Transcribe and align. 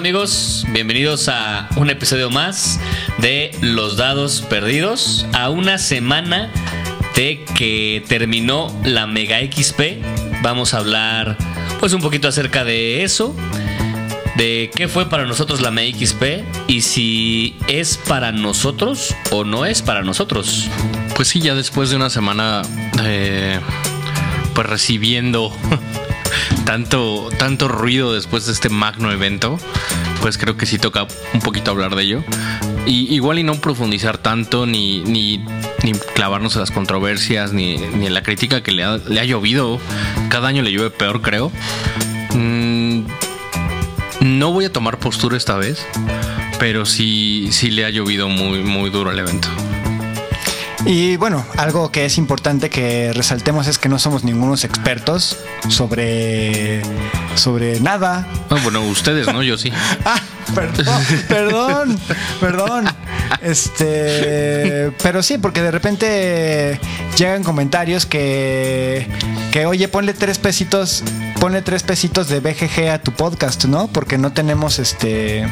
Amigos, 0.00 0.64
bienvenidos 0.72 1.28
a 1.28 1.68
un 1.76 1.90
episodio 1.90 2.30
más 2.30 2.80
de 3.18 3.50
Los 3.60 3.98
Dados 3.98 4.40
Perdidos, 4.40 5.26
a 5.34 5.50
una 5.50 5.76
semana 5.76 6.50
de 7.14 7.44
que 7.54 8.02
terminó 8.08 8.74
la 8.82 9.06
Mega 9.06 9.40
XP. 9.40 10.02
Vamos 10.42 10.72
a 10.72 10.78
hablar 10.78 11.36
pues 11.80 11.92
un 11.92 12.00
poquito 12.00 12.28
acerca 12.28 12.64
de 12.64 13.04
eso, 13.04 13.36
de 14.38 14.70
qué 14.74 14.88
fue 14.88 15.10
para 15.10 15.26
nosotros 15.26 15.60
la 15.60 15.70
Mega 15.70 15.98
XP 15.98 16.22
y 16.66 16.80
si 16.80 17.58
es 17.68 17.98
para 17.98 18.32
nosotros 18.32 19.14
o 19.30 19.44
no 19.44 19.66
es 19.66 19.82
para 19.82 20.00
nosotros. 20.00 20.66
Pues 21.14 21.28
sí, 21.28 21.40
ya 21.40 21.54
después 21.54 21.90
de 21.90 21.96
una 21.96 22.08
semana 22.08 22.62
eh, 23.04 23.60
pues 24.54 24.66
recibiendo 24.66 25.54
tanto, 26.70 27.28
tanto 27.36 27.66
ruido 27.66 28.14
después 28.14 28.46
de 28.46 28.52
este 28.52 28.68
magno 28.68 29.10
evento, 29.10 29.58
pues 30.20 30.38
creo 30.38 30.56
que 30.56 30.66
sí 30.66 30.78
toca 30.78 31.04
un 31.34 31.40
poquito 31.40 31.72
hablar 31.72 31.96
de 31.96 32.04
ello. 32.04 32.24
Y 32.86 33.12
igual 33.12 33.40
y 33.40 33.42
no 33.42 33.56
profundizar 33.56 34.18
tanto, 34.18 34.66
ni, 34.66 35.00
ni, 35.00 35.44
ni 35.82 35.94
clavarnos 36.14 36.54
en 36.54 36.60
las 36.60 36.70
controversias, 36.70 37.52
ni, 37.52 37.76
ni 37.76 38.06
en 38.06 38.14
la 38.14 38.22
crítica 38.22 38.62
que 38.62 38.70
le 38.70 38.84
ha, 38.84 38.98
le 38.98 39.18
ha 39.18 39.24
llovido. 39.24 39.80
Cada 40.28 40.46
año 40.46 40.62
le 40.62 40.70
llueve 40.70 40.90
peor, 40.90 41.22
creo. 41.22 41.50
Mm, 42.34 43.00
no 44.20 44.52
voy 44.52 44.66
a 44.66 44.72
tomar 44.72 45.00
postura 45.00 45.36
esta 45.36 45.56
vez, 45.56 45.84
pero 46.60 46.86
sí, 46.86 47.48
sí 47.50 47.72
le 47.72 47.84
ha 47.84 47.90
llovido 47.90 48.28
muy, 48.28 48.62
muy 48.62 48.90
duro 48.90 49.10
el 49.10 49.18
evento. 49.18 49.48
Y 50.86 51.16
bueno, 51.16 51.44
algo 51.56 51.92
que 51.92 52.06
es 52.06 52.16
importante 52.18 52.70
que 52.70 53.12
resaltemos 53.12 53.66
es 53.66 53.78
que 53.78 53.88
no 53.88 53.98
somos 53.98 54.24
ningunos 54.24 54.64
expertos 54.64 55.36
sobre, 55.68 56.82
sobre 57.34 57.80
nada. 57.80 58.26
Ah, 58.48 58.56
bueno, 58.62 58.82
ustedes, 58.82 59.26
¿no? 59.26 59.42
Yo 59.42 59.58
sí. 59.58 59.72
Ah, 60.04 60.20
perdón, 60.54 61.02
perdón, 61.28 62.00
perdón. 62.40 62.84
Este, 63.42 64.90
pero 65.02 65.22
sí, 65.22 65.38
porque 65.38 65.62
de 65.62 65.70
repente 65.70 66.80
llegan 67.16 67.44
comentarios 67.44 68.06
que, 68.06 69.06
que 69.52 69.66
oye, 69.66 69.86
ponle 69.86 70.14
tres 70.14 70.38
pesitos, 70.38 71.04
ponle 71.38 71.62
tres 71.62 71.82
pesitos 71.82 72.28
de 72.28 72.40
BGG 72.40 72.88
a 72.88 72.98
tu 72.98 73.12
podcast, 73.12 73.66
¿no? 73.66 73.86
Porque 73.88 74.18
no 74.18 74.32
tenemos 74.32 74.78
este 74.78 75.46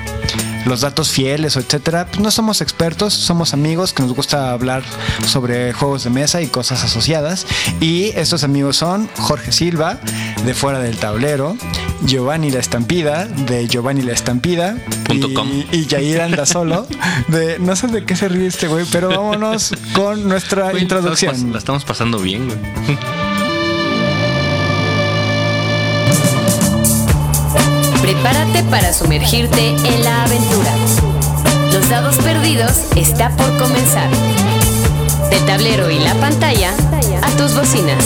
los 0.68 0.82
datos 0.82 1.10
fieles 1.10 1.56
o 1.56 1.60
etcétera. 1.60 2.06
Pues 2.06 2.20
no 2.20 2.30
somos 2.30 2.60
expertos, 2.60 3.14
somos 3.14 3.54
amigos 3.54 3.92
que 3.92 4.02
nos 4.02 4.14
gusta 4.14 4.52
hablar 4.52 4.82
sobre 5.26 5.72
juegos 5.72 6.04
de 6.04 6.10
mesa 6.10 6.42
y 6.42 6.46
cosas 6.46 6.84
asociadas. 6.84 7.46
Y 7.80 8.06
estos 8.16 8.44
amigos 8.44 8.76
son 8.76 9.08
Jorge 9.18 9.52
Silva, 9.52 9.98
de 10.44 10.54
Fuera 10.54 10.78
del 10.78 10.96
Tablero, 10.96 11.56
Giovanni 12.02 12.50
La 12.50 12.60
Estampida, 12.60 13.26
de 13.26 13.66
Giovanni 13.66 14.02
La 14.02 14.12
Estampida, 14.12 14.76
Punto 15.04 15.28
y, 15.28 15.34
com. 15.34 15.48
y 15.72 15.86
Yair 15.86 16.20
Anda 16.20 16.46
Solo, 16.46 16.86
de 17.28 17.58
no 17.58 17.74
sé 17.76 17.88
de 17.88 18.04
qué 18.04 18.16
se 18.16 18.28
ríe 18.28 18.46
este 18.46 18.68
güey, 18.68 18.86
pero 18.90 19.08
vámonos 19.08 19.74
con 19.94 20.28
nuestra 20.28 20.78
introducción. 20.78 21.52
La 21.52 21.58
estamos 21.58 21.84
pasando 21.84 22.18
bien, 22.18 22.46
güey. 22.46 23.37
Prepárate 28.08 28.62
para 28.70 28.90
sumergirte 28.94 29.68
en 29.68 30.02
la 30.02 30.24
aventura. 30.24 30.74
Los 31.74 31.90
dados 31.90 32.16
perdidos 32.16 32.86
está 32.96 33.28
por 33.36 33.54
comenzar. 33.58 34.08
Del 35.28 35.44
tablero 35.44 35.90
y 35.90 35.98
la 35.98 36.14
pantalla 36.14 36.72
a 37.20 37.30
tus 37.36 37.54
bocinas. 37.54 38.02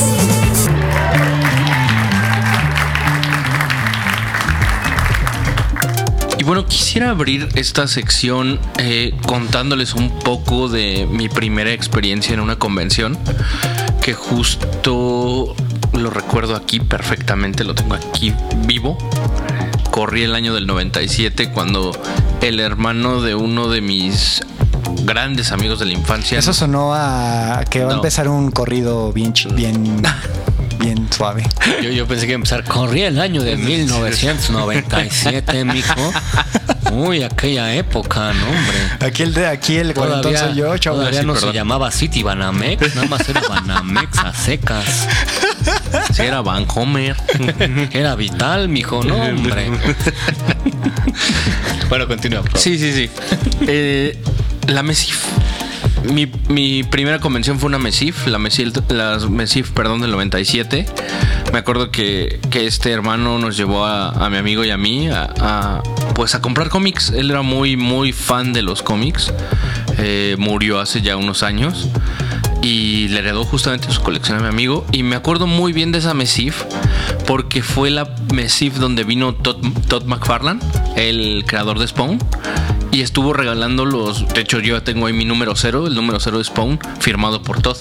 Y 6.37 6.43
bueno, 6.43 6.67
quisiera 6.67 7.11
abrir 7.11 7.49
esta 7.55 7.87
sección 7.87 8.59
eh, 8.79 9.15
contándoles 9.29 9.95
un 9.95 10.11
poco 10.19 10.69
de 10.69 11.07
mi 11.09 11.29
primera 11.29 11.71
experiencia 11.73 12.35
en 12.35 12.41
una 12.41 12.57
convención, 12.57 13.17
que 14.03 14.15
justo 14.15 15.55
lo 15.93 16.11
recuerdo 16.11 16.57
aquí 16.57 16.81
perfectamente, 16.81 17.63
lo 17.63 17.77
tengo 17.77 17.95
aquí 17.95 18.35
vivo. 18.67 18.99
Corrí 19.93 20.23
el 20.23 20.35
año 20.35 20.55
del 20.55 20.67
97 20.67 21.51
cuando 21.51 21.93
el 22.41 22.61
hermano 22.61 23.21
de 23.21 23.35
uno 23.35 23.69
de 23.69 23.83
mis 23.83 24.41
grandes 25.05 25.53
amigos 25.53 25.81
de 25.81 25.85
la 25.85 25.93
infancia... 25.93 26.39
Eso 26.39 26.55
sonó 26.55 26.95
a 26.95 27.63
que 27.69 27.85
va 27.85 27.93
a 27.93 27.97
empezar 27.97 28.27
un 28.27 28.51
corrido 28.51 29.13
bien, 29.13 29.35
bien, 29.55 30.03
bien 30.79 31.07
suave. 31.13 31.47
Yo, 31.83 31.91
yo 31.91 32.07
pensé 32.07 32.25
que 32.25 32.33
iba 32.33 32.37
a 32.37 32.41
empezar, 32.41 32.65
corría 32.65 33.09
el 33.09 33.21
año 33.21 33.43
de 33.43 33.59
1997, 33.59 35.63
mijo. 35.67 36.11
Uy, 36.93 37.23
aquella 37.23 37.75
época, 37.75 38.33
no, 38.33 38.47
hombre. 38.47 38.79
Aquí 39.07 39.25
el 39.25 39.35
de 39.35 39.47
aquí 39.47 39.77
el 39.77 39.93
Todavía, 39.93 40.39
soy 40.39 40.55
yo, 40.55 40.79
chavos. 40.79 41.01
todavía 41.01 41.21
sí, 41.21 41.27
no 41.27 41.37
se 41.37 41.53
llamaba 41.53 41.91
City 41.91 42.23
Banamex, 42.23 42.95
nada 42.95 43.09
más 43.09 43.29
era 43.29 43.43
Banamex 43.47 44.19
a 44.19 44.33
secas. 44.33 45.07
Era 46.19 46.41
Van 46.41 46.67
Homer. 46.75 47.17
Era 47.93 48.15
vital, 48.15 48.69
mijo, 48.69 49.03
no, 49.05 49.17
hombre. 49.17 49.71
bueno, 51.89 52.07
continúa. 52.07 52.43
Sí, 52.55 52.79
sí, 52.79 52.93
sí. 52.93 53.11
Eh, 53.67 54.19
la 54.69 54.83
MESIF. 54.83 55.25
Mi, 56.13 56.31
mi 56.49 56.83
primera 56.83 57.21
convención 57.21 57.61
fue 57.61 57.69
una 57.69 57.79
MESIF, 57.79 58.27
la 58.27 58.39
MESIF, 58.39 58.73
la 58.91 59.19
MESIF 59.29 59.71
perdón, 59.71 60.01
del 60.01 60.11
97. 60.11 60.87
Me 61.53 61.59
acuerdo 61.59 61.91
que, 61.91 62.41
que 62.51 62.67
este 62.67 62.91
hermano 62.91 63.39
nos 63.39 63.57
llevó 63.57 63.85
a, 63.85 64.11
a 64.11 64.31
mi 64.31 64.39
amigo 64.39 64.65
y 64.65 64.71
a 64.71 64.77
mí 64.77 65.09
a, 65.09 65.33
a, 65.39 65.83
pues 66.15 66.35
a 66.35 66.41
comprar 66.41 66.71
cómics. 66.71 67.11
Él 67.11 67.31
era 67.31 67.43
muy, 67.43 67.77
muy 67.77 68.13
fan 68.13 68.53
de 68.53 68.63
los 68.63 68.83
cómics. 68.83 69.33
Eh, 69.99 70.35
murió 70.39 70.81
hace 70.81 71.03
ya 71.03 71.17
unos 71.17 71.43
años 71.43 71.89
y 72.63 73.09
le 73.09 73.19
heredó 73.19 73.45
justamente 73.45 73.91
su 73.91 74.01
colección 74.03 74.39
a 74.39 74.41
mi 74.41 74.49
amigo. 74.49 74.87
Y 74.93 75.03
me 75.03 75.17
acuerdo 75.17 75.47
muy 75.47 75.73
bien 75.73 75.93
de 75.93 75.99
esa 75.99 76.15
MESIF 76.15 76.63
porque 77.27 77.63
fue 77.63 77.91
la 77.91 78.15
MESIF 78.33 78.77
donde 78.77 79.05
vino 79.05 79.35
Todd, 79.35 79.57
Todd 79.89 80.05
McFarlane, 80.05 80.61
el 80.97 81.45
creador 81.47 81.79
de 81.79 81.89
Spawn. 81.89 82.19
Y 82.91 83.01
estuvo 83.01 83.33
regalando 83.33 83.85
los. 83.85 84.29
De 84.29 84.43
hecho, 84.43 84.61
yo 84.61 84.83
tengo 84.83 85.07
ahí 85.07 85.13
mi 85.13 85.25
número 85.25 85.57
cero, 85.57 85.87
el 85.87 85.95
número 85.95 86.21
cero 86.21 86.39
de 86.39 86.45
Spawn, 86.45 86.79
firmado 87.01 87.43
por 87.43 87.61
Todd. 87.61 87.79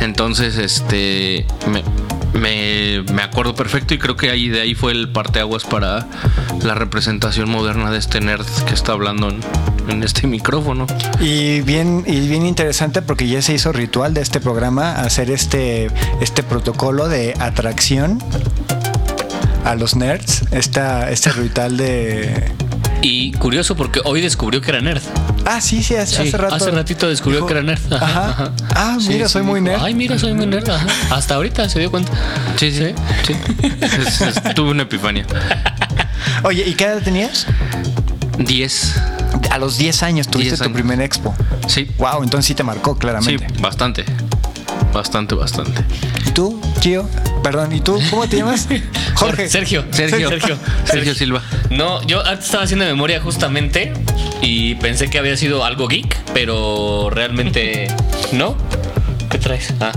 Entonces, 0.00 0.56
este. 0.56 1.46
Me, 2.34 3.02
me 3.12 3.22
acuerdo 3.22 3.54
perfecto 3.54 3.94
y 3.94 3.98
creo 3.98 4.16
que 4.16 4.30
ahí 4.30 4.48
de 4.48 4.60
ahí 4.60 4.74
fue 4.74 4.92
el 4.92 5.08
parteaguas 5.08 5.64
para 5.64 6.06
la 6.62 6.74
representación 6.74 7.48
moderna 7.48 7.90
de 7.90 7.98
este 7.98 8.20
nerd 8.20 8.46
que 8.66 8.74
está 8.74 8.92
hablando 8.92 9.28
en, 9.28 10.02
este 10.02 10.26
micrófono. 10.26 10.86
Y 11.18 11.62
bien, 11.62 12.04
y 12.06 12.28
bien 12.28 12.44
interesante 12.44 13.00
porque 13.02 13.26
ya 13.26 13.40
se 13.40 13.54
hizo 13.54 13.72
ritual 13.72 14.14
de 14.14 14.20
este 14.20 14.38
programa 14.38 14.96
hacer 14.96 15.30
este, 15.30 15.90
este 16.20 16.42
protocolo 16.42 17.08
de 17.08 17.34
atracción 17.40 18.22
a 19.64 19.74
los 19.74 19.96
nerds. 19.96 20.44
Esta, 20.52 21.10
este 21.10 21.30
ritual 21.30 21.76
de. 21.76 22.52
Y 23.00 23.32
curioso 23.32 23.76
porque 23.76 24.00
hoy 24.04 24.20
descubrió 24.20 24.60
que 24.60 24.70
era 24.70 24.80
nerd. 24.80 25.02
Ah, 25.46 25.60
sí, 25.60 25.82
sí, 25.82 25.94
hace, 25.94 26.16
Sí, 26.16 26.28
hace 26.28 26.36
rato. 26.36 26.54
hace 26.54 26.70
ratito 26.72 27.08
descubrió 27.08 27.46
que 27.46 27.52
era 27.52 27.62
nerd. 27.62 27.92
Ajá, 27.92 28.04
Ajá. 28.06 28.28
ajá. 28.30 28.52
Ah, 28.74 28.96
Sí, 29.00 29.08
mira, 29.10 29.26
sí, 29.28 29.34
soy 29.34 29.42
muy 29.42 29.60
nerd. 29.60 29.80
Ay, 29.82 29.94
mira, 29.94 30.18
soy 30.18 30.34
muy 30.34 30.46
nerd. 30.46 30.68
ajá. 30.68 30.86
Hasta 31.10 31.36
ahorita 31.36 31.68
se 31.68 31.78
dio 31.78 31.90
cuenta. 31.90 32.12
Sí, 32.56 32.72
sí, 32.72 32.92
sí. 33.26 33.34
Es- 33.80 34.20
es- 34.20 34.54
tuve 34.54 34.70
una 34.72 34.82
epifanía. 34.82 35.26
Oye, 36.42 36.64
¿y 36.66 36.74
qué 36.74 36.84
edad 36.84 37.00
tenías? 37.02 37.46
10. 38.38 38.94
A 39.50 39.58
los 39.58 39.78
10 39.78 40.02
años 40.02 40.28
tuviste 40.28 40.56
10 40.56 40.62
tu 40.68 40.72
primer 40.72 41.00
expo. 41.00 41.34
Sí. 41.68 41.88
Wow, 41.98 42.22
entonces 42.24 42.46
sí 42.46 42.54
te 42.54 42.62
marcó 42.64 42.94
Sí, 42.94 42.98
claramente. 43.00 43.46
bastante. 43.60 44.04
Bastante, 44.92 45.34
bastante. 45.34 45.82
¿Y 46.26 46.30
tú, 46.30 46.60
Gio? 46.80 47.08
Perdón, 47.42 47.74
¿y 47.74 47.80
tú? 47.80 47.98
¿Cómo 48.10 48.28
te 48.28 48.36
llamas? 48.36 48.68
Jorge. 49.14 49.48
Sergio. 49.48 49.84
Sergio. 49.90 50.28
Sergio. 50.28 50.58
Sergio 50.84 51.14
Silva. 51.14 51.42
No, 51.70 52.02
yo 52.06 52.24
antes 52.26 52.46
estaba 52.46 52.64
haciendo 52.64 52.84
memoria 52.84 53.20
justamente 53.20 53.92
y 54.42 54.74
pensé 54.76 55.10
que 55.10 55.18
había 55.18 55.36
sido 55.36 55.64
algo 55.64 55.88
geek, 55.88 56.16
pero 56.34 57.10
realmente 57.10 57.88
no. 58.32 58.56
¿Qué 59.30 59.38
traes? 59.38 59.74
Ah. 59.80 59.92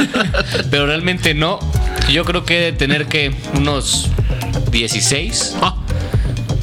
pero 0.70 0.86
realmente 0.86 1.34
no. 1.34 1.58
Yo 2.10 2.24
creo 2.24 2.44
que 2.44 2.72
tener 2.72 3.06
que 3.06 3.34
unos 3.54 4.10
16, 4.70 5.56
Ah, 5.62 5.76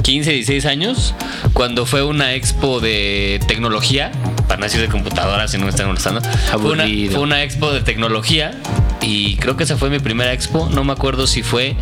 15, 0.02 0.32
16 0.32 0.66
años, 0.66 1.14
cuando 1.54 1.86
fue 1.86 2.04
una 2.04 2.34
expo 2.34 2.80
de 2.80 3.40
tecnología, 3.48 4.12
para 4.48 4.60
no 4.60 4.66
decir 4.66 4.82
de 4.82 4.88
computadoras 4.88 5.52
si 5.52 5.58
no 5.58 5.66
me 5.66 5.70
están 5.70 5.88
molestando, 5.88 6.22
fue 6.60 6.72
una, 6.72 6.86
fue 7.12 7.20
una 7.20 7.44
expo 7.44 7.72
de 7.72 7.82
tecnología 7.82 8.52
y 9.02 9.36
creo 9.38 9.58
que 9.58 9.64
esa 9.64 9.78
fue 9.78 9.90
mi 9.90 10.00
primera 10.00 10.32
expo, 10.34 10.70
no 10.72 10.84
me 10.84 10.94
acuerdo 10.94 11.26
si 11.28 11.42
fue... 11.44 11.76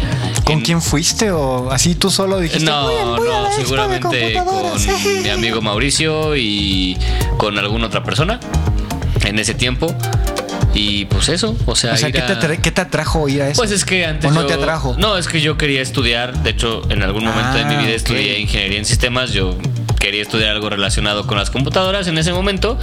¿Con 0.45 0.60
en- 0.60 0.62
quién 0.62 0.81
fuiste 0.81 1.31
o 1.31 1.69
así 1.71 1.95
tú 1.95 2.10
solo 2.10 2.39
dijiste? 2.39 2.63
no, 2.66 2.83
"Voy 2.83 2.95
a- 2.95 3.04
voy 3.06 3.27
no, 3.27 3.56
seguramente 3.56 4.01
computadoras"? 4.36 4.86
con 4.86 5.24
mi 5.24 5.30
amigo 5.30 5.62
Mauricio 5.62 6.36
y 6.36 6.98
con 7.38 7.57
alguna 7.60 7.88
otra 7.88 8.04
persona 8.04 8.39
en 9.25 9.38
ese 9.39 9.54
tiempo. 9.54 9.94
Y 10.74 11.06
pues 11.06 11.30
eso, 11.30 11.56
o 11.66 11.75
sea, 11.75 11.94
O 11.94 11.98
sea, 11.98 12.12
¿qué 12.12 12.21
te, 12.21 12.31
a- 12.31 12.39
atra- 12.39 12.62
qué 12.62 12.71
te 12.71 12.81
atrajo 12.81 13.27
ir 13.27 13.42
a 13.42 13.50
eso? 13.50 13.60
Pues 13.60 13.72
es 13.72 13.83
que 13.86 14.06
antes 14.06 14.30
¿O 14.30 14.33
no 14.33 14.42
yo- 14.42 14.48
te 14.48 14.54
atrajo? 14.54 14.95
No, 15.00 15.18
es 15.18 15.27
que 15.27 15.42
yo 15.42 15.57
quería 15.57 15.81
estudiar, 15.81 16.42
de 16.44 16.51
hecho, 16.51 16.83
en 16.89 17.01
algún 17.04 17.25
momento 17.25 17.57
de 17.57 17.65
mi 17.65 17.74
Ah, 17.75 17.80
vida 17.81 17.95
estudié 17.95 18.39
ingeniería 18.39 18.77
en 18.77 18.86
sistemas, 18.86 19.31
yo 19.33 19.57
quería 20.00 20.22
estudiar 20.22 20.51
algo 20.51 20.69
relacionado 20.69 21.28
con 21.28 21.38
las 21.38 21.50
computadoras 21.50 22.07
en 22.07 22.18
ese 22.18 22.34
momento 22.34 22.80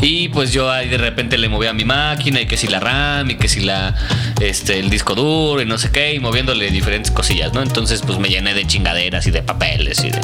y 0.00 0.28
pues 0.28 0.52
yo 0.52 0.70
ahí 0.70 0.88
de 0.88 0.98
repente 0.98 1.38
le 1.38 1.48
movía 1.48 1.70
a 1.70 1.72
mi 1.72 1.84
máquina 1.84 2.40
y 2.40 2.46
que 2.46 2.56
si 2.56 2.66
la 2.66 2.80
RAM 2.80 3.30
y 3.30 3.36
que 3.36 3.48
si 3.48 3.60
la 3.60 3.94
este 4.40 4.78
el 4.78 4.90
disco 4.90 5.14
duro 5.14 5.62
y 5.62 5.64
no 5.64 5.78
sé 5.78 5.90
qué 5.90 6.14
y 6.14 6.20
moviéndole 6.20 6.70
diferentes 6.70 7.10
cosillas, 7.10 7.52
¿no? 7.54 7.62
Entonces 7.62 8.02
pues 8.04 8.18
me 8.18 8.28
llené 8.28 8.52
de 8.54 8.66
chingaderas 8.66 9.26
y 9.26 9.30
de 9.30 9.42
papeles 9.42 10.04
y 10.04 10.10
de 10.10 10.20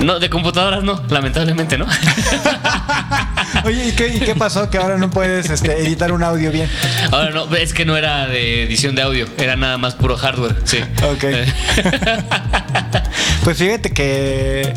no 0.00 0.18
de 0.18 0.28
computadoras 0.28 0.82
no, 0.82 1.02
lamentablemente, 1.08 1.78
¿no? 1.78 1.86
Oye, 3.64 3.88
¿y 3.88 3.92
qué, 3.92 4.08
y 4.08 4.20
qué 4.20 4.34
pasó? 4.34 4.70
Que 4.70 4.78
ahora 4.78 4.96
no 4.96 5.10
puedes 5.10 5.50
este, 5.50 5.78
editar 5.80 6.12
un 6.12 6.22
audio 6.22 6.50
bien. 6.50 6.68
Ahora 7.10 7.30
no, 7.30 7.54
es 7.54 7.74
que 7.74 7.84
no 7.84 7.96
era 7.96 8.26
de 8.26 8.64
edición 8.64 8.94
de 8.94 9.02
audio, 9.02 9.26
era 9.38 9.56
nada 9.56 9.78
más 9.78 9.94
puro 9.94 10.16
hardware, 10.16 10.56
sí. 10.64 10.78
Ok. 11.02 11.24
Pues 13.44 13.56
fíjate 13.56 13.90
que 13.90 14.74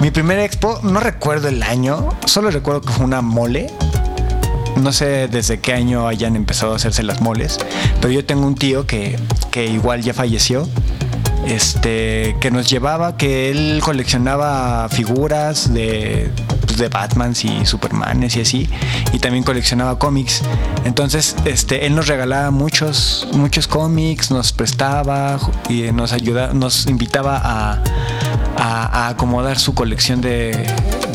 mi 0.00 0.10
primer 0.10 0.38
expo, 0.38 0.80
no 0.82 1.00
recuerdo 1.00 1.48
el 1.48 1.62
año, 1.62 2.08
solo 2.26 2.50
recuerdo 2.50 2.82
que 2.82 2.92
fue 2.92 3.04
una 3.04 3.22
mole. 3.22 3.70
No 4.76 4.92
sé 4.92 5.26
desde 5.28 5.58
qué 5.58 5.72
año 5.72 6.06
hayan 6.06 6.36
empezado 6.36 6.74
a 6.74 6.76
hacerse 6.76 7.02
las 7.02 7.22
moles, 7.22 7.58
pero 8.00 8.12
yo 8.12 8.24
tengo 8.26 8.46
un 8.46 8.54
tío 8.54 8.86
que, 8.86 9.18
que 9.50 9.66
igual 9.66 10.02
ya 10.02 10.12
falleció. 10.12 10.68
Este, 11.46 12.36
que 12.40 12.50
nos 12.50 12.68
llevaba, 12.68 13.16
que 13.16 13.50
él 13.50 13.80
coleccionaba 13.80 14.88
figuras 14.88 15.72
de, 15.72 16.28
pues, 16.66 16.76
de 16.76 16.88
Batmans 16.88 17.44
y 17.44 17.64
Supermanes 17.64 18.36
y 18.36 18.40
así, 18.40 18.68
y 19.12 19.20
también 19.20 19.44
coleccionaba 19.44 19.96
cómics. 19.96 20.42
Entonces, 20.84 21.36
este, 21.44 21.86
él 21.86 21.94
nos 21.94 22.08
regalaba 22.08 22.50
muchos, 22.50 23.28
muchos 23.32 23.68
cómics, 23.68 24.32
nos 24.32 24.52
prestaba 24.52 25.38
y 25.68 25.82
nos 25.92 26.12
ayudaba, 26.12 26.52
nos 26.52 26.86
invitaba 26.88 27.40
a, 27.42 27.82
a- 28.56 29.06
a 29.06 29.08
acomodar 29.08 29.58
su 29.58 29.74
colección 29.74 30.20
de, 30.20 30.50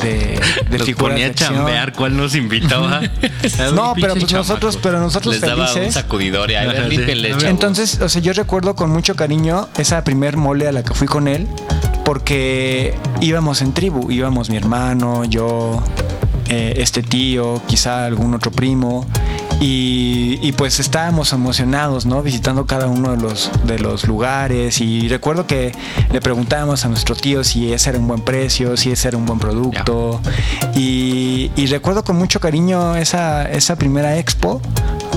de, 0.02 0.40
de 0.70 0.78
Los 0.78 0.86
figuras 0.88 1.12
ponía 1.14 1.28
a 1.28 1.34
chambear 1.34 1.94
cuál 1.94 2.16
nos 2.18 2.36
invitaba. 2.36 3.02
No, 3.74 3.94
pero 3.96 4.14
pues 4.16 4.32
nosotros, 4.32 4.78
pero 4.82 5.00
nosotros 5.00 5.34
Les 5.36 5.42
daba 5.42 5.64
un 5.64 5.68
felices. 5.74 5.94
sacudidor 5.96 6.52
y 6.52 6.56
a 6.56 6.66
ver. 6.66 6.92
Entonces, 7.46 8.00
o 8.02 8.08
sea, 8.10 8.22
yo 8.22 8.34
recuerdo 8.34 8.76
con 8.76 8.90
mucho 8.92 9.16
cariño 9.16 9.68
esa 9.78 10.04
primer 10.04 10.38
mole 10.38 10.68
a 10.68 10.72
la 10.72 10.84
que 10.84 10.94
fui 10.94 11.08
con 11.08 11.28
él, 11.28 11.48
porque 12.06 12.96
íbamos 13.20 13.62
en 13.62 13.74
tribu, 13.74 14.12
íbamos 14.12 14.50
mi 14.50 14.58
hermano, 14.58 15.26
yo, 15.26 15.82
eh, 16.50 16.74
este 16.78 17.02
tío, 17.04 17.62
quizá 17.68 18.06
algún 18.06 18.34
otro 18.34 18.52
primo. 18.52 19.06
Y, 19.64 20.40
y 20.42 20.54
pues 20.54 20.80
estábamos 20.80 21.34
emocionados, 21.34 22.08
¿no? 22.08 22.24
Visitando 22.24 22.66
cada 22.66 22.88
uno 22.88 23.12
de 23.12 23.22
los, 23.22 23.52
de 23.68 23.78
los 23.78 24.08
lugares. 24.08 24.82
Y 24.82 25.08
recuerdo 25.08 25.46
que 25.46 25.72
le 26.12 26.20
preguntábamos 26.20 26.84
a 26.84 26.90
nuestro 26.90 27.16
tío 27.16 27.44
si 27.44 27.72
ese 27.72 27.92
era 27.92 28.00
un 28.00 28.08
buen 28.08 28.22
precio, 28.22 28.76
si 28.76 28.92
ese 28.92 29.10
era 29.10 29.18
un 29.18 29.28
buen 29.28 29.38
producto. 29.38 30.20
Y, 30.74 31.52
y 31.56 31.68
recuerdo 31.68 32.04
con 32.04 32.16
mucho 32.16 32.40
cariño 32.40 32.96
esa, 32.96 33.50
esa 33.52 33.76
primera 33.76 34.18
expo, 34.18 34.64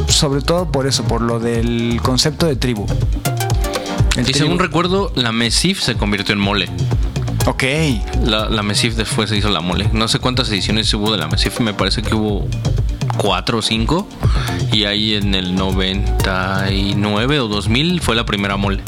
sobre 0.08 0.42
todo 0.42 0.70
por 0.70 0.86
eso, 0.86 1.04
por 1.04 1.22
lo 1.22 1.40
del 1.40 1.98
concepto 2.02 2.44
de 2.44 2.56
tribu. 2.56 2.84
El 4.14 4.28
Y 4.28 4.34
según 4.34 4.58
recuerdo, 4.58 5.10
la 5.14 5.32
Mesif 5.32 5.80
se 5.80 5.94
convirtió 5.94 6.34
en 6.34 6.40
mole. 6.40 6.68
Ok. 7.46 7.64
La, 8.22 8.50
la 8.50 8.62
Mesif 8.62 8.94
después 8.94 9.30
se 9.30 9.38
hizo 9.38 9.48
la 9.48 9.60
mole. 9.60 9.88
No 9.94 10.06
sé 10.06 10.18
cuántas 10.18 10.50
ediciones 10.50 10.92
hubo 10.92 11.10
de 11.10 11.16
la 11.16 11.28
Mesif, 11.28 11.60
me 11.60 11.72
parece 11.72 12.02
que 12.02 12.14
hubo 12.14 12.46
cuatro 13.16 13.58
o 13.58 13.62
cinco. 13.62 14.06
Y 14.72 14.84
ahí 14.84 15.14
en 15.14 15.34
el 15.34 15.54
99 15.54 17.40
o 17.40 17.48
2000 17.48 18.00
fue 18.00 18.14
la 18.16 18.24
primera 18.26 18.56
mole. 18.56 18.82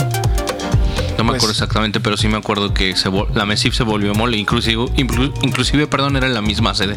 No 1.19 1.25
me 1.25 1.31
Pues- 1.31 1.38
acuerdo 1.38 1.52
exactamente, 1.52 2.00
pero 2.00 2.17
sí 2.17 2.28
me 2.28 2.37
acuerdo 2.37 2.75
que 2.75 2.94
se 2.96 3.11
la 3.34 3.46
Mesif 3.46 3.75
se 3.75 3.82
volvió 3.84 4.14
mole. 4.14 4.37
Inclusive, 4.37 4.82
inclu- 4.96 5.32
inclusive, 5.43 5.87
perdón, 5.87 6.17
era 6.17 6.28
la 6.28 6.43
misma 6.43 6.75
sede. 6.75 6.96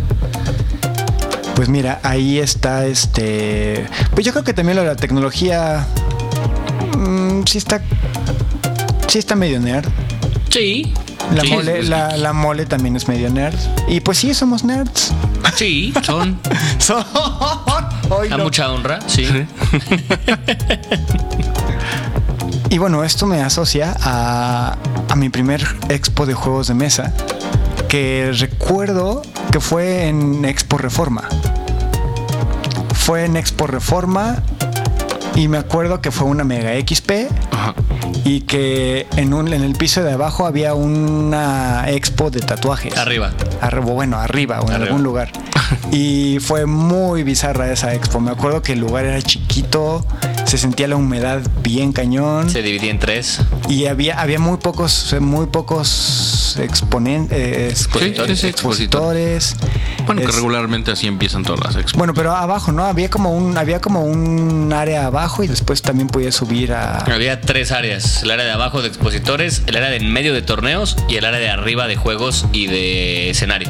Pues 1.56 1.70
mira, 1.70 2.00
ahí 2.04 2.38
está 2.40 2.86
este. 2.86 3.86
Pues 4.14 4.26
yo 4.26 4.32
creo 4.32 4.44
que 4.44 4.54
también 4.54 4.76
lo 4.78 4.82
de 4.84 4.90
la 4.90 4.96
tecnología. 4.96 5.86
mm, 6.98 7.44
sí 7.46 7.58
está. 7.58 7.82
Sí 9.08 9.20
está 9.20 9.36
medio 9.36 9.60
nerd. 9.60 9.88
Sí. 10.50 10.94
La, 11.34 11.42
sí, 11.44 11.52
mole, 11.52 11.84
la, 11.84 12.18
la 12.18 12.34
mole 12.34 12.66
también 12.66 12.96
es 12.96 13.08
medio 13.08 13.30
nerd. 13.30 13.56
Y 13.88 14.00
pues 14.00 14.18
sí, 14.18 14.34
somos 14.34 14.64
nerds. 14.64 15.12
Sí. 15.56 15.94
Son. 16.04 16.40
Son- 16.80 17.06
Hoy 18.10 18.28
A 18.32 18.38
no. 18.38 18.46
mucha 18.46 18.72
honra, 18.72 19.00
sí. 19.08 19.28
Y 22.72 22.78
bueno, 22.78 23.04
esto 23.04 23.26
me 23.26 23.42
asocia 23.42 23.96
a, 24.02 24.76
a 25.10 25.16
mi 25.16 25.30
primer 25.30 25.66
expo 25.90 26.26
de 26.28 26.36
juegos 26.36 26.68
de 26.68 26.76
mesa, 26.76 27.12
que 27.88 28.32
recuerdo 28.38 29.24
que 29.52 29.60
fue 29.60 30.08
en 30.08 30.46
Expo 30.46 30.78
Reforma. 30.78 31.24
Fue 32.94 33.26
en 33.26 33.38
Expo 33.38 33.66
Reforma 33.66 34.44
y 35.34 35.48
me 35.48 35.58
acuerdo 35.58 36.00
que 36.00 36.12
fue 36.12 36.28
una 36.28 36.44
Mega 36.44 36.72
XP 36.80 37.12
Ajá. 37.52 37.74
Y 38.26 38.42
que 38.42 39.08
en, 39.18 39.34
un, 39.34 39.52
en 39.54 39.64
el 39.64 39.74
piso 39.76 40.04
de 40.04 40.12
abajo 40.14 40.46
había 40.46 40.74
una 40.74 41.86
expo 41.90 42.30
de 42.30 42.40
tatuajes. 42.40 42.98
Arriba. 42.98 43.32
Arri- 43.62 43.82
bueno, 43.84 44.18
arriba 44.18 44.60
o 44.62 44.68
en 44.68 44.74
Arriba. 44.74 44.88
algún 44.88 45.04
lugar. 45.04 45.32
Y 45.92 46.40
fue 46.40 46.66
muy 46.66 47.22
bizarra 47.22 47.72
esa 47.72 47.94
expo. 47.94 48.20
Me 48.20 48.32
acuerdo 48.32 48.64
que 48.64 48.74
el 48.74 48.80
lugar 48.80 49.06
era 49.06 49.22
chiquito, 49.22 50.04
se 50.50 50.58
sentía 50.58 50.88
la 50.88 50.96
humedad 50.96 51.42
bien 51.62 51.94
cañón 51.94 52.50
Se 52.50 52.64
dividía 52.64 52.90
en 52.90 52.98
tres. 52.98 53.40
y 53.70 53.86
había, 53.86 54.20
había 54.20 54.40
muy 54.40 54.58
pocos, 54.58 55.16
muy 55.20 55.46
pocos 55.46 56.58
exponentes, 56.60 57.82
Expositores. 57.84 58.40
Sí, 58.40 58.42
sí, 58.42 58.48
expositores. 58.48 59.56
Bueno, 60.08 60.22
que 60.22 60.28
regularmente 60.28 60.90
así 60.90 61.06
empiezan 61.06 61.44
todas 61.44 61.60
las 61.64 61.76
expos. 61.76 61.94
bueno, 62.00 62.16
pero 62.16 62.36
abajo, 62.36 62.72
¿no? 62.72 62.84
Había 62.86 63.12
como 63.12 63.32
un, 63.32 63.60
había 63.60 63.80
como 63.80 64.04
un 64.04 64.74
área 64.74 65.06
abajo 65.06 65.44
y 65.44 65.48
después 65.48 65.84
también 65.84 66.08
podías 66.08 66.34
subir 66.34 66.74
a. 66.74 66.98
Había 67.02 67.42
tres 67.42 67.72
áreas: 67.72 68.24
el 68.24 68.32
área 68.32 68.46
de 68.46 68.52
abajo 68.52 68.82
de 68.82 68.88
expositores, 68.88 69.62
el 69.68 69.76
área 69.76 69.90
de 69.92 69.98
en 69.98 70.12
medio 70.12 70.34
de 70.34 70.42
torneos 70.42 70.96
y 71.08 71.18
el 71.18 71.26
área 71.26 71.40
de 71.40 71.50
arriba 71.52 71.86
de 71.88 71.96
juegos 71.96 72.48
y 72.54 72.66
de 72.66 73.30
escenario. 73.30 73.70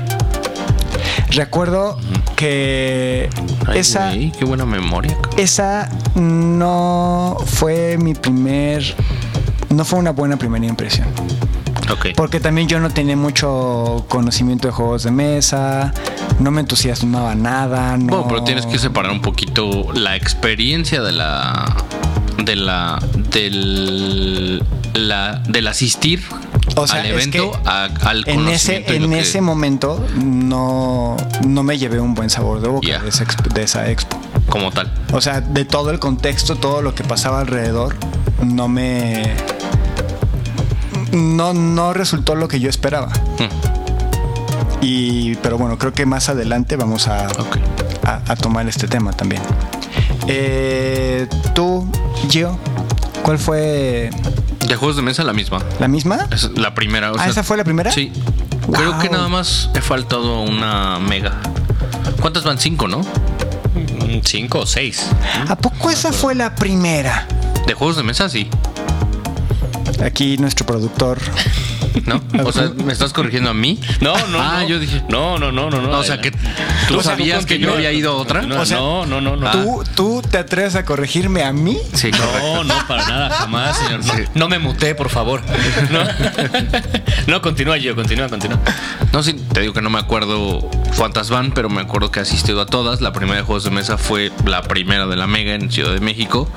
Recuerdo 1.31 1.99
que 2.39 3.29
Ay, 3.67 3.79
esa. 3.79 4.11
qué 4.13 4.45
buena 4.45 4.65
memoria. 4.65 5.17
Esa 5.35 5.89
no 6.15 7.35
fue 7.45 7.97
mi 7.97 8.13
primer. 8.13 8.95
No 9.69 9.83
fue 9.83 9.99
una 9.99 10.11
buena 10.11 10.37
primera 10.37 10.65
impresión. 10.65 11.05
Ok. 11.91 12.07
Porque 12.15 12.39
también 12.39 12.69
yo 12.69 12.79
no 12.79 12.91
tenía 12.91 13.17
mucho 13.17 14.05
conocimiento 14.07 14.69
de 14.69 14.71
juegos 14.71 15.03
de 15.03 15.11
mesa. 15.11 15.93
No 16.39 16.49
me 16.51 16.61
entusiasmaba 16.61 17.35
nada. 17.35 17.97
No... 17.97 18.05
Bueno, 18.05 18.27
pero 18.29 18.43
tienes 18.45 18.65
que 18.65 18.79
separar 18.79 19.11
un 19.11 19.21
poquito 19.21 19.91
la 19.93 20.15
experiencia 20.15 21.01
de 21.01 21.11
la. 21.11 21.75
de 22.37 22.55
la. 22.55 23.03
del. 23.33 24.63
La, 24.93 25.41
del 25.47 25.67
asistir 25.67 26.23
O 26.75 26.87
sea, 26.87 27.01
al 27.01 27.05
es 27.07 27.11
evento 27.13 27.51
que 27.51 27.69
a- 27.69 27.85
al 28.03 28.23
En 28.27 28.47
ese, 28.47 28.77
en 28.95 29.09
que- 29.09 29.19
ese 29.19 29.41
momento 29.41 30.05
no, 30.23 31.17
no 31.47 31.63
me 31.63 31.77
llevé 31.77 31.99
un 31.99 32.13
buen 32.15 32.29
sabor 32.29 32.61
de 32.61 32.67
boca 32.69 32.99
de, 33.01 33.09
esa, 33.09 33.25
exp- 33.25 33.51
de 33.53 33.63
esa 33.63 33.89
expo. 33.89 34.17
como 34.49 34.71
tal. 34.71 34.91
O 35.11 35.21
sea, 35.21 35.41
de 35.41 35.65
todo 35.65 35.89
el 35.91 35.99
contexto, 35.99 36.55
todo 36.55 36.81
lo 36.81 36.95
que 36.95 37.03
pasaba 37.03 37.39
alrededor, 37.41 37.95
no 38.43 38.67
me. 38.67 39.33
No, 41.11 41.53
no 41.53 41.93
resultó 41.93 42.35
lo 42.35 42.47
que 42.47 42.59
yo 42.59 42.69
esperaba. 42.69 43.07
Mm, 43.39 44.81
Y, 44.81 45.35
pero 45.37 45.57
bueno, 45.57 45.77
creo 45.77 45.91
que 45.93 46.05
más 46.05 46.29
adelante 46.29 46.75
vamos 46.77 47.07
a, 47.07 47.27
a, 48.05 48.21
a 48.27 48.35
tomar 48.35 48.67
este 48.69 48.87
tema 48.87 49.11
también. 49.11 49.41
Eh, 50.27 51.27
Tú, 51.55 51.89
Gio, 52.29 52.57
¿cuál 53.23 53.37
fue 53.39 54.09
De 54.69 54.75
juegos 54.75 54.95
de 54.95 55.01
mesa 55.01 55.23
la 55.23 55.33
misma. 55.33 55.63
la 55.79 55.87
misma? 55.87 56.27
Es 56.31 56.51
la 56.55 56.75
primera. 56.75 57.11
o 57.11 57.15
ah, 57.15 57.23
sea, 57.23 57.29
¿esa 57.29 57.43
fue 57.43 57.57
la 57.57 57.63
primera? 57.63 57.91
Sí. 57.91 58.11
Creo 58.71 58.99
que 58.99 59.09
nada 59.09 59.27
más 59.27 59.71
he 59.73 59.81
faltado 59.81 60.41
una 60.41 60.99
mega. 60.99 61.39
¿Cuántas 62.21 62.43
van? 62.43 62.59
Cinco, 62.59 62.87
¿no? 62.87 62.99
Mm, 62.99 64.19
Cinco 64.23 64.59
o 64.59 64.65
seis. 64.67 65.07
¿A 65.47 65.55
poco 65.55 65.89
esa 65.89 66.13
fue 66.13 66.35
la 66.35 66.53
primera? 66.53 67.27
De 67.65 67.73
juegos 67.73 67.97
de 67.97 68.03
mesa, 68.03 68.29
sí. 68.29 68.47
Aquí 70.03 70.37
nuestro 70.37 70.67
productor. 70.67 71.17
¿No? 72.05 72.21
O 72.43 72.51
sea, 72.51 72.71
¿me 72.83 72.93
estás 72.93 73.13
corrigiendo 73.13 73.49
a 73.49 73.53
mí? 73.53 73.79
No, 74.01 74.13
no. 74.27 74.39
Ah, 74.39 74.59
no. 74.61 74.67
yo 74.67 74.79
dije. 74.79 75.03
No, 75.09 75.37
no, 75.37 75.51
no, 75.51 75.69
no. 75.69 75.81
no. 75.81 75.99
o 75.99 76.03
sea, 76.03 76.21
que 76.21 76.31
tú 76.87 76.97
O 76.97 77.03
sea, 77.03 77.11
sabías 77.11 77.45
que 77.45 77.59
yo 77.59 77.73
había 77.73 77.91
ido 77.91 78.11
a 78.11 78.15
otra. 78.15 78.41
No, 78.41 78.61
O 78.61 78.65
sea, 78.65 78.77
no, 78.77 79.05
no, 79.05 79.21
no. 79.21 79.35
no. 79.35 79.51
¿Tú, 79.51 79.83
¿Tú 79.95 80.21
te 80.21 80.37
atreves 80.37 80.75
a 80.75 80.85
corregirme 80.85 81.43
a 81.43 81.51
mí? 81.53 81.77
Sí, 81.93 82.11
correcto. 82.11 82.39
No, 82.39 82.63
no, 82.63 82.87
para 82.87 83.07
nada, 83.07 83.29
jamás, 83.29 83.77
señor. 83.77 84.05
No, 84.05 84.13
Sí. 84.13 84.23
no 84.35 84.49
me 84.49 84.59
muté, 84.59 84.95
por 84.95 85.09
favor. 85.09 85.41
No, 85.91 85.99
no 87.27 87.41
continúa 87.41 87.77
yo, 87.77 87.95
continúa, 87.95 88.27
continúa. 88.29 88.59
No, 89.11 89.23
sí, 89.23 89.33
te 89.53 89.61
digo 89.61 89.73
que 89.73 89.81
no 89.81 89.89
me 89.89 89.99
acuerdo 89.99 90.69
Fantasban, 90.93 91.51
pero 91.51 91.69
me 91.69 91.81
acuerdo 91.81 92.11
que 92.11 92.19
he 92.19 92.21
asistido 92.21 92.61
a 92.61 92.65
todas. 92.65 93.01
La 93.01 93.13
primera 93.13 93.37
de 93.37 93.43
juegos 93.43 93.63
de 93.63 93.71
mesa 93.71 93.97
fue 93.97 94.31
la 94.45 94.61
primera 94.63 95.07
de 95.07 95.15
la 95.15 95.27
Mega 95.27 95.53
en 95.55 95.71
Ciudad 95.71 95.93
de 95.93 95.99
México. 95.99 96.49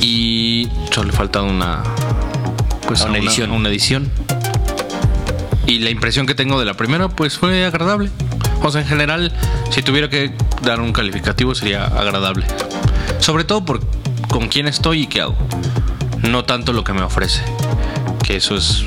Y 0.00 0.68
solo 0.90 1.10
le 1.10 1.16
falta 1.16 1.42
una. 1.42 1.82
Pues 2.86 3.02
Una 3.02 3.18
edición. 3.18 3.50
Una 3.52 3.68
edición. 3.68 4.10
Y 5.66 5.78
la 5.78 5.90
impresión 5.90 6.26
que 6.26 6.34
tengo 6.34 6.58
de 6.58 6.66
la 6.66 6.74
primera, 6.74 7.08
pues 7.08 7.38
fue 7.38 7.64
agradable. 7.64 8.10
O 8.62 8.70
sea, 8.70 8.80
en 8.80 8.86
general, 8.86 9.32
si 9.70 9.82
tuviera 9.82 10.08
que 10.08 10.32
dar 10.62 10.80
un 10.80 10.92
calificativo, 10.92 11.54
sería 11.54 11.84
agradable. 11.84 12.46
Sobre 13.18 13.44
todo 13.44 13.64
por 13.64 13.80
con 14.28 14.48
quién 14.48 14.66
estoy 14.66 15.02
y 15.02 15.06
qué 15.06 15.20
hago. 15.20 15.36
No 16.22 16.44
tanto 16.44 16.72
lo 16.72 16.84
que 16.84 16.92
me 16.92 17.02
ofrece. 17.02 17.42
Que 18.24 18.36
eso 18.36 18.56
es 18.56 18.84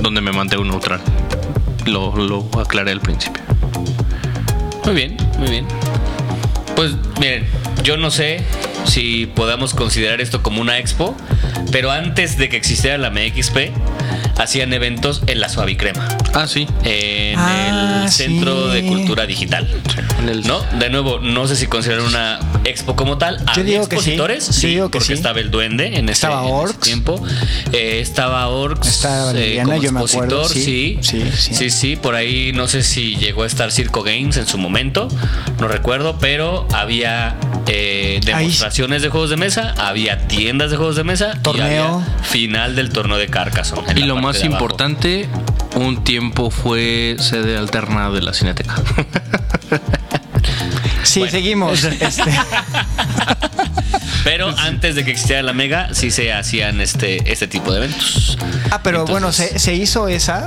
donde 0.00 0.20
me 0.20 0.32
mantengo 0.32 0.64
neutral. 0.64 1.00
Lo, 1.86 2.16
lo 2.16 2.48
aclaré 2.60 2.92
al 2.92 3.00
principio. 3.00 3.42
Muy 4.84 4.94
bien, 4.94 5.16
muy 5.38 5.48
bien. 5.48 5.66
Pues 6.76 6.92
miren, 7.20 7.46
yo 7.82 7.96
no 7.96 8.10
sé 8.10 8.42
si 8.84 9.26
podamos 9.26 9.74
considerar 9.74 10.20
esto 10.20 10.42
como 10.42 10.60
una 10.60 10.78
expo, 10.78 11.16
pero 11.70 11.90
antes 11.90 12.36
de 12.36 12.48
que 12.48 12.56
existiera 12.56 12.98
la 12.98 13.10
MXP, 13.10 13.56
hacían 14.36 14.72
eventos 14.72 15.22
en 15.26 15.40
la 15.40 15.48
Suavicrema, 15.48 16.08
Ah, 16.32 16.46
sí. 16.46 16.66
en 16.84 17.38
Ah, 17.38 18.02
el 18.04 18.10
Centro 18.10 18.72
sí. 18.72 18.80
de 18.82 18.88
Cultura 18.88 19.26
Digital. 19.26 19.68
En 20.20 20.28
el- 20.28 20.46
¿No? 20.46 20.60
De 20.78 20.90
nuevo, 20.90 21.18
no 21.20 21.46
sé 21.46 21.56
si 21.56 21.66
consideran 21.66 22.04
una 22.06 22.40
expo 22.64 22.96
como 22.96 23.18
tal. 23.18 23.38
Yo 23.38 23.44
Había 23.60 23.64
digo 23.64 23.82
que 23.88 23.96
sí. 23.96 24.10
expositores, 24.12 24.46
Yo 24.46 24.52
sí, 24.52 24.66
digo 24.68 24.86
que 24.88 24.98
porque 24.98 25.06
sí. 25.08 25.12
estaba 25.14 25.38
el 25.40 25.50
Duende 25.50 25.86
en 25.98 26.04
ese, 26.08 26.12
Estaba 26.12 26.40
en 26.40 26.44
ese 26.46 26.54
Orcs. 26.54 26.80
tiempo. 26.80 27.22
Eh, 27.72 27.98
estaba 28.00 28.48
Orcs. 28.48 28.86
Estaba 28.88 29.22
eh, 29.22 29.26
Valeriana, 29.34 29.64
como 29.70 29.82
yo 29.82 29.92
me 29.92 30.00
acuerdo, 30.00 30.42
expositor, 30.42 30.48
sí. 30.48 30.98
sí. 31.02 31.22
Sí, 31.24 31.30
sí. 31.36 31.54
sí, 31.54 31.70
sí, 31.70 31.96
por 31.96 32.14
ahí 32.14 32.52
no 32.54 32.66
sé 32.68 32.82
si 32.82 33.16
llegó 33.16 33.42
a 33.42 33.46
estar 33.46 33.70
Circo 33.70 34.02
Games 34.02 34.36
en 34.36 34.46
su 34.46 34.58
momento, 34.58 35.08
no 35.60 35.68
recuerdo, 35.68 36.18
pero 36.18 36.66
había 36.72 37.36
eh, 37.66 38.20
demostraciones 38.24 39.02
de 39.02 39.08
juegos 39.08 39.30
de 39.30 39.36
mesa, 39.36 39.74
había 39.78 40.26
tiendas 40.28 40.70
de 40.70 40.76
juegos 40.76 40.96
de 40.96 41.04
mesa, 41.04 41.34
Torneo. 41.42 41.64
y 41.64 41.64
había 41.76 42.22
final 42.22 42.76
del 42.76 42.90
torneo 42.90 43.16
de 43.16 43.28
Carcassonne. 43.28 43.92
Y 43.96 44.02
lo 44.04 44.16
más 44.16 44.42
importante, 44.44 45.28
un 45.76 46.04
tiempo 46.04 46.50
fue 46.50 47.16
sede 47.18 47.56
alterna 47.56 48.10
de 48.10 48.22
la 48.22 48.32
Cineteca. 48.34 48.74
Sí, 51.02 51.20
Bueno. 51.20 51.32
seguimos. 51.32 51.84
Este, 52.00 52.22
Pero 54.24 54.48
antes 54.58 54.94
de 54.94 55.04
que 55.04 55.10
existiera 55.12 55.42
la 55.42 55.52
Mega, 55.52 55.92
sí 55.92 56.10
se 56.10 56.32
hacían 56.32 56.80
este, 56.80 57.30
este 57.30 57.46
tipo 57.46 57.70
de 57.72 57.78
eventos. 57.78 58.38
ah, 58.70 58.80
pero 58.82 59.04
bueno, 59.04 59.30
se, 59.32 59.58
se 59.58 59.74
hizo 59.74 60.08
esa, 60.08 60.46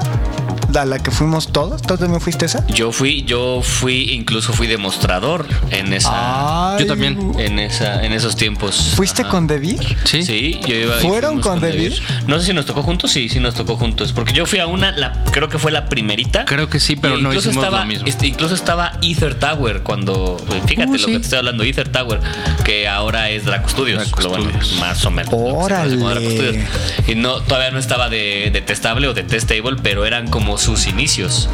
a 0.78 0.86
la 0.86 1.00
que 1.00 1.12
fuimos 1.12 1.52
todos. 1.52 1.82
¿Tú 1.82 1.98
también 1.98 2.22
fuiste 2.22 2.46
esa? 2.46 2.66
Yo 2.68 2.92
fui, 2.92 3.24
yo 3.24 3.62
fui, 3.64 4.12
incluso 4.14 4.54
fui 4.54 4.68
demostrador 4.68 5.46
en 5.72 5.94
esa, 5.94 6.76
Ay, 6.76 6.82
Yo 6.82 6.88
también. 6.88 7.34
en 7.40 7.60
esa, 7.60 8.04
en 8.04 8.14
esos 8.14 8.36
tiempos. 8.36 8.94
¿Fuiste 8.96 9.24
Ajá. 9.24 9.32
con 9.32 9.48
Devir? 9.48 9.98
Sí. 10.06 10.24
Sí, 10.24 10.60
yo 10.68 10.76
iba. 10.76 10.96
¿Fueron 10.98 11.42
con 11.42 11.60
David? 11.60 11.94
No 12.28 12.40
sé 12.40 12.48
si 12.48 12.54
nos 12.54 12.66
tocó 12.66 12.84
juntos, 12.84 13.12
sí, 13.12 13.30
sí 13.30 13.40
nos 13.40 13.54
tocó 13.56 13.76
juntos. 13.78 14.14
Porque 14.14 14.34
yo 14.34 14.46
fui 14.46 14.60
a 14.60 14.68
una, 14.68 14.92
la, 14.92 15.24
creo 15.32 15.50
que 15.50 15.60
fue 15.60 15.72
la 15.72 15.86
primerita. 15.90 16.46
Creo 16.46 16.70
que 16.70 16.80
sí, 16.80 16.96
pero 16.96 17.18
no 17.18 17.34
hicimos 17.34 17.58
estaba, 17.58 17.80
lo 17.82 17.86
mismo. 17.86 18.08
este, 18.08 18.28
incluso 18.28 18.56
estaba 18.56 18.94
Ether 19.02 19.36
Tower 19.36 19.82
cuando. 19.84 20.38
Fíjate 20.68 20.88
Uh, 20.88 20.94
lo 20.94 20.98
sí. 21.00 21.06
que 21.08 21.12
te 21.20 21.24
estoy 21.24 21.40
hablando, 21.40 21.64
Ether 21.64 21.90
Tower, 21.90 22.20
que 22.64 22.88
ahora 22.88 23.30
es 23.30 23.44
Draco 23.46 23.68
Studios. 23.70 24.04
Draco 24.04 24.22
lo 24.22 24.30
bueno, 24.30 24.46
Studios. 24.50 24.80
más 24.80 25.06
o 25.06 25.12
menos. 25.12 25.34
Órale. 25.36 25.96
Draco 25.98 26.20
Studios. 26.22 26.66
Y 27.08 27.16
no, 27.16 27.42
todavía 27.42 27.72
no 27.72 27.80
estaba 27.80 28.10
de, 28.10 28.50
de 28.54 28.62
testable 28.62 29.08
o 29.08 29.14
de 29.14 29.24
testable, 29.24 29.78
pero 29.82 30.06
eran 30.06 30.28
como 30.30 30.58
sus 30.68 30.88
inicios. 30.88 31.48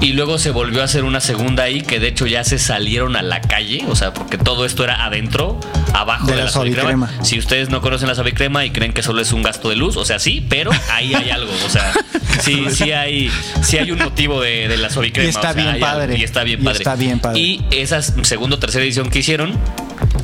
Y 0.00 0.12
luego 0.14 0.38
se 0.38 0.50
volvió 0.50 0.82
a 0.82 0.84
hacer 0.86 1.04
una 1.04 1.20
segunda 1.20 1.62
ahí 1.62 1.80
que 1.82 2.00
de 2.00 2.08
hecho 2.08 2.26
ya 2.26 2.42
se 2.42 2.58
salieron 2.58 3.14
a 3.14 3.22
la 3.22 3.40
calle, 3.40 3.84
o 3.88 3.94
sea, 3.94 4.12
porque 4.12 4.36
todo 4.36 4.66
esto 4.66 4.82
era 4.82 5.04
adentro, 5.04 5.60
abajo 5.94 6.26
De 6.26 6.32
de, 6.32 6.38
la 6.38 6.44
la, 6.46 6.50
suavicrema. 6.50 7.06
suavicrema. 7.06 7.24
Si 7.24 7.38
ustedes 7.38 7.68
no 7.70 7.80
conocen 7.80 8.08
la 8.08 8.16
suavicrema 8.16 8.64
y 8.64 8.70
creen 8.70 8.92
que 8.92 9.04
solo 9.04 9.22
es 9.22 9.32
un 9.32 9.42
gasto 9.44 9.68
de 9.70 9.76
luz, 9.76 9.96
o 9.96 10.04
sea, 10.04 10.18
sí, 10.18 10.44
pero 10.48 10.72
ahí 10.92 11.14
hay 11.14 11.30
algo, 11.30 11.52
o 11.64 11.70
sea, 11.70 11.92
sí, 12.40 12.64
sí 12.70 12.90
hay, 12.90 13.30
sí 13.62 13.78
hay 13.78 13.92
un 13.92 14.00
motivo 14.00 14.42
de, 14.42 14.66
de 14.66 14.76
la 14.78 14.90
suavicrema. 14.90 15.26
Y 15.26 15.30
está 15.30 15.38
o 15.38 15.42
sea, 15.44 15.52
bien 15.52 15.68
algo, 15.68 15.86
padre. 15.86 16.18
y 16.18 16.24
está 16.24 16.42
bien 16.42 16.60
Y 16.60 16.64
padre. 16.64 16.78
está 16.78 16.96
bien 16.96 17.20
padre. 17.20 17.38
Y 17.40 17.64
esa 17.70 18.02
segunda 18.02 18.56
o 18.56 18.58
tercera 18.58 18.84
edición 18.84 19.10
que 19.10 19.20
hicieron, 19.20 19.56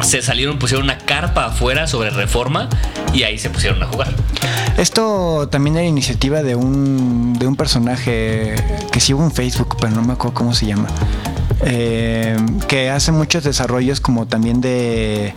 se 0.03 0.23
salieron, 0.23 0.59
pusieron 0.59 0.85
una 0.85 0.99
carpa 0.99 1.47
afuera 1.47 1.87
sobre 1.87 2.11
reforma 2.11 2.69
y 3.13 3.23
ahí 3.25 3.39
se 3.39 3.51
pusieron 3.51 3.83
a 3.83 3.87
jugar. 3.87 4.15
Esto 4.79 5.49
también 5.51 5.77
era 5.77 5.87
iniciativa 5.87 6.43
de 6.43 6.55
un, 6.57 7.35
de 7.39 7.47
un 7.47 7.57
personaje 7.57 8.55
que 8.93 9.15
hubo 9.15 9.25
en 9.25 9.33
Facebook, 9.33 9.77
pero 9.81 9.93
no 9.95 10.03
me 10.03 10.13
acuerdo 10.15 10.35
cómo 10.35 10.55
se 10.55 10.67
llama. 10.67 10.89
Eh, 11.63 12.37
que 12.69 12.89
hace 12.91 13.13
muchos 13.13 13.45
desarrollos 13.45 14.01
como 14.01 14.27
también 14.27 14.61
de, 14.61 15.35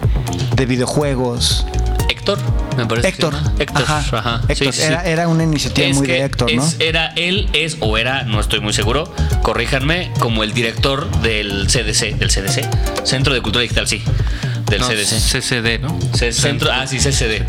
de 0.55 0.65
videojuegos. 0.65 1.65
Héctor, 2.09 2.39
me 2.77 2.85
parece. 2.85 3.09
Héctor. 3.09 3.33
Héctor, 3.59 3.81
Ajá, 3.83 4.17
ajá. 4.17 4.41
Héctor. 4.47 4.55
Sí, 4.55 4.71
sí, 4.71 4.81
sí. 4.81 4.83
Era, 4.87 5.03
era 5.05 5.27
una 5.27 5.43
iniciativa 5.43 5.87
Es 5.87 5.97
muy 5.97 6.07
que 6.07 6.13
de 6.13 6.23
Héctor, 6.23 6.53
¿no? 6.53 6.63
es- 6.65 6.77
Era 6.79 7.07
él, 7.17 7.49
es 7.51 7.77
o 7.81 7.97
era, 7.97 8.23
no 8.23 8.39
estoy 8.39 8.61
muy 8.61 8.71
seguro, 8.71 9.13
corríjanme, 9.41 10.11
como 10.19 10.43
el 10.43 10.53
director 10.53 11.09
del 11.21 11.67
CDC, 11.67 12.15
del 12.17 12.29
CDC, 12.29 12.69
Centro 13.05 13.33
de 13.33 13.41
Cultura 13.41 13.63
Digital, 13.63 13.87
sí, 13.89 14.01
del 14.65 14.81
No, 14.81 14.87
CDC. 14.87 15.19
CCD, 15.19 15.79
¿no? 15.79 15.97
C- 16.13 16.31
Centro, 16.31 16.69
ah, 16.71 16.85
sí, 16.87 16.97
CCD. 16.99 17.43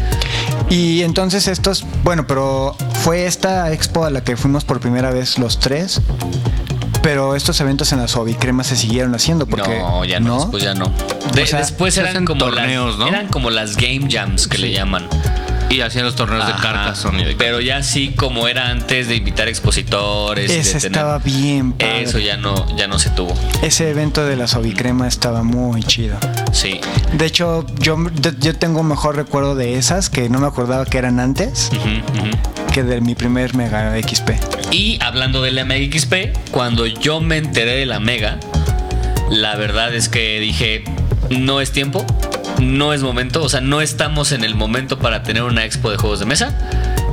Y 0.70 1.02
entonces 1.02 1.46
estos, 1.48 1.84
bueno, 2.02 2.26
pero 2.26 2.76
fue 3.02 3.26
esta 3.26 3.72
expo 3.72 4.04
a 4.04 4.10
la 4.10 4.22
que 4.24 4.36
fuimos 4.36 4.64
por 4.64 4.80
primera 4.80 5.10
vez 5.10 5.38
los 5.38 5.58
tres. 5.60 6.00
Pero 7.02 7.36
estos 7.36 7.60
eventos 7.60 7.92
en 7.92 7.98
la 8.00 8.08
Suavicrema 8.08 8.64
se 8.64 8.76
siguieron 8.76 9.14
haciendo 9.14 9.46
porque 9.46 9.78
no, 9.78 10.06
ya 10.06 10.20
no, 10.20 10.38
después 10.38 10.62
ya 10.62 10.72
no. 10.72 10.90
De- 11.34 11.42
O 11.42 11.46
sea, 11.46 11.58
después 11.58 11.96
eran 11.98 12.24
como 12.24 12.38
torneos, 12.40 12.90
las, 12.92 12.98
¿no? 12.98 13.08
eran 13.08 13.28
como 13.28 13.50
las 13.50 13.76
game 13.76 14.08
jams 14.10 14.48
que 14.48 14.56
le 14.56 14.72
llaman. 14.72 15.06
Y 15.70 15.80
hacían 15.80 16.04
los 16.04 16.14
torneos 16.14 16.46
de 16.46 16.52
Ajá. 16.52 16.62
Carcassonne. 16.62 17.22
y 17.22 17.24
de- 17.24 17.34
Pero 17.36 17.60
ya 17.60 17.82
sí 17.82 18.12
como 18.16 18.46
era 18.46 18.68
antes 18.68 19.08
de 19.08 19.16
invitar 19.16 19.48
expositores 19.48 20.50
y 20.50 20.54
de 20.54 20.60
Ese 20.60 20.72
tener- 20.78 20.86
estaba 20.92 21.18
bien 21.18 21.72
padre. 21.72 22.02
Eso 22.02 22.18
ya 22.20 22.36
no 22.36 22.54
ya 22.76 22.86
no 22.86 22.98
se 22.98 23.10
tuvo. 23.10 23.34
Ese 23.62 23.90
evento 23.90 24.24
de 24.24 24.36
la 24.36 24.46
Suavicrema 24.46 25.08
estaba 25.08 25.42
muy 25.42 25.82
chido. 25.82 26.16
Sí. 26.52 26.80
De 27.14 27.26
hecho, 27.26 27.66
yo, 27.80 27.96
yo 28.38 28.54
tengo 28.56 28.80
un 28.80 28.88
mejor 28.88 29.16
recuerdo 29.16 29.54
de 29.56 29.76
esas 29.78 30.10
que 30.10 30.28
no 30.28 30.38
me 30.38 30.46
acordaba 30.46 30.84
que 30.86 30.98
eran 30.98 31.18
antes 31.18 31.70
que 32.72 32.82
de 32.84 33.00
mi 33.00 33.14
primer 33.14 33.54
Mega 33.54 33.96
XP. 34.00 34.30
Y 34.70 34.98
hablando 35.02 35.42
de 35.42 35.50
la 35.52 35.64
Mega 35.64 35.84
XP, 35.98 36.32
cuando 36.50 36.86
yo 36.86 37.20
me 37.20 37.36
enteré 37.38 37.76
de 37.76 37.86
la 37.86 37.98
Mega, 38.00 38.38
la 39.30 39.56
verdad 39.56 39.94
es 39.94 40.08
que 40.08 40.38
dije, 40.40 40.84
no 41.30 41.60
es 41.60 41.72
tiempo, 41.72 42.04
no 42.60 42.92
es 42.92 43.02
momento, 43.02 43.42
o 43.42 43.48
sea, 43.48 43.60
no 43.60 43.80
estamos 43.80 44.32
en 44.32 44.44
el 44.44 44.54
momento 44.54 44.98
para 44.98 45.22
tener 45.22 45.42
una 45.42 45.64
expo 45.64 45.90
de 45.90 45.96
juegos 45.96 46.20
de 46.20 46.26
mesa. 46.26 46.56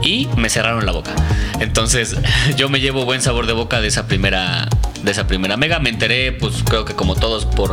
Y 0.04 0.28
me 0.36 0.50
cerraron 0.50 0.86
la 0.86 0.92
boca. 0.92 1.12
Entonces, 1.60 2.16
yo 2.58 2.70
me 2.70 2.80
llevo 2.80 3.06
buen 3.06 3.22
sabor 3.22 3.46
de 3.46 3.54
boca 3.54 3.82
de 3.82 3.88
esa 3.88 4.08
primera 4.08 4.68
de 5.04 5.12
esa 5.12 5.28
primera 5.28 5.58
mega. 5.58 5.80
Me 5.80 5.90
enteré, 5.90 6.32
pues 6.32 6.64
creo 6.64 6.86
que 6.86 6.94
como 6.94 7.16
todos, 7.16 7.46
por 7.46 7.72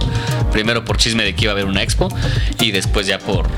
primero 0.53 0.85
por 0.85 0.97
chisme 0.97 1.25
de 1.25 1.35
que 1.35 1.45
iba 1.45 1.53
a 1.53 1.55
haber 1.55 1.67
una 1.67 1.83
expo 1.83 2.09
y 2.61 2.71
después 2.71 3.07
ya 3.07 3.19
por 3.19 3.49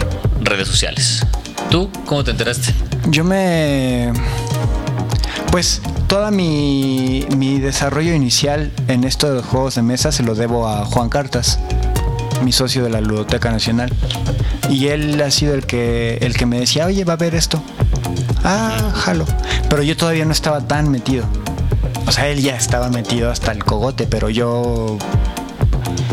redes 0.42 0.68
sociales. 0.68 1.24
¿Tú 1.70 1.90
cómo 2.06 2.24
te 2.24 2.30
enteraste? 2.32 2.74
Yo 3.08 3.24
me... 3.24 4.12
Pues 5.50 5.82
toda 6.06 6.30
mi, 6.30 7.26
mi 7.36 7.58
desarrollo 7.58 8.14
inicial 8.14 8.70
en 8.86 9.04
esto 9.04 9.28
de 9.28 9.36
los 9.36 9.44
juegos 9.44 9.74
de 9.74 9.82
mesa 9.82 10.12
se 10.12 10.22
lo 10.22 10.36
debo 10.36 10.68
a 10.68 10.84
Juan 10.84 11.08
Cartas, 11.08 11.58
mi 12.42 12.52
socio 12.52 12.84
de 12.84 12.90
la 12.90 13.00
Ludoteca 13.00 13.50
Nacional. 13.50 13.92
Y 14.68 14.88
él 14.88 15.20
ha 15.22 15.30
sido 15.30 15.54
el 15.54 15.66
que, 15.66 16.18
el 16.20 16.36
que 16.36 16.46
me 16.46 16.60
decía, 16.60 16.86
oye, 16.86 17.04
va 17.04 17.14
a 17.14 17.16
haber 17.16 17.34
esto. 17.34 17.62
Ah, 18.44 18.92
jalo. 18.94 19.26
Pero 19.68 19.82
yo 19.82 19.96
todavía 19.96 20.24
no 20.24 20.32
estaba 20.32 20.66
tan 20.66 20.90
metido. 20.90 21.24
O 22.06 22.12
sea, 22.12 22.28
él 22.28 22.42
ya 22.42 22.56
estaba 22.56 22.88
metido 22.88 23.30
hasta 23.30 23.52
el 23.52 23.64
cogote, 23.64 24.06
pero 24.06 24.30
yo... 24.30 24.98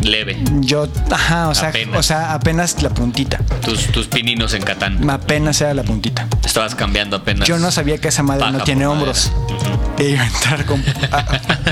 Leve. 0.03 0.37
Yo, 0.61 0.87
ajá, 1.11 1.49
o 1.49 1.55
sea, 1.55 1.69
Apenas. 1.69 1.99
o 1.99 2.03
sea, 2.03 2.33
apenas 2.33 2.81
la 2.81 2.89
puntita. 2.89 3.39
Tus, 3.61 3.87
tus 3.87 4.07
pininos 4.07 4.53
en 4.53 4.61
Catán. 4.63 5.09
Apenas 5.09 5.59
era 5.59 5.73
la 5.73 5.83
puntita. 5.83 6.27
Estabas 6.45 6.75
cambiando 6.75 7.17
apenas. 7.17 7.47
Yo 7.47 7.57
no 7.57 7.71
sabía 7.71 7.97
que 7.97 8.07
esa 8.07 8.23
madre 8.23 8.49
no 8.51 8.63
tiene 8.63 8.85
hombros. 8.85 9.31
Iba 9.97 10.21
a 10.21 10.27
entrar 10.27 10.65
con. 10.65 10.83
ah, 11.11 11.25
ah. 11.49 11.66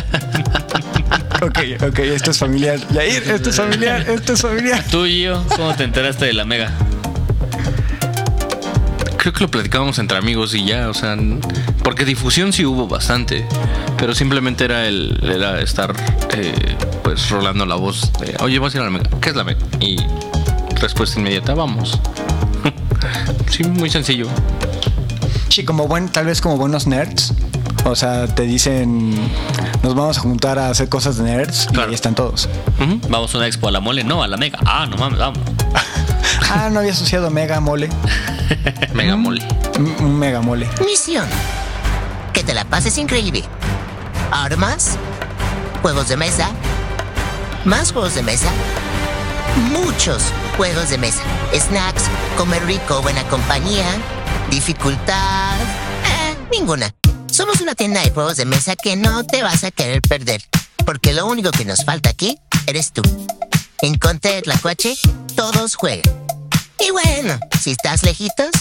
Ok, 1.46 1.60
ok, 1.90 2.00
esto 2.00 2.32
es 2.32 2.40
familiar. 2.40 2.80
Yair, 2.92 3.24
esto 3.30 3.50
es 3.50 3.56
familiar, 3.56 4.10
esto 4.10 4.34
es 4.34 4.42
familiar. 4.42 4.84
Tú, 4.90 5.06
Gio, 5.06 5.44
¿cómo 5.56 5.76
te 5.76 5.84
enteraste 5.84 6.26
de 6.26 6.34
la 6.34 6.46
Mega? 6.46 6.72
Creo 9.18 9.34
que 9.34 9.40
lo 9.42 9.50
platicábamos 9.50 9.98
entre 10.00 10.18
amigos 10.18 10.54
y 10.54 10.66
ya, 10.66 10.90
o 10.90 10.94
sea, 10.94 11.18
porque 11.84 12.06
difusión 12.06 12.54
sí 12.54 12.66
hubo 12.66 12.88
bastante, 12.88 13.46
pero 13.98 14.14
simplemente 14.14 14.66
era 14.66 14.88
el 14.88 15.20
era 15.24 15.62
estar 15.62 15.96
eh, 16.36 16.76
pues 17.04 17.30
rolando 17.30 17.66
la 17.66 17.76
voz 17.76 18.12
de, 18.20 18.36
oye, 18.40 18.60
vas 18.60 18.74
a 18.76 18.78
ir 18.78 18.82
a 18.82 18.86
la 18.86 18.92
mega, 18.92 19.10
¿qué 19.22 19.30
es 19.30 19.36
la 19.36 19.44
mega? 19.44 19.60
Y 19.80 19.98
respuesta 20.80 21.20
inmediata, 21.20 21.54
vamos. 21.54 22.00
sí, 23.50 23.64
muy 23.64 23.90
sencillo. 23.90 24.28
Sí, 25.50 25.64
como 25.64 25.88
buen, 25.88 26.10
tal 26.10 26.26
vez 26.26 26.42
como 26.42 26.58
buenos 26.58 26.86
nerds. 26.86 27.34
O 27.88 27.96
sea, 27.96 28.26
te 28.28 28.44
dicen, 28.44 29.14
nos 29.84 29.94
vamos 29.96 30.18
a 30.18 30.22
juntar 30.22 30.58
a 30.58 30.70
hacer 30.70 30.90
cosas 30.90 31.18
de 31.18 31.24
nerds 31.24 31.68
Claro. 31.68 31.84
y 31.88 31.90
ahí 31.90 31.96
están 31.96 32.16
todos. 32.16 32.50
Vamos 33.10 33.34
a 33.34 33.38
una 33.38 33.48
expo 33.48 33.68
a 33.68 33.72
la 33.72 33.80
mole, 33.80 34.04
no, 34.04 34.24
a 34.24 34.28
la 34.28 34.38
mega. 34.38 34.58
Ah, 34.66 34.88
no 34.90 34.98
mames, 34.98 35.20
vamos. 35.20 35.40
Ah, 36.48 36.70
no 36.72 36.80
había 36.80 36.92
asociado 36.92 37.30
mega 37.32 37.60
mole. 37.60 37.90
Mega 38.94 39.16
mole. 39.16 39.44
Un 39.80 39.96
un 40.06 40.20
mega 40.20 40.42
mole. 40.42 40.68
Misión. 40.86 41.26
Que 42.34 42.44
te 42.44 42.54
la 42.54 42.66
pases 42.66 42.98
increíble. 43.00 43.44
Armas. 44.32 44.98
Juegos 45.82 46.08
de 46.08 46.18
mesa. 46.18 46.50
Más 47.66 47.92
juegos 47.92 48.14
de 48.16 48.22
mesa. 48.24 48.48
Muchos 49.72 50.22
juegos 50.56 50.90
de 50.90 50.98
mesa. 51.00 51.22
Snacks. 51.54 52.04
Comer 52.38 52.64
rico. 52.66 53.02
Buena 53.02 53.24
compañía. 53.24 53.86
Dificultad. 54.52 55.56
eh, 56.06 56.36
ninguna. 56.52 56.94
Somos 57.36 57.60
una 57.60 57.76
tienda 57.76 58.02
de 58.02 58.12
juegos 58.12 58.38
de 58.38 58.46
mesa 58.46 58.78
que 58.78 58.96
no 58.96 59.26
te 59.26 59.44
vas 59.44 59.66
a 59.66 59.72
querer 59.72 60.02
perder. 60.02 60.42
Porque 60.86 61.12
lo 61.12 61.26
único 61.26 61.52
que 61.52 61.66
nos 61.66 61.84
falta 61.84 62.10
aquí 62.10 62.40
eres 62.66 62.94
tú. 62.94 63.02
En 63.82 63.98
Conte 63.98 64.30
de 64.30 64.42
Tlacuache, 64.42 64.96
todos 65.36 65.76
juegan. 65.76 66.10
Y 66.80 66.92
bueno, 66.92 67.38
si 67.60 67.72
estás 67.72 68.04
lejitos, 68.04 68.52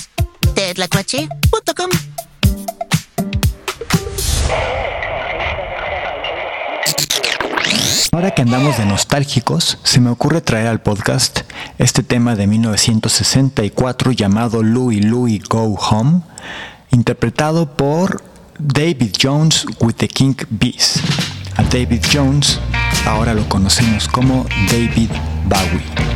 tetlacuache.com. 0.56 1.90
Ahora 8.10 8.32
que 8.32 8.42
andamos 8.42 8.76
de 8.76 8.86
nostálgicos, 8.86 9.78
se 9.84 10.00
me 10.00 10.10
ocurre 10.10 10.40
traer 10.40 10.66
al 10.66 10.82
podcast 10.82 11.42
este 11.78 12.02
tema 12.02 12.34
de 12.34 12.48
1964 12.48 14.10
llamado 14.10 14.64
Louie 14.64 15.00
Louie 15.00 15.40
Go 15.48 15.78
Home, 15.78 16.22
interpretado 16.90 17.76
por 17.76 18.33
David 18.58 19.16
Jones 19.18 19.66
with 19.80 19.96
the 19.96 20.08
King 20.08 20.37
Bees. 20.58 21.00
A 21.56 21.62
David 21.64 22.02
Jones 22.12 22.58
ahora 23.06 23.34
lo 23.34 23.49
conocemos 23.49 24.08
como 24.08 24.46
David 24.70 25.11
Bowie. 25.49 26.13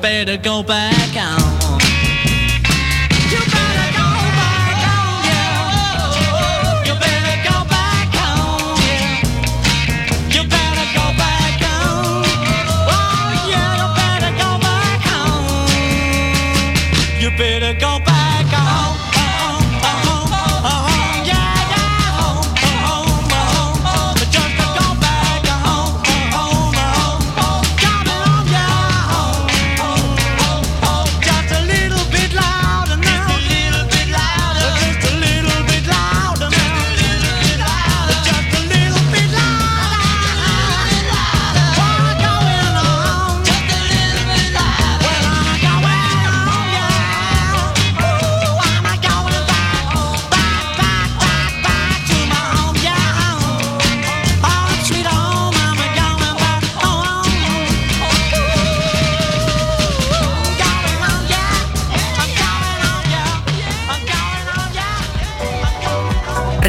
Better 0.00 0.36
go 0.38 0.62
back 0.62 1.09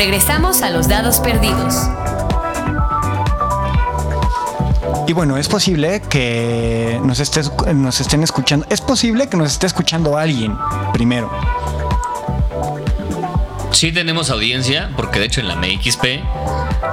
Regresamos 0.04 0.64
a 0.64 0.72
los 0.72 0.88
dados 0.88 1.20
perdidos. 1.20 1.76
Y 5.08 5.14
bueno, 5.14 5.38
es 5.38 5.48
posible 5.48 6.02
que 6.10 7.00
nos, 7.04 7.20
estés, 7.20 7.52
nos 7.76 8.02
estén 8.02 8.24
escuchando. 8.24 8.66
Es 8.72 8.82
posible 8.82 9.30
que 9.30 9.38
nos 9.38 9.52
esté 9.52 9.68
escuchando 9.68 10.18
alguien 10.18 10.58
primero. 10.92 11.30
Sí 13.70 13.92
tenemos 13.92 14.32
audiencia, 14.32 14.90
porque 14.98 15.20
de 15.20 15.26
hecho 15.26 15.40
en 15.42 15.48
la 15.50 15.56
MXP 15.58 16.04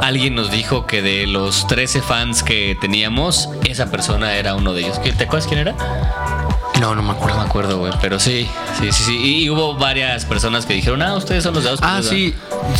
alguien 0.02 0.34
nos 0.34 0.50
dijo 0.50 0.84
que 0.86 1.00
de 1.00 1.26
los 1.26 1.66
13 1.66 2.02
fans 2.02 2.42
que 2.42 2.76
teníamos, 2.78 3.48
esa 3.64 3.90
persona 3.90 4.34
era 4.34 4.54
uno 4.54 4.74
de 4.74 4.82
ellos. 4.82 4.98
¿Qué- 4.98 5.12
¿Te 5.12 5.24
acuerdas 5.24 5.46
quién 5.48 5.60
era? 5.60 5.74
No, 6.80 6.94
no 6.94 7.02
me 7.02 7.08
No 7.08 7.14
acuerdo. 7.14 7.36
me 7.38 7.44
acuerdo, 7.44 7.78
güey, 7.78 7.92
pero 8.00 8.18
sí, 8.20 8.48
sí, 8.78 8.92
sí, 8.92 9.02
sí. 9.04 9.16
Y 9.44 9.50
hubo 9.50 9.74
varias 9.76 10.24
personas 10.24 10.64
que 10.66 10.74
dijeron, 10.74 11.02
ah, 11.02 11.14
ustedes 11.16 11.42
son 11.44 11.54
los 11.54 11.64
dados. 11.64 11.80
Ah, 11.82 12.00
perdidos". 12.02 12.10
sí. 12.10 12.34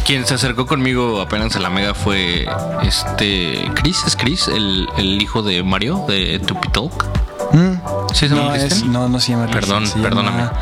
Quien 0.07 0.27
se 0.27 0.35
acercó 0.35 0.67
conmigo 0.67 1.21
apenas 1.21 1.57
a 1.57 1.59
la 1.61 1.71
mega 1.71 1.95
fue 1.95 2.47
este. 2.83 3.71
Chris, 3.75 4.03
¿es 4.07 4.17
Chris? 4.17 4.49
El, 4.49 4.89
el 4.99 5.21
hijo 5.23 5.43
de 5.43 5.63
Mario, 5.63 6.05
de 6.09 6.39
Tupi 6.39 6.69
Talk. 6.69 7.05
Mm. 7.53 7.75
¿Sí 8.13 8.29
se 8.29 8.29
llama 8.29 8.49
No, 8.51 8.55
es- 8.55 8.85
no, 8.85 9.09
no 9.09 9.21
se 9.21 9.33
llama 9.33 9.47
Perdón, 9.47 9.81
Cristian, 9.81 10.03
se 10.03 10.09
perdóname. 10.09 10.39
llama- 10.39 10.53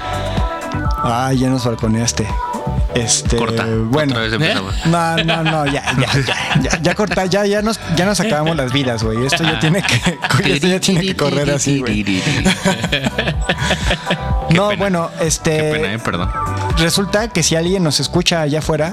Ah, 1.02 1.32
ya 1.32 1.48
nos 1.50 1.64
balconeaste. 1.64 2.26
Este, 2.96 3.36
Corta. 3.36 3.66
bueno. 3.66 4.12
Otra 4.12 4.24
vez 4.24 4.32
empezamos. 4.32 4.74
No, 4.86 5.16
no, 5.18 5.42
no, 5.42 5.66
ya, 5.66 5.84
ya, 5.98 6.20
ya, 6.26 6.60
ya, 6.60 6.82
ya 6.82 6.94
corta, 6.94 7.26
ya, 7.26 7.44
ya 7.46 7.62
nos, 7.62 7.78
ya 7.96 8.06
nos 8.06 8.20
acabamos 8.20 8.56
las 8.56 8.72
vidas, 8.72 9.02
güey. 9.02 9.26
Esto 9.26 9.42
ya 9.42 9.58
tiene 9.58 9.82
que, 9.82 10.18
esto 10.52 10.66
ya 10.66 10.80
tiene 10.80 11.00
que 11.02 11.16
correr 11.16 11.50
así, 11.50 11.80
güey. 11.80 12.04
No, 14.50 14.68
pena. 14.68 14.78
bueno, 14.78 15.10
este. 15.20 15.56
Qué 15.56 15.70
pena, 15.72 15.92
eh, 15.94 15.98
perdón. 15.98 16.30
Resulta 16.78 17.28
que 17.28 17.42
si 17.42 17.56
alguien 17.56 17.82
nos 17.82 18.00
escucha 18.00 18.40
allá 18.42 18.60
afuera, 18.60 18.90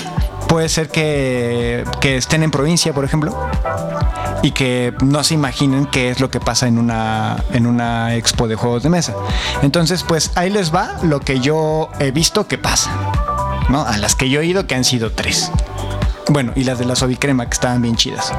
puede 0.47 0.69
ser 0.69 0.89
que, 0.89 1.83
que 2.01 2.17
estén 2.17 2.43
en 2.43 2.51
provincia, 2.51 2.93
por 2.93 3.05
ejemplo, 3.05 3.35
y 4.41 4.51
que 4.51 4.93
no 5.03 5.23
se 5.23 5.33
imaginen 5.33 5.85
qué 5.85 6.09
es 6.09 6.19
lo 6.19 6.29
que 6.29 6.39
pasa 6.39 6.67
en 6.67 6.77
una, 6.77 7.37
en 7.53 7.65
una 7.65 8.15
expo 8.15 8.47
de 8.47 8.55
juegos 8.55 8.83
de 8.83 8.89
mesa. 8.89 9.13
Entonces, 9.61 10.03
pues 10.03 10.31
ahí 10.35 10.49
les 10.49 10.73
va 10.73 10.97
lo 11.03 11.19
que 11.19 11.39
yo 11.39 11.89
he 11.99 12.11
visto 12.11 12.47
que 12.47 12.57
pasa, 12.57 12.91
¿no? 13.69 13.81
A 13.85 13.97
las 13.97 14.15
que 14.15 14.29
yo 14.29 14.41
he 14.41 14.45
ido, 14.45 14.67
que 14.67 14.75
han 14.75 14.83
sido 14.83 15.11
tres. 15.11 15.51
Bueno, 16.29 16.51
y 16.55 16.63
las 16.63 16.79
de 16.79 16.85
la 16.85 16.95
Sobicrema, 16.95 17.45
que 17.47 17.53
estaban 17.53 17.81
bien 17.81 17.95
chidas. 17.95 18.31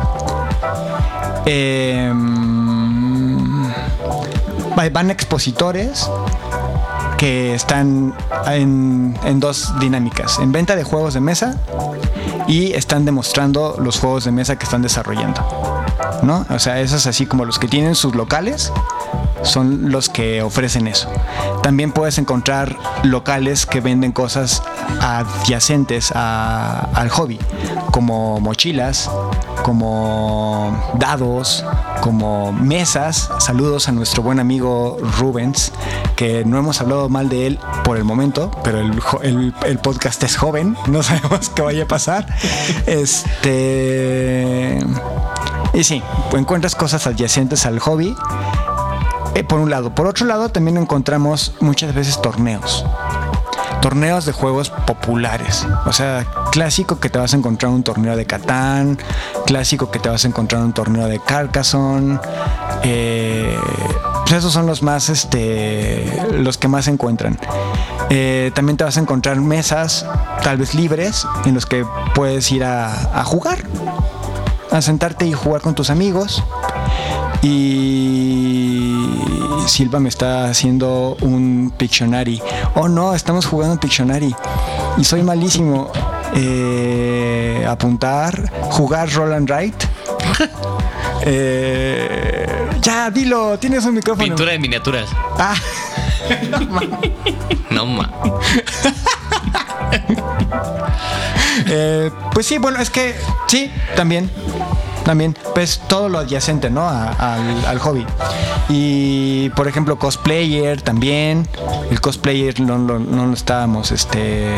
Em, 1.46 3.66
va- 4.78 4.88
van 4.90 5.10
expositores 5.10 6.08
que 7.18 7.54
están 7.54 8.14
en, 8.46 9.18
en 9.24 9.40
dos 9.40 9.72
dinámicas, 9.78 10.38
en 10.38 10.52
venta 10.52 10.76
de 10.76 10.84
juegos 10.84 11.14
de 11.14 11.20
mesa 11.20 11.56
y 12.48 12.72
están 12.72 13.04
demostrando 13.04 13.76
los 13.78 13.98
juegos 13.98 14.24
de 14.24 14.32
mesa 14.32 14.56
que 14.56 14.64
están 14.64 14.82
desarrollando. 14.82 15.42
¿No? 16.22 16.46
O 16.50 16.58
sea, 16.58 16.80
esos 16.80 17.06
así 17.06 17.26
como 17.26 17.44
los 17.44 17.58
que 17.58 17.68
tienen 17.68 17.94
sus 17.94 18.14
locales 18.14 18.72
son 19.44 19.90
los 19.92 20.08
que 20.08 20.42
ofrecen 20.42 20.86
eso. 20.88 21.08
También 21.62 21.92
puedes 21.92 22.18
encontrar 22.18 22.76
locales 23.02 23.64
que 23.66 23.80
venden 23.80 24.12
cosas 24.12 24.62
adyacentes 25.00 26.12
a- 26.14 26.88
al 26.94 27.08
hobby, 27.10 27.38
como 27.90 28.40
mochilas, 28.40 29.10
como 29.62 30.76
dados, 30.98 31.64
como 32.00 32.52
mesas. 32.52 33.30
Saludos 33.38 33.88
a 33.88 33.92
nuestro 33.92 34.22
buen 34.22 34.40
amigo 34.40 34.98
Rubens, 35.18 35.72
que 36.16 36.44
no 36.44 36.58
hemos 36.58 36.80
hablado 36.80 37.08
mal 37.08 37.28
de 37.28 37.46
él 37.46 37.58
por 37.84 37.96
el 37.96 38.04
momento, 38.04 38.50
pero 38.62 38.80
el, 39.22 39.54
el 39.66 39.78
podcast 39.78 40.22
es 40.24 40.36
joven, 40.36 40.76
no 40.86 41.02
sabemos 41.02 41.48
qué 41.50 41.62
vaya 41.62 41.84
a 41.84 41.88
pasar. 41.88 42.26
Este. 42.86 44.78
Y 45.72 45.82
sí, 45.84 46.02
encuentras 46.32 46.74
cosas 46.74 47.06
adyacentes 47.06 47.66
al 47.66 47.78
hobby. 47.80 48.14
Eh, 49.34 49.44
por 49.44 49.60
un 49.60 49.70
lado. 49.70 49.94
Por 49.94 50.06
otro 50.06 50.26
lado, 50.26 50.48
también 50.48 50.76
encontramos 50.76 51.52
muchas 51.60 51.94
veces 51.94 52.20
torneos. 52.20 52.84
Torneos 53.80 54.24
de 54.24 54.32
juegos 54.32 54.70
populares. 54.70 55.66
O 55.84 55.92
sea, 55.92 56.26
clásico 56.52 57.00
que 57.00 57.10
te 57.10 57.18
vas 57.18 57.34
a 57.34 57.36
encontrar 57.36 57.70
un 57.70 57.82
torneo 57.82 58.16
de 58.16 58.24
Catán. 58.24 58.98
Clásico 59.46 59.90
que 59.90 59.98
te 59.98 60.08
vas 60.08 60.24
a 60.24 60.28
encontrar 60.28 60.62
un 60.62 60.72
torneo 60.72 61.06
de 61.06 61.20
Carcassonne. 61.20 62.18
eh, 62.82 63.58
pues 64.24 64.36
esos 64.36 64.54
son 64.54 64.66
los 64.66 64.82
más, 64.82 65.10
este, 65.10 66.10
los 66.32 66.56
que 66.56 66.66
más 66.66 66.86
se 66.86 66.92
encuentran. 66.92 67.38
Eh, 68.08 68.52
también 68.54 68.78
te 68.78 68.84
vas 68.84 68.96
a 68.96 69.00
encontrar 69.00 69.36
mesas, 69.36 70.06
tal 70.42 70.56
vez 70.56 70.74
libres, 70.74 71.26
en 71.44 71.52
los 71.54 71.66
que 71.66 71.84
puedes 72.14 72.50
ir 72.50 72.64
a, 72.64 73.20
a 73.20 73.24
jugar, 73.24 73.58
a 74.70 74.80
sentarte 74.80 75.26
y 75.26 75.34
jugar 75.34 75.60
con 75.60 75.74
tus 75.74 75.90
amigos. 75.90 76.42
Y 77.42 79.08
Silva 79.66 80.00
me 80.00 80.08
está 80.08 80.48
haciendo 80.50 81.16
un 81.20 81.72
Pictionary. 81.76 82.40
Oh 82.74 82.88
no, 82.88 83.14
estamos 83.14 83.46
jugando 83.46 83.74
un 83.74 83.78
Pictionary. 83.78 84.34
Y 84.96 85.04
soy 85.04 85.22
malísimo. 85.22 85.90
Eh, 86.36 87.64
apuntar, 87.68 88.50
jugar 88.70 89.10
Roll 89.12 89.32
and 89.34 89.50
Write. 89.50 89.86
Eh, 91.26 92.46
ya, 92.82 93.10
dilo, 93.10 93.58
tienes 93.58 93.82
un 93.86 93.94
micrófono. 93.94 94.26
Pintura 94.26 94.52
de 94.52 94.58
miniaturas. 94.58 95.08
Ah, 95.38 95.54
No 97.70 97.86
ma. 97.86 98.10
eh, 101.66 102.10
pues 102.32 102.44
sí, 102.46 102.58
bueno, 102.58 102.78
es 102.78 102.90
que 102.90 103.14
sí, 103.46 103.70
también. 103.96 104.30
También, 105.04 105.36
pues 105.54 105.80
todo 105.86 106.08
lo 106.08 106.18
adyacente, 106.18 106.70
¿no? 106.70 106.88
A- 106.88 107.10
al, 107.34 107.66
al 107.66 107.78
hobby. 107.78 108.06
Y, 108.68 109.50
por 109.50 109.68
ejemplo, 109.68 109.98
cosplayer 109.98 110.80
también. 110.80 111.46
El 111.90 112.00
cosplayer 112.00 112.58
no, 112.60 112.78
lo- 112.78 112.98
no 112.98 113.26
lo 113.26 113.34
estábamos, 113.34 113.92
este, 113.92 114.54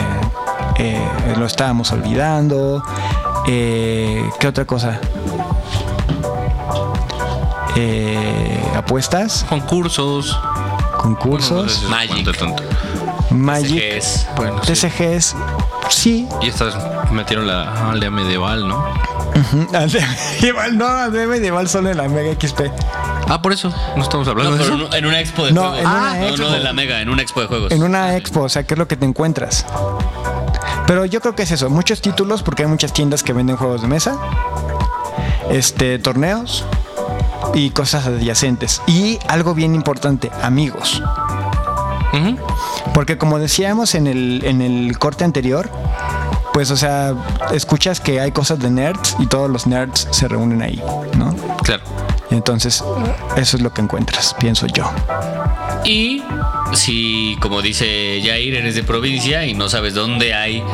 eh, 0.79 1.09
lo 1.37 1.47
estábamos 1.47 1.91
olvidando. 1.93 2.83
Eh, 3.49 4.29
¿Qué 4.39 4.47
otra 4.49 4.65
cosa? 4.65 5.01
Eh, 7.77 8.59
apuestas, 8.77 9.45
Concursos. 9.49 10.39
concursos, 10.99 11.51
Bueno, 11.51 11.63
no 11.65 11.69
sé 11.69 11.81
si 11.81 11.87
Magic. 11.87 13.31
Magic, 13.31 13.83
TCGs. 14.01 14.27
Bueno, 14.37 14.61
sí. 14.65 14.73
TCGs, 14.73 15.37
sí. 15.91 16.29
Y 16.41 16.49
estas 16.49 16.75
metieron 17.13 17.47
la 17.47 17.91
aldea 17.91 18.11
medieval, 18.11 18.67
¿no? 18.67 18.83
De 19.72 20.01
medieval, 20.40 20.79
no, 20.79 20.87
al 20.87 21.12
de 21.12 21.27
medieval 21.27 21.68
solo 21.68 21.90
en 21.90 21.96
la 21.99 22.09
Mega 22.09 22.33
XP. 22.40 22.62
Ah, 23.29 23.42
por 23.42 23.53
eso. 23.53 23.72
No 23.96 24.03
estamos 24.03 24.27
hablando 24.29 24.53
No, 24.53 24.57
de 24.57 24.62
eso. 24.64 24.77
no- 24.77 24.94
en 24.94 25.05
una 25.07 25.20
expo 25.20 25.44
de 25.44 25.53
No, 25.53 25.62
juegos. 25.62 25.81
en 25.81 25.87
una 25.87 26.14
no, 26.14 26.27
expo. 26.27 26.42
no 26.44 26.51
de 26.53 26.61
la 26.61 26.72
mega, 26.72 27.01
en 27.01 27.09
una 27.09 27.22
expo 27.22 27.40
de 27.40 27.46
juegos. 27.49 27.72
En 27.72 27.83
una 27.83 28.16
expo, 28.16 28.42
o 28.42 28.49
sea, 28.49 28.62
¿qué 28.64 28.75
es 28.75 28.79
lo 28.79 28.87
que 28.88 28.96
te 28.96 29.05
encuentras? 29.05 29.66
Pero 30.87 31.05
yo 31.05 31.20
creo 31.20 31.35
que 31.35 31.42
es 31.42 31.51
eso, 31.51 31.68
muchos 31.68 32.01
títulos, 32.01 32.42
porque 32.44 32.62
hay 32.62 32.68
muchas 32.68 32.92
tiendas 32.92 33.22
que 33.25 33.33
venden 33.33 33.57
juegos 33.57 33.83
de 33.83 33.88
mesa, 33.88 34.16
este, 35.51 35.99
torneos 35.99 36.64
y 37.55 37.70
cosas 37.70 38.07
adyacentes. 38.07 38.81
Y 38.87 39.18
algo 39.29 39.55
bien 39.55 39.75
importante, 39.75 40.31
amigos. 40.42 41.03
Porque 42.94 43.18
como 43.18 43.38
decíamos 43.38 43.94
en 43.94 44.07
el, 44.07 44.40
en 44.44 44.62
el 44.62 44.99
corte 44.99 45.25
anterior, 45.25 45.68
pues, 46.57 46.71
o 46.71 46.77
sea, 46.79 47.14
escuchas 47.53 48.01
que 48.01 48.19
hay 48.19 48.33
cosas 48.33 48.59
de 48.59 48.71
nerds 48.71 49.14
y 49.19 49.27
todos 49.27 49.51
los 49.51 49.66
nerds 49.66 50.09
se 50.11 50.27
reúnen 50.27 50.62
ahí, 50.62 50.83
¿no? 51.19 51.37
Claro. 51.62 51.83
Entonces, 52.31 52.83
eso 53.37 53.57
es 53.59 53.62
lo 53.62 53.75
que 53.75 53.83
encuentras, 53.83 54.35
pienso 54.40 54.66
yo. 54.66 54.90
Y 55.85 56.23
si, 56.73 57.37
como 57.42 57.61
dice 57.61 58.23
Jair, 58.25 58.55
eres 58.55 58.75
de 58.75 58.83
provincia 58.85 59.45
y 59.45 59.53
no 59.53 59.69
sabes 59.69 59.92
dónde 59.92 60.33
hay 60.33 60.64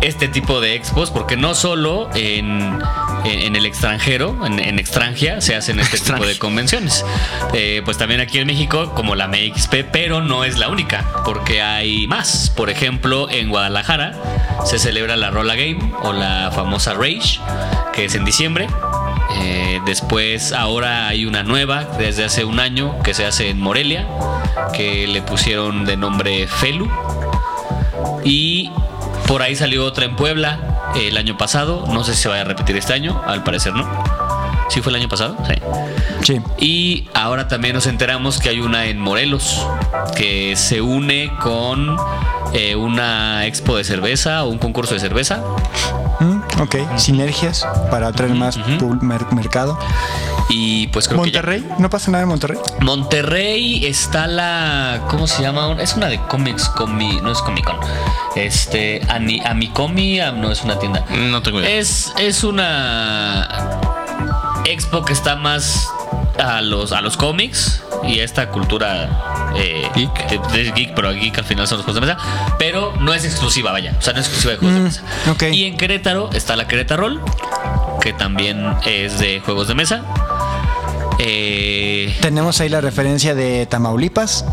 este 0.00 0.26
tipo 0.26 0.60
de 0.60 0.74
expos, 0.74 1.12
porque 1.12 1.36
no 1.36 1.54
solo 1.54 2.08
en, 2.12 2.80
en- 3.24 3.56
el 3.56 3.66
extranjero, 3.66 4.46
en, 4.46 4.58
en 4.58 4.78
extranjia, 4.78 5.40
se 5.40 5.54
hacen 5.56 5.80
este 5.80 5.98
tipo 5.98 6.24
de 6.26 6.38
convenciones. 6.38 7.04
Eh, 7.52 7.82
pues 7.84 7.98
también 7.98 8.20
aquí 8.20 8.38
en 8.38 8.46
México, 8.46 8.92
como 8.94 9.14
la 9.14 9.28
MXP, 9.28 9.84
pero 9.92 10.20
no 10.22 10.44
es 10.44 10.58
la 10.58 10.68
única, 10.68 11.04
porque 11.24 11.62
hay 11.62 12.06
más. 12.06 12.52
Por 12.56 12.70
ejemplo, 12.70 13.28
en 13.30 13.48
Guadalajara 13.50 14.14
se 14.64 14.78
celebra 14.78 15.16
la 15.16 15.30
Rolla 15.30 15.54
Game 15.54 15.92
o 16.02 16.12
la 16.12 16.50
famosa 16.54 16.94
Rage, 16.94 17.40
que 17.92 18.04
es 18.06 18.14
en 18.14 18.24
diciembre. 18.24 18.66
Eh, 19.42 19.80
después, 19.86 20.52
ahora 20.52 21.06
hay 21.08 21.24
una 21.24 21.42
nueva 21.42 21.84
desde 21.98 22.24
hace 22.24 22.44
un 22.44 22.58
año 22.60 23.00
que 23.02 23.14
se 23.14 23.24
hace 23.26 23.48
en 23.50 23.60
Morelia, 23.60 24.06
que 24.72 25.06
le 25.06 25.22
pusieron 25.22 25.84
de 25.84 25.96
nombre 25.96 26.46
Felu. 26.48 26.90
Y 28.24 28.70
por 29.26 29.42
ahí 29.42 29.54
salió 29.56 29.84
otra 29.84 30.04
en 30.04 30.16
Puebla 30.16 30.58
el 30.96 31.16
año 31.16 31.36
pasado. 31.36 31.84
No 31.88 32.04
sé 32.04 32.14
si 32.14 32.22
se 32.22 32.28
vaya 32.28 32.42
a 32.42 32.44
repetir 32.44 32.76
este 32.76 32.92
año, 32.94 33.20
al 33.26 33.42
parecer 33.44 33.72
no. 33.74 33.86
¿Sí 34.68 34.80
fue 34.82 34.90
el 34.90 34.96
año 34.96 35.08
pasado? 35.08 35.36
Sí. 35.48 35.54
Sí. 36.22 36.40
Y 36.58 37.08
ahora 37.14 37.48
también 37.48 37.74
nos 37.74 37.86
enteramos 37.86 38.38
que 38.38 38.50
hay 38.50 38.60
una 38.60 38.84
en 38.86 39.00
Morelos 39.00 39.66
que 40.16 40.54
se 40.56 40.80
une 40.80 41.32
con 41.42 41.96
eh, 42.52 42.76
una 42.76 43.46
expo 43.46 43.76
de 43.76 43.82
cerveza 43.84 44.44
o 44.44 44.48
un 44.48 44.58
concurso 44.58 44.94
de 44.94 45.00
cerveza. 45.00 45.42
Mm, 46.20 46.60
ok, 46.60 46.76
sinergias 46.98 47.66
para 47.90 48.08
atraer 48.08 48.34
más 48.34 48.58
ujú. 48.58 48.78
pub- 48.78 49.02
mer- 49.02 49.32
mercado. 49.32 49.78
Y 50.52 50.88
pues 50.88 51.06
creo 51.08 51.22
que 51.22 51.30
ya- 51.30 51.40
Monterrey, 51.42 51.64
no 51.78 51.88
pasa 51.90 52.10
nada 52.10 52.22
en 52.24 52.28
Monterrey. 52.28 52.58
Monterrey 52.80 53.86
está 53.86 54.26
la. 54.26 55.00
¿Cómo 55.08 55.26
se 55.26 55.42
llama? 55.42 55.76
Es 55.80 55.94
una 55.94 56.08
de 56.08 56.18
cómics, 56.26 56.68
comi, 56.68 57.20
no 57.22 57.30
es 57.32 57.38
Comic 57.38 57.64
Con. 57.64 57.76
Este. 58.34 59.00
Ani, 59.08 59.40
Amicomi, 59.44 60.18
no 60.36 60.50
es 60.50 60.62
una 60.64 60.78
tienda. 60.78 61.04
No 61.10 61.40
tengo 61.42 61.60
idea. 61.60 61.70
Es, 61.78 62.12
es 62.18 62.42
una 62.44 63.48
expo 64.64 65.04
que 65.04 65.12
está 65.12 65.36
más 65.36 65.88
a 66.38 66.60
los, 66.62 66.92
a 66.92 67.00
los 67.00 67.16
cómics 67.16 67.82
y 68.04 68.20
a 68.20 68.24
esta 68.24 68.48
cultura 68.50 69.52
eh, 69.56 69.88
Geek. 69.94 70.28
de- 70.52 70.62
de 70.64 70.72
geek, 70.72 70.94
pero 70.94 71.12
geek 71.12 71.36
al 71.38 71.44
final 71.44 71.66
son 71.68 71.78
los 71.78 71.84
juegos 71.84 72.00
de 72.00 72.06
mesa. 72.14 72.20
Pero 72.58 72.92
no 73.00 73.12
es 73.14 73.24
exclusiva, 73.24 73.72
vaya. 73.72 73.94
O 73.98 74.02
sea, 74.02 74.12
no 74.14 74.20
es 74.20 74.26
exclusiva 74.26 74.52
de 74.52 74.58
juegos 74.58 74.74
de 74.74 74.80
Mm, 74.80 74.84
mesa. 74.84 75.02
ok. 75.30 75.42
Y 75.52 75.64
en 75.64 75.76
Querétaro 75.76 76.30
está 76.32 76.56
la 76.56 76.66
Querétaro 76.66 77.20
que 78.00 78.12
también 78.12 78.74
es 78.86 79.18
de 79.18 79.40
juegos 79.40 79.68
de 79.68 79.74
mesa. 79.74 80.02
Eh, 81.18 82.16
Tenemos 82.22 82.60
ahí 82.60 82.68
la 82.70 82.80
referencia 82.80 83.34
de 83.34 83.66
Tamaulipas. 83.66 84.44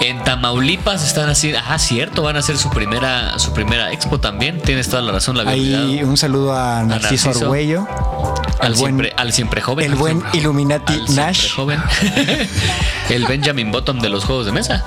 en 0.00 0.22
Tamaulipas 0.24 1.04
están 1.06 1.28
así, 1.28 1.52
ah, 1.54 1.78
cierto, 1.78 2.22
van 2.22 2.36
a 2.36 2.38
hacer 2.38 2.56
su 2.56 2.70
primera, 2.70 3.38
su 3.38 3.52
primera 3.52 3.92
expo 3.92 4.18
también. 4.18 4.60
Tienes 4.62 4.88
toda 4.88 5.02
la 5.02 5.12
razón, 5.12 5.36
la 5.36 5.50
Ahí 5.50 6.00
un 6.02 6.16
saludo 6.16 6.56
a 6.56 6.82
Narciso 6.84 7.26
Narciso. 7.28 7.44
Arguello. 7.46 7.86
Al 8.60 8.72
buen- 8.74 8.76
siempre, 8.76 9.12
al 9.16 9.32
siempre 9.32 9.60
joven. 9.60 9.84
el 9.92 9.94
buen 9.96 10.18
siempre- 10.20 10.38
Illuminati 10.40 10.92
al 10.94 11.14
Nash. 11.14 11.52
joven. 11.54 11.80
el 13.10 13.26
Benjamin 13.26 13.70
Button 13.70 14.00
de 14.00 14.08
los 14.08 14.24
juegos 14.24 14.46
de 14.46 14.52
mesa. 14.52 14.84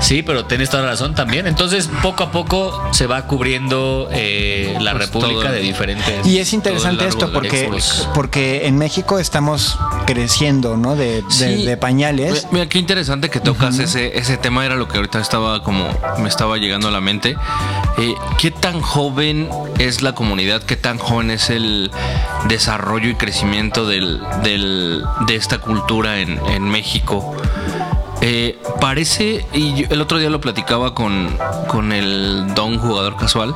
Sí, 0.00 0.22
pero 0.22 0.44
tienes 0.44 0.70
toda 0.70 0.82
la 0.84 0.90
razón 0.90 1.14
también. 1.14 1.46
Entonces, 1.46 1.88
poco 2.02 2.24
a 2.24 2.30
poco 2.30 2.88
se 2.92 3.06
va 3.06 3.26
cubriendo 3.26 4.08
eh, 4.12 4.76
la 4.80 4.92
Pues 4.92 5.06
República 5.06 5.50
de 5.50 5.60
diferentes. 5.60 6.26
Y 6.26 6.38
es 6.38 6.52
interesante 6.52 7.06
esto 7.06 7.32
porque, 7.32 7.70
porque 8.14 8.66
en 8.66 8.76
México 8.78 9.18
estamos 9.18 9.78
creciendo, 10.06 10.76
¿no? 10.76 10.96
De, 10.96 11.22
de- 11.22 11.30
Sí. 11.30 11.64
de 11.64 11.76
pañales. 11.76 12.32
Mira, 12.32 12.48
Mira, 12.52 12.68
qué 12.68 12.78
interesante 12.78 13.30
que 13.30 13.40
tocas 13.40 13.78
ese, 13.78 14.18
ese 14.18 14.36
tema, 14.36 14.64
era 14.66 14.76
lo 14.76 14.86
que 14.88 14.96
ahorita 14.96 15.20
estaba 15.20 15.62
como 15.62 15.88
me 16.18 16.28
estaba 16.28 16.56
llegando 16.58 16.88
a 16.88 16.90
la 16.90 17.00
mente. 17.00 17.36
Eh, 17.98 18.14
¿Qué 18.38 18.50
tan 18.50 18.80
joven 18.80 19.48
es 19.78 20.02
la 20.02 20.14
comunidad? 20.14 20.62
¿Qué 20.62 20.76
tan 20.76 20.98
joven 20.98 21.30
es 21.30 21.50
el 21.50 21.90
desarrollo 22.48 23.08
y 23.08 23.14
crecimiento 23.14 23.86
del, 23.86 24.20
del- 24.42 25.02
de 25.26 25.36
esta 25.36 25.58
cultura 25.58 26.20
en, 26.20 26.38
en 26.48 26.64
México? 26.64 27.34
Eh, 28.22 28.58
parece, 28.80 29.44
y 29.52 29.74
yo 29.74 29.86
el 29.90 30.00
otro 30.00 30.18
día 30.18 30.30
lo 30.30 30.40
platicaba 30.40 30.94
con, 30.94 31.36
con 31.68 31.92
el 31.92 32.54
don 32.54 32.78
jugador 32.78 33.16
casual, 33.16 33.54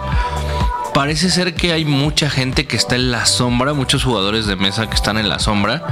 parece 0.93 1.31
ser 1.31 1.55
que 1.55 1.73
hay 1.73 1.85
mucha 1.85 2.29
gente 2.29 2.67
que 2.67 2.77
está 2.77 2.95
en 2.95 3.11
la 3.11 3.27
sombra, 3.27 3.73
muchos 3.73 4.05
jugadores 4.05 4.47
de 4.47 4.57
mesa 4.57 4.89
que 4.89 4.95
están 4.95 5.19
en 5.19 5.29
la 5.29 5.39
sombra, 5.39 5.83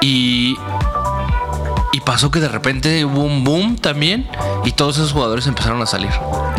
y, 0.00 0.56
y 1.92 2.00
pasó 2.00 2.30
que 2.30 2.40
de 2.40 2.48
repente 2.48 3.04
hubo 3.04 3.20
un 3.20 3.44
boom 3.44 3.76
también, 3.76 4.28
y 4.64 4.72
todos 4.72 4.96
esos 4.96 5.12
jugadores 5.12 5.46
empezaron 5.46 5.82
a 5.82 5.86
salir. 5.86 6.10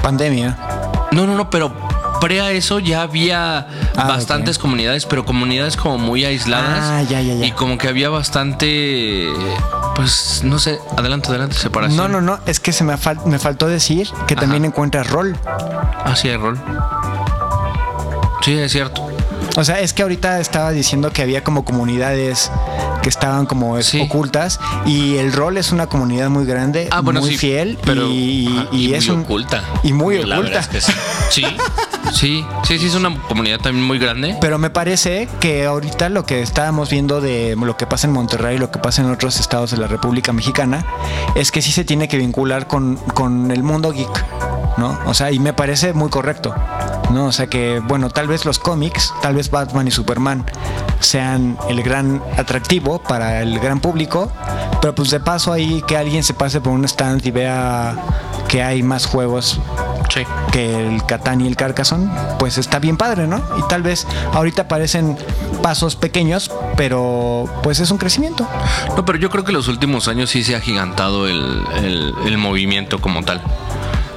Pandemia. 0.03 0.57
No, 1.11 1.25
no, 1.25 1.35
no, 1.35 1.49
pero 1.49 1.73
pre 2.19 2.41
a 2.41 2.51
eso 2.51 2.79
ya 2.79 3.01
había 3.01 3.67
Ah, 3.95 4.07
bastantes 4.07 4.57
comunidades, 4.57 5.05
pero 5.05 5.25
comunidades 5.25 5.75
como 5.77 5.97
muy 5.97 6.25
aisladas. 6.25 6.79
Ah, 6.83 7.01
ya, 7.03 7.21
ya, 7.21 7.35
ya. 7.35 7.45
Y 7.45 7.51
como 7.51 7.77
que 7.77 7.87
había 7.87 8.09
bastante, 8.09 9.27
pues, 9.95 10.41
no 10.43 10.59
sé, 10.59 10.79
adelante, 10.97 11.29
adelante, 11.29 11.55
separación. 11.57 11.97
No, 11.97 12.07
no, 12.07 12.21
no, 12.21 12.39
es 12.45 12.59
que 12.59 12.71
se 12.73 12.83
me, 12.83 12.93
fal- 12.97 13.23
me 13.25 13.39
faltó 13.39 13.67
decir 13.67 14.09
que 14.27 14.35
también 14.35 14.65
encuentras 14.65 15.07
rol. 15.09 15.35
Ah, 15.45 16.13
sí, 16.15 16.29
hay 16.29 16.37
rol. 16.37 16.59
Sí, 18.41 18.53
es 18.57 18.71
cierto. 18.71 19.05
O 19.57 19.63
sea, 19.63 19.79
es 19.81 19.93
que 19.93 20.03
ahorita 20.03 20.39
estaba 20.39 20.71
diciendo 20.71 21.11
que 21.11 21.21
había 21.21 21.43
como 21.43 21.65
comunidades 21.65 22.51
que 23.01 23.09
estaban 23.09 23.45
como 23.45 23.77
es- 23.77 23.87
Sí. 23.87 24.01
ocultas 24.01 24.59
y 24.85 25.17
el 25.17 25.33
rol 25.33 25.57
es 25.57 25.71
una 25.71 25.87
comunidad 25.87 26.29
muy 26.29 26.45
grande, 26.45 26.87
Ah, 26.91 27.01
bueno, 27.01 27.19
muy 27.21 27.31
sí, 27.31 27.37
fiel 27.37 27.77
pero- 27.83 28.07
y, 28.09 28.47
ajá, 28.47 28.67
y 28.71 28.87
y 28.87 28.93
es 28.93 29.07
muy 29.07 29.15
un- 29.17 29.23
oculta. 29.23 29.63
y 29.83 29.93
muy 29.93 30.15
La 30.23 30.35
oculta. 30.37 30.39
verdad 30.59 30.59
es 30.59 30.67
que 30.67 30.81
sí. 30.81 30.93
Sí, 31.31 31.45
sí, 32.13 32.45
sí, 32.63 32.79
sí, 32.79 32.87
es 32.87 32.95
una 32.95 33.15
comunidad 33.27 33.59
también 33.59 33.85
muy 33.85 33.99
grande. 33.99 34.37
Pero 34.41 34.57
me 34.57 34.69
parece 34.69 35.27
que 35.39 35.65
ahorita 35.65 36.09
lo 36.09 36.25
que 36.25 36.41
estábamos 36.41 36.89
viendo 36.89 37.21
de 37.21 37.55
lo 37.55 37.77
que 37.77 37.85
pasa 37.87 38.07
en 38.07 38.13
Monterrey 38.13 38.55
y 38.55 38.59
lo 38.59 38.71
que 38.71 38.79
pasa 38.79 39.01
en 39.01 39.11
otros 39.11 39.39
estados 39.39 39.71
de 39.71 39.77
la 39.77 39.87
República 39.87 40.33
Mexicana 40.33 40.85
es 41.35 41.51
que 41.51 41.61
sí 41.61 41.71
se 41.71 41.83
tiene 41.83 42.07
que 42.07 42.17
vincular 42.17 42.67
con, 42.67 42.95
con 43.13 43.51
el 43.51 43.63
mundo 43.63 43.91
geek, 43.91 44.25
¿no? 44.77 44.99
O 45.05 45.13
sea, 45.13 45.31
y 45.31 45.39
me 45.39 45.53
parece 45.53 45.93
muy 45.93 46.09
correcto, 46.09 46.53
¿no? 47.09 47.25
O 47.25 47.31
sea 47.31 47.47
que, 47.47 47.79
bueno, 47.79 48.09
tal 48.09 48.27
vez 48.27 48.45
los 48.45 48.59
cómics, 48.59 49.13
tal 49.21 49.35
vez 49.35 49.49
Batman 49.51 49.87
y 49.87 49.91
Superman 49.91 50.45
sean 50.99 51.57
el 51.69 51.81
gran 51.83 52.21
atractivo 52.37 52.99
para 52.99 53.41
el 53.41 53.59
gran 53.59 53.79
público, 53.79 54.31
pero 54.81 54.93
pues 54.95 55.09
de 55.11 55.19
paso 55.19 55.51
ahí 55.53 55.81
que 55.87 55.97
alguien 55.97 56.23
se 56.23 56.33
pase 56.33 56.61
por 56.61 56.73
un 56.73 56.85
stand 56.85 57.25
y 57.25 57.31
vea 57.31 57.95
que 58.47 58.63
hay 58.63 58.83
más 58.83 59.05
juegos 59.05 59.59
Sí. 60.09 60.21
que 60.51 60.87
el 60.87 61.05
Catán 61.05 61.39
y 61.41 61.47
el 61.47 61.55
Carcassonne, 61.55 62.09
pues 62.39 62.57
está 62.57 62.79
bien 62.79 62.97
padre, 62.97 63.27
¿no? 63.27 63.37
Y 63.59 63.61
tal 63.69 63.83
vez 63.83 64.07
ahorita 64.33 64.67
parecen 64.67 65.17
pasos 65.61 65.95
pequeños, 65.95 66.49
pero 66.75 67.45
pues 67.61 67.79
es 67.79 67.91
un 67.91 67.97
crecimiento. 67.99 68.47
No, 68.97 69.05
pero 69.05 69.19
yo 69.19 69.29
creo 69.29 69.43
que 69.43 69.51
los 69.51 69.67
últimos 69.67 70.07
años 70.07 70.31
sí 70.31 70.43
se 70.43 70.55
ha 70.55 70.61
gigantado 70.61 71.27
el, 71.27 71.63
el- 71.77 72.13
el 72.25 72.37
movimiento 72.39 72.99
como 72.99 73.21
tal. 73.23 73.41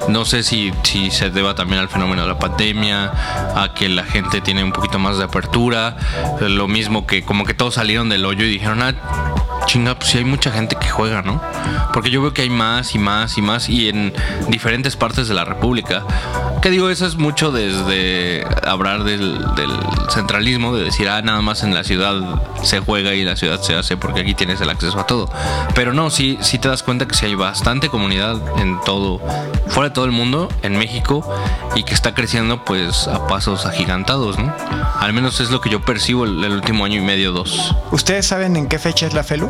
No 0.08 0.24
sé 0.24 0.42
si, 0.42 0.72
se 1.10 1.30
deba 1.30 1.54
también 1.54 1.80
al 1.80 1.88
fenómeno 1.88 2.22
de 2.22 2.28
la 2.28 2.38
pandemia, 2.38 3.12
a 3.54 3.72
que 3.74 3.88
la 3.88 4.04
gente 4.04 4.40
tiene 4.40 4.64
un 4.64 4.72
poquito 4.72 4.98
más 4.98 5.18
de 5.18 5.24
apertura, 5.24 5.96
lo 6.40 6.68
mismo 6.68 7.06
que 7.06 7.22
como 7.22 7.44
que 7.44 7.54
todos 7.54 7.74
salieron 7.74 8.08
del 8.08 8.24
hoyo 8.24 8.44
y 8.44 8.50
dijeron, 8.50 8.82
ah, 8.82 8.94
chinga, 9.66 9.94
pues 9.94 10.10
sí 10.10 10.18
hay 10.18 10.24
mucha 10.24 10.50
gente 10.50 10.76
que 10.76 10.88
juega, 10.88 11.22
¿no? 11.22 11.40
Porque 11.92 12.10
yo 12.10 12.20
veo 12.22 12.34
que 12.34 12.42
hay 12.42 12.50
más 12.50 12.94
y 12.94 12.98
más 12.98 13.38
y 13.38 13.42
más 13.42 13.68
y 13.68 13.88
en 13.88 14.12
diferentes 14.48 14.96
partes 14.96 15.28
de 15.28 15.34
la 15.34 15.44
República. 15.44 16.04
Que 16.60 16.70
digo, 16.70 16.90
eso 16.90 17.06
es 17.06 17.16
mucho 17.16 17.50
desde 17.50 18.46
hablar 18.64 19.04
del, 19.04 19.38
del 19.56 19.70
centralismo, 20.10 20.74
de 20.76 20.84
decir, 20.84 21.08
ah, 21.08 21.20
nada 21.22 21.40
más 21.42 21.62
en 21.62 21.74
la 21.74 21.84
ciudad 21.84 22.14
se 22.62 22.80
juega 22.80 23.14
y 23.14 23.24
la 23.24 23.36
ciudad 23.36 23.60
se 23.60 23.74
hace 23.74 23.96
porque 23.96 24.20
aquí 24.20 24.34
tienes 24.34 24.60
el 24.60 24.70
acceso 24.70 24.98
a 25.00 25.06
todo. 25.06 25.28
Pero 25.74 25.92
no, 25.92 26.10
sí, 26.10 26.38
sí 26.40 26.58
te 26.58 26.68
das 26.68 26.82
cuenta 26.82 27.06
que 27.06 27.14
sí 27.14 27.26
hay 27.26 27.34
bastante 27.34 27.88
comunidad 27.88 28.36
en 28.58 28.80
todo, 28.82 29.20
fuera 29.68 29.91
de 29.92 29.94
todo 29.94 30.04
el 30.06 30.10
mundo, 30.12 30.48
en 30.62 30.76
México, 30.78 31.22
y 31.74 31.82
que 31.84 31.92
está 31.92 32.14
creciendo 32.14 32.64
pues 32.64 33.06
a 33.08 33.26
pasos 33.26 33.66
agigantados, 33.66 34.38
¿no? 34.38 34.52
Al 34.98 35.12
menos 35.12 35.38
es 35.40 35.50
lo 35.50 35.60
que 35.60 35.68
yo 35.70 35.82
percibo 35.82 36.24
el, 36.24 36.42
el 36.42 36.52
último 36.52 36.84
año 36.84 36.96
y 36.98 37.04
medio, 37.04 37.32
dos. 37.32 37.74
¿Ustedes 37.90 38.26
saben 38.26 38.56
en 38.56 38.68
qué 38.68 38.78
fecha 38.78 39.06
es 39.06 39.12
la 39.14 39.22
FELU? 39.22 39.48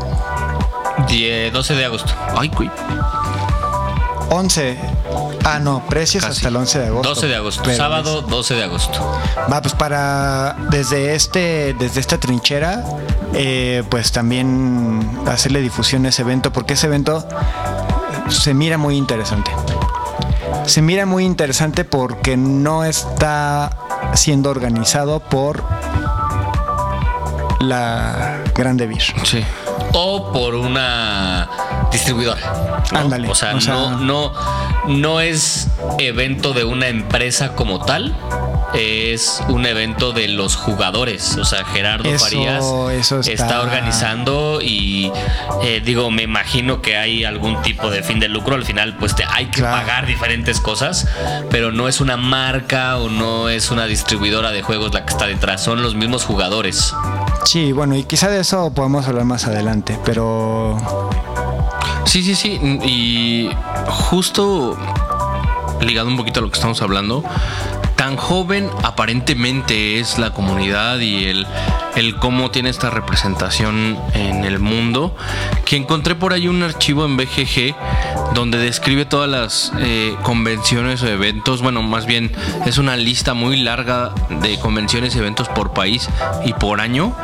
Die- 1.09 1.51
12 1.53 1.75
de 1.75 1.85
agosto. 1.85 2.13
Ay, 2.37 2.49
güey. 2.49 2.71
11. 4.31 4.79
Ah, 5.45 5.59
no, 5.59 5.83
precios 5.89 6.25
Casi. 6.25 6.37
hasta 6.39 6.49
el 6.49 6.57
11 6.57 6.79
de 6.79 6.87
agosto. 6.87 7.09
12 7.09 7.27
de 7.29 7.37
agosto. 7.37 7.63
Pero 7.65 7.77
Sábado 7.77 8.23
12 8.23 8.55
de 8.55 8.65
agosto. 8.65 9.21
Va, 9.53 9.61
pues 9.61 9.75
para 9.75 10.57
desde 10.71 11.15
este, 11.15 11.75
desde 11.79 12.01
esta 12.01 12.19
trinchera, 12.19 12.83
eh, 13.35 13.83
pues 13.91 14.11
también 14.13 15.21
hacerle 15.27 15.61
difusión 15.61 16.07
a 16.07 16.09
ese 16.11 16.23
evento, 16.23 16.53
porque 16.53 16.75
ese 16.75 16.87
evento 16.87 17.27
se 18.29 18.55
mira 18.55 18.79
muy 18.79 18.97
interesante. 18.97 19.51
Se 20.67 20.81
mira 20.83 21.07
muy 21.07 21.25
interesante 21.25 21.85
porque 21.85 22.37
no 22.37 22.85
está 22.85 23.71
siendo 24.15 24.51
organizado 24.51 25.21
por 25.21 25.63
la 27.61 28.39
Grande 28.55 28.87
Beer. 28.87 29.03
Sí. 29.25 29.45
O 29.93 30.33
por 30.33 30.55
una 30.55 31.49
distribuidora. 31.91 32.41
¿no? 32.93 32.99
Ándale, 32.99 33.29
O 33.29 33.35
sea, 33.35 33.55
o 33.55 33.61
sea- 33.61 33.75
no, 33.75 33.99
no, 33.99 34.33
no 34.87 35.21
es 35.21 35.69
evento 35.99 36.53
de 36.53 36.65
una 36.65 36.89
empresa 36.89 37.55
como 37.55 37.81
tal. 37.85 38.17
Es 38.75 39.43
un 39.49 39.67
evento 39.67 40.13
de 40.13 40.29
los 40.29 40.57
jugadores. 40.57 41.37
O 41.37 41.45
sea, 41.45 41.65
Gerardo 41.65 42.09
Eso- 42.09 42.25
Farías 42.25 42.65
eso 42.99 43.21
está- 43.21 43.61
organizando 43.61 44.61
y 44.63 45.13
eh, 45.63 45.83
digo, 45.85 46.11
me 46.11 46.23
imagino 46.23 46.81
que 46.81 46.97
hay 46.97 47.25
algún 47.25 47.61
tipo 47.63 47.91
de 47.91 48.03
fin 48.03 48.19
de 48.19 48.29
lucro. 48.29 48.55
Al 48.55 48.65
final, 48.65 48.97
pues 48.97 49.15
te, 49.15 49.25
hay 49.31 49.47
que 49.47 49.61
Claro. 49.61 49.77
pagar 49.79 50.07
diferentes 50.07 50.59
cosas, 50.61 51.07
pero 51.51 51.71
no 51.71 51.87
es 51.89 52.01
una 52.01 52.17
marca 52.17 52.97
o 52.99 53.09
no 53.11 53.49
es 53.49 53.71
una 53.71 53.85
distribuidora 53.87 54.51
de 54.53 54.63
juegos 54.63 54.95
la 54.95 55.05
que 55.05 55.13
está 55.13 55.27
detrás. 55.27 55.63
Son 55.63 55.83
los 55.83 55.95
mismos 55.95 56.25
jugadores. 56.25 56.95
Sí, 57.45 57.73
bueno, 57.73 57.95
y 57.97 58.05
quizá 58.05 58.29
de 58.31 58.41
eso 58.41 58.73
podemos 58.73 59.07
hablar 59.07 59.25
más 59.25 59.47
adelante, 59.47 59.99
pero 60.05 60.79
Sí, 62.05 62.23
sí, 62.23 62.35
sí. 62.35 62.61
Y 62.85 63.51
justo 63.87 64.77
ligado 65.81 66.09
un 66.09 66.17
poquito 66.17 66.41
a 66.41 66.43
lo 66.43 66.51
que 66.51 66.55
estamos 66.55 66.81
hablando, 66.83 67.25
tan 68.03 68.17
joven 68.17 68.69
aparentemente 68.83 70.01
es 70.01 70.19
la 70.19 70.33
comunidad 70.33 70.99
y 70.99 71.27
el, 71.27 71.47
el 71.95 72.17
cómo 72.17 72.51
tiene 72.51 72.69
esta 72.69 72.91
representación 72.91 73.97
en 74.15 74.45
el 74.45 74.59
mundo, 74.59 75.15
que 75.65 75.77
encontré 75.77 76.17
por 76.17 76.33
ahí 76.33 76.49
un 76.49 76.65
archivo 76.65 77.05
en 77.05 77.17
BGG 77.17 77.77
donde 78.35 78.59
describe 78.59 79.05
todas 79.05 79.31
las 79.31 79.73
eh, 79.79 80.17
convenciones 80.25 81.01
o 81.05 81.07
eventos, 81.07 81.63
bueno, 81.63 81.81
más 81.83 82.07
bien 82.07 82.33
es 82.67 82.77
una 82.79 82.97
lista 82.97 83.35
muy 83.35 83.57
larga 83.57 84.11
de 84.31 84.59
convenciones 84.59 85.15
y 85.15 85.21
eventos 85.21 85.49
por 85.51 85.73
país 85.73 86.09
y 86.45 86.55
por 86.55 86.81
año, 86.81 87.15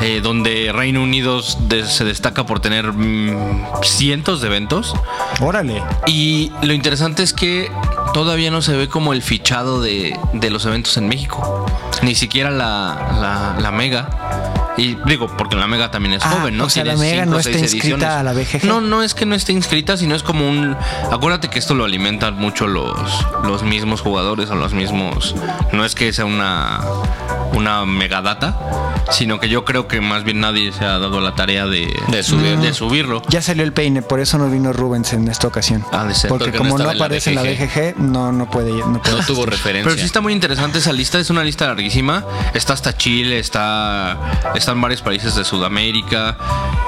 eh, 0.00 0.20
donde 0.22 0.72
Reino 0.72 1.02
Unido 1.02 1.42
se 1.42 2.04
destaca 2.06 2.46
por 2.46 2.60
tener 2.60 2.90
mm, 2.90 3.82
cientos 3.82 4.40
de 4.40 4.46
eventos. 4.46 4.94
órale. 5.40 5.82
Y 6.06 6.52
lo 6.62 6.72
interesante 6.72 7.22
es 7.22 7.34
que 7.34 7.70
todavía 8.16 8.50
no 8.50 8.62
se 8.62 8.74
ve 8.74 8.88
como 8.88 9.12
el 9.12 9.20
fichado 9.20 9.82
de, 9.82 10.18
de 10.32 10.48
los 10.48 10.64
eventos 10.64 10.96
en 10.96 11.06
México. 11.06 11.66
Ni 12.00 12.14
siquiera 12.14 12.50
la, 12.50 13.10
la, 13.20 13.60
la 13.60 13.70
Mega. 13.70 14.08
Y 14.78 14.96
digo, 15.04 15.26
porque 15.36 15.54
la 15.54 15.66
Mega 15.66 15.90
también 15.90 16.14
es 16.14 16.22
Ah, 16.24 16.30
joven, 16.30 16.56
¿no? 16.56 16.64
o 16.64 16.70
sea, 16.70 16.82
la 16.86 16.96
Mega 16.96 17.24
cinco 17.24 17.34
no 17.34 17.38
está 17.38 17.58
inscrita 17.58 18.20
a 18.20 18.22
la 18.22 18.32
BGG. 18.32 18.64
No, 18.64 18.80
no 18.80 19.02
es 19.02 19.12
que 19.12 19.26
no 19.26 19.34
esté 19.34 19.52
inscrita, 19.52 19.98
sino 19.98 20.14
es 20.14 20.22
como 20.22 20.48
un... 20.48 20.74
Acuérdate 21.12 21.50
que 21.50 21.58
esto 21.58 21.74
lo 21.74 21.84
alimentan 21.84 22.36
mucho 22.36 22.66
los, 22.66 22.98
los 23.44 23.62
mismos 23.62 24.00
jugadores 24.00 24.48
o 24.48 24.54
los 24.54 24.72
mismos... 24.72 25.34
No 25.72 25.84
es 25.84 25.94
que 25.94 26.10
sea 26.14 26.24
una, 26.24 26.80
una 27.56 27.84
megadata, 27.86 28.56
sino 29.10 29.40
que 29.40 29.48
yo 29.48 29.64
creo 29.64 29.88
que 29.88 30.00
más 30.00 30.24
bien 30.24 30.40
nadie 30.40 30.72
se 30.72 30.84
ha 30.84 30.98
dado 30.98 31.20
la 31.20 31.34
tarea 31.34 31.66
de, 31.66 31.92
De 32.08 32.22
subir. 32.22 32.58
de 32.58 32.74
subirlo. 32.74 33.22
Ya 33.28 33.42
salió 33.42 33.64
el 33.64 33.72
peine, 33.72 34.02
por 34.02 34.20
eso 34.20 34.38
no 34.38 34.48
vino 34.50 34.72
Rubens 34.72 35.12
en 35.12 35.28
esta 35.28 35.46
ocasión. 35.46 35.84
Ha 35.92 36.04
de 36.04 36.14
ser. 36.14 36.28
Porque, 36.28 36.46
Porque 36.46 36.58
como 36.58 36.78
no, 36.78 36.90
aparece 36.90 37.30
en 37.30 37.36
la 37.36 37.42
BGG. 37.42 37.98
No, 37.98 38.32
no 38.32 38.50
puede. 38.50 38.72
No, 38.72 39.00
puede 39.02 39.16
No 39.16 39.24
tuvo 39.24 39.46
referencia. 39.46 39.88
Pero 39.88 39.98
sí 39.98 40.06
está 40.06 40.20
muy 40.20 40.32
interesante 40.32 40.78
esa 40.78 40.92
lista, 40.92 41.18
es 41.18 41.30
una 41.30 41.42
lista 41.44 41.66
larguísima. 41.66 42.24
Está 42.54 42.74
hasta 42.74 42.96
Chile, 42.96 43.38
está 43.38 44.18
están 44.54 44.80
varios 44.80 45.02
países 45.02 45.34
de 45.34 45.44
Sudamérica. 45.44 46.36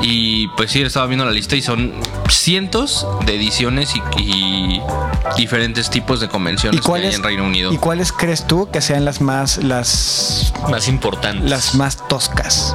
Y 0.00 0.48
pues 0.48 0.70
sí, 0.70 0.82
estaba 0.82 1.06
viendo 1.06 1.24
la 1.24 1.32
lista 1.32 1.56
y 1.56 1.62
son 1.62 1.92
cientos 2.28 3.06
de 3.26 3.36
ediciones 3.36 3.94
y, 3.96 4.22
y 4.22 4.80
diferentes 5.36 5.90
tipos 5.90 6.20
de 6.20 6.28
convenciones 6.28 6.80
que 6.80 6.92
hay 6.92 7.14
en 7.14 7.22
Reino 7.22 7.44
Unido. 7.44 7.72
¿Y 7.72 7.78
cuáles 7.78 8.12
crees 8.12 8.46
tú 8.46 8.68
que 8.70 8.80
sean 8.80 9.04
las 9.04 9.20
más 9.20 9.58
las 9.62 10.52
más 10.70 10.88
importantes. 10.88 11.48
las 11.48 11.74
más 11.74 12.08
toscas? 12.08 12.74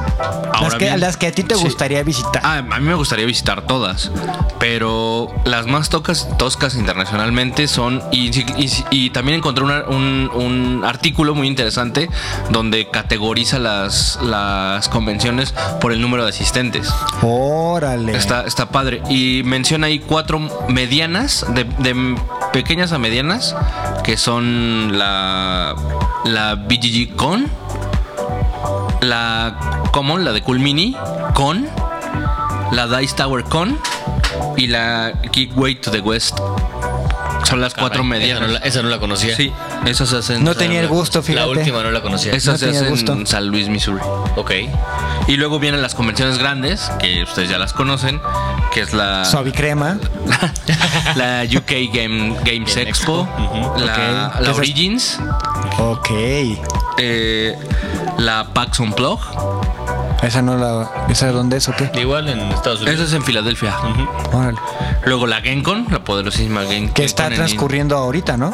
Ahora 0.52 0.60
las, 0.62 0.74
que, 0.74 0.84
bien, 0.84 1.00
las 1.00 1.16
que 1.16 1.26
a 1.26 1.32
ti 1.32 1.42
te 1.42 1.54
sí. 1.56 1.64
gustaría 1.64 2.02
visitar. 2.02 2.40
Ah, 2.44 2.58
a 2.58 2.62
mí 2.62 2.86
me 2.86 2.94
gustaría 2.94 3.26
visitar 3.26 3.62
todas, 3.62 4.10
pero 4.58 5.28
las 5.44 5.66
más 5.66 5.88
tocas, 5.88 6.28
toscas 6.38 6.74
internacionalmente 6.76 7.68
son, 7.68 8.02
y, 8.12 8.30
y- 8.60 8.84
y 8.90 9.10
también 9.10 9.38
encontré 9.38 9.64
una- 9.64 9.84
un, 9.88 10.30
un 10.34 10.82
artículo 10.84 11.34
muy 11.34 11.48
interesante 11.48 12.08
donde 12.50 12.88
categoriza 12.90 13.58
las, 13.58 14.18
las 14.22 14.88
convenciones 14.88 15.52
por 15.80 15.92
el 15.92 16.00
número 16.00 16.22
de 16.24 16.30
asistentes. 16.30 16.88
Órale. 17.22 18.16
Está, 18.16 18.42
está 18.42 18.70
padre. 18.70 19.02
Y 19.08 19.42
menciona 19.44 19.88
ahí 19.88 19.98
cuatro 19.98 20.38
medianas, 20.68 21.44
de, 21.54 21.64
de 21.64 22.16
pequeñas 22.52 22.92
a 22.92 22.98
medianas, 22.98 23.54
que 24.04 24.16
son 24.16 24.96
la, 24.98 25.74
la 26.24 26.54
BGG 26.54 27.16
Con, 27.16 27.46
la 29.08 29.82
Common, 29.92 30.24
la 30.24 30.32
de 30.32 30.42
Cool 30.42 30.58
Mini 30.58 30.96
Con, 31.34 31.66
la 32.72 32.86
Dice 32.86 33.14
Tower 33.16 33.44
Con 33.44 33.78
y 34.56 34.66
la 34.68 35.12
Geekway 35.32 35.76
to 35.76 35.90
the 35.90 36.00
West 36.00 36.38
Son 37.44 37.60
las 37.60 37.74
cuatro 37.74 38.02
Caray, 38.08 38.30
Esa 38.30 38.40
no, 38.40 38.46
la, 38.48 38.58
esa 38.60 38.82
no 38.82 38.88
la 38.88 38.98
conocía. 38.98 39.36
Sí, 39.36 39.52
esas 39.84 40.08
se 40.08 40.16
hacen. 40.18 40.42
No 40.44 40.54
tenía 40.54 40.80
el 40.80 40.88
gusto, 40.88 41.18
La 41.18 41.22
fíjate. 41.24 41.48
última 41.50 41.82
no 41.82 41.90
la 41.90 42.00
conocía. 42.00 42.32
Esas 42.32 42.58
se 42.60 42.70
hacen 42.70 42.88
gusto. 42.88 43.12
en 43.12 43.26
San 43.26 43.46
Luis, 43.48 43.68
Missouri. 43.68 44.00
Ok. 44.36 44.52
Y 45.28 45.36
luego 45.36 45.58
vienen 45.58 45.82
las 45.82 45.94
convenciones 45.94 46.38
grandes, 46.38 46.90
que 47.00 47.22
ustedes 47.22 47.48
ya 47.50 47.58
las 47.58 47.72
conocen, 47.72 48.20
que 48.72 48.80
es 48.80 48.92
la. 48.94 49.24
Suave 49.24 49.52
crema. 49.52 49.98
la 51.16 51.44
UK 51.44 51.92
Game, 51.92 52.34
Games 52.44 52.74
Game 52.74 52.88
Expo, 52.88 53.28
Expo. 53.28 53.28
la, 53.78 54.32
Ok. 54.34 54.40
la 54.40 54.52
Origins, 54.52 55.18
Ok. 55.78 56.08
eh, 56.98 57.56
la 58.18 58.44
PAX 58.52 58.80
Unplug. 58.80 59.20
Esa 60.22 60.40
no 60.42 60.56
la. 60.56 60.90
¿Esa 61.08 61.30
dónde 61.32 61.58
es 61.58 61.68
o 61.68 61.72
qué? 61.76 61.90
Igual 62.00 62.28
en 62.28 62.40
Estados 62.40 62.80
Unidos. 62.80 62.94
Esa 63.00 63.08
es 63.08 63.12
en 63.12 63.22
Filadelfia. 63.24 63.76
Órale. 64.32 64.58
Luego 65.04 65.26
la 65.26 65.40
GenCon, 65.42 65.86
la 65.90 65.98
poderosísima 66.02 66.62
Gen 66.64 66.90
Que 66.90 67.04
está 67.04 67.24
GenCon 67.24 67.32
en- 67.32 67.46
transcurriendo 67.46 67.96
ahorita, 67.98 68.36
¿no? 68.38 68.50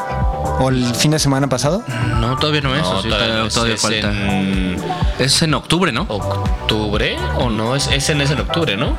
¿O 0.58 0.68
el 0.68 0.84
fin 0.94 1.12
de 1.12 1.18
semana 1.18 1.46
pasado? 1.48 1.82
No, 2.18 2.36
todavía 2.36 2.60
no 2.62 2.74
es. 2.74 2.82
No, 2.82 3.02
sí, 3.02 3.08
todavía, 3.08 3.28
todavía, 3.28 3.46
es- 3.46 3.54
todavía 3.54 3.74
es 3.76 3.80
falta. 3.82 4.10
en 4.10 4.76
Es 5.18 5.42
en 5.42 5.54
octubre, 5.54 5.92
¿no? 5.92 6.06
octubre 6.08 7.16
o 7.38 7.50
no, 7.50 7.76
es, 7.76 7.86
es 7.88 8.10
en 8.10 8.20
ese 8.20 8.32
en 8.34 8.40
octubre, 8.40 8.76
¿no? 8.76 8.96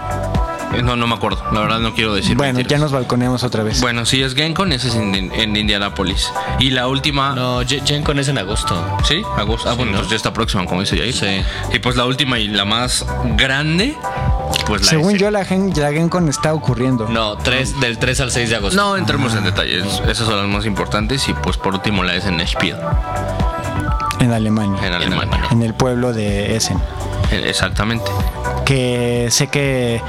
Eh, 0.73 0.81
No, 0.83 0.95
no 0.95 1.07
me 1.07 1.15
acuerdo. 1.15 1.43
La 1.51 1.61
verdad 1.61 1.79
no 1.79 1.93
quiero 1.93 2.13
decir. 2.13 2.35
bueno, 2.37 2.53
mentiras. 2.53 2.79
ya 2.79 2.83
nos 2.83 2.91
balconeamos 2.91 3.43
otra 3.43 3.63
vez. 3.63 3.81
Bueno, 3.81 4.05
sí 4.05 4.21
es 4.23 4.33
GenCon, 4.35 4.71
ese 4.71 4.87
es 4.89 4.95
en, 4.95 5.13
en 5.15 5.55
Indianapolis. 5.55 6.31
Y 6.59 6.71
la 6.71 6.87
última. 6.87 7.33
No, 7.35 7.61
Gen 7.67 7.85
Gen 7.85 8.03
Con 8.03 8.19
es 8.19 8.27
en 8.27 8.37
agosto. 8.37 8.97
Sí, 9.07 9.21
agosto. 9.37 9.69
Ah, 9.69 9.73
Sí, 9.73 9.77
bueno, 9.77 9.91
¿no? 9.93 9.97
pues 9.99 10.09
ya 10.09 10.15
está 10.15 10.33
próxima, 10.33 10.65
como 10.65 10.81
dice 10.81 10.97
Jair. 10.97 11.13
Sí. 11.13 11.41
Y 11.73 11.79
pues 11.79 11.95
la 11.95 12.05
última 12.05 12.39
y 12.39 12.47
la 12.47 12.65
más 12.65 13.05
grande, 13.37 13.95
pues 14.67 14.81
la 14.83 14.87
Según 14.87 15.11
S. 15.11 15.19
yo, 15.19 15.31
la, 15.31 15.45
gen, 15.45 15.71
la 15.75 15.91
GenCon 15.91 16.29
está 16.29 16.53
ocurriendo. 16.53 17.07
No, 17.09 17.37
tres, 17.37 17.79
del 17.79 17.97
3 17.97 18.19
al 18.21 18.31
6 18.31 18.49
de 18.49 18.55
agosto. 18.55 18.75
No 18.81 18.97
entremos 18.97 19.33
en 19.35 19.43
detalles, 19.43 19.85
esas 20.07 20.27
son 20.27 20.37
las 20.37 20.47
más 20.47 20.65
importantes. 20.65 21.27
Y 21.29 21.33
pues 21.33 21.57
por 21.57 21.73
último 21.73 22.03
la 22.03 22.15
S 22.15 22.27
en 22.27 22.39
Spiel, 22.47 22.77
En 24.19 24.31
Alemania. 24.31 24.85
en. 24.87 24.93
Alemania. 24.93 25.41
En 25.51 25.61
el 25.63 25.73
pueblo 25.73 26.13
de 26.13 26.55
Essen. 26.55 26.77
Eh, 27.31 27.43
Exactamente. 27.47 28.09
Que 28.71 29.27
sé 29.31 29.47
que 29.47 30.01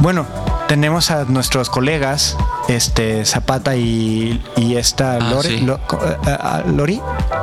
bueno 0.00 0.26
tenemos 0.66 1.12
a 1.12 1.24
nuestros 1.26 1.70
colegas 1.70 2.36
este 2.66 3.24
Zapata 3.24 3.76
y, 3.76 4.42
y 4.56 4.74
esta 4.76 5.14
Ah, 5.14 5.18
Lore, 5.30 5.48
sí. 5.48 5.60
Lo- 5.60 5.78
co- 5.86 6.00
eh, 6.04 6.16
ah, 6.26 6.62
Lori 6.66 7.00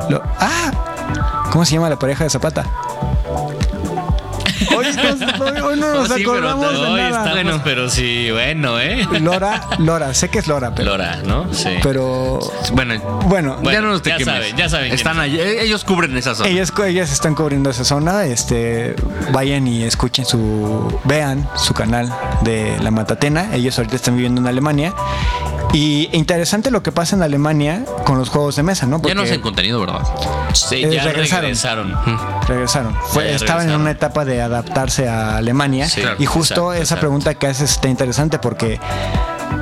Lo- 0.10 0.21
ah 0.41 0.71
cómo 1.51 1.63
se 1.63 1.75
llama 1.75 1.89
la 1.89 1.97
pareja 1.97 2.25
de 2.25 2.30
Zapata 2.30 2.65
hoy, 4.75 4.86
nos- 4.95 5.39
hoy- 5.41 5.60
hoy 5.62 5.80
no 5.80 5.93
nos 5.93 6.10
Oh, 6.12 6.15
sí, 6.15 6.23
pero 6.25 6.32
acordamos 6.49 6.71
de 6.73 6.77
hoy 6.80 7.01
nada 7.01 7.08
estamos, 7.10 7.34
Bueno. 7.34 7.62
pero 7.63 7.89
sí, 7.89 8.32
bueno, 8.32 8.80
¿eh? 8.80 9.08
Lora 9.21 9.67
Lora 9.80 10.13
sé 10.13 10.30
que 10.30 10.39
es 10.39 10.47
Lora 10.47 10.73
pero, 10.75 10.91
Lora, 10.91 11.17
¿no? 11.25 11.53
Sí. 11.53 11.69
pero 11.84 12.39
Bueno, 12.73 12.99
bueno 13.27 13.58
Bueno, 13.62 13.71
ya 13.71 13.82
no 13.82 13.89
nos 13.89 14.01
te 14.01 14.10
ya 14.12 14.17
quemes. 14.17 14.34
saben, 14.34 14.56
ya 14.58 14.69
saben 14.69 14.91
Están 14.93 15.19
allí, 15.19 15.39
eh, 15.39 15.62
ellos 15.63 15.84
cubren 15.84 16.15
esa 16.17 16.36
zona. 16.36 16.49
ellas, 16.49 16.71
ellas 16.86 17.12
están 17.12 17.36
cubriendo 17.36 17.69
esa 17.69 17.84
zona 17.84 18.25
este 18.25 18.95
vayan 19.32 19.67
y 19.67 19.84
escuchen 19.84 20.25
su 20.25 20.99
vean 21.06 21.47
su 21.56 21.73
canal 21.73 22.13
de 22.41 22.77
la 22.82 22.91
Matatena 22.91 23.53
ellos 23.53 23.77
ahorita 23.77 23.95
están 23.95 24.15
viviendo 24.15 24.41
en 24.41 24.47
Alemania 24.47 24.93
y 25.73 26.10
interesante 26.13 26.71
lo 26.71 26.82
que 26.82 26.91
pasa 26.91 27.15
en 27.15 27.23
Alemania 27.23 27.84
con 28.06 28.17
los 28.17 28.30
juegos 28.30 28.56
de 28.56 28.63
mesa 28.63 28.86
no 28.88 29.01
ya 29.01 29.13
no 29.13 29.21
hacen 29.23 29.41
contenido, 29.41 29.80
¿verdad? 29.82 29.99
Sí, 30.53 30.75
eh, 30.84 30.89
ya 30.93 31.03
regresaron. 31.03 31.43
regresaron. 31.43 31.95
regresaron 32.47 32.95
Fue- 33.10 33.25
Ya 33.30 33.36
estaban 33.36 33.69
en 33.69 33.75
una 33.80 33.91
etapa 33.91 34.23
de 34.25 34.41
adaptarse 34.41 35.08
a 35.10 35.38
Alemania 35.38 35.88
Sí, 35.89 36.01
y 36.19 36.25
justo 36.25 36.53
exacto, 36.53 36.73
esa 36.73 36.82
exacto. 36.82 36.99
pregunta 37.01 37.34
que 37.36 37.47
haces 37.47 37.71
está 37.71 37.89
interesante 37.89 38.39
porque 38.39 38.80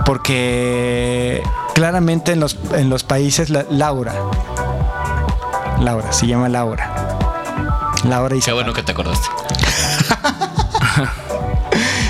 porque 0.06 1.42
claramente 1.74 2.32
en 2.34 2.40
los 2.40 2.58
en 2.74 2.90
los 2.90 3.04
países 3.04 3.50
la- 3.50 3.66
Laura 3.70 4.14
Laura 5.82 6.12
se 6.14 6.28
llama 6.28 6.50
Laura 6.50 7.18
Laura 8.08 8.36
y 8.36 8.40
Qué 8.40 8.52
bueno 8.54 8.72
que 8.74 8.84
te 8.84 8.92
acordaste. 8.92 9.28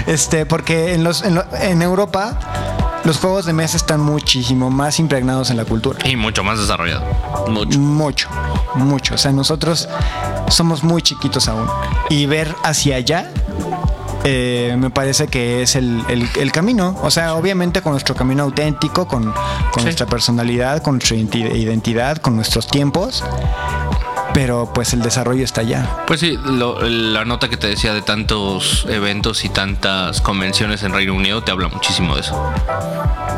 Este, 0.08 0.46
porque 0.46 0.94
en, 0.94 1.04
los, 1.04 1.24
en, 1.24 1.34
lo- 1.36 1.46
en 1.60 1.82
Europa 1.82 2.38
los 3.06 3.18
juegos 3.18 3.46
de 3.46 3.54
mesa 3.54 3.78
están 3.78 4.02
muchísimo 4.02 4.70
más 4.70 5.00
impregnados 5.00 5.50
en 5.52 5.58
la 5.58 5.66
cultura. 5.66 6.00
Y 6.08 6.16
mucho 6.16 6.44
más 6.44 6.60
desarrollado. 6.60 7.06
Mucho. 7.48 7.80
Mucho, 7.80 8.30
mucho. 8.76 9.16
O 9.16 9.18
sea, 9.18 9.32
nosotros 9.32 9.88
somos 10.50 10.84
muy 10.84 11.02
chiquitos 11.02 11.48
aún. 11.48 11.68
Y 12.10 12.26
ver 12.26 12.54
hacia 12.64 12.96
allá 12.98 13.32
eh, 14.28 14.76
me 14.80 14.90
parece 14.90 15.28
que 15.28 15.62
es 15.62 15.76
el, 15.76 16.04
el- 16.10 16.28
el 16.40 16.52
camino. 16.52 16.98
O 17.04 17.12
sea, 17.12 17.36
obviamente 17.36 17.82
con 17.84 17.92
nuestro 17.92 18.16
camino 18.16 18.42
auténtico, 18.44 19.08
con, 19.08 19.32
con 19.72 19.84
nuestra 19.84 20.08
personalidad, 20.08 20.82
con 20.82 20.96
nuestra 20.96 21.16
identi- 21.16 21.56
identidad, 21.56 22.18
con 22.18 22.36
nuestros 22.36 22.66
tiempos. 22.68 23.24
Pero 24.36 24.70
pues 24.74 24.92
el 24.94 25.02
desarrollo 25.02 25.44
está 25.46 25.62
allá. 25.62 26.04
Pues 26.08 26.20
sí, 26.20 26.38
lo- 26.44 26.80
la 26.82 27.24
nota 27.26 27.48
que 27.48 27.56
te 27.58 27.68
decía 27.68 27.94
de 27.94 28.02
tantos 28.02 28.86
eventos 28.90 29.46
y 29.46 29.50
tantas 29.50 30.20
convenciones 30.20 30.84
en 30.84 30.92
Reino 30.94 31.14
Unido 31.16 31.42
te 31.42 31.52
habla 31.52 31.70
muchísimo 31.70 32.16
de 32.16 32.22
eso. 32.22 32.54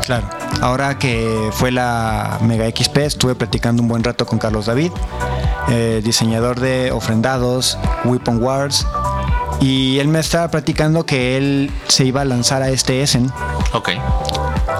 Claro. 0.04 0.28
Ahora 0.60 0.98
que 0.98 1.50
fue 1.52 1.70
la 1.70 2.38
Mega 2.42 2.66
XP, 2.68 2.98
estuve 3.06 3.36
platicando 3.36 3.80
un 3.80 3.88
buen 3.88 4.02
rato 4.02 4.26
con 4.26 4.38
Carlos 4.40 4.66
David, 4.66 4.90
eh, 5.68 6.00
diseñador 6.02 6.58
de 6.58 6.90
ofrendados, 6.90 7.78
Weapon 8.04 8.42
Wars, 8.42 8.84
y 9.60 9.98
él 10.00 10.08
me 10.08 10.18
estaba 10.18 10.48
platicando 10.50 11.06
que 11.06 11.36
él 11.36 11.70
se 11.86 12.04
iba 12.06 12.22
a 12.22 12.24
lanzar 12.24 12.62
a 12.62 12.70
este 12.70 13.02
Essen 13.02 13.30
Ok. 13.72 13.90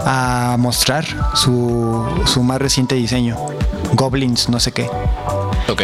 a 0.05 0.57
mostrar 0.59 1.05
su, 1.35 2.05
su 2.27 2.43
más 2.43 2.59
reciente 2.59 2.97
diseño, 2.97 3.37
Goblins, 3.95 4.49
no 4.49 4.59
sé 4.59 4.73
qué. 4.73 4.89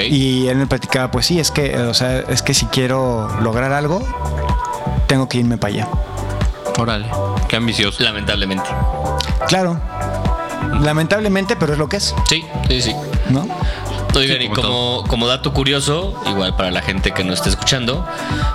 Y 0.08 0.48
él 0.48 0.56
me 0.56 0.66
platicaba, 0.66 1.10
pues 1.10 1.26
sí, 1.26 1.38
es 1.38 1.50
que, 1.50 1.76
o 1.76 1.94
sea, 1.94 2.20
es 2.20 2.42
que 2.42 2.54
si 2.54 2.66
quiero 2.66 3.28
lograr 3.42 3.72
algo, 3.72 4.02
tengo 5.06 5.28
que 5.28 5.38
irme 5.38 5.58
para 5.58 5.74
allá. 5.74 5.88
Órale. 6.78 7.06
Qué 7.48 7.56
ambicioso. 7.56 8.02
Lamentablemente. 8.02 8.68
Claro, 9.46 9.78
lamentablemente, 10.80 11.56
pero 11.56 11.72
es 11.74 11.78
lo 11.78 11.88
que 11.88 11.98
es, 11.98 12.14
Sí, 12.28 12.44
sí, 12.68 12.82
sí. 12.82 12.94
¿no? 13.30 13.46
Oigan, 14.14 14.38
Sí, 14.38 14.44
y 14.44 14.48
como 14.48 14.62
como, 14.62 15.04
como 15.08 15.26
dato 15.26 15.52
curioso, 15.52 16.14
igual 16.26 16.54
para 16.54 16.70
la 16.70 16.82
gente 16.82 17.10
que 17.10 17.24
nos 17.24 17.36
esté 17.38 17.50
escuchando, 17.50 18.06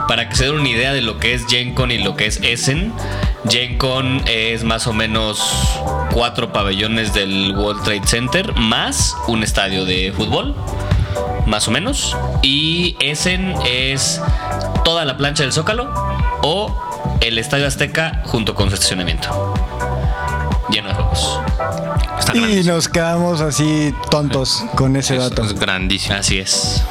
para 0.08 0.30
que 0.30 0.36
se 0.36 0.46
den 0.46 0.56
una 0.56 0.70
idea 0.70 0.94
de 0.94 1.02
lo 1.02 1.18
que 1.18 1.34
es 1.34 1.46
Gen 1.48 1.76
Con 1.76 1.92
y 1.92 1.98
lo 1.98 2.16
que 2.16 2.28
es 2.28 2.40
Essen, 2.42 2.94
Gen 3.50 3.78
Con 3.78 4.22
es 4.26 4.64
más 4.64 4.88
o 4.88 4.94
menos 4.94 5.42
cuatro 6.14 6.54
pabellones 6.54 7.14
del 7.14 7.56
World 7.58 7.84
Trade 7.84 8.08
Center 8.08 8.56
más 8.56 9.18
un 9.28 9.44
estadio 9.44 9.84
de 9.84 10.14
fútbol, 10.16 10.56
más 11.50 11.68
o 11.68 11.72
menos. 11.72 12.16
Y 12.42 12.96
Essen 13.00 13.54
es 13.66 14.22
toda 14.86 15.04
la 15.06 15.18
plancha 15.18 15.44
del 15.44 15.52
Zócalo 15.52 15.92
o 16.44 16.74
el 17.22 17.38
Estadio 17.38 17.68
Azteca 17.68 18.22
junto 18.26 18.56
con 18.56 18.70
su 18.70 18.76
estacionamiento. 18.76 19.54
Lleno 20.70 20.90
de 20.90 20.94
juegos. 20.94 21.40
Está 22.20 22.36
Y 22.36 22.42
grandísimo. 22.42 22.76
nos 22.76 22.88
quedamos 22.88 23.42
así 23.42 23.94
tontos 24.12 24.64
con 24.76 24.96
ese 24.96 25.16
Es, 25.16 25.22
dato. 25.24 25.44
es 25.44 25.54
grandísimo. 25.60 26.16
Así 26.16 26.38
es. 26.38 26.84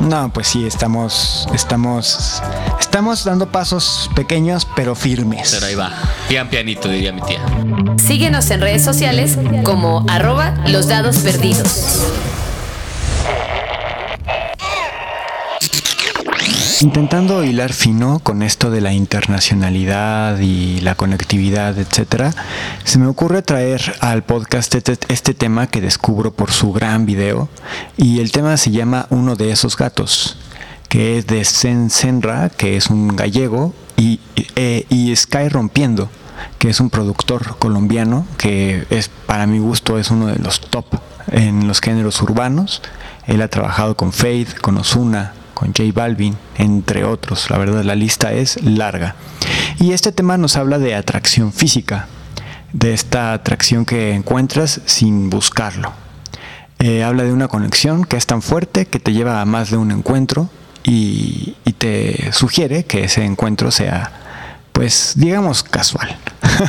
No, 0.00 0.28
pues 0.28 0.48
sí, 0.48 0.66
estamos, 0.66 1.46
estamos, 1.54 2.42
estamos 2.78 3.24
dando 3.24 3.46
pasos 3.48 4.10
pequeños 4.14 4.66
pero 4.76 4.94
firmes. 4.94 5.52
Pero 5.54 5.66
ahí 5.66 5.74
va. 5.74 5.90
Pian 6.28 6.48
pianito, 6.50 6.88
diría 6.90 7.12
mi 7.12 7.22
tía. 7.22 7.40
Síguenos 7.96 8.50
en 8.50 8.60
redes 8.60 8.84
sociales 8.84 9.38
como 9.64 10.04
arroba 10.10 10.54
los 10.66 10.88
dados 10.88 11.16
perdidos. 11.18 12.02
Intentando 16.80 17.44
hilar 17.44 17.72
fino 17.72 18.18
con 18.18 18.42
esto 18.42 18.70
de 18.70 18.80
la 18.80 18.92
internacionalidad 18.92 20.38
y 20.38 20.80
la 20.80 20.96
conectividad, 20.96 21.78
etcétera, 21.78 22.34
se 22.82 22.98
me 22.98 23.06
ocurre 23.06 23.42
traer 23.42 23.94
al 24.00 24.24
podcast 24.24 24.74
este, 24.74 24.98
este 25.08 25.34
tema 25.34 25.68
que 25.68 25.80
descubro 25.80 26.32
por 26.32 26.50
su 26.50 26.72
gran 26.72 27.06
video 27.06 27.48
y 27.96 28.18
el 28.18 28.32
tema 28.32 28.56
se 28.56 28.72
llama 28.72 29.06
Uno 29.10 29.36
de 29.36 29.52
esos 29.52 29.76
gatos, 29.76 30.36
que 30.88 31.16
es 31.16 31.28
de 31.28 31.44
Sen 31.44 31.90
Senra, 31.90 32.50
que 32.50 32.76
es 32.76 32.88
un 32.88 33.14
gallego, 33.14 33.72
y, 33.96 34.18
eh, 34.56 34.84
y 34.88 35.14
Sky 35.14 35.48
Rompiendo, 35.48 36.08
que 36.58 36.70
es 36.70 36.80
un 36.80 36.90
productor 36.90 37.56
colombiano 37.58 38.26
que 38.36 38.84
es 38.90 39.08
para 39.26 39.46
mi 39.46 39.60
gusto 39.60 39.98
es 39.98 40.10
uno 40.10 40.26
de 40.26 40.38
los 40.40 40.60
top 40.60 40.86
en 41.30 41.68
los 41.68 41.80
géneros 41.80 42.20
urbanos. 42.20 42.82
Él 43.26 43.42
ha 43.42 43.48
trabajado 43.48 43.96
con 43.96 44.12
Faith, 44.12 44.58
con 44.58 44.76
Ozuna, 44.76 45.34
con 45.54 45.68
J 45.68 45.84
Balvin, 45.94 46.36
entre 46.56 47.04
otros. 47.04 47.50
La 47.50 47.58
verdad, 47.58 47.82
la 47.84 47.94
lista 47.94 48.32
es 48.32 48.62
larga. 48.62 49.16
Y 49.80 49.92
este 49.92 50.12
tema 50.12 50.36
nos 50.36 50.56
habla 50.56 50.78
de 50.78 50.94
atracción 50.94 51.52
física, 51.52 52.08
de 52.72 52.92
esta 52.92 53.32
atracción 53.32 53.84
que 53.84 54.14
encuentras 54.14 54.80
sin 54.84 55.30
buscarlo. 55.30 55.92
Eh, 56.80 57.02
habla 57.02 57.22
de 57.22 57.32
una 57.32 57.48
conexión 57.48 58.04
que 58.04 58.16
es 58.16 58.26
tan 58.26 58.42
fuerte 58.42 58.86
que 58.86 58.98
te 58.98 59.12
lleva 59.12 59.40
a 59.40 59.44
más 59.44 59.70
de 59.70 59.76
un 59.76 59.90
encuentro 59.90 60.50
y, 60.82 61.56
te 61.78 62.32
sugiere 62.32 62.84
que 62.84 63.04
ese 63.04 63.24
encuentro 63.24 63.70
sea 63.70 64.12
pues 64.72 65.12
digamos 65.16 65.62
casual. 65.62 66.16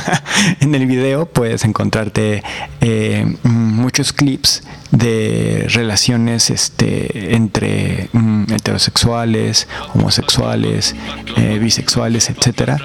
en 0.60 0.74
el 0.74 0.86
video 0.86 1.26
puedes 1.26 1.64
encontrarte 1.64 2.42
eh, 2.80 3.36
muchos 3.44 4.12
clips 4.12 4.62
de 4.96 5.66
relaciones 5.68 6.50
este, 6.50 7.34
entre 7.34 8.08
mm, 8.12 8.52
heterosexuales, 8.52 9.68
homosexuales, 9.94 10.94
eh, 11.36 11.58
bisexuales, 11.58 12.30
etcétera, 12.30 12.78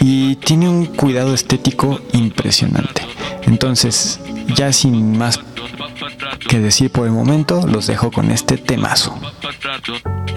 y 0.00 0.36
tiene 0.36 0.68
un 0.68 0.86
cuidado 0.86 1.34
estético 1.34 2.00
impresionante. 2.12 3.02
Entonces, 3.42 4.20
ya 4.54 4.72
sin 4.72 5.18
más 5.18 5.40
que 6.48 6.58
decir 6.58 6.90
por 6.90 7.06
el 7.06 7.12
momento, 7.12 7.66
los 7.66 7.86
dejo 7.86 8.10
con 8.10 8.30
este 8.30 8.56
temazo. 8.56 9.14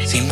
Sin 0.05 0.27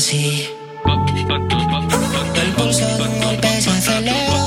así. 0.00 0.48
El 2.42 2.52
pulso 2.54 2.86
de 2.96 3.02
un 3.02 3.20
golpe 3.20 3.60
se 3.60 4.39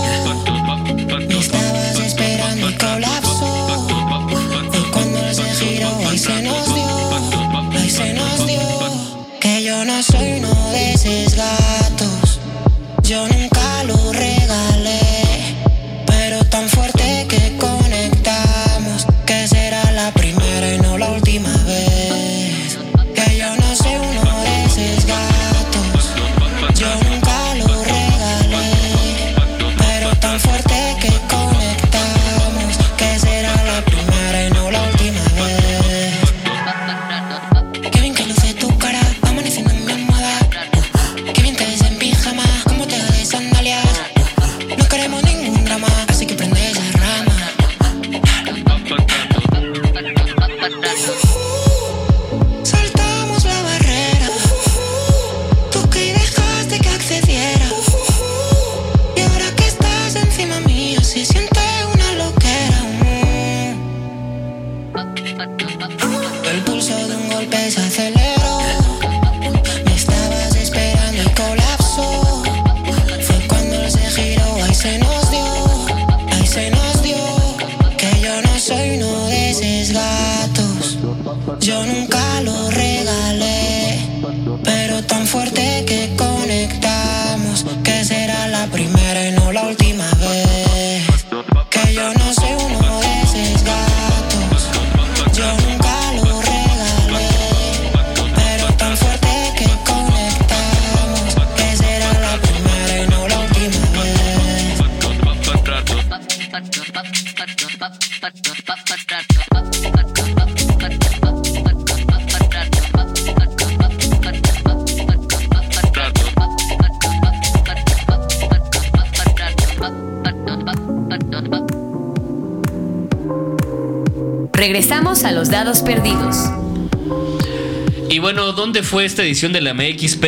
fue 128.94 129.06
esta 129.06 129.24
edición 129.24 129.52
de 129.54 129.60
la 129.62 129.74
MXP? 129.74 130.24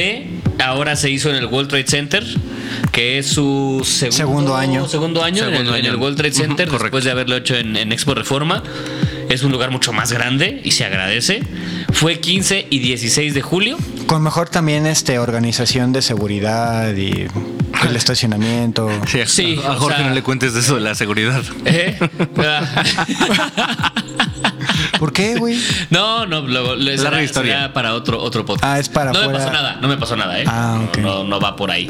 Ahora 0.60 0.96
se 0.96 1.12
hizo 1.12 1.30
en 1.30 1.36
el 1.36 1.46
World 1.46 1.70
Trade 1.70 1.86
Center, 1.88 2.24
que 2.92 3.20
es 3.20 3.28
su 3.28 3.82
segundo, 3.86 4.18
Segundo 4.18 4.56
año. 4.56 4.88
Segundo 4.88 5.24
año, 5.24 5.44
en, 5.44 5.52
Segundo 5.52 5.76
el, 5.76 5.80
en 5.82 5.86
año. 5.86 5.94
el 5.94 6.00
World 6.02 6.18
Trade 6.18 6.32
Center, 6.34 6.68
Ujú, 6.70 6.80
después 6.80 7.04
de 7.04 7.12
haberlo 7.12 7.36
hecho 7.36 7.56
en, 7.56 7.78
en 7.78 7.92
Expo 7.92 8.16
Reforma. 8.16 8.64
Es 9.30 9.44
un 9.44 9.52
lugar 9.52 9.70
mucho 9.70 9.94
más 9.94 10.12
grande 10.12 10.62
y 10.64 10.72
se 10.72 10.84
agradece. 10.84 11.44
Fue 11.94 12.20
15 12.20 12.66
y 12.72 12.80
16 12.80 13.36
de 13.36 13.42
julio. 13.44 13.78
Con 14.08 14.24
mejor 14.24 14.50
también 14.50 14.88
este 14.88 15.20
organización 15.20 15.92
de 15.94 16.02
seguridad 16.02 16.92
y 16.96 17.28
el 17.88 17.96
estacionamiento. 17.96 18.90
Sí, 19.28 19.60
a 19.64 19.74
o 19.74 19.76
Jorge 19.80 19.98
sea- 20.00 20.08
no 20.10 20.16
le 20.16 20.24
cuentes 20.24 20.54
de 20.56 20.62
eso 20.62 20.76
de 20.76 20.82
la 20.82 20.96
seguridad. 20.96 21.44
¿Eh? 21.66 21.98
¿Por 25.06 25.14
qué, 25.14 25.36
güey? 25.36 25.56
No, 25.92 26.26
no, 26.26 26.42
luego 26.42 26.74
le- 26.76 26.98
Larga 26.98 27.12
será, 27.12 27.24
historia. 27.24 27.74
para 27.74 27.94
otro, 27.94 28.20
otro 28.20 28.44
podcast. 28.44 28.64
Ah, 28.66 28.80
es 28.80 28.90
para 28.90 29.12
No 29.12 29.20
me 29.20 29.26
fuera. 29.26 29.40
pasó 29.40 29.52
nada, 29.54 29.78
no 29.80 29.88
me 29.88 29.98
pasó 29.98 30.16
nada, 30.16 30.40
¿eh? 30.40 30.46
Ah, 30.48 30.78
No, 30.80 30.86
ok. 30.86 30.98
no, 30.98 31.24
no 31.26 31.40
va 31.40 31.56
por 31.56 31.70
ahí. 31.70 31.88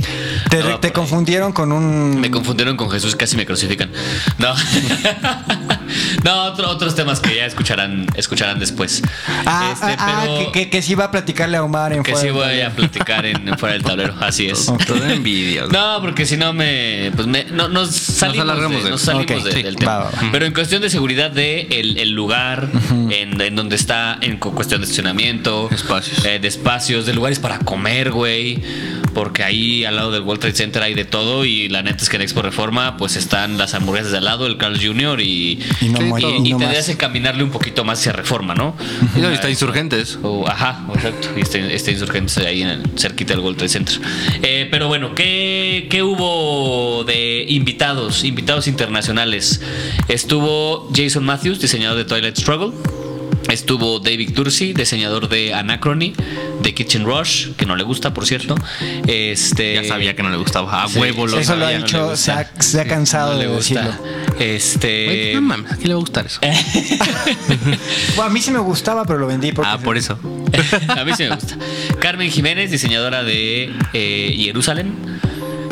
Te, 0.50 0.62
No 0.62 0.80
te 0.82 0.88
ahí. 0.88 0.94
confundieron 0.94 1.54
con 1.54 1.72
un. 1.72 2.20
Me 2.20 2.30
confundieron 2.30 2.76
con 2.76 2.90
Jesús, 2.92 3.16
casi 3.16 3.38
me 3.38 3.46
crucifican. 3.46 3.90
No. 4.38 4.54
no, 6.26 6.44
otro- 6.46 6.70
otros 6.70 6.96
temas 6.96 7.20
que 7.20 7.36
ya 7.36 7.46
escucharán, 7.46 8.06
escucharán 8.16 8.60
después. 8.60 9.02
Ah, 9.46 9.70
Este, 9.74 9.86
ah, 9.86 9.96
ah, 10.00 10.22
pero 10.24 10.52
que, 10.52 10.52
que, 10.64 10.70
que 10.70 10.82
sí 10.82 10.96
va 10.96 11.06
a 11.06 11.12
platicarle 11.12 11.58
a 11.58 11.64
Omar 11.64 11.94
en 11.94 12.04
que 12.04 12.12
fuera 12.12 12.22
sí 12.22 12.28
del 12.28 12.36
voy 12.36 12.62
a 12.62 12.70
platicar 12.72 13.26
en, 13.26 13.48
en 13.48 13.58
fuera 13.58 13.74
del 13.74 13.84
tablero, 13.90 14.16
así 14.20 14.48
es. 14.48 14.66
Todo 14.88 15.04
envidia. 15.06 15.66
No, 15.72 16.00
porque 16.02 16.26
si 16.26 16.36
no 16.38 16.52
me, 16.54 17.12
pues 17.16 17.28
me 17.28 17.46
no, 17.46 17.70
nos 17.70 17.92
salimos, 17.92 18.42
alargamos 18.44 18.78
de- 18.80 18.84
de- 18.86 18.90
nos 18.90 19.02
salimos 19.02 19.44
de- 19.44 19.52
sí, 19.52 19.62
del 19.64 19.76
tema. 19.76 19.98
va, 19.98 20.04
va, 20.06 20.12
va. 20.12 20.30
Pero 20.32 20.46
en 20.46 20.54
cuestión 20.54 20.82
de 20.82 20.90
seguridad 20.90 21.32
de 21.32 21.68
el, 21.72 21.98
el 22.00 22.12
lugar, 22.12 22.68
en, 23.12 23.40
en 23.40 23.56
donde 23.56 23.76
está, 23.76 24.18
en 24.22 24.38
cu- 24.38 24.54
cuestión 24.54 24.82
de 24.82 24.86
estacionamiento, 24.86 25.70
Espacios. 25.72 26.26
eh, 26.26 26.40
de 26.40 26.48
espacios, 26.48 27.06
de 27.06 27.14
lugares 27.14 27.40
para 27.40 27.60
comer, 27.60 28.12
güey. 28.12 28.62
Porque 29.16 29.44
ahí 29.44 29.86
al 29.86 29.96
lado 29.96 30.12
del 30.12 30.22
World 30.24 30.42
Trade 30.42 30.56
Center 30.56 30.84
hay 30.84 30.94
de 30.94 31.06
todo 31.06 31.46
y 31.46 31.70
la 31.70 31.82
neta 31.82 32.04
es 32.04 32.10
que 32.10 32.18
en 32.18 32.22
Expo 32.22 32.42
Reforma 32.44 32.98
pues 32.98 33.16
están 33.16 33.58
las 33.58 33.74
hamburguesas 33.74 34.12
de 34.12 34.18
al 34.20 34.26
lado, 34.26 34.46
el 34.46 34.58
Carl 34.58 34.78
Jr. 34.80 35.22
y, 35.22 35.58
Y 35.82 35.90
no 35.90 36.02
y, 36.02 36.04
muere, 36.04 36.28
y 36.44 36.50
y 36.50 36.52
no 36.52 36.58
te 36.60 36.66
hace 36.78 36.98
caminarle 36.98 37.44
un 37.44 37.50
poquito 37.50 37.84
más 37.86 38.00
hacia 38.00 38.12
Reforma, 38.12 38.54
¿no? 38.54 38.76
Y 39.16 39.20
no, 39.22 39.32
y 39.32 39.34
está 39.34 39.50
insurgentes. 39.50 40.20
O- 40.22 40.46
ajá, 40.48 40.86
exacto. 40.94 41.30
Y 41.38 41.42
está, 41.42 41.58
está 41.60 41.92
insurgentes 41.92 42.38
ahí 42.40 42.62
en 42.62 42.68
el, 42.68 42.84
cerquita 42.98 43.34
del 43.34 43.40
World 43.42 43.58
Trade 43.58 43.70
Center. 43.70 44.02
Eh, 44.44 44.68
pero 44.70 44.90
bueno, 44.90 45.16
¿qué, 45.16 45.88
¿qué 45.90 46.04
hubo 46.04 47.06
de 47.06 47.46
invitados? 47.48 48.26
Invitados 48.26 48.68
internacionales. 48.68 49.62
Estuvo 50.10 50.90
Jason 50.94 51.24
Matthews, 51.24 51.60
diseñador 51.62 51.98
de 51.98 52.04
Twilight 52.06 52.36
Struggle. 52.36 52.74
Estuvo 53.50 54.00
David 54.00 54.34
Tursi, 54.34 54.74
diseñador 54.74 55.30
de 55.30 55.54
Anachrony, 55.54 56.14
de 56.62 56.74
Kitchen 56.74 57.06
Rush, 57.06 57.52
que 57.58 57.66
no 57.66 57.76
le 57.76 57.84
gusta, 57.84 58.14
por 58.14 58.26
cierto. 58.26 58.56
Este, 59.08 59.76
Ya 59.76 59.84
sabía 59.84 60.16
que 60.16 60.24
no 60.24 60.30
le 60.30 60.38
gustaba. 60.38 60.84
A 60.84 60.88
Sí, 60.88 61.00
huevo 61.00 61.28
lo 61.28 61.40
Eso 61.40 61.56
lo 61.56 61.66
ha 61.68 61.72
no 61.72 61.78
dicho, 61.78 62.16
se 62.16 62.32
ha, 62.32 62.44
gusta. 62.44 62.62
se 62.62 62.82
ha 62.82 62.86
cansado 62.88 63.34
no 63.34 63.40
de 63.40 63.48
decirlo. 63.48 63.92
Este. 64.40 65.06
Güey, 65.06 65.34
no 65.36 65.42
mames, 65.42 65.72
¿a 65.72 65.76
quién 65.76 65.88
le 65.90 65.94
va 65.94 66.00
a 66.00 66.02
gustar 66.02 66.26
eso? 66.26 66.40
Bueno, 68.16 68.24
a 68.24 68.30
mí 68.30 68.42
sí 68.42 68.52
me 68.52 68.60
gustaba, 68.60 69.06
pero 69.06 69.20
lo 69.20 69.28
vendí 69.28 69.52
porque. 69.52 69.70
Ah, 69.72 69.78
por 69.78 69.98
eso. 69.98 70.18
A 70.88 71.04
mí 71.04 71.12
sí 71.18 71.24
me 71.24 71.36
gusta. 71.36 71.58
Carmen 72.00 72.32
Jiménez, 72.32 72.72
diseñadora 72.72 73.24
de 73.24 73.72
eh, 73.94 74.36
Jerusalén. 74.38 74.94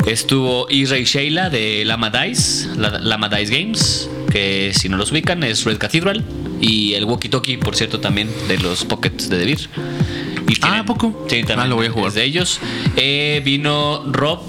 Estuvo 0.06 0.66
Israel 0.68 1.04
Sheila 1.04 1.50
de 1.50 1.84
Lama 1.84 2.10
Dice, 2.10 2.68
la- 2.76 2.98
Lama 2.98 3.28
Dice 3.28 3.58
Games, 3.58 4.10
que 4.30 4.72
si 4.74 4.88
no 4.88 4.96
los 4.98 5.12
ubican 5.12 5.42
es 5.42 5.64
Red 5.64 5.78
Cathedral. 5.78 6.22
Y 6.60 6.94
el 6.94 7.04
Walkie 7.04 7.28
Talkie, 7.28 7.56
por 7.58 7.74
cierto, 7.76 8.00
también 8.00 8.28
de 8.48 8.58
los 8.58 8.84
Pockets 8.84 9.28
de 9.28 9.38
Devir. 9.38 9.68
Y 10.48 10.54
Ah, 10.62 10.80
¿a 10.80 10.84
poco? 10.84 11.26
Sí, 11.28 11.38
también. 11.40 11.60
Ah, 11.60 11.66
lo 11.66 11.76
voy 11.76 11.86
a 11.86 11.90
jugar. 11.90 12.12
de 12.12 12.24
ellos. 12.24 12.60
Eh, 12.96 13.40
vino 13.44 14.04
Rob 14.12 14.40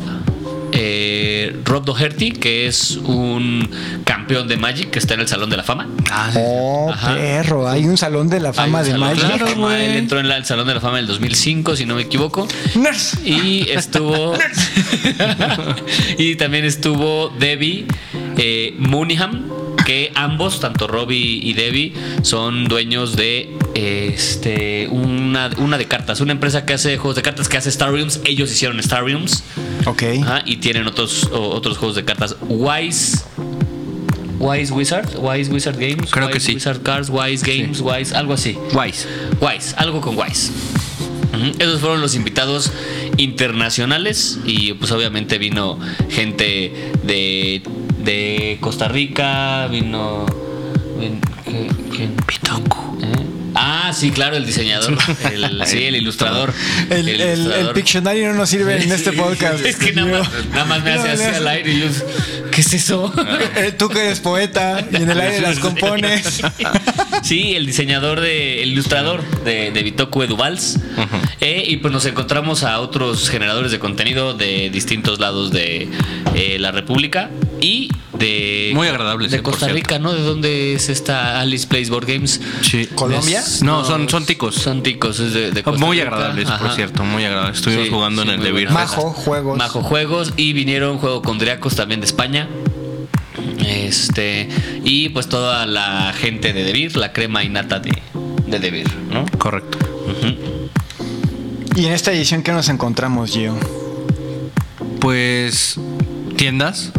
eh, 0.78 1.56
Rob 1.64 1.86
Doherty, 1.86 2.32
que 2.32 2.68
es 2.68 2.98
un 2.98 3.70
campeón 4.04 4.48
de 4.48 4.58
Magic 4.58 4.90
que 4.92 5.00
está 5.00 5.14
en 5.16 5.22
el 5.22 5.28
Salón 5.28 5.50
de 5.50 5.58
la 5.58 5.64
Fama. 5.64 5.88
Ah. 6.12 6.32
Oh, 6.36 6.92
Ajá. 6.92 7.16
perro. 7.16 7.68
Hay 7.68 7.86
un 7.86 7.98
salón 7.98 8.30
de 8.30 8.40
la 8.40 8.54
fama 8.54 8.84
de 8.84 8.92
salón 8.92 9.08
Magic. 9.10 9.40
la 9.42 9.48
fama, 9.48 9.84
Él 9.84 9.96
entró 9.96 10.20
en 10.20 10.28
la- 10.28 10.38
el 10.38 10.46
Salón 10.46 10.68
de 10.68 10.74
la 10.76 10.82
Fama 10.82 10.98
del 10.98 11.08
2005, 11.08 11.76
si 11.76 11.86
no 11.86 11.96
me 11.96 12.02
equivoco. 12.04 12.48
Nerds. 12.76 13.18
Y 13.26 13.70
estuvo. 13.70 14.34
y 16.18 16.36
también 16.36 16.66
estuvo 16.66 17.30
Debbie 17.40 17.86
eh, 18.38 18.76
Mooneyham, 18.78 19.50
que 19.86 20.12
ambos, 20.16 20.60
tanto 20.60 20.88
Robbie 20.88 21.40
y 21.42 21.54
Debbie, 21.54 21.94
son 22.24 22.66
dueños 22.66 23.16
de 23.16 23.50
este 23.76 24.88
una, 24.92 25.50
una 25.58 25.78
de 25.78 25.86
cartas, 25.86 26.20
una 26.20 26.34
empresa 26.34 26.66
que 26.66 26.74
hace 26.74 26.98
juegos 26.98 27.16
de 27.16 27.22
cartas 27.22 27.48
que 27.48 27.56
hace 27.58 27.70
Star 27.70 27.92
Realms. 27.94 28.20
Ellos 28.26 28.52
hicieron 28.52 28.80
Star 28.82 29.06
Realms 29.06 29.44
Ok. 29.86 30.04
ajá, 30.24 30.42
y 30.46 30.58
tienen 30.58 30.88
otros, 30.88 31.30
o- 31.32 31.50
otros 31.52 31.78
juegos 31.78 31.96
de 31.96 32.04
cartas. 32.04 32.36
Wise. 32.50 33.20
Wise 34.38 34.74
Wizard, 34.74 35.08
Wise 35.18 35.50
Wizard 35.52 35.76
Games, 35.80 36.12
Creo 36.12 36.30
que 36.30 36.40
sí. 36.42 36.54
Wizard 36.56 36.82
Cards, 36.84 37.10
Wise 37.10 37.46
Games, 37.46 37.80
Wise, 37.80 38.14
algo 38.14 38.34
así. 38.34 38.58
Wise. 38.74 39.08
Wise, 39.40 39.74
algo 39.78 40.02
con 40.02 40.18
Wise. 40.18 40.52
Esos 41.60 41.80
fueron 41.82 42.02
los 42.02 42.16
invitados 42.16 42.72
internacionales 43.18 44.40
y 44.46 44.74
pues 44.74 44.92
obviamente 44.92 45.38
vino 45.38 45.78
gente 46.10 46.92
de, 47.04 47.62
de 48.06 48.58
Costa 48.62 48.88
Rica, 48.88 49.68
vino... 49.68 50.26
vin- 51.00 51.20
¿qué- 51.44 51.68
quién? 51.96 52.16
¿Eh? 53.02 53.26
Ah, 53.58 53.92
sí, 53.94 54.12
claro, 54.12 54.36
el 54.36 54.46
diseñador, 54.46 54.98
el, 55.32 55.62
sí, 55.66 55.84
el 55.86 55.96
ilustrador. 55.96 56.54
El, 56.90 57.08
el, 57.08 57.22
el 57.22 57.40
ilustrador. 57.40 57.74
Pictionary 57.74 58.22
no 58.26 58.34
nos 58.34 58.50
sirve 58.50 58.82
en 58.84 58.92
este 58.92 59.12
podcast. 59.24 59.66
Es 59.66 59.78
que 59.78 59.94
nada 59.94 60.20
más, 60.20 60.30
nada 60.52 60.66
más 60.66 60.84
me 60.84 60.92
hace 60.92 61.10
así 61.12 61.24
al 61.24 61.48
aire 61.48 61.72
y 61.72 61.80
yo, 61.80 61.88
¿qué 62.56 62.62
es 62.62 62.74
eso? 62.74 63.14
Eh, 63.58 63.72
Tú 63.78 63.88
que 63.90 64.00
eres 64.00 64.20
poeta 64.20 64.86
y 64.92 64.96
en 64.98 65.10
el 65.10 65.20
aire 65.20 65.42
las 65.42 65.60
compones. 65.60 66.42
Sí, 67.24 67.56
el 67.56 67.66
diseñador 67.66 68.20
de, 68.20 68.62
el 68.62 68.74
ilustrador 68.74 69.24
de, 69.44 69.72
de 69.72 69.84
Bitoku 69.84 70.22
Eduvals. 70.22 70.78
Eh, 71.42 71.64
y 71.68 71.78
pues 71.78 71.92
nos 71.92 72.06
encontramos 72.06 72.64
a 72.64 72.80
otros 72.80 73.30
generadores 73.30 73.72
de 73.72 73.80
contenido 73.80 74.36
de 74.36 74.70
distintos 74.70 75.20
lados 75.20 75.52
de 75.52 75.90
eh, 76.36 76.58
la 76.60 76.72
República 76.72 77.32
y 77.62 77.90
de. 78.14 78.72
Muy 78.76 78.88
agradables, 78.90 79.32
De 79.32 79.38
eh, 79.38 79.42
por 79.42 79.54
Costa. 79.54 79.70
Rica, 79.70 79.98
¿no? 79.98 80.14
¿De 80.14 80.22
dónde 80.22 80.74
es 80.76 80.90
esta 80.90 81.40
Alice 81.40 81.66
Plays 81.68 81.90
Board 81.90 82.06
Games? 82.06 82.40
Sí. 82.62 82.88
¿Colombia? 82.94 83.40
Es- 83.40 83.64
No, 83.64 83.84
son- 83.86 84.08
son 84.08 84.26
ticos. 84.26 84.54
Son 84.56 84.84
ticos, 84.84 85.20
es 85.20 85.34
de, 85.34 85.52
de 85.52 85.64
Costa 85.64 85.84
Muy 85.84 85.98
Rica. 85.98 86.10
agradables, 86.14 86.46
por 86.52 86.68
Ajá. 86.68 86.76
cierto, 86.76 87.04
muy 87.04 87.26
agradables. 87.26 87.58
Estuvimos 87.58 87.86
Sí, 87.86 87.92
jugando 87.92 88.22
sí, 88.24 88.30
en 88.30 88.36
el 88.36 88.44
de. 88.56 88.66
Majo, 88.68 89.10
juegos. 89.12 89.58
Majo 89.58 89.82
Juegos 89.82 90.34
y 90.38 90.54
vinieron 90.54 91.00
Juego 91.00 91.22
con 91.24 91.40
Driacos 91.40 91.76
también 91.76 92.02
de 92.02 92.06
España. 92.06 92.45
Este, 93.60 94.48
y 94.84 95.10
pues 95.10 95.28
toda 95.30 95.66
la 95.66 96.14
gente 96.18 96.54
de 96.54 96.64
Devir, 96.64 96.96
la 96.98 97.14
crema 97.14 97.44
innata 97.44 97.80
de, 97.80 97.92
de 98.48 98.60
Devir, 98.60 98.88
¿no? 99.12 99.26
Correcto. 99.38 99.78
Y 101.76 101.86
en 101.86 101.92
esta 101.94 102.12
edición, 102.14 102.42
¿qué 102.42 102.52
nos 102.52 102.70
encontramos, 102.70 103.32
Gio? 103.32 103.56
Pues 105.00 105.80
tiendas. 106.38 106.92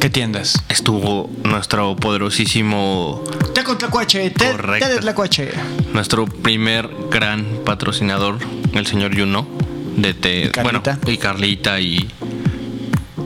¿Qué 0.00 0.10
tiendas? 0.10 0.54
Estuvo 0.68 1.30
nuestro 1.44 1.94
poderosísimo, 1.94 3.22
Te 3.54 3.62
con 3.62 3.78
Tlacuache, 3.78 4.30
te, 4.30 4.50
Correcto. 4.50 4.88
te 4.88 4.98
Tlacuache. 4.98 5.50
nuestro 5.92 6.26
primer 6.26 6.90
gran 7.10 7.44
patrocinador, 7.64 8.38
el 8.74 8.86
señor 8.86 9.14
Yuno. 9.14 9.46
De 9.96 10.14
te, 10.14 10.50
¿Y? 10.50 10.62
Bueno, 10.64 10.82
y 11.06 11.18
Carlita 11.18 11.78
y, 11.78 12.08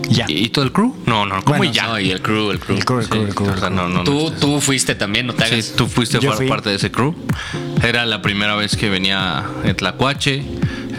Ya. 0.08 0.26
y, 0.28 0.48
todo 0.48 0.64
el 0.64 0.72
crew. 0.72 0.94
No, 1.06 1.26
no, 1.26 1.42
¿cómo 1.42 1.58
Bueno, 1.58 1.64
y 1.64 1.74
ya? 1.74 1.86
No, 1.88 1.98
y 2.00 2.10
el 2.10 2.22
crew, 2.22 2.50
el 2.50 2.58
crew. 2.60 2.76
El 2.76 2.84
crew, 2.84 3.00
el 3.00 3.08
crew, 3.08 3.22
Sí, 3.22 3.28
el 3.28 3.34
crew, 3.34 3.48
o 3.50 3.56
sea, 3.58 3.70
no, 3.70 3.88
no, 3.88 3.98
no. 3.98 4.04
Tú, 4.04 4.32
tú 4.40 4.60
fuiste 4.60 4.94
también, 4.94 5.26
no 5.26 5.34
te 5.34 5.44
hagas. 5.44 5.64
Sí, 5.64 5.72
tú 5.76 5.86
fuiste 5.86 6.18
a 6.18 6.20
Yo 6.20 6.30
formar 6.30 6.38
fui. 6.38 6.48
parte 6.48 6.70
de 6.70 6.76
ese 6.76 6.90
crew. 6.90 7.14
Era 7.82 8.06
la 8.06 8.22
primera 8.22 8.54
vez 8.56 8.76
que 8.76 8.88
venía 8.88 9.44
el 9.64 9.74
Tlacuache. 9.76 10.42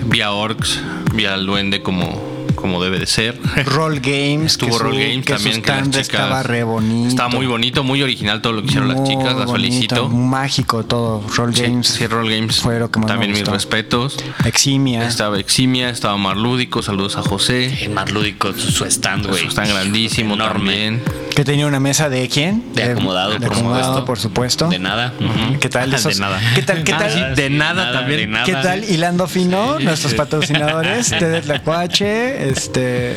Vi 0.05 0.21
a 0.21 0.31
Orcs, 0.31 0.79
vi 1.13 1.25
al 1.25 1.45
Duende 1.45 1.81
como, 1.81 2.36
como 2.57 2.83
debe 2.83 2.99
de 2.99 3.07
ser. 3.07 3.39
Roll 3.67 4.01
Games. 4.01 4.51
Estuvo 4.57 4.73
su- 4.77 4.83
Roll 4.83 4.97
Games 4.99 5.25
que 5.25 5.33
también, 5.33 5.55
su 5.55 5.61
que 5.61 5.67
las 5.69 5.77
stand 5.79 5.93
chicas. 5.93 6.09
estaba 6.09 6.43
re 6.43 6.63
bonito. 6.63 7.07
Está 7.07 7.27
muy 7.29 7.45
bonito, 7.45 7.83
muy 7.85 8.01
original 8.03 8.41
todo 8.41 8.51
lo 8.53 8.61
que 8.63 8.67
hicieron 8.67 8.89
las 8.89 9.03
chicas, 9.03 9.23
las 9.23 9.45
bonito, 9.45 9.51
felicito. 9.53 10.09
Mágico 10.09 10.83
todo. 10.83 11.23
Roll 11.35 11.55
Sí, 11.55 11.61
Games. 11.61 11.87
sí, 11.87 12.05
Roll 12.07 12.29
Games. 12.29 12.59
Fue 12.59 12.79
lo 12.79 12.91
que 12.91 12.99
más 12.99 13.07
me 13.07 13.11
También 13.13 13.31
mis 13.31 13.39
gustó. 13.41 13.53
respetos. 13.53 14.17
Eximia. 14.43 15.07
Estaba 15.07 15.39
Eximia, 15.39 15.89
estaba 15.89 16.17
Marlúdico, 16.17 16.81
saludos 16.81 17.15
a 17.17 17.21
José. 17.21 17.85
El 17.85 17.91
más 17.91 18.11
lúdico, 18.11 18.51
su, 18.53 18.71
su 18.71 18.83
stand, 18.85 19.27
güey. 19.27 19.45
Está 19.47 19.65
grandísimo 19.65 20.33
Enorme. 20.33 20.57
también. 20.73 21.03
Que 21.37 21.45
tenía 21.45 21.67
una 21.67 21.79
mesa 21.79 22.09
de 22.09 22.27
quién? 22.29 22.73
De 22.73 22.81
acomodado, 22.81 23.33
de 23.33 23.39
por 23.45 23.51
acomodado, 23.55 23.83
supuesto. 23.99 24.05
por 24.05 24.19
supuesto. 24.19 24.69
De 24.69 24.79
nada. 24.79 25.13
¿Qué 25.61 25.69
tal? 25.69 25.91
De 25.91 25.97
esos- 25.97 26.19
nada. 26.19 26.39
¿Qué 26.55 26.63
tal? 26.63 26.83
¿Qué 26.83 26.93
Ah, 26.95 26.97
tal? 26.97 27.11
sí, 27.11 27.19
de 27.35 27.47
sí, 27.49 27.53
nada 27.53 27.91
también. 27.91 28.21
de 28.21 28.25
nada. 28.27 28.43
¿Qué 28.45 28.53
tal? 28.53 28.83
Hilando 28.83 29.27
fino, 29.27 29.77
Sí. 29.77 29.83
nuestros 29.83 30.15
patrocinadores, 30.15 31.09
Té 31.19 31.29
de 31.29 31.41
Tlacuache, 31.41 32.49
este 32.49 33.15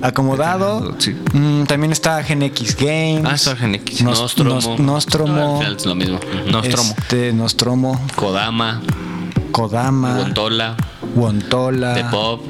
acomodado. 0.00 0.94
Sí. 0.98 1.14
Mm, 1.34 1.64
también 1.64 1.92
está 1.92 2.22
Gen 2.22 2.42
X 2.44 2.74
Games. 2.76 3.24
Ah, 3.26 3.34
está 3.34 3.56
Gen 3.56 3.74
X. 3.74 4.00
Nos- 4.02 4.20
Nostromo. 4.22 4.54
Nos- 4.54 4.80
Nostromo. 4.80 5.60
No, 5.62 5.68
es 5.76 5.84
lo 5.84 5.94
mismo. 5.94 6.20
Nostromo. 6.50 6.94
Este, 6.98 7.32
Nostromo, 7.34 8.06
Kodama, 8.16 8.80
Kodama, 9.52 10.16
Gontola, 10.16 10.76
Wontola. 11.14 11.92
The 11.94 12.04
Pop, 12.04 12.40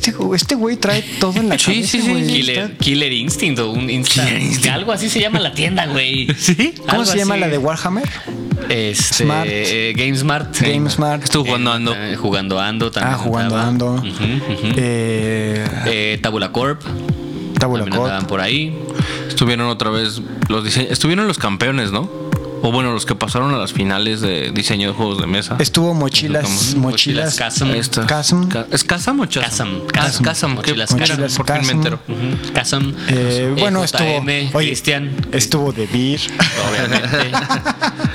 Este, 0.00 0.14
este 0.34 0.54
güey 0.54 0.76
trae 0.76 1.02
todo 1.20 1.38
en 1.38 1.48
la 1.50 1.58
Sí, 1.58 1.66
cabeza, 1.74 1.88
sí, 1.90 2.00
sí. 2.00 2.08
güey. 2.10 2.26
Killer, 2.26 2.76
Killer 2.78 3.12
Instinct 3.12 3.58
o 3.60 3.70
un 3.70 3.90
Instinct. 3.90 4.66
Algo 4.66 4.92
así 4.92 5.10
se 5.10 5.20
llama 5.20 5.38
la 5.40 5.52
tienda, 5.52 5.86
güey. 5.86 6.26
¿Sí? 6.38 6.72
¿Cómo 6.78 6.90
Algo 6.92 7.04
se 7.04 7.18
llama 7.18 7.36
la 7.36 7.48
de 7.48 7.58
Warhammer? 7.58 8.08
Este, 8.70 9.24
Smart. 9.24 9.46
eh, 9.50 9.92
GameSmart. 9.96 10.58
GameSmart. 10.60 11.24
Estuvo 11.24 11.44
jugando 11.44 11.72
Ando. 11.72 11.94
Eh, 11.94 12.16
jugando 12.16 12.58
Ando 12.60 12.90
también. 12.90 13.14
Ah, 13.14 13.18
jugando. 13.18 13.58
Ando. 13.58 14.02
Eh, 14.76 15.66
Eh, 15.86 16.18
Tabula 16.22 16.52
Corp. 16.52 16.80
Tabula 17.58 17.84
Corp. 17.86 18.26
por 18.26 18.40
ahí. 18.40 18.74
Estuvieron 19.28 19.66
otra 19.68 19.90
vez 19.90 20.20
los 20.48 20.64
diseños. 20.64 20.90
Estuvieron 20.92 21.26
los 21.28 21.38
campeones, 21.38 21.90
¿no? 21.92 22.10
O 22.62 22.70
bueno, 22.72 22.92
los 22.92 23.06
que 23.06 23.14
pasaron 23.14 23.54
a 23.54 23.58
las 23.58 23.72
finales 23.72 24.20
de 24.20 24.50
diseño 24.52 24.88
de 24.88 24.94
juegos 24.94 25.18
de 25.20 25.26
mesa. 25.26 25.56
Estuvo 25.58 25.94
mochilas, 25.94 26.44
Mochilas 26.74 26.76
mochilas. 26.76 27.36
Chasm. 27.36 27.70
Esta- 27.70 28.06
Chasm. 28.06 28.48
Ca- 28.48 28.66
¿Es 28.70 28.84
Casam 28.84 29.20
o 29.20 29.26
Chasm. 29.26 29.86
Casam. 29.86 30.56
¿Qué- 30.62 30.74
Mochilas 30.74 30.90
fin 31.36 31.66
me 31.66 31.72
entero. 31.72 32.00
Ujú. 32.08 32.52
Chasm. 32.54 32.92
Eh, 33.08 33.54
bueno, 33.58 33.82
estuvo. 33.84 34.24
Cristian. 34.52 35.10
Estuvo 35.32 35.72
de 35.72 35.86
Beer. 35.86 36.20
Obviamente. 36.68 37.30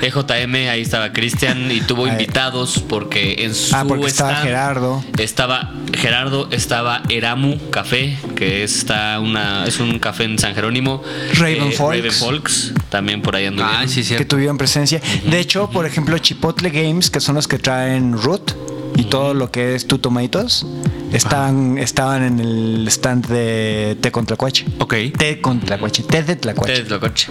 EJM, 0.02 0.54
ahí 0.70 0.82
estaba 0.82 1.12
Cristian 1.12 1.70
y 1.70 1.80
tuvo 1.80 2.04
Ahí. 2.04 2.12
invitados 2.12 2.82
porque 2.88 3.44
en 3.44 3.54
su 3.54 3.74
Ah, 3.74 3.84
porque 3.86 4.06
estaba 4.06 4.36
Gerardo. 4.36 5.04
Estaba 5.18 5.72
Gerardo, 5.94 6.48
estaba 6.50 7.02
Eramu 7.08 7.58
Café, 7.70 8.16
que 8.36 8.62
está 8.62 9.18
una, 9.20 9.64
es 9.66 9.80
un 9.80 9.98
café 9.98 10.24
en 10.24 10.38
San 10.38 10.54
Jerónimo. 10.54 11.02
Raven 11.34 11.68
Eh, 11.68 11.72
Folks. 11.72 11.96
Raven 11.96 12.12
Folks, 12.12 12.72
también 12.90 13.22
por 13.22 13.36
ahí 13.36 13.46
anduvieron. 13.46 13.76
Ah, 13.82 13.88
sí, 13.88 14.04
sí. 14.04 14.14
Tuvieron 14.36 14.58
presencia. 14.58 15.00
De 15.30 15.40
hecho, 15.40 15.70
por 15.70 15.86
ejemplo, 15.86 16.18
Chipotle 16.18 16.68
Games, 16.68 17.08
que 17.08 17.20
son 17.20 17.36
los 17.36 17.48
que 17.48 17.58
traen 17.58 18.12
Root 18.12 18.52
y 18.94 19.04
todo 19.04 19.32
lo 19.32 19.50
que 19.50 19.74
es 19.74 19.86
Tu 19.86 19.96
Tomatoes, 19.96 20.66
estaban, 21.10 21.78
estaban 21.78 22.22
en 22.22 22.38
el 22.40 22.86
stand 22.88 23.26
de 23.28 23.96
Té 24.02 24.12
con 24.12 24.26
Tlacuache. 24.26 24.66
Ok. 24.78 24.94
Té 25.16 25.40
con 25.40 25.58
Tlacuache, 25.60 26.02
Té 26.02 26.22
de 26.22 26.36
Tlacuache. 26.36 26.72
Ustedes 26.74 26.90
lo 26.90 27.00
coche. 27.00 27.28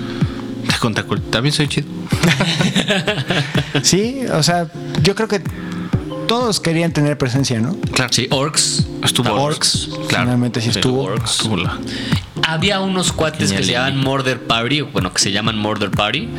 Te 0.67 0.79
conté, 0.79 1.03
También 1.29 1.53
soy 1.53 1.67
chido. 1.67 1.87
Sí, 3.83 4.21
o 4.33 4.41
sea, 4.41 4.67
yo 5.03 5.13
creo 5.13 5.27
que 5.27 5.41
todos 6.27 6.59
querían 6.59 6.91
tener 6.91 7.19
presencia, 7.19 7.59
¿no? 7.59 7.75
Claro. 7.93 8.11
Sí, 8.11 8.27
Orcs. 8.31 8.87
Estuvo 9.03 9.27
Estaba 9.27 9.41
Orcs. 9.41 9.89
Claro. 10.07 10.23
Finalmente 10.25 10.59
sí 10.61 10.69
estuvo. 10.69 11.03
Orcs. 11.03 11.31
Estuvo 11.31 11.57
la- 11.57 11.77
Había 12.47 12.79
unos 12.79 13.11
cuates 13.11 13.51
que 13.53 13.63
se 13.63 13.71
llaman 13.73 13.99
Murder 13.99 14.39
Party, 14.41 14.81
bueno, 14.81 15.13
que 15.13 15.19
se 15.21 15.31
llaman 15.31 15.57
Murder 15.57 15.91
Party. 15.91 16.29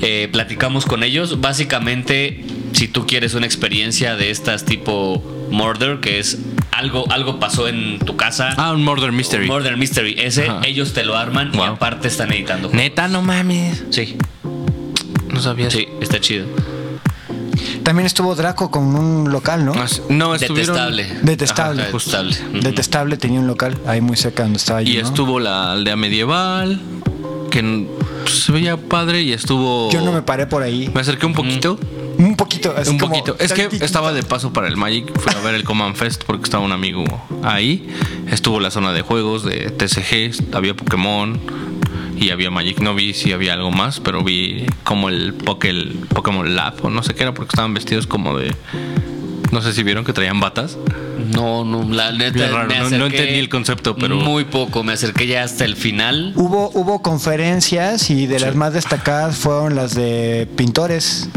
Eh, 0.00 0.28
platicamos 0.30 0.86
con 0.86 1.02
ellos. 1.02 1.40
Básicamente, 1.40 2.44
si 2.72 2.88
tú 2.88 3.06
quieres 3.06 3.34
una 3.34 3.46
experiencia 3.46 4.16
de 4.16 4.30
estas 4.30 4.64
tipo 4.64 5.22
Murder, 5.50 6.00
que 6.00 6.18
es 6.18 6.38
algo, 6.70 7.10
algo 7.10 7.40
pasó 7.40 7.66
en 7.68 7.98
tu 7.98 8.16
casa. 8.16 8.54
Ah, 8.56 8.72
un 8.72 8.84
Murder 8.84 9.10
Mystery. 9.12 9.46
Murder 9.48 9.76
Mystery. 9.76 10.14
Ese, 10.18 10.48
Ajá. 10.48 10.60
ellos 10.64 10.92
te 10.92 11.04
lo 11.04 11.16
arman 11.16 11.52
y 11.54 11.58
aparte 11.60 12.08
están 12.08 12.32
editando. 12.32 12.70
Neta, 12.72 13.08
no 13.08 13.22
mames. 13.22 13.84
Sí, 13.90 14.16
No 15.32 15.40
sabía. 15.40 15.70
sí, 15.70 15.88
está 16.00 16.20
chido. 16.20 16.46
También 17.82 18.06
estuvo 18.06 18.34
Draco 18.34 18.70
con 18.70 18.94
un 18.94 19.30
local, 19.32 19.64
¿no? 19.64 19.72
Ah. 19.74 19.86
No, 20.10 20.34
estuvieron. 20.34 20.76
Detestable. 20.76 21.06
Detestable. 21.22 21.82
Ajá, 21.82 22.60
detestable. 22.60 23.16
Tenía 23.16 23.40
un 23.40 23.46
local 23.46 23.78
ahí 23.86 24.00
muy 24.02 24.16
cerca 24.16 24.42
donde 24.42 24.58
estaba 24.58 24.82
yo. 24.82 24.92
Y 24.92 25.02
¿no? 25.02 25.08
estuvo 25.08 25.40
la 25.40 25.72
aldea 25.72 25.96
medieval. 25.96 26.80
Que 27.50 27.86
pues, 28.28 28.44
se 28.44 28.52
veía 28.52 28.76
padre. 28.76 29.22
Y 29.22 29.32
estuvo. 29.32 29.90
Yo 29.90 30.00
no 30.02 30.12
me 30.12 30.22
paré 30.22 30.46
por 30.46 30.62
ahí. 30.62 30.90
Me 30.94 31.00
acerqué 31.00 31.26
un 31.26 31.34
poquito. 31.34 31.78
Un 32.18 32.36
poquito. 32.36 32.74
así 32.76 32.90
Un 32.90 32.98
como 32.98 33.14
poquito. 33.14 33.36
Es 33.38 33.52
que 33.52 33.68
estaba 33.84 34.12
de 34.12 34.22
paso 34.22 34.52
para 34.52 34.68
el 34.68 34.76
Magic. 34.76 35.10
Fui 35.20 35.32
a 35.34 35.40
ver 35.40 35.54
el 35.54 35.64
Command 35.64 35.94
Fest 35.96 36.24
porque 36.24 36.44
estaba 36.44 36.64
un 36.64 36.72
amigo 36.72 37.04
ahí. 37.44 37.88
Estuvo 38.30 38.60
la 38.60 38.70
zona 38.70 38.92
de 38.92 39.02
juegos 39.02 39.44
de 39.44 39.70
TCG. 39.70 40.54
Había 40.54 40.74
Pokémon. 40.74 41.38
Y 42.16 42.30
había 42.30 42.50
Magic. 42.50 42.80
No 42.80 42.94
vi 42.94 43.14
si 43.14 43.32
había 43.32 43.52
algo 43.54 43.70
más. 43.70 44.00
Pero 44.00 44.24
vi 44.24 44.66
como 44.84 45.08
el, 45.08 45.36
Poké- 45.36 45.68
el 45.70 45.98
Pokémon 46.12 46.54
Lab. 46.56 46.74
O 46.84 46.90
no 46.90 47.02
sé 47.02 47.14
qué 47.14 47.22
era 47.22 47.34
porque 47.34 47.50
estaban 47.52 47.72
vestidos 47.74 48.06
como 48.06 48.36
de. 48.36 48.54
No 49.52 49.62
sé 49.62 49.72
si 49.72 49.82
vieron 49.82 50.04
que 50.04 50.12
traían 50.12 50.40
batas. 50.40 50.76
No, 51.32 51.64
no, 51.64 51.84
la 51.92 52.12
neta. 52.12 52.30
Bien 52.38 52.52
raro, 52.52 52.68
me 52.68 52.98
no- 52.98 53.06
entendí 53.06 53.34
el 53.38 53.48
concepto, 53.48 53.96
pero- 53.96 54.16
Muy 54.16 54.44
poco, 54.44 54.82
me 54.84 54.92
acerqué 54.92 55.26
ya 55.26 55.42
hasta 55.42 55.64
el 55.64 55.76
final. 55.76 56.32
Hubo, 56.36 56.70
hubo 56.74 57.02
conferencias 57.02 58.10
y 58.10 58.26
de 58.26 58.38
las 58.40 58.54
más 58.54 58.72
destacadas 58.72 59.36
fueron 59.36 59.74
las 59.74 59.94
de 59.94 60.48
pintores 60.56 61.28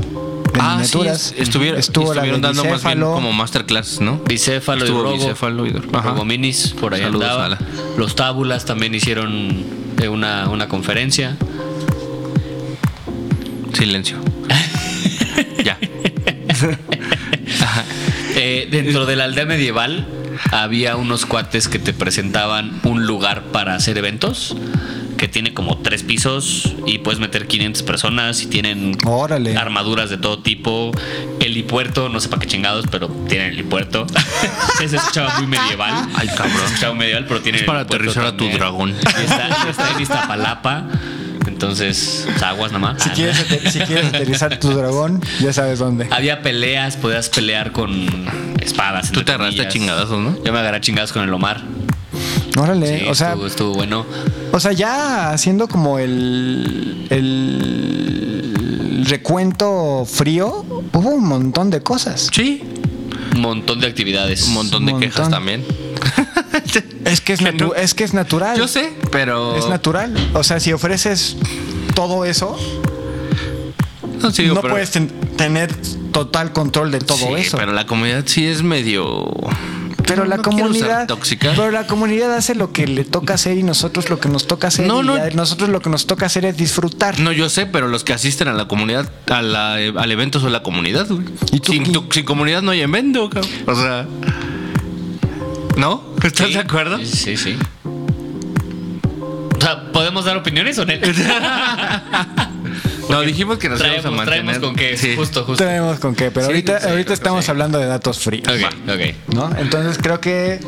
de 0.54 0.60
Ah, 0.60 0.76
miniaturas. 0.76 1.22
sí, 1.22 1.36
estuvieron, 1.42 1.80
Estuvo 1.80 2.12
estuvieron 2.14 2.42
dando 2.42 2.64
más 2.66 2.84
bien 2.84 3.00
como 3.00 3.32
masterclass, 3.34 4.02
¿no? 4.02 4.18
Bicéfalo 4.28 4.86
y 4.86 4.90
Robo. 4.90 5.14
Bicéfalo 5.14 5.66
y. 5.66 5.72
Robo 5.72 6.26
Minis, 6.26 6.76
por 6.80 6.94
ahí 6.94 7.02
Saludos, 7.02 7.24
andaba. 7.24 7.46
Ala. 7.46 7.58
Los 7.98 8.16
Tábulas 8.16 8.66
también 8.66 8.94
hicieron 8.94 9.64
eh, 10.02 10.08
una, 10.10 10.50
una 10.50 10.68
conferencia. 10.68 11.38
Silencio. 13.74 14.18
ya. 15.64 15.78
Eh, 18.34 18.70
dentro 18.72 19.06
de 19.06 19.18
la 19.18 19.26
aldea 19.26 19.46
medieval 19.46 20.08
había 20.52 20.96
unos 20.96 21.26
cuates 21.26 21.68
que 21.68 21.80
te 21.80 21.92
presentaban 21.92 22.80
un 22.84 23.06
lugar 23.06 23.44
para 23.52 23.76
hacer 23.76 23.98
eventos 23.98 24.56
que 25.18 25.28
tiene 25.28 25.54
como 25.54 25.78
tres 25.80 26.02
pisos 26.04 26.74
y 26.88 27.00
puedes 27.00 27.20
meter 27.20 27.46
500 27.46 27.84
personas 27.84 28.42
y 28.42 28.48
tienen 28.48 28.98
Órale. 29.06 29.58
armaduras 29.58 30.10
de 30.10 30.18
todo 30.18 30.40
tipo. 30.40 30.92
Helipuerto, 31.42 32.08
no 32.10 32.20
sé 32.22 32.30
para 32.30 32.40
qué 32.40 32.48
chingados, 32.48 32.86
pero 32.90 33.08
tienen 33.28 33.50
helipuerto. 33.52 34.08
Se 34.80 34.86
escuchaba 34.86 35.38
muy 35.38 35.48
medieval. 35.48 36.08
Ay, 36.16 36.28
cabrón. 36.30 36.58
Se 36.58 36.66
escuchaba 36.68 36.94
muy 36.94 37.00
medieval, 37.02 37.26
pero 37.28 37.42
tiene 37.42 37.58
Es 37.60 37.64
para 37.66 37.82
aterrizar 37.82 38.26
a 38.26 38.32
tu 38.32 38.38
también. 38.46 38.58
dragón. 38.58 38.90
Y 38.92 38.94
está, 39.24 39.70
está 39.70 39.92
en 39.92 40.02
Iztapalapa. 40.02 40.86
Entonces, 41.62 42.24
pues, 42.26 42.42
aguas 42.42 42.72
nada 42.72 42.80
más. 42.94 43.04
Si 43.04 43.10
quieres, 43.12 43.38
si 43.72 43.80
quieres 43.82 44.06
aterrizar 44.08 44.60
tu 44.60 44.70
dragón, 44.72 45.22
ya 45.40 45.54
sabes 45.54 45.78
dónde. 45.78 46.08
Había 46.10 46.42
peleas, 46.42 46.98
podías 46.98 47.30
pelear 47.30 47.72
con 47.72 48.08
espadas. 48.60 49.12
Tú 49.12 49.24
te 49.24 49.32
agarraste 49.32 49.68
chingadazos, 49.68 50.20
¿no? 50.20 50.44
Yo 50.44 50.52
me 50.52 50.58
agarré 50.60 50.78
a 50.78 50.82
chingadas 50.82 51.14
con 51.14 51.22
el 51.24 51.32
Omar. 51.32 51.62
Órale, 52.58 53.00
Sí, 53.02 53.06
o 53.08 53.14
sea, 53.16 53.30
estuvo, 53.30 53.48
estuvo 53.48 53.74
bueno. 53.76 54.06
o 54.52 54.60
sea, 54.60 54.72
ya 54.74 55.32
haciendo 55.32 55.68
como 55.68 56.00
el, 56.00 57.06
el 57.12 59.06
recuento 59.08 60.06
frío, 60.06 60.66
hubo 60.94 61.10
un 61.10 61.28
montón 61.28 61.70
de 61.70 61.82
cosas. 61.82 62.30
Sí. 62.34 62.64
Un 63.36 63.42
montón 63.42 63.80
de 63.80 63.88
actividades. 63.88 64.48
Un 64.48 64.54
montón 64.56 64.86
de 64.86 64.94
Montón. 64.94 65.10
quejas 65.10 65.30
también. 65.30 65.64
Es 67.06 67.22
que 67.22 67.34
es, 67.34 67.40
Que 67.40 67.46
natu- 67.46 67.60
no- 67.70 67.74
es 67.76 67.94
que 67.94 68.04
es 68.04 68.14
natural. 68.14 68.58
Yo 68.58 68.68
sé, 68.68 68.94
pero. 69.12 69.56
Es 69.56 69.68
natural. 69.68 70.14
O 70.34 70.44
sea, 70.44 70.60
si 70.60 70.72
ofreces 70.74 71.36
todo 71.96 72.26
eso, 72.26 72.58
No, 74.22 74.32
sí, 74.32 74.44
digo, 74.44 74.56
no 74.56 74.62
pero- 74.62 74.74
puedes 74.76 74.92
ten- 74.92 75.10
tener 75.38 75.74
total 76.12 76.52
control 76.54 76.92
de 76.92 77.00
todo 77.00 77.18
Sí, 77.18 77.34
eso. 77.38 77.58
Pero 77.58 77.72
la 77.72 77.86
comunidad 77.86 78.24
sí 78.26 78.46
es 78.46 78.62
medio. 78.64 79.32
Pero 80.06 80.24
No, 80.24 80.30
la 80.30 80.38
no 80.38 80.44
comunidad, 80.44 81.08
tóxica. 81.08 81.54
pero 81.56 81.72
la 81.72 81.88
comunidad 81.88 82.36
hace 82.36 82.54
lo 82.54 82.74
que 82.74 82.86
le 82.86 83.06
toca 83.06 83.36
hacer 83.36 83.58
y 83.58 83.64
nosotros 83.64 84.10
lo 84.10 84.20
que 84.20 84.28
nos 84.30 84.46
toca 84.46 84.68
hacer. 84.68 84.86
No, 84.88 85.02
y 85.02 85.34
nosotros 85.36 85.70
lo 85.70 85.80
que 85.80 85.90
nos 85.90 86.06
toca 86.06 86.26
hacer 86.26 86.44
es 86.46 86.58
disfrutar. 86.58 87.20
No, 87.20 87.32
yo 87.32 87.50
sé, 87.50 87.66
pero 87.66 87.88
los 87.88 88.04
que 88.04 88.12
asisten 88.12 88.48
a 88.50 88.54
la 88.54 88.68
comunidad, 88.68 89.10
a 89.30 89.42
la- 89.42 89.76
al 89.76 90.12
evento 90.12 90.40
son 90.42 90.52
la 90.52 90.64
comunidad, 90.64 91.08
güey. 91.08 91.24
¿Y 91.54 91.60
tú 91.62 91.72
sin, 91.72 91.86
sin 92.12 92.26
comunidad 92.26 92.62
no 92.62 92.72
hay 92.72 92.82
evento, 92.82 93.30
cabrón. 93.30 93.52
O 93.68 93.76
sea. 93.76 94.06
¿No? 95.78 96.04
¿Estás 96.24 96.48
Sí, 96.48 96.54
de 96.54 96.60
acuerdo? 96.60 96.98
Sí, 97.00 97.06
sí, 97.06 97.38
sí. 97.38 97.58
O 99.58 99.62
sea, 99.62 99.92
¿podemos 99.92 100.26
dar 100.26 100.38
opiniones 100.38 100.78
o 100.80 100.86
no? 100.86 100.94
No, 103.10 103.22
dijimos 103.22 103.58
que 103.58 103.68
nos 103.68 103.80
íbamos 103.82 103.98
a 103.98 104.02
traemos, 104.04 104.18
mantener. 104.26 104.44
traemos 104.46 104.60
con 104.60 104.76
qué, 104.76 104.96
Sí. 104.96 105.16
justo, 105.18 105.44
justo. 105.44 105.62
Tenemos 105.66 106.00
con 106.00 106.16
qué, 106.16 106.32
pero 106.32 106.46
Sí, 106.46 106.52
ahorita, 106.88 107.14
estamos 107.14 107.44
sí. 107.44 107.52
hablando 107.52 107.78
de 107.78 107.86
datos 107.88 108.20
fríos. 108.20 108.48
Ok, 108.48 108.90
ok. 108.90 109.34
¿no? 109.36 109.50
Entonces 109.58 109.98
creo 110.02 110.22
que 110.22 110.62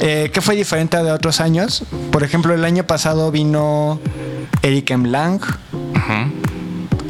eh, 0.00 0.30
¿qué 0.32 0.40
fue 0.40 0.56
diferente 0.56 0.96
de 0.96 1.12
otros 1.12 1.40
años. 1.40 1.84
Por 2.10 2.24
ejemplo, 2.24 2.52
el 2.52 2.64
año 2.64 2.84
pasado 2.84 3.30
vino 3.30 4.00
Eric 4.62 4.90
M. 4.90 5.08
Lang, 5.08 5.40
Ajá. 5.94 6.30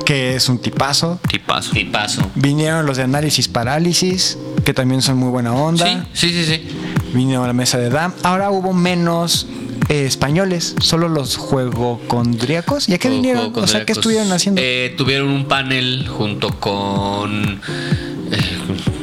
que 0.05 0.37
es 0.37 0.51
un 0.51 0.59
tipazo. 0.61 1.19
Tipazo. 1.29 1.71
Y 1.79 1.85
paso. 1.85 2.31
Vinieron 2.35 2.85
los 2.85 2.99
de 2.99 3.05
análisis 3.05 3.49
parálisis, 3.49 4.37
que 4.67 4.75
también 4.75 5.01
son 5.01 5.17
muy 5.17 5.31
buena 5.31 5.55
onda. 5.55 5.87
Sí, 6.13 6.29
sí, 6.29 6.45
sí, 6.45 6.45
sí. 6.45 6.69
Vino 7.15 7.45
a 7.45 7.47
la 7.47 7.53
mesa 7.53 7.79
de 7.79 7.91
DAM. 7.91 8.13
Ahora 8.25 8.51
hubo 8.51 8.73
menos 8.73 9.47
eh, 9.89 10.05
españoles, 10.05 10.75
solo 10.81 11.09
los 11.09 11.37
juegocondriacos. 11.37 12.89
¿Y 12.89 12.95
a 12.95 12.99
qué 12.99 13.09
vinieron? 13.09 13.53
O 13.55 13.67
sea, 13.69 13.85
¿qué 13.87 13.93
estuvieron 13.93 14.33
haciendo? 14.33 14.61
Eh, 14.65 14.95
tuvieron 14.99 15.29
un 15.29 15.45
panel 15.47 16.09
junto 16.09 16.51
con. 16.59 17.61
eh, 18.33 18.59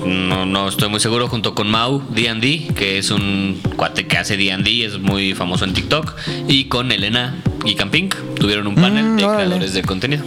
no, 0.05 0.45
no 0.45 0.67
estoy 0.67 0.89
muy 0.89 0.99
seguro, 0.99 1.27
junto 1.29 1.55
con 1.55 1.69
Mau 1.69 2.01
D&D, 2.09 2.73
que 2.75 2.97
es 2.97 3.11
un 3.11 3.61
cuate 3.77 4.07
que 4.07 4.17
hace 4.17 4.35
D&D, 4.35 4.85
es 4.85 4.99
muy 4.99 5.33
famoso 5.33 5.63
en 5.63 5.73
TikTok, 5.73 6.13
y 6.49 6.65
con 6.65 6.91
Elena 6.91 7.41
y 7.63 7.75
Camping. 7.75 8.09
Tuvieron 8.35 8.67
un 8.67 8.75
panel 8.75 9.05
Mm, 9.05 9.15
de 9.17 9.23
creadores 9.23 9.73
de 9.73 9.81
contenido. 9.83 10.23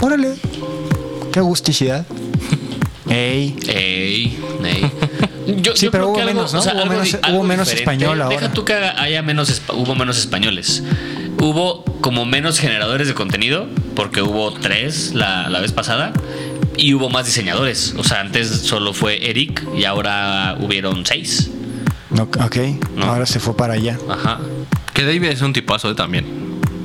Órale. 0.00 0.34
Qué 1.32 1.40
gusticidad. 1.40 2.06
Ey. 3.10 3.56
Ey, 3.68 4.38
ey. 4.64 4.90
Yo, 5.62 5.74
Sí, 5.74 5.86
yo 5.86 5.90
pero 5.90 6.04
creo 6.04 6.08
hubo 6.08 6.14
que 6.16 6.20
algo, 6.22 6.34
menos, 6.34 6.52
¿no? 6.52 6.58
o 6.58 6.62
sea, 6.62 6.74
Hubo 6.74 6.82
algo 6.82 6.92
menos- 6.94 7.14
hubo 7.14 7.24
algo 7.26 7.42
menos 7.44 7.72
español 7.72 8.20
ahora. 8.20 8.36
Deja 8.38 8.52
tú 8.52 8.66
que 8.66 8.74
haya 8.74 9.22
menos, 9.22 9.48
espa- 9.50 9.74
hubo 9.74 9.94
menos 9.94 10.18
españoles. 10.18 10.82
Hubo 11.40 11.84
como 12.02 12.26
menos 12.26 12.58
generadores 12.60 13.08
de 13.08 13.14
contenido, 13.14 13.66
porque 13.96 14.20
hubo 14.20 14.52
tres 14.52 15.14
la, 15.14 15.48
la 15.48 15.60
vez 15.60 15.72
pasada, 15.72 16.12
y 16.76 16.92
hubo 16.92 17.08
más 17.08 17.24
diseñadores. 17.24 17.94
O 17.96 18.04
sea, 18.04 18.20
antes 18.20 18.48
solo 18.50 18.92
fue 18.92 19.30
Eric 19.30 19.64
y 19.74 19.84
ahora 19.84 20.58
hubieron 20.60 21.06
seis. 21.06 21.50
No, 22.10 22.24
ok. 22.24 22.56
No. 22.94 23.06
Ahora 23.06 23.24
se 23.24 23.40
fue 23.40 23.56
para 23.56 23.72
allá. 23.74 23.98
Ajá. 24.08 24.40
Que 24.92 25.04
David 25.04 25.24
es 25.24 25.40
un 25.40 25.54
tipazo 25.54 25.90
eh, 25.90 25.94
también. 25.94 26.26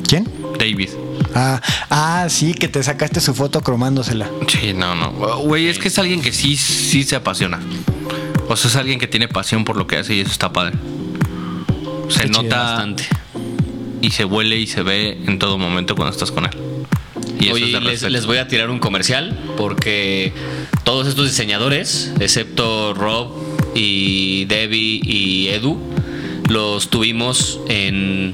¿Quién? 0.08 0.26
David. 0.64 0.90
Ah, 1.36 1.62
ah, 1.90 2.26
sí, 2.30 2.54
que 2.54 2.68
te 2.68 2.82
sacaste 2.84 3.20
su 3.20 3.34
foto 3.34 3.62
cromándosela. 3.62 4.30
Sí, 4.48 4.74
no, 4.74 4.96
no. 4.96 5.12
Güey, 5.40 5.68
es 5.68 5.80
que 5.80 5.88
es 5.90 5.98
alguien 6.00 6.22
que 6.22 6.32
sí, 6.32 6.56
sí 6.56 7.04
se 7.04 7.16
apasiona. 7.16 7.60
O 8.48 8.56
sea, 8.56 8.70
es 8.70 8.76
alguien 8.76 9.00
que 9.00 9.08
tiene 9.08 9.28
pasión 9.28 9.66
por 9.66 9.78
lo 9.78 9.88
que 9.88 9.98
hace 9.98 10.16
y 10.16 10.20
eso 10.22 10.32
está 10.32 10.54
padre. 10.54 10.76
Se 12.10 12.24
Qué 12.24 12.30
nota 12.30 12.58
Bastante. 12.58 13.06
y 14.02 14.12
se 14.12 14.26
huele 14.26 14.58
y 14.58 14.68
se 14.68 14.84
ve 14.84 15.18
en 15.26 15.40
todo 15.40 15.58
momento 15.58 15.96
cuando 15.96 16.12
estás 16.12 16.32
con 16.32 16.46
él. 16.46 16.52
Y 17.40 17.46
eso 17.46 17.56
Oye, 17.56 17.66
es 17.68 17.74
de 17.74 17.82
les, 17.82 18.02
les 18.04 18.26
voy 18.26 18.38
a 18.38 18.48
tirar 18.48 18.70
un 18.70 18.80
comercial 18.80 19.38
porque 19.58 20.34
todos 20.84 21.08
estos 21.08 21.26
diseñadores, 21.26 22.14
excepto 22.20 22.94
Rob 22.94 23.32
y 23.76 24.46
Debbie 24.46 25.02
y 25.04 25.48
Edu, 25.50 25.80
los 26.50 26.90
tuvimos 26.90 27.60
en 27.68 28.34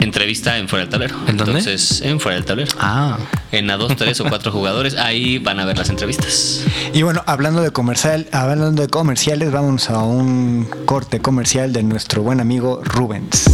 entrevista 0.00 0.58
en 0.58 0.68
Fuera 0.68 0.84
del 0.84 0.90
Tablero. 0.90 1.16
¿En 1.26 1.36
dónde? 1.36 1.58
Entonces, 1.58 2.02
en 2.02 2.20
Fuera 2.20 2.36
del 2.36 2.44
Tablero. 2.44 2.70
Ah. 2.78 3.18
En 3.52 3.70
a 3.70 3.76
dos, 3.76 3.96
tres 3.96 4.20
o 4.20 4.24
cuatro 4.24 4.52
jugadores, 4.52 4.96
ahí 4.96 5.38
van 5.38 5.60
a 5.60 5.64
ver 5.64 5.78
las 5.78 5.88
entrevistas. 5.88 6.64
Y 6.92 7.02
bueno, 7.02 7.22
hablando 7.26 7.62
de 7.62 7.70
comercial, 7.70 8.26
hablando 8.32 8.82
de 8.82 8.88
comerciales, 8.88 9.52
vamos 9.52 9.90
a 9.90 9.98
un 10.02 10.68
corte 10.84 11.20
comercial 11.20 11.72
de 11.72 11.82
nuestro 11.82 12.22
buen 12.22 12.40
amigo 12.40 12.80
Rubens. 12.84 13.44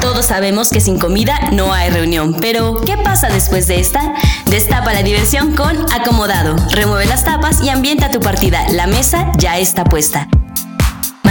Todos 0.00 0.26
sabemos 0.26 0.70
que 0.70 0.80
sin 0.80 0.98
comida 0.98 1.38
no 1.52 1.72
hay 1.72 1.90
reunión, 1.90 2.36
pero 2.40 2.80
¿qué 2.80 2.96
pasa 2.96 3.28
después 3.28 3.66
de 3.66 3.80
esta? 3.80 4.14
Destapa 4.46 4.92
la 4.92 5.02
diversión 5.02 5.54
con 5.54 5.76
Acomodado. 5.92 6.56
Remueve 6.72 7.06
las 7.06 7.24
tapas 7.24 7.62
y 7.62 7.68
ambienta 7.68 8.10
tu 8.10 8.20
partida. 8.20 8.68
La 8.70 8.86
mesa 8.86 9.30
ya 9.38 9.58
está 9.58 9.84
puesta. 9.84 10.28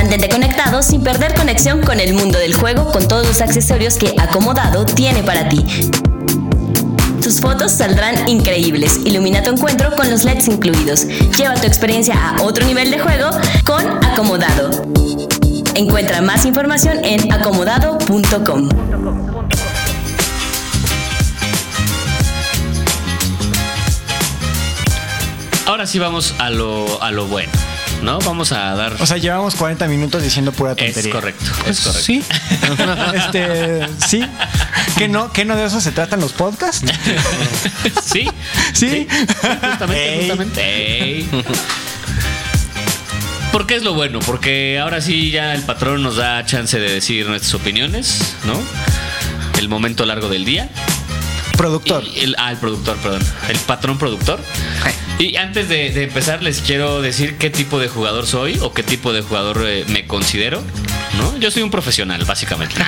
Mantente 0.10 0.30
conectado 0.30 0.82
sin 0.82 1.04
perder 1.04 1.36
conexión 1.36 1.82
con 1.82 2.00
el 2.00 2.16
mundo 2.16 2.40
del 2.40 2.56
juego 2.56 2.92
con 2.92 3.08
todos 3.08 3.28
los 3.28 3.42
accesorios 3.42 4.00
que 4.00 4.16
Acomodado 4.18 4.84
tiene 4.84 5.22
para 5.22 5.48
ti. 5.48 5.64
Tus 7.22 7.40
fotos 7.40 7.74
saldrán 7.74 8.28
increíbles. 8.28 9.02
Ilumina 9.06 9.44
tu 9.44 9.52
encuentro 9.52 9.96
con 9.96 10.10
los 10.10 10.24
LEDs 10.24 10.48
incluidos. 10.48 11.06
Lleva 11.38 11.54
tu 11.54 11.68
experiencia 11.68 12.16
a 12.16 12.42
otro 12.42 12.66
nivel 12.66 12.90
de 12.90 12.98
juego 12.98 13.30
con 13.64 13.86
Acomodado. 14.04 14.72
Encuentra 15.76 16.22
más 16.22 16.44
información 16.44 17.06
en 17.06 17.32
acomodado.com. 17.32 18.70
Ahora 25.68 25.86
sí 25.86 26.00
vamos 26.00 26.34
a 26.40 26.50
lo, 26.50 27.00
a 27.04 27.12
lo 27.12 27.28
bueno. 27.28 27.52
¿No? 28.02 28.20
Vamos 28.20 28.52
a 28.52 28.74
dar... 28.76 28.96
O 29.00 29.06
sea, 29.06 29.18
llevamos 29.18 29.56
40 29.56 29.88
minutos 29.88 30.22
diciendo 30.24 30.52
pura 30.52 30.72
es 30.72 30.78
tontería. 30.78 31.12
correcto, 31.12 31.46
es 31.68 31.80
correcto. 31.82 32.04
Sí. 32.04 32.24
Este, 33.14 33.88
sí. 34.08 34.26
¿Que 34.98 35.08
no, 35.08 35.32
que 35.34 35.46
no 35.46 35.56
de 35.56 35.66
eso 35.66 35.82
se 35.82 35.92
tratan 35.92 36.20
los 36.20 36.32
podcasts? 36.34 36.86
Sí. 38.04 38.28
Sí. 38.74 39.08
Justamente, 39.62 40.14
Ey. 40.14 40.20
justamente. 40.20 40.62
Ey. 41.04 41.30
¿Por 43.52 43.66
qué 43.66 43.76
es 43.76 43.84
lo 43.84 43.94
bueno? 43.94 44.20
Porque 44.20 44.80
ahora 44.80 45.02
sí 45.02 45.32
ya 45.32 45.54
el 45.56 45.64
patrón 45.64 46.04
nos 46.04 46.18
da 46.18 46.46
chance 46.46 46.80
de 46.80 46.92
decir 46.94 47.28
nuestras 47.28 47.54
opiniones, 47.56 48.36
¿no? 48.46 48.54
El 49.58 49.70
momento 49.70 50.06
largo 50.06 50.30
del 50.30 50.46
día. 50.46 50.70
Productor. 51.58 52.04
Y 52.06 52.20
el, 52.20 52.36
ah, 52.38 52.52
el 52.52 52.58
productor, 52.58 52.96
perdón. 52.98 53.24
El 53.50 53.58
patrón 53.60 53.98
productor. 53.98 54.40
Y 55.20 55.36
antes 55.36 55.68
de, 55.68 55.90
de 55.92 56.04
empezar, 56.04 56.42
les 56.42 56.62
quiero 56.62 57.02
decir 57.02 57.38
qué 57.38 57.50
tipo 57.50 57.78
de 57.78 57.90
jugador 57.90 58.26
soy 58.26 58.58
o 58.62 58.72
qué 58.74 58.84
tipo 58.84 59.12
de 59.12 59.22
jugador 59.22 59.64
eh, 59.68 59.84
me 59.90 60.08
considero. 60.08 60.64
¿no? 61.18 61.38
Yo 61.40 61.52
soy 61.52 61.62
un 61.62 61.72
profesional, 61.72 62.24
básicamente. 62.24 62.76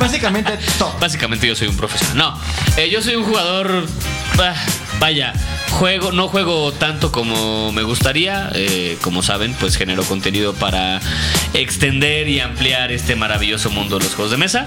Básicamente 0.00 0.58
todo. 0.78 0.96
Básicamente 1.00 1.46
yo 1.46 1.54
soy 1.54 1.68
un 1.68 1.76
profesional. 1.76 2.16
No, 2.16 2.40
eh, 2.76 2.88
yo 2.90 3.02
soy 3.02 3.14
un 3.16 3.24
jugador. 3.24 3.86
ah, 4.38 4.54
vaya, 4.98 5.32
juego, 5.70 6.12
no 6.12 6.28
juego 6.28 6.72
tanto 6.72 7.12
como 7.12 7.70
me 7.72 7.82
gustaría. 7.82 8.50
eh, 8.54 8.96
como 9.02 9.22
saben, 9.22 9.54
pues 9.60 9.76
genero 9.76 10.02
contenido 10.04 10.54
para 10.54 11.00
extender 11.54 12.28
y 12.28 12.40
ampliar 12.40 12.90
este 12.90 13.16
maravilloso 13.16 13.68
mundo 13.70 13.98
de 13.98 14.04
los 14.04 14.14
juegos 14.14 14.30
de 14.30 14.38
mesa. 14.38 14.66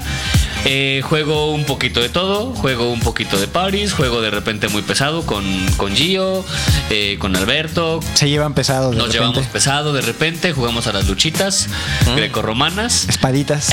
Eh, 0.67 1.01
juego 1.03 1.51
un 1.53 1.63
poquito 1.65 2.01
de 2.01 2.09
todo, 2.09 2.47
juego 2.55 2.91
un 2.91 2.99
poquito 2.99 3.39
de 3.39 3.47
parties, 3.47 3.93
juego 3.93 4.19
de 4.21 4.31
repente 4.31 4.67
muy 4.67 4.81
pesado 4.81 5.23
con, 5.25 5.43
con 5.77 5.95
Gio, 5.95 6.43
eh, 6.89 7.17
con 7.19 7.35
Alberto, 7.35 7.99
Se 8.15 8.27
llevan 8.29 8.55
pesado 8.55 8.89
de 8.89 8.97
nos 8.97 9.07
repente. 9.07 9.27
llevamos 9.27 9.47
pesado 9.51 9.93
de 9.93 10.01
repente, 10.01 10.53
jugamos 10.53 10.87
a 10.87 10.93
las 10.93 11.07
luchitas 11.07 11.67
grecorromanas. 12.15 13.07
Espaditas. 13.07 13.69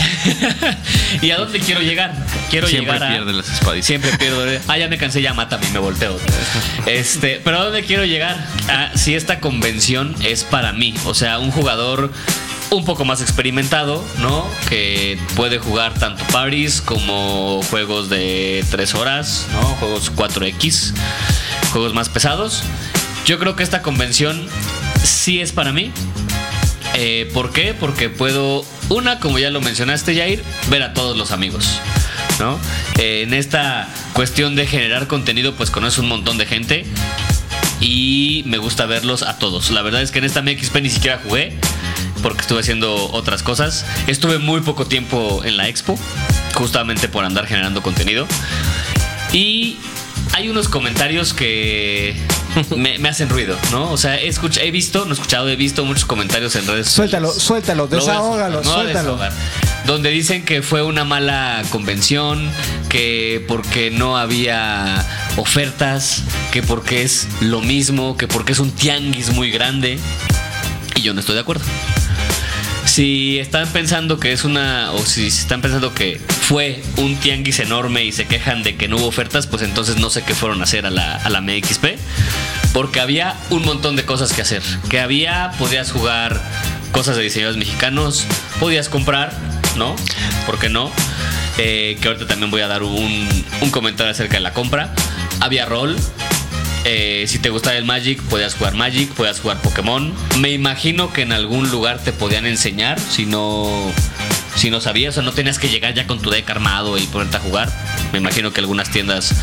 ¿Y 1.23 1.31
a 1.31 1.39
dónde 1.39 1.61
quiero 1.61 1.81
llegar? 1.81 2.13
Quiero 2.51 2.69
Siempre 2.69 2.93
llegar 2.93 3.09
a. 3.11 3.15
pierde 3.15 3.33
las 3.33 3.49
espaditas. 3.51 3.87
Siempre 3.87 4.11
pierdo. 4.19 4.43
Ah, 4.69 4.77
ya 4.77 4.89
me 4.89 4.99
cansé, 4.99 5.23
ya 5.23 5.33
mátame, 5.33 5.69
me 5.71 5.79
volteo. 5.79 6.19
Este, 6.87 7.41
pero 7.43 7.59
¿a 7.61 7.65
dónde 7.65 7.85
quiero 7.85 8.05
llegar? 8.05 8.37
A 8.69 8.97
si 8.97 9.15
esta 9.15 9.41
convención 9.41 10.15
es 10.23 10.45
para 10.45 10.73
mí. 10.73 10.95
O 11.07 11.15
sea, 11.15 11.39
un 11.39 11.51
jugador 11.53 12.13
un 12.73 12.85
poco 12.87 13.05
más 13.05 13.21
experimentado, 13.21 14.03
¿no? 14.21 14.47
Que 14.69 15.19
puede 15.37 15.59
jugar 15.59 15.95
tanto 15.95 16.25
parties 16.33 16.81
como 16.81 17.61
juegos 17.71 18.09
de 18.09 18.65
3 18.71 18.95
horas, 18.95 19.47
¿no? 19.53 19.63
Juegos 19.77 20.11
4X, 20.15 20.95
juegos 21.73 21.93
más 21.93 22.09
pesados. 22.09 22.63
Yo 23.27 23.39
creo 23.39 23.57
que 23.57 23.63
esta 23.63 23.83
convención 23.83 24.47
sí 25.05 25.41
es 25.41 25.53
para 25.53 25.73
mí. 25.73 25.93
Eh, 26.95 27.31
¿Por 27.35 27.53
qué? 27.53 27.75
Porque 27.79 28.09
puedo, 28.09 28.65
una, 28.89 29.21
como 29.21 29.39
ya 29.39 29.51
lo 29.51 29.61
mencionaste, 29.61 30.17
Jair, 30.17 30.43
ver 30.71 30.83
a 30.83 30.95
todos 30.95 31.17
los 31.17 31.31
amigos. 31.31 31.79
¿no? 32.39 32.59
Eh, 32.99 33.23
en 33.23 33.35
esta 33.35 33.89
cuestión 34.15 34.57
de 34.57 34.67
generar 34.67 35.07
contenido, 35.07 35.55
pues 35.55 35.71
conoces 35.71 35.99
un 35.99 36.09
montón 36.09 36.39
de 36.39 36.47
gente 36.47 36.87
y 37.81 38.43
me 38.47 38.57
gusta 38.57 38.87
verlos 38.87 39.23
a 39.23 39.39
todos. 39.39 39.71
La 39.71 39.83
verdad 39.83 40.01
es 40.01 40.11
que 40.11 40.21
en 40.21 40.25
esta 40.25 40.41
MXP 40.41 40.77
ni 40.77 40.91
siquiera 40.91 41.21
jugué 41.23 41.59
porque 42.23 42.43
estuve 42.43 42.61
haciendo 42.61 43.11
otras 43.13 43.43
cosas. 43.43 43.85
Estuve 44.07 44.39
muy 44.39 44.61
poco 44.61 44.87
tiempo 44.87 45.43
en 45.45 45.57
la 45.57 45.69
expo, 45.69 45.99
justamente 46.55 47.09
por 47.09 47.25
andar 47.25 47.47
generando 47.47 47.83
contenido. 47.83 48.27
Y 49.33 49.77
hay 50.35 50.49
unos 50.49 50.69
comentarios 50.69 51.35
que 51.35 52.15
me, 52.77 52.99
me 52.99 53.09
hacen 53.09 53.29
ruido, 53.29 53.57
¿no? 53.71 53.91
O 53.91 53.97
sea, 53.97 54.17
he, 54.21 54.31
he 54.61 54.71
visto, 54.71 55.05
no 55.05 55.11
he 55.11 55.15
escuchado, 55.15 55.49
he 55.49 55.57
visto 55.57 55.85
muchos 55.85 56.05
comentarios 56.05 56.55
en 56.57 56.67
redes 56.67 56.89
Suéltalo, 56.89 57.29
sociales. 57.29 57.45
suéltalo, 57.47 57.83
Lo 57.85 57.89
voy 57.89 57.99
a 57.99 58.01
desahógalo, 58.01 58.65
suéltalo. 58.65 59.19
Donde 59.87 60.11
dicen 60.11 60.45
que 60.45 60.63
fue 60.63 60.83
una 60.83 61.05
mala 61.05 61.63
convención, 61.71 62.51
que 62.89 63.45
porque 63.49 63.91
no 63.91 64.17
había 64.17 65.05
ofertas, 65.37 66.23
que 66.53 66.63
porque 66.63 67.03
es 67.03 67.27
lo 67.41 67.61
mismo, 67.61 68.17
que 68.17 68.29
porque 68.29 68.53
es 68.53 68.59
un 68.61 68.71
tianguis 68.71 69.31
muy 69.31 69.51
grande. 69.51 69.99
Y 70.95 71.01
yo 71.03 71.15
no 71.15 71.21
estoy 71.21 71.35
de 71.35 71.41
acuerdo. 71.41 71.65
Si 72.93 73.39
están 73.39 73.67
pensando 73.69 74.21
que 74.21 74.33
es 74.33 74.45
una, 74.45 74.93
o 74.93 74.99
si 74.99 75.29
están 75.29 75.63
pensando 75.63 75.95
que 75.95 76.21
fue 76.29 76.83
un 76.99 77.17
tianguis 77.17 77.59
enorme 77.61 78.05
y 78.05 78.13
se 78.13 78.27
quejan 78.27 78.63
de 78.63 78.77
que 78.77 78.87
no 78.87 78.99
hubo 78.99 79.07
ofertas, 79.07 79.47
pues 79.47 79.63
entonces 79.63 79.97
no 79.97 80.11
sé 80.11 80.25
qué 80.25 80.35
fueron 80.35 80.61
a 80.61 80.65
hacer 80.65 80.85
a 80.85 80.91
la, 80.91 81.15
a 81.15 81.31
la 81.31 81.41
MXP. 81.41 81.87
Porque 82.75 83.01
había 83.01 83.35
un 83.49 83.65
montón 83.65 83.97
de 83.97 84.05
cosas 84.05 84.35
que 84.35 84.43
hacer. 84.43 84.63
Que 84.91 85.01
había, 85.01 85.53
podías 85.59 85.91
jugar 85.91 86.39
cosas 86.91 87.17
de 87.17 87.23
diseñadores 87.23 87.57
mexicanos, 87.57 88.27
podías 88.61 88.91
comprar, 88.91 89.33
¿no? 89.79 89.97
¿Por 90.45 90.59
qué 90.59 90.69
no? 90.69 90.93
Eh, 91.57 91.97
que 91.99 92.09
ahorita 92.09 92.27
también 92.27 92.51
voy 92.51 92.61
a 92.61 92.69
dar 92.69 92.83
un, 92.83 93.45
un 93.63 93.71
comentario 93.71 94.13
acerca 94.13 94.35
de 94.35 94.41
la 94.41 94.53
compra. 94.53 94.95
Había 95.41 95.65
rol, 95.65 95.97
eh, 96.85 97.25
si 97.29 97.39
te 97.39 97.51
gustaba 97.51 97.77
el 97.77 97.85
Magic, 97.85 98.21
podías 98.23 98.55
jugar 98.55 98.75
Magic, 98.75 99.11
podías 99.13 99.41
jugar 99.41 99.61
Pokémon. 99.63 100.13
Me 100.39 100.51
imagino 100.51 101.13
que 101.13 101.23
en 101.23 101.33
algún 101.33 101.71
lugar 101.71 101.99
te 101.99 102.13
podían 102.13 102.47
enseñar 102.47 102.99
si 102.99 103.27
no, 103.27 103.93
si 104.57 104.71
no 104.71 104.81
sabías 104.81 105.17
o 105.19 105.23
no 105.23 105.33
tenías 105.33 105.59
que 105.59 105.69
llegar 105.69 105.95
ya 105.95 106.07
con 106.07 106.21
tu 106.21 106.31
deck 106.31 106.49
armado 106.51 106.99
y 106.99 107.07
ponerte 107.07 107.37
a 107.37 107.41
jugar. 107.41 107.73
Me 108.13 108.19
imagino 108.19 108.53
que 108.53 108.61
algunas 108.61 108.91
tiendas 108.91 109.35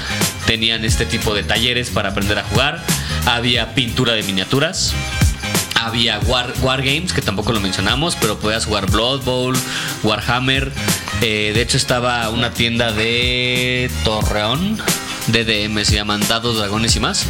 tenían 0.46 0.84
este 0.84 1.06
tipo 1.06 1.34
de 1.34 1.44
talleres 1.44 1.90
para 1.90 2.10
aprender 2.10 2.38
a 2.40 2.44
jugar. 2.44 2.84
Había 3.26 3.74
pintura 3.74 4.14
de 4.14 4.24
miniaturas. 4.24 4.94
Había 5.76 6.20
War, 6.20 6.54
War 6.62 6.82
Games, 6.82 7.14
que 7.14 7.22
tampoco 7.22 7.54
lo 7.54 7.62
mencionamos, 7.62 8.18
pero 8.20 8.38
podías 8.38 8.66
jugar 8.66 8.92
Blood 8.92 9.24
Bowl, 9.24 9.58
Warhammer. 10.04 10.74
Eh, 11.22 11.52
de 11.54 11.62
hecho, 11.62 11.78
estaba 11.78 12.30
una 12.30 12.52
tienda 12.54 12.92
de 12.92 13.90
Torreón, 14.04 14.78
DDM, 15.28 15.84
se 15.84 15.96
llaman 15.96 16.22
Dados, 16.28 16.58
Dragones 16.58 16.96
y 16.96 17.00
más. 17.00 17.26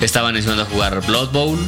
Estaban 0.00 0.36
enseñando 0.36 0.64
a 0.64 0.66
jugar 0.66 1.00
Blood 1.06 1.30
Bowl, 1.30 1.58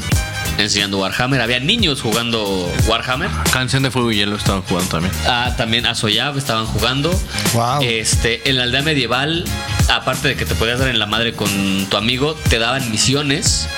enseñando 0.58 0.98
Warhammer. 0.98 1.40
Había 1.40 1.60
niños 1.60 2.00
jugando 2.02 2.70
Warhammer. 2.86 3.30
Canción 3.52 3.82
de 3.82 3.90
Fuego 3.90 4.10
y 4.12 4.16
Hielo 4.16 4.36
estaban 4.36 4.62
jugando 4.62 4.90
también. 4.90 5.14
Ah, 5.26 5.54
también 5.56 5.86
a 5.86 5.94
Soyav 5.94 6.36
estaban 6.38 6.66
jugando. 6.66 7.10
Wow. 7.54 7.82
Este, 7.82 8.48
en 8.48 8.56
la 8.56 8.64
aldea 8.64 8.82
medieval, 8.82 9.44
aparte 9.88 10.28
de 10.28 10.36
que 10.36 10.44
te 10.46 10.54
podías 10.54 10.78
dar 10.78 10.88
en 10.88 10.98
la 10.98 11.06
madre 11.06 11.32
con 11.34 11.86
tu 11.86 11.96
amigo, 11.96 12.34
te 12.48 12.58
daban 12.58 12.90
misiones. 12.90 13.68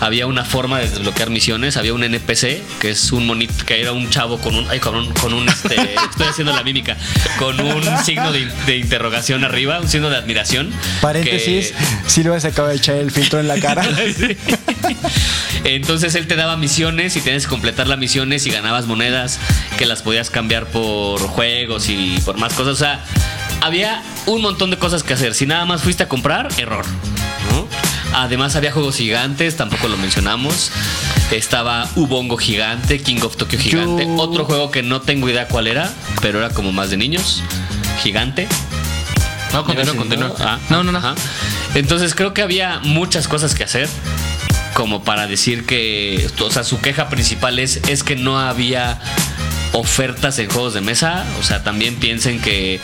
Había 0.00 0.26
una 0.26 0.44
forma 0.44 0.78
de 0.78 0.88
desbloquear 0.90 1.30
misiones. 1.30 1.76
Había 1.76 1.94
un 1.94 2.04
NPC 2.04 2.60
que 2.80 2.90
es 2.90 3.12
un 3.12 3.26
monito 3.26 3.54
que 3.64 3.80
era 3.80 3.92
un 3.92 4.10
chavo 4.10 4.38
con 4.38 4.54
un. 4.54 4.68
Ay, 4.70 4.78
con 4.78 4.94
un. 4.94 5.12
Con 5.14 5.32
un 5.32 5.48
este, 5.48 5.74
estoy 6.10 6.26
haciendo 6.28 6.52
la 6.54 6.62
mímica. 6.62 6.96
Con 7.38 7.58
un 7.60 7.82
signo 8.04 8.30
de, 8.32 8.46
de 8.66 8.76
interrogación 8.76 9.44
arriba, 9.44 9.80
un 9.80 9.88
signo 9.88 10.10
de 10.10 10.16
admiración. 10.16 10.70
Paréntesis, 11.00 11.72
que- 11.72 12.10
Silva 12.10 12.38
se 12.40 12.48
acaba 12.48 12.68
de 12.68 12.76
echar 12.76 12.96
el 12.96 13.10
filtro 13.10 13.40
en 13.40 13.48
la 13.48 13.58
cara. 13.58 13.82
Sí. 14.16 14.36
Entonces 15.64 16.14
él 16.14 16.26
te 16.28 16.36
daba 16.36 16.56
misiones 16.56 17.16
y 17.16 17.20
tenías 17.20 17.44
que 17.44 17.48
completar 17.48 17.86
las 17.88 17.98
misiones 17.98 18.46
y 18.46 18.50
ganabas 18.50 18.86
monedas 18.86 19.38
que 19.78 19.84
las 19.86 20.02
podías 20.02 20.30
cambiar 20.30 20.66
por 20.66 21.20
juegos 21.20 21.88
y 21.88 22.18
por 22.24 22.36
más 22.38 22.52
cosas. 22.54 22.72
O 22.74 22.76
sea, 22.76 23.04
había 23.62 24.02
un 24.26 24.42
montón 24.42 24.70
de 24.70 24.78
cosas 24.78 25.02
que 25.02 25.14
hacer. 25.14 25.34
Si 25.34 25.46
nada 25.46 25.64
más 25.64 25.82
fuiste 25.82 26.02
a 26.04 26.08
comprar, 26.08 26.48
error. 26.58 26.84
¿no? 27.52 27.66
Además 28.18 28.56
había 28.56 28.72
juegos 28.72 28.96
gigantes, 28.96 29.56
tampoco 29.56 29.88
lo 29.88 29.98
mencionamos. 29.98 30.70
Estaba 31.30 31.86
Ubongo 31.96 32.38
gigante, 32.38 32.98
King 33.02 33.20
of 33.22 33.36
Tokyo 33.36 33.58
gigante. 33.58 34.04
Yo- 34.06 34.16
Otro 34.16 34.46
juego 34.46 34.70
que 34.70 34.82
no 34.82 35.02
tengo 35.02 35.28
idea 35.28 35.48
cuál 35.48 35.66
era, 35.66 35.92
pero 36.22 36.38
era 36.38 36.48
como 36.50 36.72
más 36.72 36.88
de 36.88 36.96
niños. 36.96 37.42
Gigante. 38.02 38.48
No, 39.52 39.64
continúa, 39.64 39.94
continúa. 39.94 40.28
decir, 40.30 40.46
Ah, 40.48 40.58
no, 40.70 40.82
no, 40.82 40.92
no. 40.92 40.98
ajá. 40.98 41.14
Entonces 41.74 42.14
creo 42.14 42.32
que 42.32 42.40
había 42.42 42.80
muchas 42.82 43.28
cosas 43.28 43.54
que 43.54 43.64
hacer. 43.64 43.86
Como 44.74 45.04
para 45.04 45.26
decir 45.26 45.66
que. 45.66 46.26
O 46.40 46.50
sea, 46.50 46.64
su 46.64 46.80
queja 46.80 47.08
principal 47.10 47.58
es, 47.58 47.76
es 47.88 48.02
que 48.02 48.16
no 48.16 48.38
había 48.40 48.98
ofertas 49.72 50.38
en 50.38 50.48
juegos 50.50 50.72
de 50.74 50.80
mesa. 50.80 51.24
O 51.38 51.42
sea, 51.42 51.62
también 51.62 51.96
piensen 51.96 52.40
que 52.40 52.80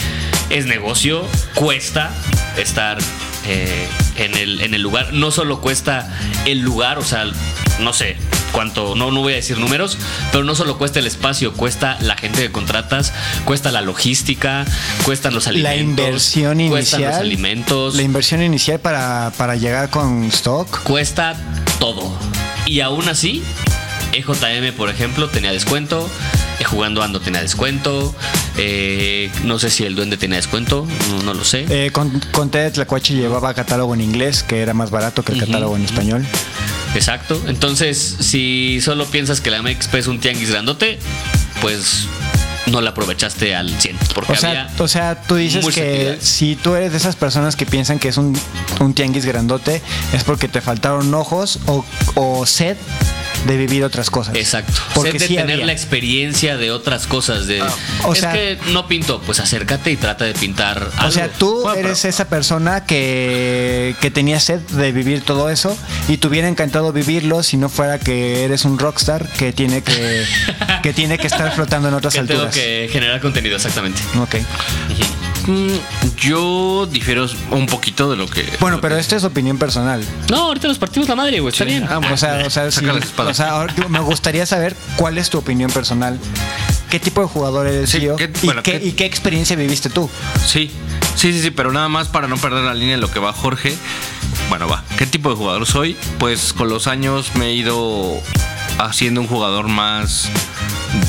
es 0.50 0.66
negocio, 0.66 1.26
cuesta 1.54 2.10
estar 2.58 2.98
eh, 3.46 3.88
en, 4.16 4.34
el, 4.36 4.60
en 4.60 4.74
el 4.74 4.82
lugar. 4.82 5.12
No 5.12 5.30
solo 5.30 5.60
cuesta 5.60 6.08
el 6.46 6.60
lugar, 6.60 6.98
o 6.98 7.04
sea, 7.04 7.24
no 7.80 7.92
sé 7.92 8.16
cuánto, 8.52 8.94
no, 8.94 9.10
no 9.10 9.20
voy 9.20 9.32
a 9.32 9.36
decir 9.36 9.56
números, 9.58 9.96
pero 10.30 10.44
no 10.44 10.54
solo 10.54 10.76
cuesta 10.76 10.98
el 10.98 11.06
espacio, 11.06 11.54
cuesta 11.54 11.96
la 12.00 12.16
gente 12.16 12.42
que 12.42 12.52
contratas, 12.52 13.12
cuesta 13.46 13.72
la 13.72 13.80
logística, 13.80 14.66
cuestan 15.04 15.34
los 15.34 15.46
alimentos. 15.46 15.74
La 15.76 15.80
inversión 16.04 16.68
Cuestan 16.68 17.00
los 17.00 17.08
inicial. 17.10 17.14
alimentos. 17.22 17.94
La 17.94 18.02
inversión 18.02 18.42
inicial 18.42 18.78
para, 18.78 19.32
para 19.38 19.56
llegar 19.56 19.88
con 19.90 20.24
stock. 20.24 20.82
cuesta 20.82 21.34
todo. 21.78 22.12
Y 22.66 22.80
aún 22.80 23.08
así, 23.08 23.42
EJM, 24.12 24.74
por 24.76 24.90
ejemplo, 24.90 25.28
tenía 25.30 25.50
descuento. 25.52 26.08
eh, 26.60 26.64
Jugando 26.64 27.02
Ando 27.02 27.20
tenía 27.20 27.40
descuento. 27.40 28.14
Eh, 28.56 29.30
no 29.44 29.58
sé 29.58 29.70
si 29.70 29.84
el 29.84 29.94
Duende 29.94 30.16
tenía 30.16 30.36
descuento. 30.36 30.86
No, 31.10 31.22
no 31.22 31.34
lo 31.34 31.44
sé. 31.44 31.66
Eh, 31.68 31.90
con, 31.90 32.10
con 32.32 32.50
Ted 32.50 32.72
Tlacuache 32.72 33.14
llevaba 33.14 33.54
catálogo 33.54 33.94
en 33.94 34.00
inglés, 34.00 34.42
que 34.42 34.60
era 34.60 34.74
más 34.74 34.90
barato 34.90 35.22
que 35.22 35.32
el 35.32 35.40
catálogo 35.40 35.76
en 35.76 35.84
español. 35.84 36.26
Exacto. 36.94 37.40
Entonces, 37.46 38.16
si 38.20 38.80
solo 38.82 39.06
piensas 39.06 39.40
que 39.40 39.50
la 39.50 39.62
MXP 39.62 39.94
es 39.94 40.06
un 40.06 40.20
tianguis 40.20 40.50
grandote, 40.50 40.98
pues 41.60 42.06
no 42.66 42.80
la 42.80 42.90
aprovechaste 42.90 43.54
al 43.54 43.70
100. 43.70 43.96
Porque 44.14 44.32
O 44.32 44.36
sea, 44.36 44.50
había 44.50 44.70
o 44.78 44.88
sea, 44.88 45.22
tú 45.22 45.36
dices 45.36 45.66
que 45.74 46.18
si 46.20 46.56
tú 46.56 46.74
eres 46.74 46.92
de 46.92 46.98
esas 46.98 47.16
personas 47.16 47.56
que 47.56 47.66
piensan 47.66 47.98
que 47.98 48.08
es 48.08 48.16
un, 48.16 48.38
un 48.80 48.94
tianguis 48.94 49.24
grandote, 49.24 49.80
es 50.12 50.24
porque 50.24 50.48
te 50.48 50.60
faltaron 50.60 51.12
ojos 51.14 51.58
o, 51.66 51.84
o 52.14 52.46
sed 52.46 52.76
de 53.46 53.56
vivir 53.56 53.82
otras 53.84 54.08
cosas. 54.10 54.34
Exacto. 54.36 54.80
Porque 54.94 55.12
Sed 55.12 55.18
de 55.20 55.26
sí 55.28 55.36
tener 55.36 55.54
había. 55.54 55.66
la 55.66 55.72
experiencia 55.72 56.56
de 56.56 56.70
otras 56.70 57.06
cosas. 57.06 57.46
De, 57.46 57.62
o 58.04 58.12
es 58.12 58.20
sea- 58.20 58.32
que 58.32 58.58
no 58.72 58.86
pinto, 58.86 59.20
pues 59.24 59.40
acércate 59.40 59.90
y 59.90 59.96
trata 59.96 60.24
de 60.24 60.34
pintar 60.34 60.82
O 60.96 61.00
algo. 61.00 61.12
sea, 61.12 61.28
tú 61.28 61.60
Bueno, 61.62 61.74
pero- 61.74 61.88
eres 61.88 62.04
esa 62.04 62.28
persona 62.28 62.84
que, 62.84 63.94
que 64.00 64.10
tenía 64.10 64.38
sed 64.40 64.60
de 64.60 64.92
vivir 64.92 65.22
todo 65.22 65.50
eso 65.50 65.76
y 66.08 66.18
te 66.18 66.26
hubiera 66.28 66.48
encantado 66.48 66.92
vivirlo 66.92 67.42
si 67.42 67.56
no 67.56 67.68
fuera 67.68 67.98
que 67.98 68.44
eres 68.44 68.64
un 68.64 68.78
rockstar 68.78 69.28
que 69.32 69.52
tiene 69.52 69.82
que, 69.82 70.24
que, 70.82 70.92
tiene 70.92 71.18
que 71.18 71.26
estar 71.26 71.52
flotando 71.54 71.88
en 71.88 71.94
otras 71.94 72.14
que 72.14 72.20
tengo 72.20 72.42
alturas. 72.42 72.54
que 72.54 72.88
generar 72.92 73.20
contenido, 73.20 73.56
exactamente. 73.56 74.00
Ok. 74.20 74.36
Yo 76.16 76.86
difiero 76.86 77.26
un 77.50 77.66
poquito 77.66 78.10
de 78.10 78.16
lo 78.16 78.26
que. 78.28 78.44
Bueno, 78.60 78.80
pero 78.80 78.96
esta 78.96 79.16
es 79.16 79.24
opinión 79.24 79.58
personal. 79.58 80.02
No, 80.30 80.44
ahorita 80.48 80.68
nos 80.68 80.78
partimos 80.78 81.08
la 81.08 81.16
madre, 81.16 81.40
güey. 81.40 81.52
Está 81.52 81.64
bien. 81.64 81.86
Ah. 81.88 81.98
O 82.12 82.16
sea, 82.16 82.42
o 82.46 82.50
sea, 82.50 82.70
sí, 82.70 82.84
las 82.84 82.96
espadas. 82.98 83.32
o 83.32 83.34
sea, 83.42 83.50
ahora 83.52 83.74
me 83.88 84.00
gustaría 84.00 84.46
saber 84.46 84.76
cuál 84.96 85.18
es 85.18 85.30
tu 85.30 85.38
opinión 85.38 85.70
personal. 85.70 86.18
¿Qué 86.90 87.00
tipo 87.00 87.22
de 87.22 87.26
jugador 87.26 87.66
eres, 87.66 87.88
Sí? 87.90 88.00
¿qué- 88.18 88.30
¿Y, 88.42 88.46
bueno, 88.46 88.62
qué, 88.62 88.78
qué- 88.78 88.86
y 88.86 88.92
qué 88.92 89.06
experiencia 89.06 89.56
viviste 89.56 89.88
tú? 89.88 90.10
Sí, 90.46 90.70
sí, 91.16 91.32
sí, 91.32 91.40
sí, 91.40 91.50
pero 91.50 91.72
nada 91.72 91.88
más 91.88 92.08
para 92.08 92.28
no 92.28 92.36
perder 92.36 92.64
la 92.64 92.74
línea 92.74 92.96
de 92.96 93.00
lo 93.00 93.10
que 93.10 93.18
va 93.18 93.32
Jorge. 93.32 93.74
Bueno, 94.50 94.68
va. 94.68 94.84
¿Qué 94.98 95.06
tipo 95.06 95.30
de 95.30 95.36
jugador 95.36 95.66
soy? 95.66 95.96
Pues 96.18 96.52
con 96.52 96.68
los 96.68 96.86
años 96.86 97.34
me 97.36 97.46
he 97.46 97.54
ido 97.54 98.20
haciendo 98.78 99.20
un 99.20 99.26
jugador 99.26 99.68
más 99.68 100.28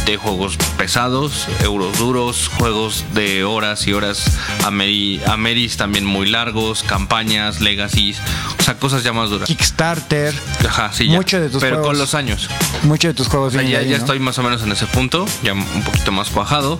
de 0.05 0.17
juegos 0.17 0.57
pesados, 0.77 1.47
euros 1.61 1.97
duros, 1.97 2.49
juegos 2.57 3.03
de 3.13 3.43
horas 3.43 3.85
y 3.87 3.93
horas, 3.93 4.23
Ameri, 4.65 5.21
Ameris 5.27 5.77
también 5.77 6.05
muy 6.05 6.29
largos, 6.29 6.83
campañas, 6.83 7.59
legacies, 7.61 8.17
o 8.59 8.63
sea, 8.63 8.75
cosas 8.75 9.03
ya 9.03 9.11
más 9.13 9.29
duras. 9.29 9.47
Kickstarter, 9.47 10.33
Ajá, 10.67 10.91
sí, 10.93 11.07
ya. 11.07 11.15
Mucho 11.15 11.39
de 11.39 11.49
tus 11.49 11.61
Pero 11.61 11.77
juegos. 11.77 11.87
con 11.91 11.97
los 11.99 12.13
años. 12.15 12.49
muchos 12.83 13.09
de 13.09 13.13
tus 13.13 13.27
juegos 13.27 13.53
O 13.53 13.59
sea, 13.59 13.67
ya, 13.67 13.79
ahí, 13.79 13.85
ya 13.89 13.97
¿no? 13.97 14.03
estoy 14.03 14.19
más 14.19 14.37
o 14.37 14.43
menos 14.43 14.61
en 14.63 14.71
ese 14.71 14.85
punto, 14.87 15.25
ya 15.43 15.53
un 15.53 15.83
poquito 15.83 16.11
más 16.11 16.29
cuajado. 16.29 16.79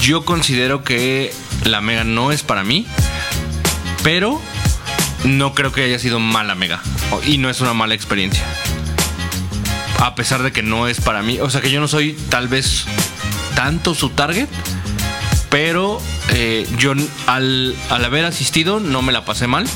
Yo 0.00 0.24
considero 0.24 0.82
que 0.84 1.32
la 1.64 1.80
Mega 1.80 2.04
no 2.04 2.32
es 2.32 2.42
para 2.42 2.64
mí, 2.64 2.86
pero 4.02 4.40
no 5.24 5.54
creo 5.54 5.72
que 5.72 5.84
haya 5.84 5.98
sido 5.98 6.18
mala 6.20 6.54
Mega. 6.54 6.82
Y 7.26 7.38
no 7.38 7.48
es 7.48 7.60
una 7.60 7.74
mala 7.74 7.94
experiencia. 7.94 8.44
A 10.04 10.14
pesar 10.14 10.42
de 10.42 10.52
que 10.52 10.62
no 10.62 10.86
es 10.86 11.00
para 11.00 11.22
mí. 11.22 11.38
O 11.40 11.48
sea 11.48 11.62
que 11.62 11.70
yo 11.70 11.80
no 11.80 11.88
soy 11.88 12.12
tal 12.28 12.46
vez 12.46 12.84
tanto 13.56 13.94
su 13.94 14.10
target. 14.10 14.48
Pero 15.48 15.98
eh, 16.30 16.68
yo 16.78 16.92
al, 17.26 17.74
al 17.88 18.04
haber 18.04 18.26
asistido 18.26 18.80
no 18.80 19.00
me 19.00 19.12
la 19.12 19.24
pasé 19.24 19.46
mal. 19.46 19.66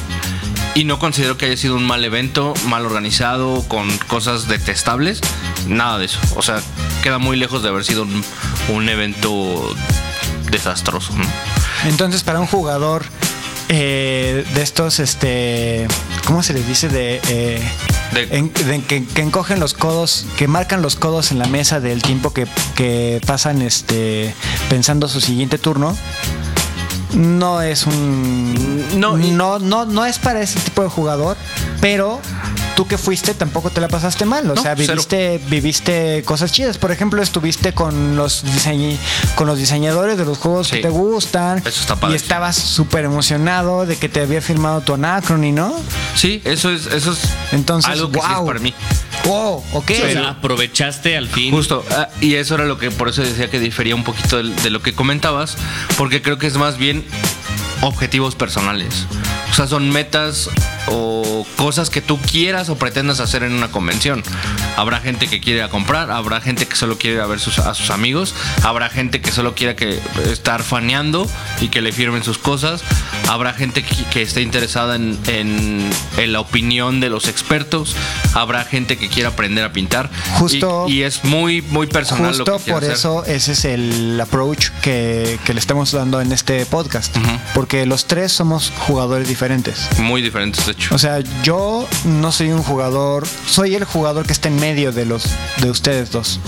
Y 0.74 0.85
no 0.85 0.99
considero 0.99 1.39
que 1.39 1.47
haya 1.47 1.57
sido 1.57 1.76
un 1.76 1.87
mal 1.87 2.05
evento, 2.05 2.53
mal 2.66 2.85
organizado, 2.85 3.66
con 3.68 3.89
cosas 4.07 4.49
detestables. 4.49 5.22
Nada 5.66 5.99
de 5.99 6.05
eso. 6.05 6.18
O 6.37 6.43
sea, 6.43 6.61
queda 7.03 7.16
muy 7.16 7.39
lejos 7.39 7.62
de 7.62 7.70
haber 7.70 7.85
sido 7.85 8.03
un, 8.03 8.22
un 8.68 8.89
evento 8.91 9.74
desastroso. 10.51 11.14
Entonces, 11.87 12.22
para 12.22 12.39
un 12.39 12.47
jugador 12.47 13.07
eh, 13.70 14.45
de 14.55 14.62
estos, 14.62 14.99
este, 14.99 15.89
¿cómo 16.26 16.43
se 16.43 16.53
les 16.53 16.68
dice? 16.68 16.89
De, 16.89 17.20
eh, 17.29 17.62
De- 18.27 18.37
en- 18.37 18.53
de 18.53 18.83
que, 18.83 19.05
que 19.05 19.23
encogen 19.23 19.61
los 19.61 19.75
codos, 19.75 20.27
que 20.37 20.49
marcan 20.49 20.83
los 20.83 20.97
codos 20.97 21.31
en 21.33 21.39
la 21.39 21.47
mesa 21.47 21.81
del 21.81 22.03
tiempo 22.03 22.33
que, 22.33 22.47
que 22.77 23.21
pasan, 23.27 23.62
este, 23.62 24.35
pensando 24.69 25.09
su 25.09 25.21
siguiente 25.21 25.59
turno. 25.59 25.97
No 27.14 27.62
es 27.62 27.87
un. 27.87 29.01
No, 29.01 29.16
no, 29.16 29.59
no, 29.59 29.87
no 29.87 30.05
es 30.05 30.19
para 30.19 30.41
ese 30.43 30.59
tipo 30.61 30.83
de 30.83 30.89
jugador, 30.89 31.37
pero. 31.81 32.21
Tú 32.79 32.87
que 32.87 32.97
fuiste 32.97 33.35
tampoco 33.35 33.70
te 33.70 33.81
la 33.81 33.89
pasaste 33.89 34.24
mal, 34.24 34.49
o 34.49 34.55
No, 34.55 34.62
sea, 34.62 34.76
cero. 34.76 34.93
viviste, 34.93 35.41
viviste 35.49 36.22
cosas 36.24 36.53
chidas. 36.53 36.79
Por 36.79 36.93
ejemplo, 36.93 37.20
estuviste 37.20 37.72
con 37.74 38.14
los 38.14 38.45
diseñi- 38.45 38.97
con 39.35 39.49
los 39.49 39.59
diseñadores 39.59 40.16
de 40.16 40.24
los 40.24 40.39
juegos 40.39 40.68
que 40.68 40.76
Sí. 40.76 40.83
te 40.83 40.89
gustan. 40.89 41.59
Eso 41.59 41.81
está 41.81 41.95
Y 41.95 41.97
padre. 41.97 42.14
estabas 42.16 42.55
súper 42.55 43.05
emocionado 43.05 43.85
de 43.85 43.97
que 43.97 44.09
te 44.09 44.20
había 44.20 44.41
firmado 44.41 44.81
tu 44.83 44.95
Anacrony, 44.95 45.51
¿no? 45.53 45.74
Sí, 46.14 46.41
eso 46.45 46.70
es, 46.70 46.87
eso 46.87 47.11
es 47.11 47.18
Entonces, 47.51 47.91
algo 47.91 48.12
que 48.12 48.20
sí 48.20 48.26
wow. 48.29 48.43
es 48.43 48.47
para 48.47 48.61
mí. 48.61 48.72
Wow, 49.24 49.64
ok. 49.72 49.91
O 49.91 50.11
sea, 50.12 50.29
aprovechaste 50.31 51.16
al 51.16 51.26
fin. 51.26 51.51
Justo, 51.53 51.85
ah, 51.91 52.09
y 52.20 52.37
eso 52.37 52.55
era 52.55 52.64
lo 52.64 52.79
que 52.79 52.93
por 52.93 53.09
eso 53.09 53.22
decía 53.22 53.51
que 53.51 53.59
difería 53.59 53.97
un 53.97 54.05
poquito 54.05 54.41
de, 54.41 54.70
lo 54.70 54.81
que 54.83 54.95
comentabas, 54.95 55.57
porque 55.97 56.22
creo 56.22 56.39
que 56.39 56.47
es 56.47 56.57
más 56.57 56.79
bien 56.79 57.05
objetivos 57.81 58.37
personales. 58.37 59.07
O 59.51 59.55
sea, 59.55 59.66
son 59.66 59.91
metas 59.91 60.49
o 60.91 61.47
cosas 61.57 61.91
que 61.91 62.01
tú 62.01 62.18
quieras 62.18 62.68
o 62.68 62.76
pretendas 62.76 63.20
hacer 63.20 63.43
en 63.43 63.53
una 63.53 63.68
convención. 63.68 64.22
Habrá 64.76 65.01
gente 65.01 65.28
que 65.28 65.41
quiere 65.41 65.59
ir 65.61 65.64
a 65.64 65.68
comprar, 65.68 66.11
habrá 66.11 66.41
gente 66.41 66.66
que 66.66 66.76
solo 66.76 66.99
quiere 66.99 67.16
ir 67.16 67.22
a 67.22 67.26
ver 67.26 67.41
sus- 67.41 67.59
a 67.59 67.74
sus 67.74 67.91
amigos, 67.91 68.34
habrá 68.62 68.89
gente 68.89 69.20
que 69.20 69.30
solo 69.32 69.55
quiera 69.55 69.74
que 69.76 70.01
estar 70.30 70.62
faneando 70.62 71.28
y 71.61 71.68
que 71.68 71.80
le 71.80 71.93
firmen 71.93 72.22
sus 72.24 72.39
cosas, 72.39 72.82
habrá 73.28 73.53
gente 73.55 73.82
que, 73.82 73.95
que 74.07 74.22
esté 74.22 74.43
interesada 74.43 74.97
en, 74.97 75.18
en- 75.26 75.91
en 76.16 76.32
la 76.32 76.41
opinión 76.41 77.01
de 77.01 77.11
los 77.11 77.28
expertos, 77.28 77.97
habrá 78.34 78.64
gente 78.64 78.97
que 78.97 79.09
quiera 79.09 79.30
aprender 79.30 79.64
a 79.64 79.72
pintar. 79.72 80.11
Justo- 80.39 80.86
y, 80.89 80.99
y 80.99 81.03
es 81.03 81.24
muy, 81.24 81.62
muy 81.62 81.86
personal 81.86 82.32
lo 82.39 82.45
Justo 82.45 82.59
que 82.59 82.64
quiero 82.64 82.76
por 82.80 82.84
hacer. 82.84 82.97
eso 82.97 83.24
ese 83.24 83.53
es 83.53 83.64
el 83.64 84.20
approach 84.20 84.68
que, 84.82 85.39
que 85.45 85.55
le 85.55 85.61
estamos 85.61 85.93
dando 85.93 86.20
en 86.20 86.32
este 86.32 86.64
podcast. 86.66 87.16
Ujú. 87.16 87.26
Porque 87.55 87.86
los 87.86 88.07
tres 88.07 88.32
somos 88.32 88.72
jugadores 88.86 89.28
diferentes. 89.28 89.89
Muy 89.99 90.22
diferentes, 90.22 90.66
de 90.66 90.74
O 90.91 90.99
sea, 90.99 91.20
yo 91.43 91.87
no 92.05 92.33
soy 92.33 92.51
un 92.51 92.62
jugador, 92.62 93.26
soy 93.47 93.74
el 93.74 93.85
jugador 93.85 94.26
que 94.26 94.33
está 94.33 94.49
en 94.49 94.57
medio 94.57 94.93
de 94.93 95.05
los 95.05 95.24
de 95.61 95.70
ustedes 95.70 96.11
dos. 96.11 96.41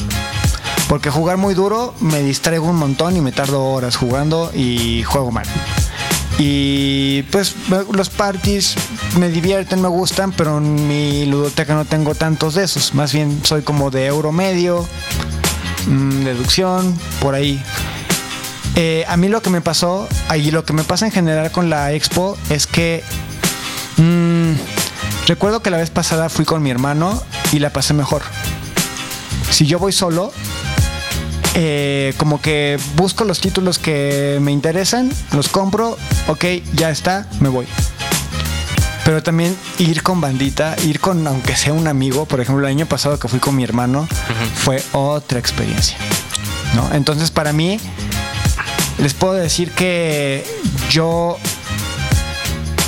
Porque 0.89 1.11
jugar 1.11 1.37
muy 1.37 1.55
duro 1.55 1.95
me 2.01 2.23
distraigo 2.23 2.67
un 2.67 2.77
montón 2.77 3.17
y 3.17 3.21
me 3.21 3.33
tardo 3.33 3.65
horas 3.65 3.97
jugando 3.97 4.51
y 4.55 5.03
juego 5.05 5.31
mal. 5.31 5.47
Y 6.39 7.23
pues 7.25 7.55
los 7.93 8.09
parties 8.09 8.75
me 9.19 9.29
divierten, 9.29 9.83
me 9.83 9.89
gustan, 9.89 10.33
pero 10.33 10.59
en 10.59 10.89
mi 10.89 11.27
ludoteca 11.27 11.75
no 11.75 11.85
tengo 11.85 12.15
tantos 12.15 12.55
de 12.55 12.65
esos. 12.65 12.95
Más 12.95 13.13
bien 13.13 13.41
soy 13.45 13.63
como 13.63 13.91
de 13.91 14.07
euro 14.07 14.33
medio, 14.33 14.89
mm, 15.87 16.25
deducción, 16.25 16.99
por 17.21 17.35
ahí. 17.35 17.63
Eh, 18.75 19.05
a 19.07 19.19
mí 19.19 19.29
lo 19.29 19.43
que 19.43 19.51
me 19.51 19.61
pasó, 19.61 20.09
y 20.35 20.51
lo 20.51 20.65
que 20.65 20.73
me 20.73 20.83
pasa 20.83 21.05
en 21.05 21.13
general 21.13 21.53
con 21.53 21.69
la 21.69 21.93
expo, 21.93 22.39
es 22.49 22.67
que 22.67 23.05
mm, 24.01 24.55
recuerdo 25.27 25.63
que 25.63 25.71
la 25.71 25.77
vez 25.77 25.91
pasada 25.91 26.29
fui 26.29 26.45
con 26.45 26.63
mi 26.63 26.71
hermano 26.71 27.23
y 27.53 27.59
la 27.59 27.71
pasé 27.71 27.95
mejor. 27.95 28.23
Si 29.51 29.67
yo 29.67 29.79
voy 29.79 29.93
solo, 29.93 30.33
eh, 31.55 32.15
como 32.17 32.41
que 32.41 32.79
busco 32.97 33.25
los 33.25 33.41
títulos 33.41 33.79
que 33.79 34.39
me 34.41 34.53
interesan, 34.53 35.11
los 35.33 35.49
compro, 35.49 35.99
ok, 36.29 36.45
ya 36.75 36.91
está, 36.91 37.29
me 37.41 37.49
voy. 37.49 37.67
Pero 39.05 39.23
también 39.23 39.57
ir 39.79 40.03
con 40.03 40.21
bandita, 40.21 40.77
ir 40.85 41.01
con 41.01 41.27
aunque 41.27 41.57
sea 41.57 41.73
un 41.73 41.89
amigo, 41.89 42.27
por 42.27 42.41
ejemplo, 42.41 42.67
el 42.67 42.71
año 42.71 42.87
pasado 42.87 43.19
que 43.19 43.29
fui 43.29 43.41
con 43.41 43.57
mi 43.57 43.65
hermano, 43.65 44.07
fue 44.55 44.83
otra 44.93 45.39
experiencia. 45.39 45.97
¿no? 46.75 46.95
Entonces, 46.95 47.31
para 47.31 47.53
mí, 47.53 47.81
les 48.99 49.15
puedo 49.15 49.35
decir 49.35 49.73
que 49.73 50.45
yo 50.91 51.39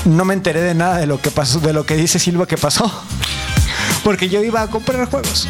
no 0.05 0.25
me 0.25 0.35
enteré 0.35 0.61
de 0.61 0.75
nada 0.75 0.99
de 0.99 1.07
lo 1.07 1.21
que 1.21 1.31
pasó, 1.31 1.61
de 1.61 1.73
lo 1.73 1.87
que 1.87 1.97
dice 1.97 2.19
Silva 2.19 2.47
que 2.47 2.57
pasó. 2.57 2.91
Porque 4.05 4.29
yo 4.29 4.43
iba 4.43 4.63
a 4.63 4.67
comprar 4.69 5.09
juegos. 5.09 5.49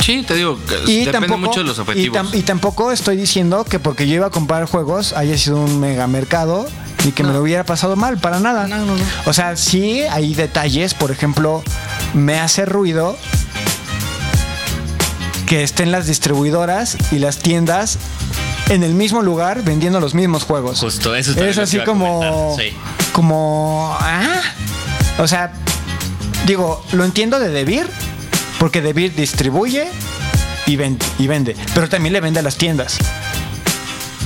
Sí, 0.00 0.22
te 0.26 0.34
digo, 0.34 0.58
que 0.66 0.74
Y 0.90 1.04
depende 1.04 1.12
tampoco, 1.28 1.38
mucho 1.38 1.60
de 1.60 1.66
los 1.66 1.78
y, 1.78 1.80
objetivos. 1.80 2.18
tam- 2.18 2.34
y 2.38 2.42
tampoco 2.42 2.92
estoy 2.92 3.16
diciendo 3.16 3.64
que 3.64 3.78
porque 3.78 4.08
yo 4.08 4.14
iba 4.14 4.26
a 4.26 4.30
comprar 4.30 4.64
juegos 4.64 5.12
haya 5.12 5.36
sido 5.36 5.58
un 5.60 5.78
mega 5.80 6.06
mercado 6.06 6.66
y 7.04 7.12
que 7.12 7.22
me 7.24 7.32
lo 7.32 7.42
hubiera 7.42 7.64
pasado 7.64 7.94
mal, 7.94 8.16
para 8.18 8.40
nada. 8.40 8.68
O 9.26 9.32
sea, 9.32 9.56
sí 9.56 10.02
hay 10.10 10.34
detalles, 10.34 10.94
por 10.94 11.10
ejemplo, 11.10 11.62
me 12.14 12.40
hace 12.40 12.64
ruido 12.64 13.16
que 15.46 15.62
estén 15.62 15.92
las 15.92 16.06
distribuidoras 16.06 16.96
y 17.10 17.18
las 17.18 17.38
tiendas 17.38 17.98
en 18.68 18.82
el 18.82 18.94
mismo 18.94 19.22
lugar 19.22 19.62
vendiendo 19.62 20.00
los 20.00 20.14
mismos 20.14 20.44
juegos. 20.44 20.80
Justo, 20.80 21.14
eso 21.14 21.32
es 21.32 21.36
Es 21.38 21.58
así 21.58 21.78
como. 21.80 22.56
sí. 22.58 22.70
Como. 23.12 23.96
Ah. 24.00 24.40
O 25.18 25.26
sea, 25.26 25.52
digo, 26.46 26.84
lo 26.92 27.04
entiendo 27.04 27.38
de 27.40 27.48
Debir, 27.48 27.88
porque 28.58 28.80
Debir 28.82 29.14
distribuye 29.14 29.88
y, 30.66 30.76
ven- 30.76 30.98
y 31.18 31.26
vende, 31.26 31.56
pero 31.74 31.88
también 31.88 32.12
le 32.12 32.20
vende 32.20 32.40
a 32.40 32.42
las 32.42 32.56
tiendas. 32.56 32.98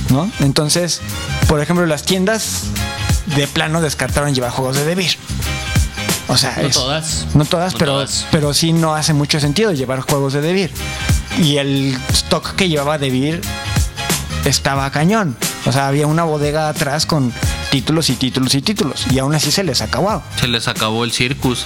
¿No? 0.09 0.29
Entonces, 0.41 1.01
por 1.47 1.59
ejemplo, 1.61 1.85
las 1.87 2.03
tiendas 2.03 2.63
de 3.35 3.47
plano 3.47 3.81
descartaron 3.81 4.35
llevar 4.35 4.51
juegos 4.51 4.75
de 4.75 4.85
Debir. 4.85 5.17
O 6.27 6.37
sea, 6.37 6.55
No 6.61 6.67
es- 6.67 6.73
todas. 6.75 7.25
No 7.33 7.45
todas, 7.45 7.73
No 7.73 7.79
pero, 7.79 7.91
todas. 7.93 8.27
pero 8.31 8.53
sí 8.53 8.73
no 8.73 8.93
hace 8.95 9.13
mucho 9.13 9.39
sentido 9.39 9.71
llevar 9.71 10.01
juegos 10.01 10.33
de 10.33 10.41
Devir. 10.41 10.71
Y 11.39 11.57
el 11.57 11.97
stock 12.11 12.53
que 12.55 12.69
llevaba 12.69 12.97
Devir 12.99 13.41
estaba 14.45 14.89
cañón. 14.91 15.35
O 15.65 15.71
sea, 15.71 15.87
había 15.87 16.07
una 16.07 16.23
bodega 16.23 16.69
atrás 16.69 17.05
con 17.05 17.33
títulos 17.71 18.09
y 18.09 18.15
títulos 18.15 18.55
y 18.55 18.61
títulos. 18.61 19.05
Y 19.11 19.19
aún 19.19 19.33
así 19.35 19.51
se 19.51 19.63
les 19.63 19.81
acabó. 19.81 20.21
Se 20.39 20.47
les 20.47 20.67
acabó 20.67 21.03
el 21.03 21.11
circus. 21.11 21.65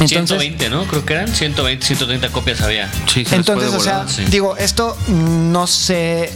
Entonces, 0.00 0.08
120, 0.38 0.70
¿no? 0.70 0.84
Creo 0.84 1.04
que 1.04 1.12
eran 1.12 1.28
120, 1.28 1.84
130 1.84 2.28
copias 2.30 2.60
había. 2.62 2.90
Sí, 3.06 3.24
se 3.24 3.36
Entonces, 3.36 3.74
o 3.74 3.80
sea, 3.80 4.08
sí. 4.08 4.24
digo, 4.26 4.56
esto 4.56 4.96
no 5.08 5.66
sé 5.66 6.32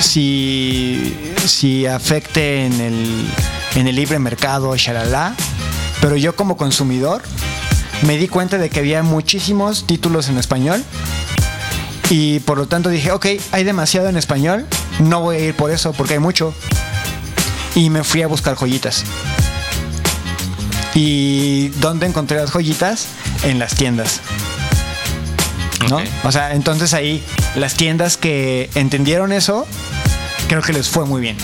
si, 0.00 1.16
si 1.44 1.86
afecte 1.86 2.66
en 2.66 2.80
el, 2.80 3.26
en 3.74 3.88
el 3.88 3.96
libre 3.96 4.20
mercado, 4.20 4.76
shalala, 4.76 5.34
pero 6.00 6.16
yo 6.16 6.36
como 6.36 6.56
consumidor 6.56 7.22
me 8.02 8.16
di 8.16 8.28
cuenta 8.28 8.58
de 8.58 8.70
que 8.70 8.78
había 8.78 9.02
muchísimos 9.02 9.86
títulos 9.86 10.28
en 10.28 10.38
español 10.38 10.84
y 12.10 12.40
por 12.40 12.58
lo 12.58 12.66
tanto 12.66 12.88
dije, 12.88 13.12
ok, 13.12 13.26
hay 13.52 13.64
demasiado 13.64 14.08
en 14.08 14.16
español, 14.16 14.66
no 15.00 15.20
voy 15.20 15.36
a 15.36 15.40
ir 15.40 15.54
por 15.54 15.70
eso 15.70 15.92
porque 15.92 16.14
hay 16.14 16.18
mucho. 16.20 16.54
Y 17.74 17.90
me 17.90 18.02
fui 18.02 18.22
a 18.22 18.26
buscar 18.26 18.54
joyitas. 18.56 19.04
¿Y 20.94 21.68
dónde 21.80 22.06
encontré 22.06 22.38
las 22.38 22.50
joyitas? 22.50 23.06
En 23.44 23.58
las 23.58 23.74
tiendas. 23.74 24.20
¿no? 25.88 26.00
O 26.24 26.32
sea, 26.32 26.54
entonces 26.54 26.92
ahí 26.92 27.22
las 27.54 27.74
tiendas 27.74 28.16
que 28.16 28.68
entendieron 28.74 29.32
eso, 29.32 29.66
creo 30.48 30.60
que 30.60 30.72
les 30.72 30.88
fue 30.88 31.04
muy 31.06 31.20
bien, 31.20 31.36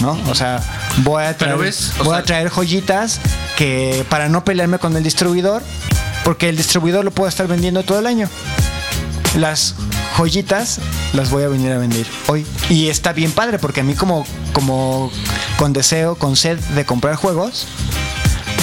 ¿no? 0.00 0.18
O 0.28 0.34
sea, 0.34 0.60
voy 0.98 1.24
a 1.24 1.36
traer, 1.36 1.54
Pero 1.54 1.58
ves, 1.58 1.92
o 1.98 2.04
voy 2.04 2.12
sea- 2.12 2.18
a 2.18 2.22
traer 2.24 2.50
joyitas 2.50 3.20
que 3.56 4.04
para 4.10 4.28
no 4.28 4.44
pelearme 4.44 4.78
con 4.78 4.94
el 4.96 5.02
distribuidor, 5.02 5.62
porque 6.24 6.50
el 6.50 6.56
distribuidor 6.56 7.04
lo 7.04 7.10
puede 7.10 7.30
estar 7.30 7.46
vendiendo 7.48 7.82
todo 7.84 7.98
el 8.00 8.06
año. 8.06 8.28
Las 9.36 9.74
joyitas 10.16 10.80
las 11.12 11.30
voy 11.30 11.42
a 11.42 11.48
venir 11.48 11.72
a 11.72 11.78
vender 11.78 12.06
hoy. 12.28 12.46
Y 12.70 12.88
está 12.88 13.12
bien 13.12 13.32
padre, 13.32 13.58
porque 13.58 13.80
a 13.80 13.84
mí 13.84 13.94
como, 13.94 14.26
como 14.52 15.10
con 15.58 15.72
deseo, 15.72 16.16
con 16.16 16.36
sed 16.36 16.58
de 16.58 16.84
comprar 16.84 17.16
juegos, 17.16 17.66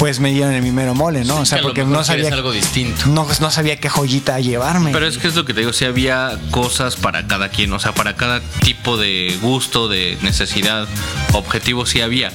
pues 0.01 0.19
me 0.19 0.32
dieron 0.32 0.51
el 0.51 0.63
mi 0.63 0.72
mero 0.72 0.95
mole, 0.95 1.24
¿no? 1.26 1.41
o 1.41 1.45
sea, 1.45 1.61
porque 1.61 1.86
no 1.86 2.03
sabía, 2.03 2.34
algo 2.34 2.51
distinto. 2.51 3.05
no, 3.05 3.28
no 3.39 3.51
sabía 3.51 3.80
qué 3.80 3.88
joyita 3.88 4.39
llevarme. 4.39 4.91
Pero 4.91 5.05
es 5.05 5.19
que 5.19 5.28
es 5.28 5.36
lo 5.36 5.45
que 5.45 5.53
te 5.53 5.59
digo, 5.59 5.74
si 5.74 5.86
había 5.86 6.39
cosas 6.49 6.95
para 6.95 7.28
cada 7.28 7.49
quien, 7.49 7.72
o 7.72 7.78
sea, 7.78 7.93
para 7.93 8.15
cada 8.15 8.41
tipo 8.61 8.97
de 8.97 9.38
gusto, 9.43 9.89
de 9.89 10.17
necesidad, 10.24 10.88
objetivo 11.34 11.86
sí 11.86 12.02
había. 12.02 12.32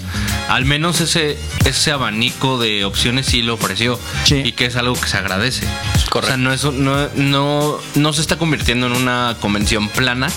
Al 0.49 0.65
menos 0.65 1.01
ese, 1.01 1.37
ese 1.65 1.91
abanico 1.93 2.59
de 2.59 2.85
opciones 2.85 3.27
sí 3.27 3.43
lo 3.43 3.55
ofreció. 3.55 3.99
Sí. 4.25 4.43
Y 4.45 4.53
que 4.53 4.67
es 4.67 4.77
algo 4.77 4.95
que 4.95 5.09
se 5.09 5.17
agradece. 5.17 5.67
Correcto. 6.09 6.19
O 6.19 6.27
sea, 6.27 6.37
no, 6.37 6.53
es, 6.53 6.65
un- 6.65 6.85
no, 6.85 7.09
no, 7.15 7.79
no 7.95 8.13
se 8.13 8.21
está 8.21 8.37
convirtiendo 8.39 8.87
en 8.87 8.93
una 8.93 9.37
convención 9.41 9.89
plana 9.89 10.29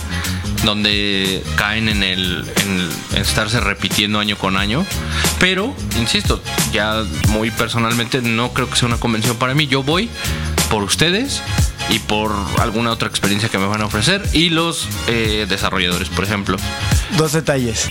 donde 0.65 1.41
caen 1.55 1.87
en 1.87 2.03
el 2.03 2.45
en, 2.63 2.89
en 3.15 3.21
estarse 3.21 3.59
repitiendo 3.61 4.19
año 4.19 4.37
con 4.37 4.57
año. 4.57 4.85
Pero, 5.39 5.73
insisto, 5.99 6.41
ya 6.73 7.03
muy 7.29 7.49
personalmente 7.51 8.21
no 8.21 8.51
creo 8.51 8.69
que 8.69 8.75
sea 8.75 8.87
una 8.87 8.97
convención 8.99 9.37
para 9.37 9.53
mí. 9.55 9.67
Yo 9.67 9.83
voy 9.83 10.09
por 10.69 10.83
ustedes 10.83 11.41
y 11.89 11.99
por 11.99 12.31
alguna 12.59 12.91
otra 12.91 13.07
experiencia 13.07 13.47
que 13.49 13.57
me 13.57 13.67
van 13.67 13.81
a 13.81 13.85
ofrecer 13.85 14.21
y 14.33 14.49
los 14.49 14.87
eh, 15.07 15.45
desarrolladores, 15.47 16.09
por 16.09 16.25
ejemplo. 16.25 16.57
Dos 17.17 17.31
detalles. 17.33 17.87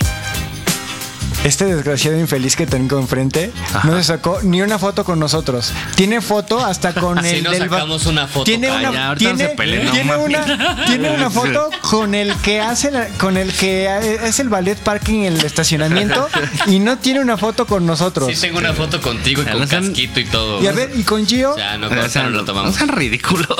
Este 1.45 1.63
desgraciado 1.63 2.19
infeliz 2.19 2.57
que 2.57 2.67
tengo 2.67 2.99
enfrente 2.99 3.51
no 3.85 3.95
se 3.97 4.03
sacó 4.03 4.39
ni 4.43 4.61
una 4.61 4.77
foto 4.77 5.05
con 5.05 5.19
nosotros. 5.19 5.71
Tiene 5.95 6.19
foto 6.19 6.59
hasta 6.63 6.93
con 6.99 7.23
el 7.25 7.43
nos 7.43 7.53
del 7.53 7.69
ba- 7.69 7.77
sacamos 7.77 8.05
una 8.07 8.27
foto, 8.27 8.43
Tiene 8.43 8.67
calla, 8.67 8.89
una, 8.89 9.07
ahorita 9.07 9.29
no 9.31 9.35
tiene, 9.37 9.49
se 9.51 9.55
peleen, 9.55 9.85
no 9.85 9.91
tiene 9.93 10.11
mames. 10.17 10.25
una, 10.27 10.85
tiene 10.85 11.11
una 11.11 11.29
foto 11.29 11.69
con 11.81 12.13
el 12.13 12.35
que 12.35 12.59
hace 12.59 12.91
la- 12.91 13.07
con 13.17 13.37
el 13.37 13.53
que 13.53 13.87
es 14.21 14.39
el 14.41 14.49
ballet 14.49 14.77
parking 14.79 15.19
en 15.23 15.37
el 15.37 15.45
estacionamiento 15.45 16.27
y 16.67 16.79
no 16.79 16.97
tiene 16.97 17.21
una 17.21 17.37
foto 17.37 17.65
con 17.65 17.85
nosotros. 17.85 18.29
Sí 18.33 18.39
tengo 18.41 18.57
una 18.59 18.73
foto 18.73 18.99
contigo 19.01 19.41
y 19.41 19.45
Ya 19.45 19.51
con 19.53 19.61
no 19.61 19.67
sean- 19.67 19.85
casquito 19.87 20.19
y 20.19 20.25
todo. 20.25 20.61
Y 20.61 20.67
a 20.67 20.73
ver, 20.73 20.91
y 20.93 21.03
con 21.03 21.25
Gio, 21.25 21.55
sea, 21.55 21.77
no, 21.77 21.89
No 21.89 21.95
no, 21.95 22.09
sean, 22.09 22.25
no 22.25 22.37
lo 22.37 22.43
tomamos. 22.45 22.71
no 22.71 22.77
sean 22.77 22.89
ridículos. 22.89 23.47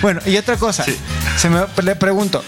Bueno, 0.00 0.20
y 0.26 0.36
otra 0.36 0.56
cosa, 0.56 0.84
se 1.36 1.48
me 1.48 1.60
le 1.82 1.96
pregunto. 1.96 2.44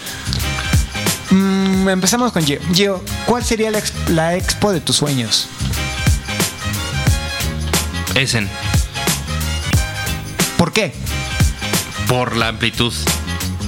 Mm, 1.83 1.89
empezamos 1.89 2.31
con 2.31 2.43
Gio. 2.45 2.59
Gio, 2.73 3.03
¿cuál 3.25 3.43
sería 3.43 3.71
la, 3.71 3.79
ex- 3.79 3.93
la 4.09 4.35
expo 4.35 4.71
de 4.71 4.79
tus 4.81 4.95
sueños? 4.97 5.47
Essen, 8.15 8.49
¿Por 10.57 10.73
qué? 10.73 10.93
por 12.07 12.35
la 12.37 12.47
amplitud. 12.47 12.93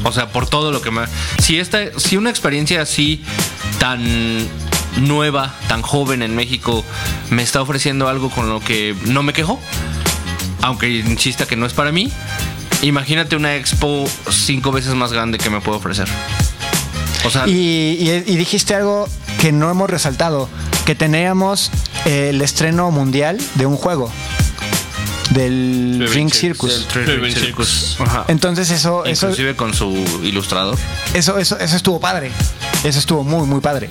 O 0.05 0.11
sea, 0.13 0.31
por 0.31 0.47
todo 0.47 0.71
lo 0.71 0.81
que 0.81 0.91
me. 0.91 1.01
Si 1.39 1.59
esta, 1.59 1.79
si 1.99 2.15
una 2.15 2.29
experiencia 2.29 2.81
así 2.81 3.21
tan 3.79 4.47
nueva, 5.01 5.53
tan 5.67 5.81
joven 5.81 6.21
en 6.23 6.35
México, 6.37 6.85
me 7.31 7.43
está 7.43 7.61
ofreciendo 7.61 8.07
algo 8.07 8.29
con 8.29 8.47
lo 8.49 8.61
que 8.61 8.95
no 9.03 9.23
me 9.23 9.33
quejo, 9.33 9.59
aunque 10.61 10.89
insista 10.89 11.45
que 11.45 11.57
no 11.57 11.65
es 11.65 11.73
para 11.73 11.91
mí, 11.91 12.09
imagínate 12.81 13.35
una 13.35 13.55
expo 13.57 14.05
cinco 14.31 14.71
veces 14.71 14.95
más 14.95 15.11
grande 15.11 15.37
que 15.37 15.49
me 15.49 15.59
puede 15.59 15.77
ofrecer. 15.79 16.07
O 17.25 17.29
sea, 17.29 17.47
Y, 17.47 17.51
y- 17.99 18.23
y 18.27 18.35
dijiste 18.37 18.75
algo 18.75 19.07
que 19.41 19.51
no 19.51 19.69
hemos 19.69 19.89
resaltado, 19.89 20.49
que 20.85 20.95
teníamos 20.95 21.69
eh, 22.05 22.29
el 22.31 22.41
estreno 22.41 22.91
mundial 22.91 23.37
de 23.55 23.65
un 23.65 23.75
juego, 23.75 24.11
del 25.31 26.07
Ring 26.11 26.31
Circus. 26.33 26.87
Three 26.91 27.05
Ring 27.05 27.21
Ring 27.23 27.33
Circus. 27.35 27.67
Circus. 27.67 28.01
Ajá. 28.01 28.25
Entonces 28.29 28.69
eso, 28.71 29.05
eso, 29.05 29.27
Inclusive 29.27 29.55
con 29.55 29.73
su 29.73 29.93
ilustrador. 30.23 30.77
eso, 31.13 31.37
eso, 31.37 31.57
eso 31.59 31.75
estuvo 31.75 31.99
padre. 31.99 32.31
Eso 32.83 32.97
estuvo 32.99 33.23
muy, 33.23 33.45
muy 33.45 33.59
padre. 33.59 33.89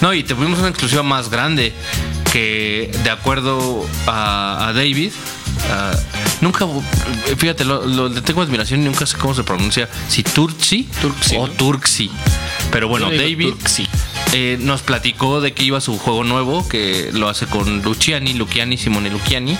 No, 0.00 0.12
y 0.14 0.24
tuvimos 0.24 0.58
una 0.58 0.68
exclusiva 0.68 1.02
más 1.02 1.28
grande 1.30 1.72
que, 2.32 2.90
de 3.04 3.10
acuerdo 3.10 3.86
a, 4.06 4.68
a 4.68 4.72
David, 4.72 5.12
ah, 5.70 5.92
nunca, 6.40 6.66
fíjate, 7.36 7.64
lo, 7.64 7.86
lo- 7.86 8.08
le 8.08 8.22
tengo 8.22 8.40
admiración 8.42 8.80
y 8.80 8.84
nunca 8.86 9.04
sé 9.06 9.16
cómo 9.18 9.34
se 9.34 9.44
pronuncia, 9.44 9.88
si 10.08 10.22
Turksi, 10.22 10.88
Turksi, 11.00 11.36
o 11.36 11.46
¿no? 11.46 11.52
Turksi. 11.52 12.10
Pero 12.72 12.88
bueno, 12.88 13.08
David 13.10 13.50
Turksi. 13.50 13.86
eh, 14.32 14.56
nos 14.60 14.82
platicó 14.82 15.40
de 15.40 15.52
que 15.52 15.62
iba 15.62 15.80
su 15.80 15.96
juego 15.98 16.24
nuevo, 16.24 16.66
que 16.68 17.10
lo 17.12 17.28
hace 17.28 17.46
con 17.46 17.82
Luciani, 17.82 18.32
Luciani, 18.34 18.76
Simone 18.76 19.10
Luciani. 19.10 19.56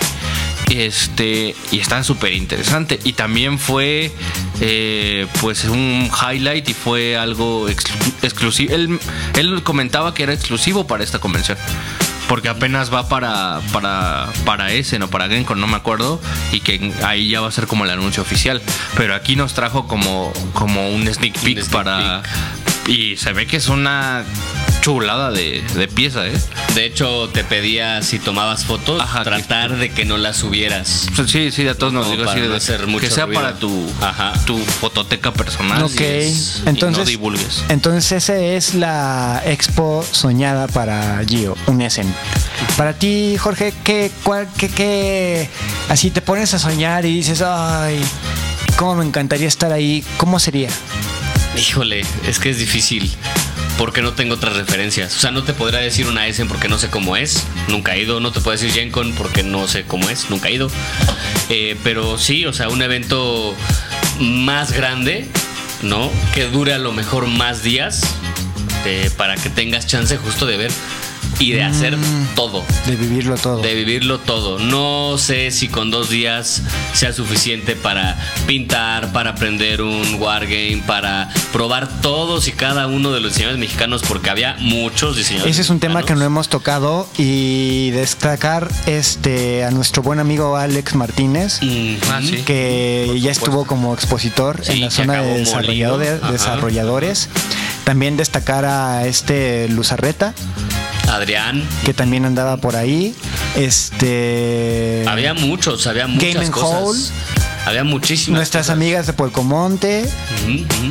Este, 0.69 1.55
y 1.71 1.79
está 1.79 2.03
súper 2.03 2.33
interesante. 2.33 2.99
Y 3.03 3.13
también 3.13 3.59
fue 3.59 4.11
eh, 4.61 5.27
pues 5.41 5.65
un 5.65 6.09
highlight 6.09 6.67
y 6.69 6.73
fue 6.73 7.15
algo 7.17 7.69
exclu- 7.69 8.13
exclusivo. 8.23 8.73
Él, 8.73 8.99
él 9.35 9.61
comentaba 9.63 10.13
que 10.13 10.23
era 10.23 10.33
exclusivo 10.33 10.87
para 10.87 11.03
esta 11.03 11.19
convención. 11.19 11.57
Porque 12.27 12.47
apenas 12.49 12.91
va 12.91 13.09
para, 13.09 13.59
para, 13.73 14.29
para 14.45 14.71
ese, 14.71 14.97
no 14.97 15.09
para 15.09 15.27
Gencon, 15.27 15.59
no 15.59 15.67
me 15.67 15.75
acuerdo. 15.75 16.19
Y 16.53 16.61
que 16.61 16.91
ahí 17.03 17.29
ya 17.29 17.41
va 17.41 17.49
a 17.49 17.51
ser 17.51 17.67
como 17.67 17.83
el 17.83 17.91
anuncio 17.91 18.23
oficial. 18.23 18.61
Pero 18.95 19.13
aquí 19.13 19.35
nos 19.35 19.53
trajo 19.53 19.87
como, 19.87 20.31
como 20.53 20.89
un 20.89 21.05
sneak 21.13 21.33
peek 21.39 21.59
sneak 21.61 21.69
para. 21.69 22.23
Y 22.87 23.15
se 23.17 23.31
ve 23.33 23.47
que 23.47 23.57
es 23.57 23.69
una 23.69 24.23
chulada 24.81 25.31
de, 25.31 25.63
de 25.75 25.87
pieza, 25.87 26.27
¿eh? 26.27 26.33
De 26.75 26.85
hecho, 26.85 27.29
te 27.29 27.45
pedía 27.45 28.01
si 28.01 28.19
tomabas 28.19 28.65
fotos, 28.65 29.01
Ajá, 29.01 29.23
tratar 29.23 29.77
de 29.77 29.89
que 29.91 30.03
no 30.03 30.17
las 30.17 30.35
subieras. 30.37 31.07
Pues 31.15 31.31
Sí, 31.31 31.51
sí, 31.51 31.65
a 31.67 31.75
todos 31.75 31.93
nos 31.93 32.05
Como 32.07 32.17
digo 32.17 32.29
así 32.29 32.41
de 32.41 32.49
no 32.49 32.55
hacer 32.55 32.85
mucho 32.87 33.05
que 33.07 33.09
sea 33.11 33.25
ruido. 33.25 33.41
para 33.41 33.55
tu, 33.55 33.89
Ajá. 34.01 34.33
tu 34.45 34.57
fototeca 34.57 35.31
personal. 35.31 35.81
Ok, 35.83 36.01
y 36.01 36.61
no 36.65 36.69
entonces, 36.71 37.07
divulgues. 37.07 37.63
entonces 37.69 38.11
esa 38.11 38.35
es 38.37 38.73
la 38.75 39.41
expo 39.45 40.05
soñada 40.11 40.67
para 40.67 41.23
Gio, 41.25 41.55
un 41.67 41.81
Essen. 41.81 42.13
Para 42.75 42.91
ti, 42.93 43.37
Jorge, 43.37 43.73
¿qué, 43.85 44.11
cuál, 44.23 44.49
qué, 44.57 44.67
qué, 44.67 45.49
así 45.87 46.11
te 46.11 46.21
pones 46.21 46.53
a 46.53 46.59
soñar 46.59 47.05
y 47.05 47.13
dices, 47.15 47.41
ay, 47.41 48.01
cómo 48.75 48.95
me 48.95 49.05
encantaría 49.05 49.47
estar 49.47 49.71
ahí, 49.71 50.03
¿cómo 50.17 50.39
sería? 50.39 50.69
Híjole, 51.57 52.03
es 52.27 52.39
que 52.39 52.49
es 52.49 52.57
difícil. 52.57 53.11
Porque 53.77 54.01
no 54.01 54.13
tengo 54.13 54.35
otras 54.35 54.55
referencias. 54.55 55.15
O 55.15 55.19
sea, 55.19 55.31
no 55.31 55.43
te 55.43 55.53
podría 55.53 55.79
decir 55.79 56.05
una 56.07 56.27
Essen 56.27 56.47
porque 56.47 56.67
no 56.69 56.77
sé 56.77 56.89
cómo 56.89 57.17
es. 57.17 57.43
Nunca 57.67 57.95
he 57.95 58.01
ido. 58.03 58.19
No 58.19 58.31
te 58.31 58.39
puedo 58.39 58.55
decir 58.57 58.71
Gencon 58.71 59.13
porque 59.13 59.41
no 59.43 59.67
sé 59.67 59.83
cómo 59.83 60.09
es. 60.09 60.29
Nunca 60.29 60.49
he 60.49 60.53
ido. 60.53 60.69
Eh, 61.49 61.75
pero 61.83 62.17
sí, 62.19 62.45
o 62.45 62.53
sea, 62.53 62.69
un 62.69 62.81
evento 62.81 63.55
más 64.19 64.71
grande, 64.73 65.27
¿no? 65.81 66.11
Que 66.35 66.45
dure 66.45 66.73
a 66.73 66.77
lo 66.77 66.91
mejor 66.93 67.27
más 67.27 67.63
días. 67.63 68.01
eh, 68.85 69.09
para 69.17 69.35
que 69.35 69.49
tengas 69.49 69.87
chance 69.87 70.17
justo 70.17 70.45
de 70.45 70.57
ver 70.57 70.71
y 71.39 71.51
de 71.51 71.63
hacer 71.63 71.97
todo. 72.35 72.63
De 72.85 72.95
vivirlo 72.95 73.35
todo. 73.35 73.61
De 73.61 73.73
vivirlo 73.75 74.19
todo. 74.19 74.59
No 74.59 75.17
sé 75.17 75.51
si 75.51 75.67
con 75.67 75.91
dos 75.91 76.09
días 76.09 76.61
sea 76.93 77.13
suficiente 77.13 77.75
para 77.75 78.17
pintar, 78.47 79.11
para 79.13 79.31
aprender 79.31 79.81
un 79.81 80.15
wargame, 80.21 80.83
para 80.85 81.29
probar 81.51 82.01
todos 82.01 82.47
y 82.47 82.51
cada 82.51 82.87
uno 82.87 83.11
de 83.11 83.19
los 83.19 83.31
diseñadores 83.33 83.59
mexicanos, 83.59 84.01
porque 84.07 84.29
había 84.29 84.55
muchos 84.59 85.15
diseñadores. 85.15 85.53
Ese 85.55 85.61
es 85.61 85.69
un 85.69 85.79
tema 85.79 86.01
que 86.03 86.13
no 86.13 86.19
mexicanos. 86.19 86.25
hemos 86.25 86.49
tocado 86.49 87.09
y 87.17 87.91
destacar 87.91 88.69
este 88.85 89.63
a 89.63 89.71
nuestro 89.71 90.01
buen 90.03 90.19
amigo 90.19 90.55
Alex 90.57 90.95
Martínez. 90.95 91.59
Ujú. 91.61 91.97
Ah, 92.11 92.19
sí. 92.21 92.43
que 92.45 93.17
ya 93.21 93.31
estuvo 93.31 93.65
como 93.65 93.93
expositor 93.93 94.59
Sí, 94.63 94.73
en 94.73 94.81
la 94.81 94.91
zona 94.91 95.13
acabó 95.13 95.29
de 95.33 95.39
desarrolladores. 95.39 96.21
Ajá. 96.21 96.31
desarrolladores. 96.31 97.29
También 97.83 98.15
destacar 98.17 98.63
a 98.65 99.05
este 99.07 99.67
Luzarreta, 99.69 100.33
Adrián. 101.15 101.63
que 101.85 101.93
también 101.93 102.25
andaba 102.25 102.57
por 102.57 102.75
ahí. 102.75 103.15
Este 103.55 105.03
Había 105.07 105.33
muchos, 105.33 105.85
había 105.87 106.07
muchas 106.07 106.33
Game 106.33 106.51
cosas. 106.51 106.81
Hole. 106.83 106.99
Había 107.65 107.83
muchísimas 107.83 108.39
nuestras 108.39 108.65
cosas. 108.65 108.75
amigas 108.75 109.07
de 109.07 109.13
Puercomonte. 109.13 110.05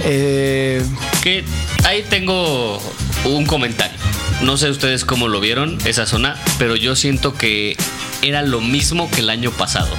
Eh, 0.04 0.82
Que 1.22 1.44
ahí 1.84 2.04
tengo 2.08 2.80
un 3.24 3.46
comentario. 3.46 3.96
No 4.42 4.56
sé 4.56 4.70
ustedes 4.70 5.04
cómo 5.04 5.28
lo 5.28 5.38
vieron, 5.40 5.78
esa 5.84 6.06
zona, 6.06 6.36
pero 6.58 6.74
yo 6.76 6.96
siento 6.96 7.34
que 7.34 7.76
era 8.22 8.42
lo 8.42 8.60
mismo 8.60 9.10
que 9.10 9.20
el 9.20 9.30
año 9.30 9.50
pasado. 9.50 9.90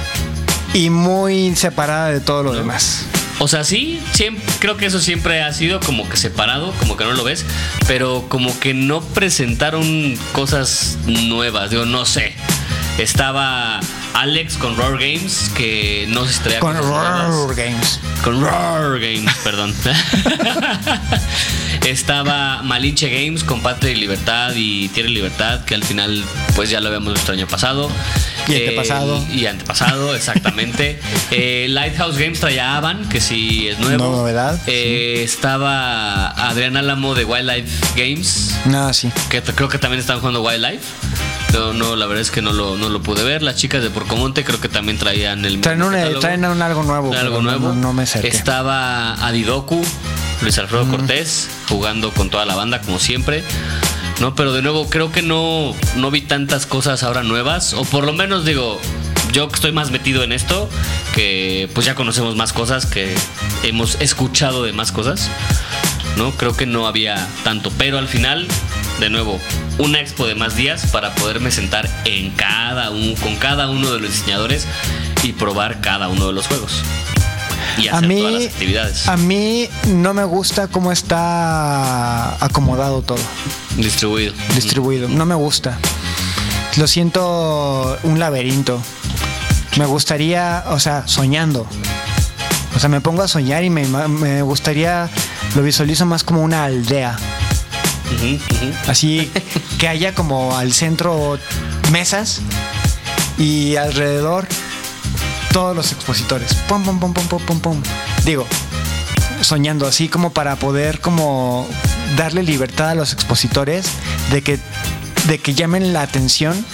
y 0.74 0.90
muy 0.90 1.54
separada 1.54 2.10
de 2.10 2.20
todo 2.20 2.42
lo 2.42 2.52
demás. 2.52 3.06
O 3.38 3.48
sea, 3.48 3.64
sí, 3.64 4.00
siempre, 4.12 4.44
creo 4.60 4.76
que 4.76 4.86
eso 4.86 5.00
siempre 5.00 5.42
ha 5.42 5.52
sido 5.52 5.80
como 5.80 6.08
que 6.08 6.16
separado, 6.16 6.72
como 6.78 6.96
que 6.96 7.04
no 7.04 7.12
lo 7.12 7.24
ves, 7.24 7.44
pero 7.86 8.26
como 8.28 8.58
que 8.60 8.74
no 8.74 9.00
presentaron 9.00 10.16
cosas 10.32 10.98
nuevas, 11.06 11.70
digo, 11.70 11.84
no 11.84 12.04
sé. 12.06 12.34
Estaba 12.98 13.80
Alex 14.14 14.56
con 14.56 14.76
Roar 14.76 14.92
Games, 14.92 15.50
que 15.56 16.06
no 16.10 16.24
se 16.26 16.40
traía 16.40 16.60
Con 16.60 16.76
nuevas. 16.76 17.28
Roar 17.28 17.54
Games. 17.56 18.00
Con 18.22 18.40
Roar 18.40 19.00
Games, 19.00 19.34
perdón. 19.42 19.74
Estaba 21.84 22.62
Malinche 22.62 23.08
Games 23.10 23.44
con 23.44 23.60
Patria 23.60 23.92
y 23.92 23.96
Libertad 23.96 24.52
y 24.56 24.88
Tierra 24.88 25.10
y 25.10 25.14
Libertad, 25.14 25.64
que 25.64 25.74
al 25.74 25.84
final 25.84 26.24
pues 26.56 26.70
ya 26.70 26.80
lo 26.80 26.88
habíamos 26.88 27.12
visto 27.14 27.32
el 27.32 27.38
año 27.40 27.46
pasado. 27.48 27.90
Y 28.48 28.54
antepasado. 28.56 29.24
y 29.32 29.46
antepasado, 29.46 30.14
exactamente. 30.14 30.98
Eh, 31.30 31.66
Lighthouse 31.70 32.16
Games 32.16 32.38
traía 32.38 32.76
Avan, 32.76 33.08
que 33.08 33.20
sí 33.20 33.68
es 33.68 33.78
nuevo. 33.80 34.04
No, 34.04 34.16
novedad, 34.18 34.58
Eh, 34.66 35.22
Estaba 35.24 36.28
Adrián 36.48 36.76
Álamo 36.76 37.14
de 37.14 37.24
Wildlife 37.24 37.86
Games, 37.96 38.54
No, 38.66 38.92
sí. 38.92 39.10
que 39.30 39.42
creo 39.42 39.68
que 39.68 39.78
también 39.78 40.00
están 40.00 40.18
jugando 40.20 40.42
Wildlife. 40.42 40.84
No, 41.52 41.72
no, 41.72 41.96
la 41.96 42.06
verdad 42.06 42.22
es 42.22 42.30
que 42.30 42.40
no 42.42 42.52
lo, 42.52 42.76
no 42.76 42.88
lo 42.88 43.02
pude 43.02 43.24
ver. 43.24 43.42
Las 43.42 43.56
chicas 43.56 43.82
de 43.82 43.90
Porcomonte 43.90 44.44
creo 44.44 44.60
que 44.60 44.68
también 44.68 44.98
traían 44.98 45.44
el 45.44 45.60
Traen, 45.60 45.82
un, 45.82 45.92
catálogo. 45.92 46.20
traen 46.20 46.44
un 46.44 46.62
algo 46.62 46.82
nuevo. 46.82 47.12
Algo 47.14 47.42
nuevo. 47.42 47.68
No, 47.68 47.74
no 47.74 47.92
me 47.92 48.02
acerqué. 48.04 48.28
Estaba 48.28 49.14
Adidoku, 49.26 49.84
Luis 50.44 50.58
Alfredo 50.58 50.86
Cortés, 50.90 51.48
jugando 51.70 52.12
con 52.12 52.28
toda 52.28 52.44
la 52.44 52.54
banda 52.54 52.82
como 52.82 52.98
siempre. 52.98 53.42
No, 54.20 54.34
pero 54.34 54.52
de 54.52 54.60
nuevo 54.60 54.90
creo 54.90 55.10
que 55.10 55.22
no, 55.22 55.74
no 55.96 56.10
vi 56.10 56.20
tantas 56.20 56.66
cosas 56.66 57.02
ahora 57.02 57.22
nuevas. 57.22 57.72
O 57.72 57.82
por 57.86 58.04
lo 58.04 58.12
menos 58.12 58.44
digo, 58.44 58.78
yo 59.32 59.48
que 59.48 59.54
estoy 59.54 59.72
más 59.72 59.90
metido 59.90 60.22
en 60.22 60.32
esto, 60.32 60.68
que 61.14 61.70
pues 61.72 61.86
ya 61.86 61.94
conocemos 61.94 62.36
más 62.36 62.52
cosas, 62.52 62.84
que 62.84 63.14
hemos 63.62 63.98
escuchado 64.02 64.62
de 64.62 64.74
más 64.74 64.92
cosas. 64.92 65.30
¿no? 66.18 66.30
Creo 66.32 66.54
que 66.54 66.66
no 66.66 66.86
había 66.86 67.26
tanto, 67.42 67.72
pero 67.78 67.96
al 67.96 68.06
final, 68.06 68.46
de 69.00 69.08
nuevo, 69.08 69.40
una 69.78 70.00
expo 70.00 70.26
de 70.26 70.34
más 70.34 70.56
días 70.56 70.88
para 70.92 71.14
poderme 71.14 71.52
sentar 71.52 71.88
en 72.04 72.32
cada 72.32 72.90
un, 72.90 73.14
con 73.14 73.36
cada 73.36 73.70
uno 73.70 73.90
de 73.90 73.98
los 73.98 74.10
diseñadores 74.10 74.66
y 75.22 75.32
probar 75.32 75.80
cada 75.80 76.08
uno 76.08 76.26
de 76.26 76.34
los 76.34 76.46
juegos. 76.48 76.82
Y 77.78 77.88
A 77.88 77.96
hacer 77.96 78.08
mí, 78.08 78.16
todas 78.18 78.32
las 78.34 78.44
actividades. 78.46 79.08
a 79.08 79.16
mí 79.16 79.68
no 79.88 80.14
me 80.14 80.24
gusta 80.24 80.68
cómo 80.68 80.92
está 80.92 82.42
acomodado 82.44 83.02
todo, 83.02 83.18
Distribuido. 83.76 84.32
distribuido. 84.54 85.08
No 85.08 85.26
me 85.26 85.34
gusta. 85.34 85.78
Lo 86.76 86.86
siento 86.86 87.98
un 88.02 88.18
laberinto. 88.18 88.80
Me 89.76 89.86
gustaría, 89.86 90.64
o 90.68 90.78
sea, 90.78 91.06
soñando. 91.08 91.66
O 92.76 92.78
sea, 92.78 92.88
me 92.88 93.00
pongo 93.00 93.22
a 93.22 93.28
soñar 93.28 93.62
y 93.64 93.70
me, 93.70 93.86
me 93.86 94.42
gustaría, 94.42 95.08
lo 95.56 95.62
visualizo 95.62 96.06
más 96.06 96.22
como 96.24 96.42
una 96.42 96.64
aldea. 96.64 97.16
Así 98.88 99.30
que 99.78 99.88
haya 99.88 100.14
como 100.14 100.56
al 100.56 100.72
centro 100.72 101.38
mesas 101.92 102.40
y 103.38 103.76
alrededor 103.76 104.46
todos 105.54 105.76
los 105.76 105.92
expositores. 105.92 106.52
Pum, 106.68 106.82
pum, 106.82 106.98
pum, 106.98 107.14
pum, 107.14 107.28
pum, 107.28 107.40
pum, 107.40 107.60
pum. 107.60 107.82
Digo, 108.24 108.44
soñando 109.40 109.86
así 109.86 110.08
como 110.08 110.30
para 110.30 110.56
poder 110.56 111.00
como 111.00 111.68
darle 112.16 112.42
libertad 112.42 112.90
a 112.90 112.94
los 112.96 113.12
expositores 113.12 113.86
de 114.32 114.42
que, 114.42 114.58
de 115.28 115.38
que 115.38 115.54
llamen 115.54 115.92
la 115.92 116.02
atención 116.02 116.66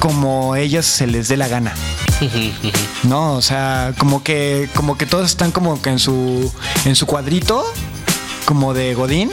como 0.00 0.56
ellos 0.56 0.86
se 0.86 1.06
les 1.06 1.28
dé 1.28 1.36
la 1.36 1.46
gana. 1.46 1.72
No, 3.04 3.34
o 3.34 3.42
sea, 3.42 3.94
como 3.96 4.24
que, 4.24 4.68
como 4.74 4.98
que 4.98 5.06
todos 5.06 5.30
están 5.30 5.52
como 5.52 5.80
que 5.80 5.90
en 5.90 6.00
su, 6.00 6.52
en 6.84 6.96
su 6.96 7.06
cuadrito, 7.06 7.64
como 8.44 8.74
de 8.74 8.92
Godín, 8.94 9.30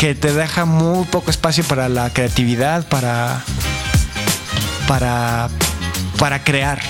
que 0.00 0.16
te 0.16 0.32
deja 0.32 0.64
muy 0.64 1.04
poco 1.04 1.30
espacio 1.30 1.62
para 1.62 1.88
la 1.88 2.12
creatividad, 2.12 2.88
para, 2.88 3.44
para, 4.88 5.48
para 6.18 6.42
crear. 6.42 6.80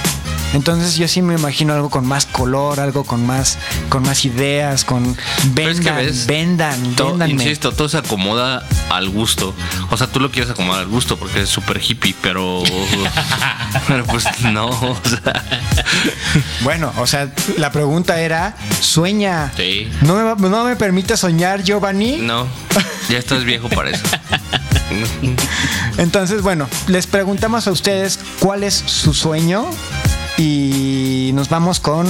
Entonces 0.52 0.96
yo 0.96 1.06
sí 1.08 1.22
me 1.22 1.34
imagino 1.34 1.72
algo 1.74 1.90
con 1.90 2.06
más 2.06 2.26
color, 2.26 2.80
algo 2.80 3.04
con 3.04 3.24
más, 3.24 3.58
con 3.88 4.02
más 4.02 4.24
ideas, 4.24 4.84
con 4.84 5.16
vendan, 5.52 5.96
ves, 5.96 6.26
vendan, 6.26 6.94
to- 6.96 7.16
insisto, 7.26 7.72
todo 7.72 7.88
se 7.88 7.98
acomoda 7.98 8.64
al 8.90 9.08
gusto. 9.10 9.54
O 9.90 9.96
sea, 9.96 10.06
tú 10.08 10.18
lo 10.20 10.30
quieres 10.30 10.50
acomodar 10.50 10.80
al 10.82 10.88
gusto 10.88 11.16
porque 11.16 11.42
es 11.42 11.48
súper 11.48 11.80
hippie, 11.80 12.14
pero. 12.20 12.62
pero 13.88 14.04
pues 14.06 14.24
no. 14.42 14.66
O 14.68 14.96
sea, 15.08 15.44
Bueno, 16.62 16.92
o 16.98 17.06
sea, 17.06 17.32
la 17.56 17.70
pregunta 17.70 18.20
era, 18.20 18.56
sueña. 18.80 19.52
Sí. 19.56 19.88
¿No 20.02 20.14
me, 20.36 20.48
no 20.48 20.64
me 20.64 20.76
permite 20.76 21.16
soñar, 21.16 21.62
Giovanni? 21.62 22.16
no. 22.18 22.46
Ya 23.08 23.18
estás 23.18 23.44
viejo 23.44 23.68
para 23.68 23.90
eso. 23.90 24.04
Entonces, 25.98 26.42
bueno, 26.42 26.68
les 26.86 27.06
preguntamos 27.06 27.66
a 27.66 27.72
ustedes 27.72 28.18
cuál 28.38 28.64
es 28.64 28.74
su 28.74 29.12
sueño 29.14 29.66
y 30.40 31.32
nos 31.34 31.50
vamos 31.50 31.80
con 31.80 32.06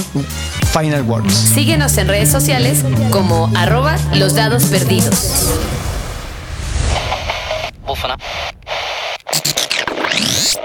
Final 0.71 1.03
Words. 1.03 1.33
Síguenos 1.33 1.97
en 1.97 2.07
redes 2.07 2.29
sociales 2.29 2.85
como 3.11 3.51
arroba 3.55 3.97
los 4.15 4.35
dados 4.35 4.63
perdidos. 4.65 5.53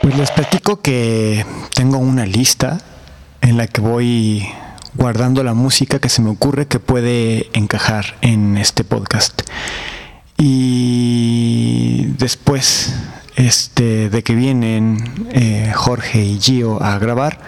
Pues 0.01 0.17
les 0.17 0.31
platico 0.31 0.81
que 0.81 1.45
tengo 1.75 1.99
una 1.99 2.25
lista 2.25 2.81
en 3.41 3.57
la 3.57 3.67
que 3.67 3.81
voy 3.81 4.47
guardando 4.95 5.43
la 5.43 5.55
música 5.55 5.99
que 5.99 6.09
se 6.09 6.23
me 6.23 6.31
ocurre 6.31 6.69
que 6.69 6.79
puede 6.79 7.51
encajar 7.53 8.17
en 8.21 8.59
este 8.59 8.85
podcast. 8.85 9.43
Y 10.39 12.07
después 12.19 12.95
este, 13.37 14.09
de 14.09 14.23
que 14.23 14.35
vienen 14.35 15.29
eh, 15.31 15.73
Jorge 15.75 16.25
y 16.25 16.41
Gio 16.41 16.83
a 16.83 16.99
grabar, 16.99 17.39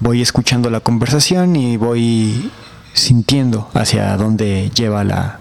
voy 0.00 0.20
escuchando 0.20 0.68
la 0.68 0.80
conversación 0.80 1.56
y 1.56 1.76
voy 1.76 2.50
sintiendo 2.92 3.70
hacia 3.74 4.16
dónde 4.16 4.70
lleva 4.74 5.04
la 5.04 5.38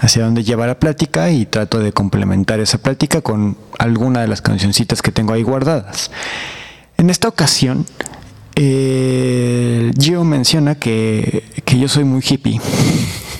hacia 0.00 0.24
dónde 0.24 0.44
lleva 0.44 0.66
la 0.66 0.78
plática 0.78 1.30
y 1.30 1.46
trato 1.46 1.78
de 1.78 1.92
complementar 1.92 2.60
esa 2.60 2.78
plática 2.78 3.20
con 3.22 3.56
alguna 3.78 4.20
de 4.20 4.28
las 4.28 4.42
cancioncitas 4.42 5.02
que 5.02 5.12
tengo 5.12 5.32
ahí 5.32 5.42
guardadas. 5.42 6.10
En 6.98 7.10
esta 7.10 7.28
ocasión, 7.28 7.86
eh, 8.54 9.92
Gio 9.98 10.24
menciona 10.24 10.74
que, 10.74 11.44
que 11.64 11.78
yo 11.78 11.88
soy 11.88 12.04
muy 12.04 12.22
hippie. 12.28 12.60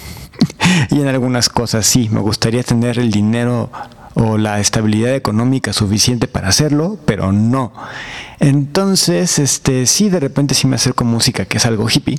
y 0.90 1.01
en 1.01 1.09
algunas 1.09 1.48
cosas 1.48 1.86
sí, 1.86 2.09
me 2.10 2.20
gustaría 2.20 2.62
tener 2.62 2.98
el 2.98 3.10
dinero 3.10 3.70
o 4.15 4.39
la 4.39 4.61
estabilidad 4.61 5.15
económica 5.15 5.73
suficiente 5.73 6.28
para 6.28 6.49
hacerlo, 6.49 6.99
pero 7.05 7.32
no. 7.32 7.73
Entonces, 8.41 9.39
este, 9.39 9.86
sí, 9.86 10.09
de 10.09 10.20
repente 10.20 10.55
sí 10.55 10.66
me 10.66 10.77
acerco 10.77 11.05
a 11.05 11.07
música 11.07 11.45
que 11.45 11.59
es 11.59 11.66
algo 11.66 11.89
hippie. 11.89 12.19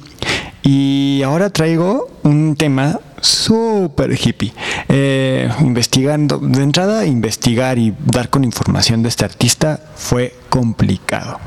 Y 0.64 1.22
ahora 1.24 1.52
traigo 1.52 2.10
un 2.24 2.56
tema 2.56 3.00
súper 3.22 4.14
hippie. 4.14 4.54
Eh, 4.90 5.50
investigando, 5.62 6.40
de 6.40 6.64
entrada, 6.64 7.06
investigar 7.06 7.78
y 7.78 7.94
dar 8.06 8.30
con 8.30 8.44
información 8.44 9.04
de 9.04 9.10
este 9.10 9.26
artista 9.26 9.80
fue 9.96 10.36
complicado. 10.50 11.40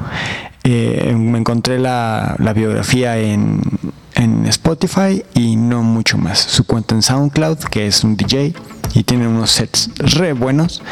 Eh, 0.64 1.14
me 1.16 1.38
encontré 1.38 1.78
la, 1.78 2.36
la 2.38 2.52
biografía 2.52 3.18
en, 3.18 3.60
en 4.14 4.46
Spotify 4.46 5.24
y 5.34 5.56
no 5.56 5.82
mucho 5.82 6.18
más. 6.18 6.38
Su 6.38 6.64
cuenta 6.64 6.94
en 6.94 7.02
SoundCloud, 7.02 7.58
que 7.70 7.86
es 7.86 8.04
un 8.04 8.16
DJ, 8.16 8.54
y 8.94 9.02
tiene 9.04 9.28
unos 9.28 9.50
sets 9.50 9.90
re 9.98 10.32
buenos. 10.32 10.82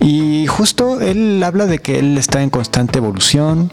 Y 0.00 0.46
justo 0.46 1.00
él 1.00 1.42
habla 1.42 1.66
de 1.66 1.78
que 1.78 1.98
él 1.98 2.18
está 2.18 2.42
en 2.42 2.50
constante 2.50 2.98
evolución 2.98 3.72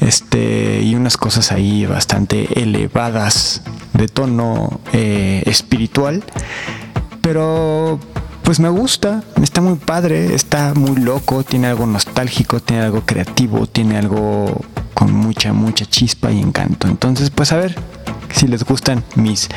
este, 0.00 0.80
y 0.82 0.94
unas 0.94 1.16
cosas 1.16 1.52
ahí 1.52 1.86
bastante 1.86 2.60
elevadas 2.60 3.62
de 3.94 4.08
tono 4.08 4.80
eh, 4.92 5.42
espiritual. 5.46 6.24
Pero 7.20 7.98
pues 8.42 8.60
me 8.60 8.70
gusta, 8.70 9.22
está 9.42 9.60
muy 9.60 9.74
padre, 9.74 10.34
está 10.34 10.72
muy 10.74 10.96
loco, 10.96 11.42
tiene 11.42 11.66
algo 11.66 11.86
nostálgico, 11.86 12.60
tiene 12.60 12.84
algo 12.84 13.02
creativo, 13.04 13.66
tiene 13.66 13.98
algo 13.98 14.62
con 14.94 15.12
mucha, 15.12 15.52
mucha 15.52 15.84
chispa 15.84 16.30
y 16.30 16.40
encanto. 16.40 16.88
Entonces, 16.88 17.28
pues 17.28 17.52
a 17.52 17.58
ver 17.58 17.74
si 18.32 18.46
les 18.46 18.64
gustan 18.64 19.04
mis, 19.16 19.48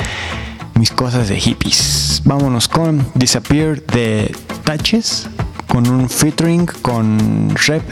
mis 0.75 0.91
cosas 0.91 1.29
de 1.29 1.39
hippies. 1.39 2.21
Vámonos 2.25 2.67
con 2.67 3.05
Disappear 3.15 3.81
de 3.81 4.35
Touches, 4.63 5.29
con 5.67 5.87
un 5.87 6.09
featuring 6.09 6.65
con 6.81 7.53
Rep 7.67 7.83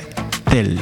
Del. 0.51 0.79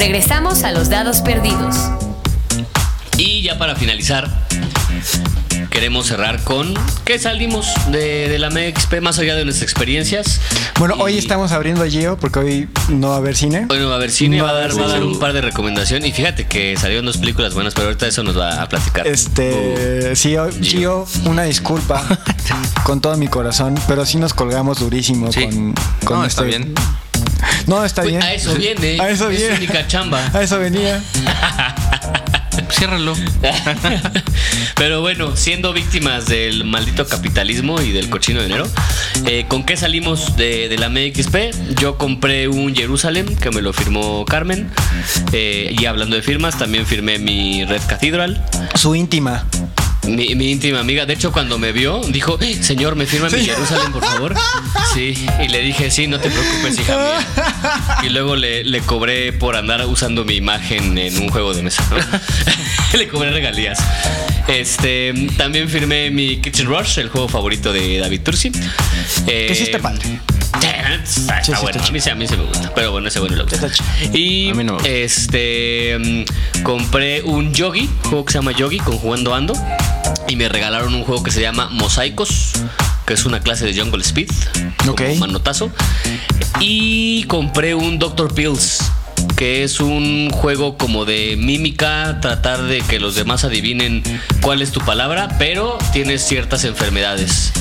Regresamos 0.00 0.64
a 0.64 0.72
los 0.72 0.88
dados 0.88 1.20
perdidos. 1.20 1.76
Y 3.18 3.42
ya 3.42 3.58
para 3.58 3.76
finalizar, 3.76 4.30
queremos 5.68 6.06
cerrar 6.06 6.42
con 6.42 6.72
qué 7.04 7.18
salimos 7.18 7.66
de, 7.92 8.30
de 8.30 8.38
la 8.38 8.48
MXP 8.48 9.02
más 9.02 9.18
allá 9.18 9.34
de 9.36 9.44
nuestras 9.44 9.64
experiencias. 9.70 10.40
Bueno, 10.78 10.94
Y 10.96 11.02
hoy 11.02 11.18
estamos 11.18 11.52
abriendo 11.52 11.84
Gio 11.84 12.16
porque 12.16 12.38
hoy 12.38 12.68
no 12.88 13.08
va 13.10 13.16
a 13.16 13.18
haber 13.18 13.36
cine. 13.36 13.66
Hoy 13.68 13.78
no 13.78 13.88
va 13.88 13.92
a 13.92 13.96
haber 13.96 14.10
cine, 14.10 14.38
No 14.38 14.44
va 14.44 14.50
a 14.50 14.54
dar, 14.54 14.70
va 14.80 14.94
a 14.96 15.04
un 15.04 15.18
par 15.18 15.34
de 15.34 15.42
recomendaciones. 15.42 16.08
Y 16.08 16.12
fíjate 16.12 16.46
que 16.46 16.78
salieron 16.78 17.04
dos 17.04 17.18
películas 17.18 17.52
buenas, 17.52 17.74
pero 17.74 17.88
ahorita 17.88 18.06
eso 18.06 18.22
nos 18.22 18.38
va 18.38 18.62
a 18.62 18.68
platicar. 18.70 19.06
Este, 19.06 20.16
sí, 20.16 20.34
hoy- 20.34 20.54
Gio, 20.62 21.06
una 21.26 21.42
disculpa 21.42 22.02
con 22.84 23.02
todo 23.02 23.18
mi 23.18 23.28
corazón, 23.28 23.74
pero 23.86 24.06
sí 24.06 24.16
nos 24.16 24.32
colgamos 24.32 24.78
durísimo 24.78 25.30
Sí. 25.30 25.44
con, 25.44 25.74
con 26.06 26.18
No, 26.20 26.24
este- 26.24 26.28
está 26.28 26.42
bien. 26.44 26.74
No, 27.66 27.84
está 27.84 28.02
Pues, 28.02 28.12
bien. 28.12 28.22
a 28.22 28.32
eso 28.32 28.54
viene, 28.54 29.00
A 29.00 29.10
eso 29.10 29.30
es 29.30 29.38
viene. 29.38 29.56
su 29.56 29.62
única 29.62 29.86
chamba. 29.86 30.30
A 30.32 30.42
eso 30.42 30.58
venía. 30.58 31.02
Ciérralo. 32.70 33.14
Pero 34.76 35.00
bueno, 35.00 35.36
siendo 35.36 35.72
víctimas 35.72 36.26
del 36.26 36.64
maldito 36.64 37.06
capitalismo 37.06 37.80
y 37.80 37.90
del 37.92 38.08
cochino 38.10 38.42
dinero, 38.42 38.66
eh, 39.26 39.44
¿con 39.48 39.64
qué 39.64 39.76
salimos 39.76 40.36
de, 40.36 40.68
de 40.68 40.78
la 40.78 40.88
MXP? 40.88 41.76
Yo 41.80 41.98
compré 41.98 42.48
un 42.48 42.74
Jerusalem 42.74 43.36
que 43.36 43.50
me 43.50 43.60
lo 43.62 43.72
firmó 43.72 44.24
Carmen. 44.24 44.70
eh, 45.32 45.74
y 45.78 45.84
hablando 45.86 46.16
de 46.16 46.22
firmas, 46.22 46.58
también 46.58 46.86
firmé 46.86 47.18
mi 47.18 47.64
Red 47.64 47.82
Cathedral. 47.88 48.42
Su 48.74 48.94
íntima. 48.94 49.44
Mi, 50.10 50.34
mi 50.34 50.50
íntima 50.50 50.80
amiga, 50.80 51.06
de 51.06 51.14
hecho, 51.14 51.32
cuando 51.32 51.58
me 51.58 51.72
vio, 51.72 52.00
dijo: 52.08 52.38
"Eh, 52.40 52.58
Señor, 52.62 52.96
¿me 52.96 53.06
firma 53.06 53.28
mi 53.30 53.44
Jerusalén, 53.44 53.92
por 53.92 54.04
favor? 54.04 54.34
Sí, 54.94 55.14
y 55.42 55.48
le 55.48 55.60
dije: 55.62 55.90
Sí, 55.90 56.06
no 56.06 56.18
te 56.18 56.30
preocupes, 56.30 56.78
hija 56.78 56.96
mía. 56.96 57.26
Y 58.04 58.08
luego 58.10 58.36
le, 58.36 58.64
le 58.64 58.80
cobré 58.80 59.32
por 59.32 59.56
andar 59.56 59.84
usando 59.86 60.24
mi 60.24 60.34
imagen 60.34 60.98
en 60.98 61.16
un 61.18 61.28
juego 61.28 61.54
de 61.54 61.62
mesa. 61.62 61.84
¿no? 61.90 62.98
le 62.98 63.08
cobré 63.08 63.30
regalías. 63.30 63.78
Este, 64.48 65.12
también 65.36 65.68
firmé 65.68 66.10
mi 66.10 66.38
Kitchen 66.40 66.66
Rush, 66.66 66.98
el 66.98 67.08
juego 67.08 67.28
favorito 67.28 67.72
de 67.72 67.98
David 67.98 68.20
Tursi. 68.22 68.50
Eh, 69.26 69.46
Que 69.48 69.54
sí 69.54 69.62
está 69.64 69.78
padre. 69.78 70.20
Está, 70.54 70.94
está 71.40 71.42
Sí, 71.44 71.52
sí, 71.54 71.58
bueno, 71.62 71.82
a 71.82 71.90
mí, 71.90 71.98
a 72.10 72.14
mí 72.14 72.26
sí 72.28 72.36
me 72.36 72.44
gusta, 72.44 72.72
pero 72.74 72.92
bueno, 72.92 73.08
ese 73.08 73.20
bueno 73.20 73.36
lo 73.36 73.46
chido. 73.70 73.86
Y 74.12 74.52
no 74.54 74.74
gusta. 74.74 74.88
este 74.88 75.96
mm, 75.98 76.62
compré 76.62 77.22
un 77.22 77.52
Yogi, 77.54 77.82
un 78.04 78.10
juego 78.10 78.24
que 78.24 78.32
se 78.32 78.38
llama 78.38 78.52
Yogi 78.52 78.78
con 78.78 78.98
jugando 78.98 79.34
ando 79.34 79.54
y 80.28 80.36
me 80.36 80.48
regalaron 80.48 80.94
un 80.94 81.04
juego 81.04 81.22
que 81.22 81.30
se 81.30 81.40
llama 81.40 81.68
Mosaicos, 81.70 82.52
que 83.06 83.14
es 83.14 83.24
una 83.24 83.40
clase 83.40 83.64
de 83.64 83.80
Jungle 83.80 84.02
Speed, 84.02 84.30
Ok. 84.88 85.02
manotazo. 85.18 85.70
Y 86.60 87.24
compré 87.24 87.74
un 87.74 87.98
Doctor 87.98 88.34
Pills, 88.34 88.80
que 89.36 89.64
es 89.64 89.80
un 89.80 90.30
juego 90.30 90.76
como 90.76 91.04
de 91.04 91.36
mímica, 91.36 92.18
tratar 92.20 92.62
de 92.62 92.80
que 92.82 93.00
los 93.00 93.14
demás 93.14 93.44
adivinen 93.44 94.02
cuál 94.42 94.62
es 94.62 94.70
tu 94.72 94.80
palabra, 94.80 95.28
pero 95.38 95.78
tienes 95.92 96.22
ciertas 96.26 96.64
enfermedades. 96.64 97.52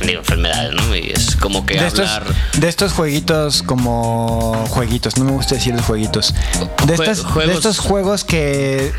Digo 0.00 0.20
enfermedades, 0.20 0.74
¿no? 0.74 0.94
Y 0.94 1.10
es 1.10 1.34
como 1.36 1.66
que 1.66 1.74
De 1.78 1.86
estos, 1.88 2.08
hablar. 2.08 2.32
de 2.56 2.68
estos 2.68 2.92
jueguitos 2.92 3.62
como 3.64 4.54
jueguitos, 4.70 5.16
no 5.16 5.24
me 5.24 5.32
gusta 5.32 5.56
decir 5.56 5.74
de 5.74 5.82
jueguitos. 5.82 6.34
De, 6.86 6.96
Jue- 6.96 7.02
estas- 7.02 7.18
de 7.18 7.24
juegos- 7.24 7.54
estos 7.56 7.78
juegos 7.78 8.24
que, 8.24 8.92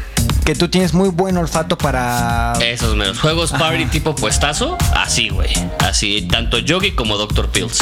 que 0.44 0.56
tú 0.56 0.68
tienes 0.68 0.94
muy 0.94 1.08
buen 1.10 1.38
olfato 1.38 1.78
para... 1.78 2.54
Esos 2.62 2.96
menos. 2.98 3.18
Juegos 3.20 3.52
party 3.54 3.86
tipo 3.86 4.14
puestazo, 4.14 4.78
así, 4.94 5.30
güey. 5.30 5.50
Así, 5.80 6.24
tanto 6.30 6.60
Yogi 6.60 6.91
como 6.91 7.18
Doctor 7.18 7.48
Pills. 7.50 7.78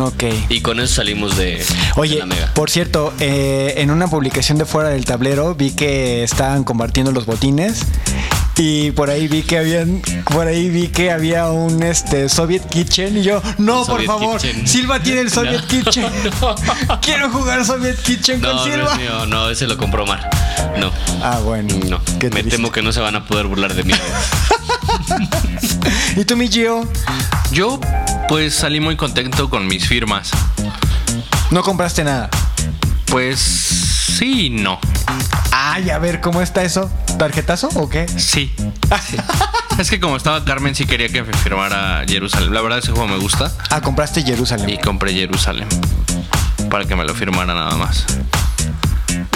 Ok. 0.00 0.24
Y 0.48 0.60
con 0.60 0.80
eso 0.80 0.94
salimos 0.96 1.36
de, 1.36 1.56
de 1.58 1.64
Oye, 1.96 2.18
la 2.18 2.26
mega. 2.26 2.52
por 2.54 2.70
cierto, 2.70 3.12
eh, 3.20 3.74
en 3.78 3.90
una 3.90 4.08
publicación 4.08 4.58
de 4.58 4.64
fuera 4.64 4.88
del 4.90 5.04
tablero 5.04 5.54
vi 5.54 5.70
que 5.72 6.22
estaban 6.22 6.64
compartiendo 6.64 7.12
los 7.12 7.26
botines 7.26 7.82
y 8.56 8.90
por 8.90 9.08
ahí 9.10 9.26
vi 9.28 9.42
que 9.42 9.56
habían, 9.58 10.02
por 10.32 10.46
ahí 10.46 10.68
vi 10.68 10.88
que 10.88 11.10
había 11.10 11.48
un 11.50 11.82
este 11.82 12.28
Soviet 12.28 12.66
Kitchen 12.68 13.16
y 13.18 13.22
yo, 13.22 13.40
no, 13.58 13.86
por 13.86 14.04
favor, 14.04 14.38
Kitchen. 14.40 14.66
Silva 14.68 15.00
tiene 15.02 15.20
el 15.22 15.30
Soviet 15.32 15.62
No, 15.62 15.66
Kitchen. 15.68 16.06
Quiero 17.00 17.30
jugar 17.30 17.64
Soviet 17.64 17.96
Kitchen 18.02 18.40
No, 18.40 18.48
con 18.48 18.56
no 18.56 18.64
Silva. 18.64 18.92
es 18.92 18.98
mío, 18.98 19.26
no, 19.26 19.48
ese 19.50 19.66
lo 19.66 19.76
compró 19.78 20.04
Mar. 20.06 20.28
No. 20.78 20.92
ah, 21.22 21.40
bueno. 21.42 21.74
No, 21.88 22.00
me 22.20 22.28
triste. 22.30 22.50
temo 22.50 22.70
que 22.70 22.82
no 22.82 22.92
se 22.92 23.00
van 23.00 23.16
a 23.16 23.24
poder 23.26 23.46
burlar 23.46 23.74
de 23.74 23.84
mí. 23.84 23.94
¿Y 26.16 26.24
tú, 26.24 26.36
mi 26.36 26.48
Gio? 26.48 26.86
Yo, 27.52 27.80
pues 28.28 28.54
salí 28.54 28.80
muy 28.80 28.96
contento 28.96 29.50
con 29.50 29.66
mis 29.66 29.86
firmas. 29.86 30.30
No 31.50 31.62
compraste 31.62 32.04
nada. 32.04 32.30
Pues 33.06 33.40
sí 33.40 34.46
y 34.46 34.50
no. 34.50 34.78
Ay, 35.50 35.90
a 35.90 35.98
ver, 35.98 36.20
¿cómo 36.20 36.42
está 36.42 36.62
eso? 36.62 36.90
¿Tarjetazo 37.18 37.68
o 37.74 37.88
qué? 37.88 38.06
Sí. 38.08 38.52
sí. 39.08 39.16
es 39.78 39.90
que 39.90 39.98
como 39.98 40.16
estaba 40.16 40.44
Carmen, 40.44 40.74
sí 40.74 40.86
quería 40.86 41.08
que 41.08 41.22
me 41.22 41.32
firmara 41.32 42.04
Jerusalén. 42.06 42.54
La 42.54 42.60
verdad, 42.60 42.78
ese 42.78 42.92
juego 42.92 43.08
me 43.08 43.18
gusta. 43.18 43.52
Ah, 43.70 43.80
compraste 43.80 44.22
Jerusalén. 44.22 44.70
Y 44.70 44.78
compré 44.78 45.12
Jerusalén. 45.12 45.68
Para 46.70 46.84
que 46.84 46.94
me 46.94 47.04
lo 47.04 47.14
firmara 47.14 47.52
nada 47.52 47.76
más. 47.76 48.06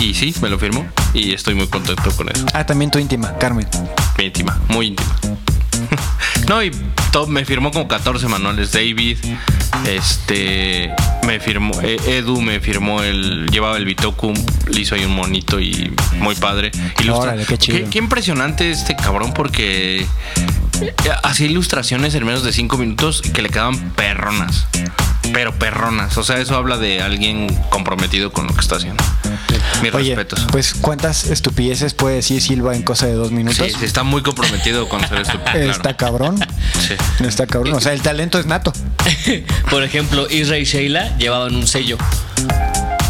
Y 0.00 0.14
sí, 0.14 0.34
me 0.40 0.48
lo 0.48 0.58
firmó. 0.58 0.86
Y 1.14 1.32
estoy 1.32 1.54
muy 1.54 1.66
contento 1.66 2.10
con 2.16 2.28
eso. 2.28 2.46
Ah, 2.52 2.64
también 2.64 2.90
tu 2.90 2.98
íntima, 2.98 3.36
Carmen. 3.38 3.66
Muy 4.16 4.26
íntima, 4.26 4.60
muy 4.68 4.86
íntima. 4.88 5.16
no, 6.48 6.62
y 6.62 6.70
me 7.28 7.44
firmó 7.44 7.70
como 7.70 7.86
14 7.88 8.26
manuales. 8.28 8.72
David, 8.72 9.18
este, 9.86 10.92
me 11.26 11.40
firmó, 11.40 11.80
eh, 11.82 11.96
Edu 12.06 12.40
me 12.40 12.60
firmó 12.60 13.02
el, 13.02 13.48
llevaba 13.50 13.76
el 13.76 13.84
Bitoku, 13.84 14.32
le 14.68 14.80
hizo 14.80 14.94
ahí 14.94 15.04
un 15.04 15.14
monito 15.14 15.60
y 15.60 15.92
muy 16.18 16.34
padre. 16.34 16.70
Ilustra- 16.98 17.32
Órale, 17.32 17.46
qué 17.46 17.58
chido. 17.58 17.90
Qué, 17.90 17.98
impresionante 17.98 18.70
este 18.70 18.96
cabrón 18.96 19.32
porque 19.32 20.00
eh, 20.80 20.94
hacía 21.22 21.46
ilustraciones 21.46 22.14
en 22.14 22.24
menos 22.26 22.42
de 22.44 22.52
5 22.52 22.76
minutos 22.78 23.22
que 23.22 23.42
le 23.42 23.48
quedaban 23.48 23.78
perronas. 23.90 24.66
Pero 25.32 25.52
perronas. 25.58 26.16
O 26.18 26.22
sea, 26.24 26.38
eso 26.38 26.54
habla 26.56 26.76
de 26.76 27.02
alguien 27.02 27.46
comprometido 27.70 28.32
con 28.32 28.46
lo 28.46 28.54
que 28.54 28.60
está 28.60 28.76
haciendo. 28.76 29.02
Mis 29.82 29.92
Oye, 29.94 30.14
respetos. 30.14 30.46
pues 30.52 30.74
¿cuántas 30.74 31.24
estupideces 31.26 31.94
puede 31.94 32.16
decir 32.16 32.40
Silva 32.40 32.74
en 32.76 32.82
cosa 32.82 33.06
de 33.06 33.14
dos 33.14 33.32
minutos? 33.32 33.56
Sí, 33.56 33.84
está 33.84 34.02
muy 34.02 34.22
comprometido 34.22 34.88
con 34.88 35.00
ser 35.06 35.18
estúpido. 35.22 35.44
claro. 35.52 35.70
Está 35.70 35.96
cabrón. 35.96 36.38
Sí. 36.86 36.94
Está 37.24 37.46
cabrón. 37.46 37.74
O 37.74 37.80
sea, 37.80 37.92
el 37.92 38.02
talento 38.02 38.38
es 38.38 38.46
nato. 38.46 38.72
Por 39.70 39.82
ejemplo, 39.82 40.26
Isra 40.30 40.58
y 40.58 40.64
Sheila 40.64 41.16
llevaban 41.18 41.54
un 41.56 41.66
sello. 41.66 41.98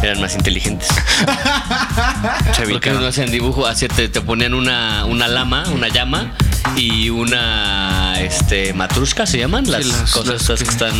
Eran 0.04 0.20
más 0.20 0.34
inteligentes. 0.34 0.88
Porque 2.70 2.90
no 2.90 3.06
hacían 3.06 3.30
dibujo, 3.30 3.66
así 3.66 3.88
te, 3.88 4.08
te 4.08 4.20
ponían 4.20 4.52
una, 4.54 5.04
una 5.06 5.28
lama, 5.28 5.64
una 5.72 5.88
llama 5.88 6.34
y 6.76 7.08
una 7.10 8.14
este 8.20 8.72
matrushka 8.74 9.26
se 9.26 9.38
llaman 9.38 9.70
las, 9.70 9.86
las- 9.86 10.10
cosas 10.10 10.26
las 10.26 10.40
estas 10.42 10.62
que 10.62 10.70
están 10.70 10.94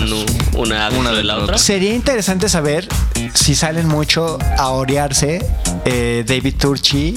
una 0.55 0.89
Una 0.91 1.13
de 1.13 1.25
la 1.25 1.37
otra. 1.39 1.59
Sería 1.59 1.95
interesante 1.95 2.49
saber 2.49 2.89
si 3.35 3.55
salen 3.55 3.89
mucho 3.89 4.39
a 4.59 4.69
orearse 4.69 5.45
eh, 5.85 6.25
David 6.27 6.55
Turchi, 6.59 7.15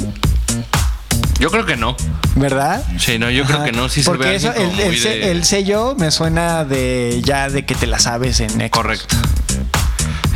Yo 1.39 1.49
creo 1.51 1.65
que 1.65 1.75
no. 1.77 1.95
¿verdad? 2.35 2.83
Sí, 2.99 3.17
no, 3.19 3.29
yo 3.29 3.45
creo 3.45 3.63
que 3.63 3.71
no. 3.71 3.89
Sí 3.89 4.01
se 4.03 4.09
Porque 4.09 4.27
ve 4.27 4.35
eso, 4.35 4.53
el, 4.53 4.79
el 4.79 5.39
de- 5.39 5.45
sello 5.45 5.95
me 5.97 6.11
suena 6.11 6.63
de 6.65 7.21
ya 7.23 7.49
de 7.49 7.65
que 7.65 7.75
te 7.75 7.87
la 7.87 7.99
sabes 7.99 8.39
en 8.41 8.49
Xbox. 8.51 8.69
Correcto. 8.71 9.15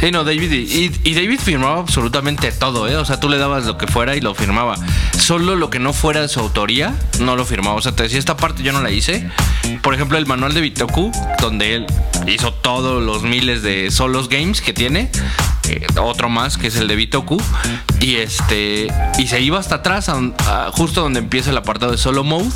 Sí, 0.01 0.09
no, 0.09 0.23
David. 0.23 0.51
Y, 0.51 1.13
David 1.13 1.39
firmaba 1.39 1.79
absolutamente 1.79 2.51
todo, 2.51 2.87
¿eh? 2.87 2.95
O 2.95 3.05
sea, 3.05 3.19
tú 3.19 3.29
le 3.29 3.37
dabas 3.37 3.65
lo 3.65 3.77
que 3.77 3.85
fuera 3.85 4.15
y 4.15 4.19
lo 4.19 4.33
firmaba. 4.33 4.75
Solo 5.15 5.55
lo 5.55 5.69
que 5.69 5.77
no 5.77 5.93
fuera 5.93 6.21
de 6.21 6.27
su 6.27 6.39
autoría, 6.39 6.95
no 7.19 7.35
lo 7.35 7.45
firmaba. 7.45 7.75
O 7.75 7.81
sea, 7.81 7.91
te 7.91 8.01
decía, 8.01 8.17
esta 8.17 8.35
parte 8.35 8.63
yo 8.63 8.71
no 8.71 8.81
la 8.81 8.89
hice. 8.89 9.29
Por 9.83 9.93
ejemplo, 9.93 10.17
el 10.17 10.25
manual 10.25 10.55
de 10.55 10.61
Bitoku, 10.61 11.11
donde 11.39 11.75
él 11.75 11.85
hizo 12.25 12.51
todos 12.51 13.03
los 13.03 13.21
miles 13.21 13.61
de 13.61 13.91
solos 13.91 14.27
games 14.27 14.61
que 14.61 14.73
tiene. 14.73 15.11
Eh, 15.71 15.85
otro 16.01 16.29
más, 16.29 16.57
que 16.57 16.67
es 16.67 16.75
el 16.75 16.87
de 16.87 16.95
Bitoku. 16.95 17.41
Y 17.99 18.15
este. 18.15 18.87
Y 19.17 19.27
se 19.27 19.39
iba 19.41 19.59
hasta 19.59 19.75
atrás, 19.75 20.09
a 20.09 20.15
un- 20.15 20.33
a 20.47 20.71
justo 20.73 21.01
donde 21.01 21.19
empieza 21.19 21.51
el 21.51 21.57
apartado 21.57 21.91
de 21.91 21.97
solo 21.97 22.23
mode. 22.23 22.49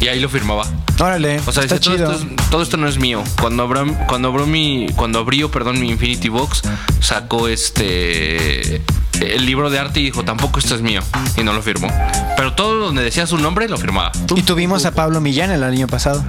Y 0.00 0.08
ahí 0.08 0.20
lo 0.20 0.28
firmaba. 0.28 0.64
Órale, 0.98 1.40
O 1.46 1.52
sea, 1.52 1.62
está 1.64 1.76
dice, 1.78 1.90
todo, 1.96 2.12
esto 2.12 2.26
es- 2.36 2.50
todo 2.50 2.62
esto 2.62 2.76
no 2.76 2.86
es 2.88 2.98
mío. 2.98 3.22
Cuando 3.40 3.62
abra- 3.62 4.06
cuando 4.06 4.28
abrió 4.28 4.46
mi, 4.46 4.86
cuando 4.96 5.18
abrió, 5.20 5.50
perdón, 5.50 5.80
mi 5.80 5.90
Infinity 5.90 6.28
Box, 6.28 6.62
sacó 7.00 7.48
este 7.48 8.82
el 9.20 9.46
libro 9.46 9.70
de 9.70 9.78
arte 9.78 10.00
y 10.00 10.04
dijo, 10.04 10.24
tampoco 10.24 10.58
esto 10.58 10.74
es 10.74 10.82
mío. 10.82 11.00
Y 11.36 11.42
no 11.42 11.52
lo 11.52 11.62
firmó. 11.62 11.88
Pero 12.36 12.54
todo 12.54 12.78
donde 12.86 13.02
decía 13.02 13.26
su 13.26 13.38
nombre 13.38 13.68
lo 13.68 13.76
firmaba. 13.78 14.12
Y 14.34 14.42
tuvimos 14.42 14.84
a 14.86 14.92
Pablo 14.92 15.20
Millán 15.20 15.50
el 15.50 15.62
año 15.64 15.86
pasado. 15.86 16.24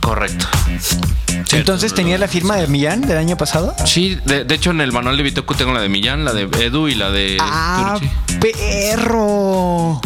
Correcto. 0.00 0.46
Entonces 1.52 1.94
tenía 1.94 2.18
la 2.18 2.26
firma 2.28 2.56
de 2.56 2.66
Millán 2.66 3.00
del 3.02 3.16
año 3.18 3.36
pasado. 3.36 3.74
Sí, 3.84 4.18
de, 4.24 4.44
de 4.44 4.54
hecho 4.54 4.70
en 4.70 4.80
el 4.80 4.92
manual 4.92 5.16
de 5.16 5.22
Bitoku 5.22 5.54
tengo 5.54 5.72
la 5.72 5.80
de 5.80 5.88
Millán, 5.88 6.24
la 6.24 6.32
de 6.32 6.42
Edu 6.64 6.88
y 6.88 6.94
la 6.94 7.10
de 7.10 7.36
Ah, 7.40 7.96
Turchi. 7.98 8.10
perro. 8.40 10.00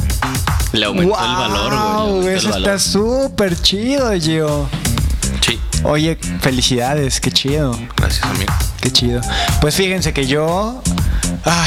Le 0.72 0.84
aumentó 0.84 1.14
el 1.18 1.34
valor, 1.36 2.20
güey. 2.22 2.34
Eso 2.36 2.50
valor. 2.50 2.68
está 2.74 2.78
súper 2.78 3.60
chido, 3.60 4.12
Gio. 4.20 4.68
Sí, 5.40 5.58
Oye, 5.84 6.18
felicidades, 6.40 7.20
qué 7.20 7.30
chido. 7.30 7.78
gracias 7.96 8.24
amigo. 8.26 8.52
Qué 8.80 8.92
chido. 8.92 9.20
Pues 9.60 9.74
fíjense 9.74 10.12
que 10.12 10.26
yo. 10.26 10.82
Ah, 11.46 11.66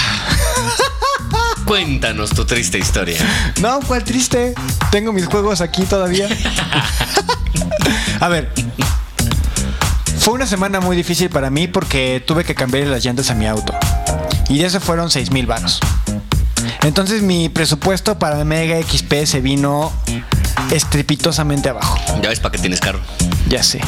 Cuéntanos 1.65 2.31
tu 2.31 2.45
triste 2.45 2.77
historia. 2.79 3.19
No, 3.61 3.79
cuál 3.88 4.03
triste. 4.03 4.53
Tengo 4.91 5.13
mis 5.13 5.25
juegos 5.27 5.61
aquí 5.61 5.83
todavía. 5.83 6.27
A 8.19 8.27
ver. 8.27 8.51
Fue 10.19 10.33
una 10.33 10.45
semana 10.45 10.79
muy 10.79 10.95
difícil 10.95 11.29
para 11.29 11.49
mí 11.49 11.67
porque 11.67 12.23
tuve 12.25 12.43
que 12.43 12.53
cambiar 12.53 12.88
las 12.88 13.03
llantas 13.03 13.29
a 13.31 13.35
mi 13.35 13.47
auto. 13.47 13.73
Y 14.49 14.59
de 14.59 14.65
eso 14.67 14.79
fueron 14.79 15.09
6 15.09 15.31
mil. 15.31 15.47
Entonces 16.83 17.21
mi 17.23 17.49
presupuesto 17.49 18.19
para 18.19 18.43
Mega 18.45 18.75
XP 18.81 19.25
se 19.25 19.41
vino 19.41 19.91
estrepitosamente 20.71 21.69
abajo. 21.69 21.97
Ya 22.21 22.29
ves 22.29 22.39
para 22.39 22.51
qué 22.51 22.59
tienes 22.59 22.79
carro. 22.79 22.99
Ya 23.47 23.63
sé. 23.63 23.81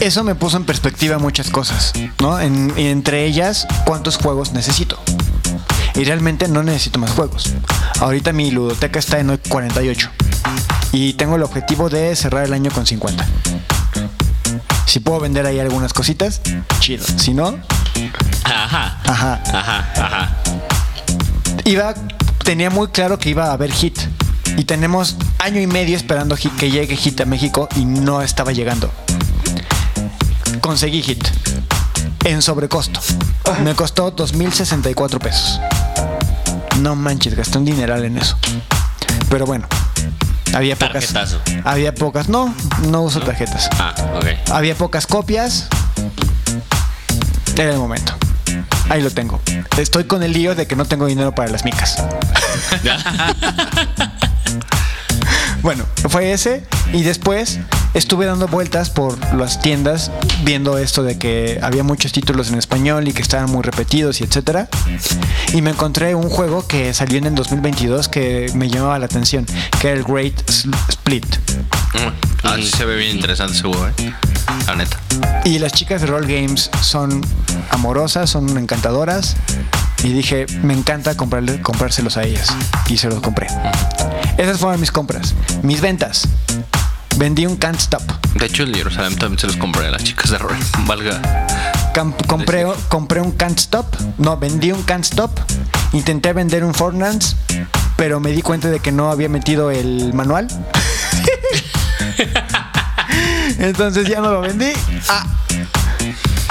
Eso 0.00 0.22
me 0.24 0.34
puso 0.34 0.56
en 0.56 0.64
perspectiva 0.64 1.18
muchas 1.18 1.50
cosas, 1.50 1.92
¿no? 2.20 2.38
En- 2.40 2.72
entre 2.76 3.26
ellas, 3.26 3.66
cuántos 3.84 4.16
juegos 4.16 4.52
necesito. 4.52 4.98
Y 5.98 6.04
realmente 6.04 6.46
no 6.46 6.62
necesito 6.62 7.00
más 7.00 7.10
juegos. 7.10 7.52
Ahorita 7.98 8.32
mi 8.32 8.52
ludoteca 8.52 9.00
está 9.00 9.18
en 9.18 9.36
48. 9.36 10.10
Y 10.92 11.14
tengo 11.14 11.34
el 11.34 11.42
objetivo 11.42 11.90
de 11.90 12.14
cerrar 12.14 12.44
el 12.44 12.52
año 12.52 12.70
con 12.70 12.86
50. 12.86 13.26
Si 14.86 15.00
puedo 15.00 15.18
vender 15.18 15.44
ahí 15.44 15.58
algunas 15.58 15.92
cositas, 15.92 16.40
chido. 16.78 17.04
Si 17.04 17.34
no, 17.34 17.58
Ajá. 18.44 19.00
ajá. 19.04 19.42
Ajá, 19.52 19.92
ajá. 19.96 20.36
Iba, 21.64 21.94
tenía 22.44 22.70
muy 22.70 22.86
claro 22.88 23.18
que 23.18 23.30
iba 23.30 23.46
a 23.46 23.52
haber 23.54 23.72
hit. 23.72 23.98
Y 24.56 24.64
tenemos 24.64 25.16
año 25.40 25.60
y 25.60 25.66
medio 25.66 25.96
esperando 25.96 26.36
hit, 26.36 26.54
que 26.54 26.70
llegue 26.70 26.94
hit 26.94 27.20
a 27.22 27.24
México 27.24 27.68
y 27.74 27.84
no 27.84 28.22
estaba 28.22 28.52
llegando. 28.52 28.88
Conseguí 30.60 31.02
hit. 31.02 31.26
En 32.24 32.40
sobrecosto. 32.40 33.00
Me 33.64 33.74
costó 33.74 34.14
2.064 34.14 35.18
pesos. 35.18 35.60
No 36.80 36.94
manches, 36.94 37.34
gasté 37.34 37.58
un 37.58 37.64
dineral 37.64 38.04
en 38.04 38.18
eso. 38.18 38.36
Pero 39.28 39.46
bueno. 39.46 39.66
Había 40.54 40.76
pocas. 40.76 41.12
Tarjetazo. 41.12 41.40
Había 41.64 41.94
pocas. 41.94 42.28
No, 42.28 42.54
no 42.88 43.02
uso 43.02 43.20
tarjetas. 43.20 43.68
Ah, 43.78 43.94
ok. 44.16 44.50
Había 44.52 44.74
pocas 44.74 45.06
copias. 45.06 45.68
Era 47.56 47.72
el 47.72 47.78
momento. 47.78 48.14
Ahí 48.88 49.02
lo 49.02 49.10
tengo. 49.10 49.40
Estoy 49.76 50.04
con 50.04 50.22
el 50.22 50.32
lío 50.32 50.54
de 50.54 50.66
que 50.66 50.76
no 50.76 50.84
tengo 50.84 51.06
dinero 51.06 51.34
para 51.34 51.50
las 51.50 51.64
micas. 51.64 52.02
Bueno, 55.62 55.84
fue 56.08 56.32
ese. 56.32 56.64
Y 56.92 57.02
después 57.02 57.58
estuve 57.94 58.26
dando 58.26 58.48
vueltas 58.48 58.90
por 58.90 59.18
las 59.34 59.60
tiendas 59.60 60.10
viendo 60.42 60.78
esto 60.78 61.02
de 61.02 61.18
que 61.18 61.58
había 61.62 61.82
muchos 61.82 62.12
títulos 62.12 62.48
en 62.48 62.56
español 62.56 63.08
y 63.08 63.12
que 63.12 63.22
estaban 63.22 63.50
muy 63.50 63.62
repetidos 63.62 64.20
y 64.20 64.24
etcétera. 64.24 64.68
Y 65.52 65.62
me 65.62 65.70
encontré 65.70 66.14
un 66.14 66.28
juego 66.28 66.66
que 66.66 66.94
salió 66.94 67.18
en 67.18 67.26
el 67.26 67.34
2022 67.34 68.08
que 68.08 68.50
me 68.54 68.68
llamaba 68.68 68.98
la 68.98 69.06
atención, 69.06 69.46
que 69.80 69.88
era 69.88 69.98
el 69.98 70.04
Great 70.04 70.48
Split. 70.88 71.26
Ah, 72.44 72.56
sí 72.56 72.66
se 72.66 72.84
ve 72.84 72.96
bien 72.96 73.16
interesante 73.16 73.54
ese 73.54 73.62
juego, 73.62 73.88
eh. 73.88 74.14
La 74.66 74.76
neta. 74.76 74.98
Y 75.44 75.58
las 75.58 75.72
chicas 75.72 76.00
de 76.00 76.06
Roll 76.06 76.26
Games 76.26 76.70
son 76.82 77.20
amorosas, 77.70 78.30
son 78.30 78.56
encantadoras. 78.56 79.36
Y 80.04 80.12
dije, 80.12 80.46
me 80.62 80.74
encanta 80.74 81.16
comprarle, 81.16 81.60
comprárselos 81.60 82.16
a 82.16 82.22
ellas. 82.22 82.48
Y 82.88 82.98
se 82.98 83.08
los 83.08 83.20
compré. 83.20 83.48
Esas 84.36 84.58
fueron 84.58 84.80
mis 84.80 84.92
compras. 84.92 85.34
Mis 85.62 85.80
ventas. 85.80 86.28
Vendí 87.16 87.46
un 87.46 87.56
Can't 87.56 87.80
Stop. 87.80 88.02
De 88.34 88.46
hecho, 88.46 88.62
el 88.62 88.74
Jerusalén 88.74 89.16
también 89.16 89.40
se 89.40 89.48
los 89.48 89.56
compré 89.56 89.88
a 89.88 89.90
las 89.90 90.04
chicas 90.04 90.30
de 90.30 90.38
Roy. 90.38 90.56
Valga. 90.86 91.20
Compré, 92.28 92.64
compré 92.88 93.20
un 93.20 93.32
Can't 93.32 93.58
Stop. 93.58 93.86
No, 94.18 94.36
vendí 94.36 94.70
un 94.70 94.82
Can't 94.84 95.04
Stop. 95.04 95.32
Intenté 95.92 96.32
vender 96.32 96.62
un 96.62 96.74
Fortnite, 96.74 97.26
pero 97.96 98.20
me 98.20 98.30
di 98.30 98.40
cuenta 98.42 98.68
de 98.68 98.78
que 98.78 98.92
no 98.92 99.10
había 99.10 99.28
metido 99.28 99.72
el 99.72 100.14
manual. 100.14 100.46
Entonces 103.58 104.06
ya 104.06 104.20
no 104.20 104.30
lo 104.30 104.40
vendí. 104.42 104.70
Ah. 105.08 105.26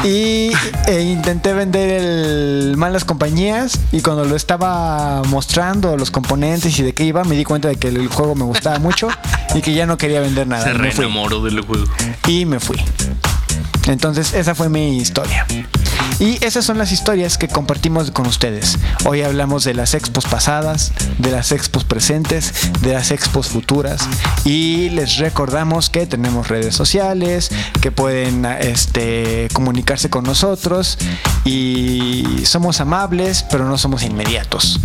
Y 0.07 0.51
e 0.87 1.01
intenté 1.01 1.53
vender 1.53 1.89
el 1.89 2.77
Malas 2.77 3.03
Compañías 3.03 3.77
y 3.91 3.99
cuando 3.99 4.23
lo 4.23 4.37
estaba 4.37 5.21
mostrando 5.27 5.97
los 5.97 6.11
componentes 6.11 6.79
y 6.79 6.83
de 6.83 6.93
qué 6.93 7.03
iba, 7.03 7.25
me 7.25 7.35
di 7.35 7.43
cuenta 7.43 7.67
de 7.67 7.75
que 7.75 7.89
el 7.89 8.07
juego 8.07 8.33
me 8.33 8.45
gustaba 8.45 8.79
mucho 8.79 9.09
y 9.53 9.61
que 9.61 9.73
ya 9.73 9.85
no 9.85 9.97
quería 9.97 10.21
vender 10.21 10.47
nada. 10.47 10.63
Se 10.63 10.73
reenamoró 10.73 11.43
del 11.43 11.59
juego. 11.59 11.85
y 12.25 12.45
me 12.45 12.61
fui. 12.61 12.77
Entonces 13.87 14.33
esa 14.33 14.55
fue 14.55 14.69
mi 14.69 14.97
historia. 14.97 15.45
Y 16.19 16.43
esas 16.43 16.65
son 16.65 16.79
las 16.79 16.91
historias 16.91 17.37
que 17.37 17.47
compartimos 17.47 18.09
con 18.09 18.25
ustedes. 18.25 18.79
Hoy 19.05 19.21
hablamos 19.21 19.63
de 19.63 19.75
las 19.75 19.93
expos 19.93 20.25
pasadas, 20.25 20.91
de 21.19 21.29
las 21.29 21.51
expos 21.51 21.83
presentes, 21.83 22.53
de 22.81 22.93
las 22.93 23.11
expos 23.11 23.47
futuras 23.47 24.01
y 24.43 24.89
les 24.89 25.17
recordamos 25.17 25.91
que 25.91 26.07
tenemos 26.07 26.47
redes 26.47 26.75
sociales, 26.75 27.51
que 27.81 27.91
pueden 27.91 28.45
este, 28.45 29.47
comunicarse 29.53 30.09
con 30.09 30.23
nosotros 30.23 30.97
y 31.45 32.23
somos 32.45 32.81
amables, 32.81 33.45
pero 33.51 33.65
no 33.65 33.77
somos 33.77 34.01
inmediatos. 34.01 34.79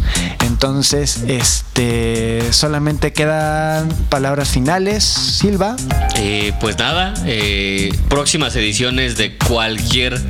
Entonces, 0.44 1.22
este, 1.28 2.52
solamente 2.52 3.14
quedan 3.14 3.88
palabras 4.10 4.48
finales, 4.48 5.02
Silva. 5.02 5.76
Eh, 6.16 6.52
pues 6.60 6.76
nada, 6.78 7.14
eh, 7.24 7.90
próximas 8.08 8.54
ediciones 8.54 9.16
de 9.16 9.38
cualquier 9.38 10.20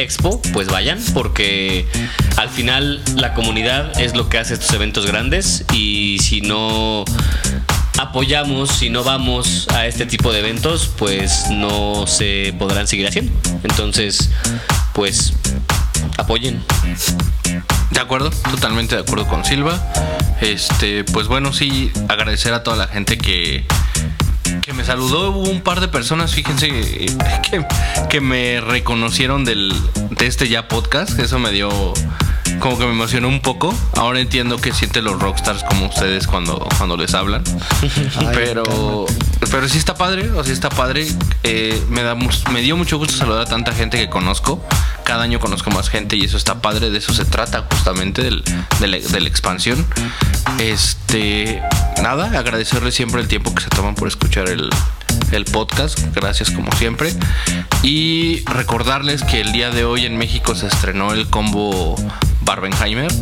expo, 0.00 0.40
pues 0.52 0.68
vayan, 0.68 0.98
porque 1.14 1.86
al 2.36 2.48
final 2.48 3.02
la 3.16 3.34
comunidad 3.34 3.98
es 4.00 4.14
lo 4.14 4.28
que 4.28 4.38
hace 4.38 4.54
estos 4.54 4.72
eventos 4.72 5.06
grandes 5.06 5.64
y 5.72 6.18
si 6.20 6.40
no 6.40 7.04
apoyamos, 7.98 8.70
si 8.70 8.90
no 8.90 9.04
vamos 9.04 9.68
a 9.68 9.86
este 9.86 10.06
tipo 10.06 10.32
de 10.32 10.40
eventos, 10.40 10.90
pues 10.96 11.50
no 11.50 12.06
se 12.06 12.54
podrán 12.58 12.86
seguir 12.86 13.06
haciendo. 13.06 13.32
Entonces, 13.62 14.30
pues 14.94 15.34
apoyen. 16.16 16.62
De 17.90 18.00
acuerdo, 18.00 18.30
totalmente 18.50 18.94
de 18.94 19.02
acuerdo 19.02 19.26
con 19.26 19.44
Silva. 19.44 19.92
Este, 20.40 21.04
pues 21.04 21.26
bueno, 21.26 21.52
sí, 21.52 21.92
agradecer 22.08 22.54
a 22.54 22.62
toda 22.62 22.76
la 22.76 22.86
gente 22.86 23.18
que, 23.18 23.66
que 24.62 24.72
me 24.72 24.84
saludó. 24.84 25.30
Hubo 25.30 25.50
un 25.50 25.60
par 25.60 25.80
de 25.80 25.88
personas, 25.88 26.34
fíjense, 26.34 26.68
que, 27.50 27.66
que 28.08 28.20
me 28.20 28.60
reconocieron 28.60 29.44
del, 29.44 29.72
de 30.10 30.26
este 30.26 30.48
ya 30.48 30.68
podcast. 30.68 31.18
Eso 31.18 31.38
me 31.38 31.50
dio, 31.50 31.70
como 32.60 32.78
que 32.78 32.84
me 32.84 32.92
emocionó 32.92 33.28
un 33.28 33.40
poco. 33.40 33.74
Ahora 33.96 34.20
entiendo 34.20 34.58
que 34.58 34.72
sienten 34.72 35.04
los 35.04 35.20
rockstars 35.20 35.64
como 35.64 35.86
ustedes 35.86 36.26
cuando, 36.26 36.68
cuando 36.78 36.96
les 36.96 37.14
hablan. 37.14 37.42
pero, 38.34 39.06
pero 39.50 39.68
sí 39.68 39.78
está 39.78 39.94
padre, 39.94 40.30
o 40.30 40.44
sea, 40.44 40.52
está 40.52 40.68
padre. 40.68 41.08
Eh, 41.42 41.82
me, 41.88 42.02
da, 42.02 42.14
me 42.14 42.60
dio 42.60 42.76
mucho 42.76 42.98
gusto 42.98 43.16
saludar 43.16 43.42
a 43.42 43.46
tanta 43.46 43.72
gente 43.72 43.98
que 43.98 44.08
conozco. 44.08 44.62
Cada 45.04 45.24
año 45.24 45.40
conozco 45.40 45.70
más 45.70 45.88
gente 45.88 46.16
y 46.16 46.24
eso 46.24 46.36
está 46.36 46.60
padre. 46.60 46.90
De 46.90 46.98
eso 46.98 47.12
se 47.12 47.24
trata 47.24 47.66
justamente, 47.68 48.22
del, 48.22 48.44
de, 48.78 48.86
la, 48.86 48.98
de 48.98 49.20
la 49.20 49.28
expansión. 49.28 49.84
Este, 50.58 51.62
nada, 52.02 52.38
agradecerles 52.38 52.94
siempre 52.94 53.20
el 53.20 53.28
tiempo 53.28 53.54
que 53.54 53.62
se 53.62 53.70
toman 53.70 53.94
por 53.94 54.06
escuchar 54.06 54.48
el, 54.48 54.70
el 55.32 55.44
podcast. 55.46 55.98
Gracias 56.14 56.50
como 56.50 56.70
siempre. 56.72 57.12
Y 57.82 58.44
recordarles 58.44 59.24
que 59.24 59.40
el 59.40 59.52
día 59.52 59.70
de 59.70 59.84
hoy 59.84 60.04
en 60.04 60.18
México 60.18 60.54
se 60.54 60.66
estrenó 60.66 61.12
el 61.14 61.28
combo 61.28 61.96
Barbenheimer. 62.50 63.12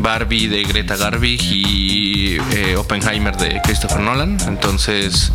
Barbie 0.00 0.48
de 0.48 0.64
Greta 0.64 0.96
Garvig 0.96 1.40
y 1.44 2.38
eh, 2.50 2.76
Oppenheimer 2.76 3.36
de 3.36 3.62
Christopher 3.62 4.00
Nolan. 4.00 4.36
Entonces, 4.48 5.30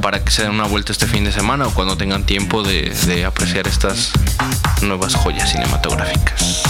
para 0.00 0.24
que 0.24 0.32
se 0.32 0.42
den 0.42 0.50
una 0.50 0.64
vuelta 0.64 0.90
este 0.90 1.06
fin 1.06 1.22
de 1.22 1.30
semana 1.30 1.68
o 1.68 1.70
cuando 1.72 1.96
tengan 1.96 2.26
tiempo 2.26 2.64
de, 2.64 2.92
de 3.06 3.24
apreciar 3.24 3.68
estas 3.68 4.10
nuevas 4.82 5.14
joyas 5.14 5.52
cinematográficas. 5.52 6.62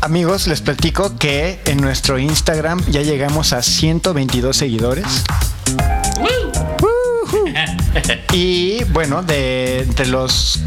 Amigos, 0.00 0.48
les 0.48 0.60
platico 0.60 1.16
que 1.16 1.60
en 1.66 1.76
nuestro 1.76 2.18
Instagram 2.18 2.84
ya 2.90 3.02
llegamos 3.02 3.52
a 3.52 3.62
122 3.62 4.56
seguidores. 4.56 5.06
Y 8.32 8.84
bueno, 8.84 9.22
de 9.22 9.80
entre 9.80 10.06
los, 10.06 10.60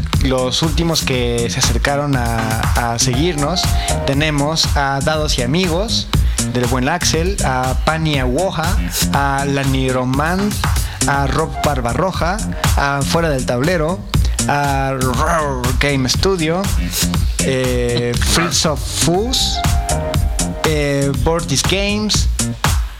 últimos 0.62 1.02
que 1.02 1.48
se 1.50 1.58
acercaron 1.58 2.16
a, 2.16 2.96
seguirnos, 2.98 3.62
tenemos 4.06 4.76
a 4.76 5.00
Dados 5.00 5.38
y 5.38 5.42
Amigos, 5.42 6.08
del 6.52 6.66
buen 6.66 6.88
Axel, 6.88 7.36
a 7.44 7.76
Pani 7.84 8.18
Awoja, 8.18 8.76
a 9.12 9.44
La 9.46 9.62
Niromand, 9.64 10.52
a 11.06 11.26
Rob 11.26 11.50
Barbarroja, 11.64 12.36
a 12.76 13.02
Fuera 13.02 13.28
del 13.30 13.46
Tablero, 13.46 14.00
a 14.48 14.94
Roar 14.98 15.62
Game 15.78 16.08
Studio, 16.08 16.62
eh, 17.44 18.12
Fritz 18.18 18.66
of 18.66 18.80
Fools, 18.80 19.58
eh, 20.64 21.12
Bortis 21.22 21.62
Games 21.62 22.28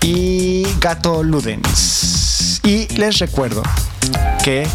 y 0.02 0.66
Gato 0.80 1.22
Ludens. 1.22 2.60
Y 2.64 2.88
les 2.96 3.18
recuerdo 3.18 3.62
que 4.44 4.66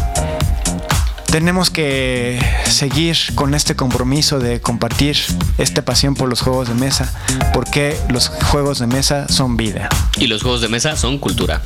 tenemos 1.30 1.70
que 1.70 2.40
seguir 2.64 3.16
con 3.34 3.54
este 3.54 3.76
compromiso 3.76 4.38
de 4.38 4.60
compartir 4.60 5.18
esta 5.58 5.82
pasión 5.82 6.14
por 6.14 6.28
los 6.28 6.40
juegos 6.40 6.68
de 6.68 6.74
mesa, 6.74 7.12
porque 7.52 7.96
los 8.08 8.28
juegos 8.28 8.78
de 8.78 8.86
mesa 8.86 9.28
son 9.28 9.56
vida. 9.56 9.88
Y 10.18 10.28
los 10.28 10.42
juegos 10.42 10.60
de 10.60 10.68
mesa 10.68 10.96
son 10.96 11.18
cultura. 11.18 11.60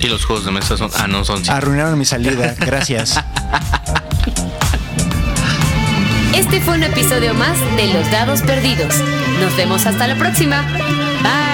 Y 0.00 0.06
los 0.08 0.24
juegos 0.24 0.44
de 0.44 0.50
mesa 0.50 0.76
son. 0.76 0.90
Ah, 0.96 1.06
no, 1.06 1.24
son. 1.24 1.48
Arruinaron 1.48 1.98
mi 1.98 2.04
salida, 2.04 2.54
gracias. 2.58 3.18
Este 6.34 6.60
fue 6.60 6.74
un 6.74 6.82
episodio 6.82 7.32
más 7.34 7.58
de 7.76 7.92
Los 7.92 8.10
Dados 8.10 8.42
Perdidos. 8.42 8.94
Nos 9.40 9.56
vemos 9.56 9.86
hasta 9.86 10.06
la 10.06 10.16
próxima. 10.16 10.62
Bye. 11.22 11.45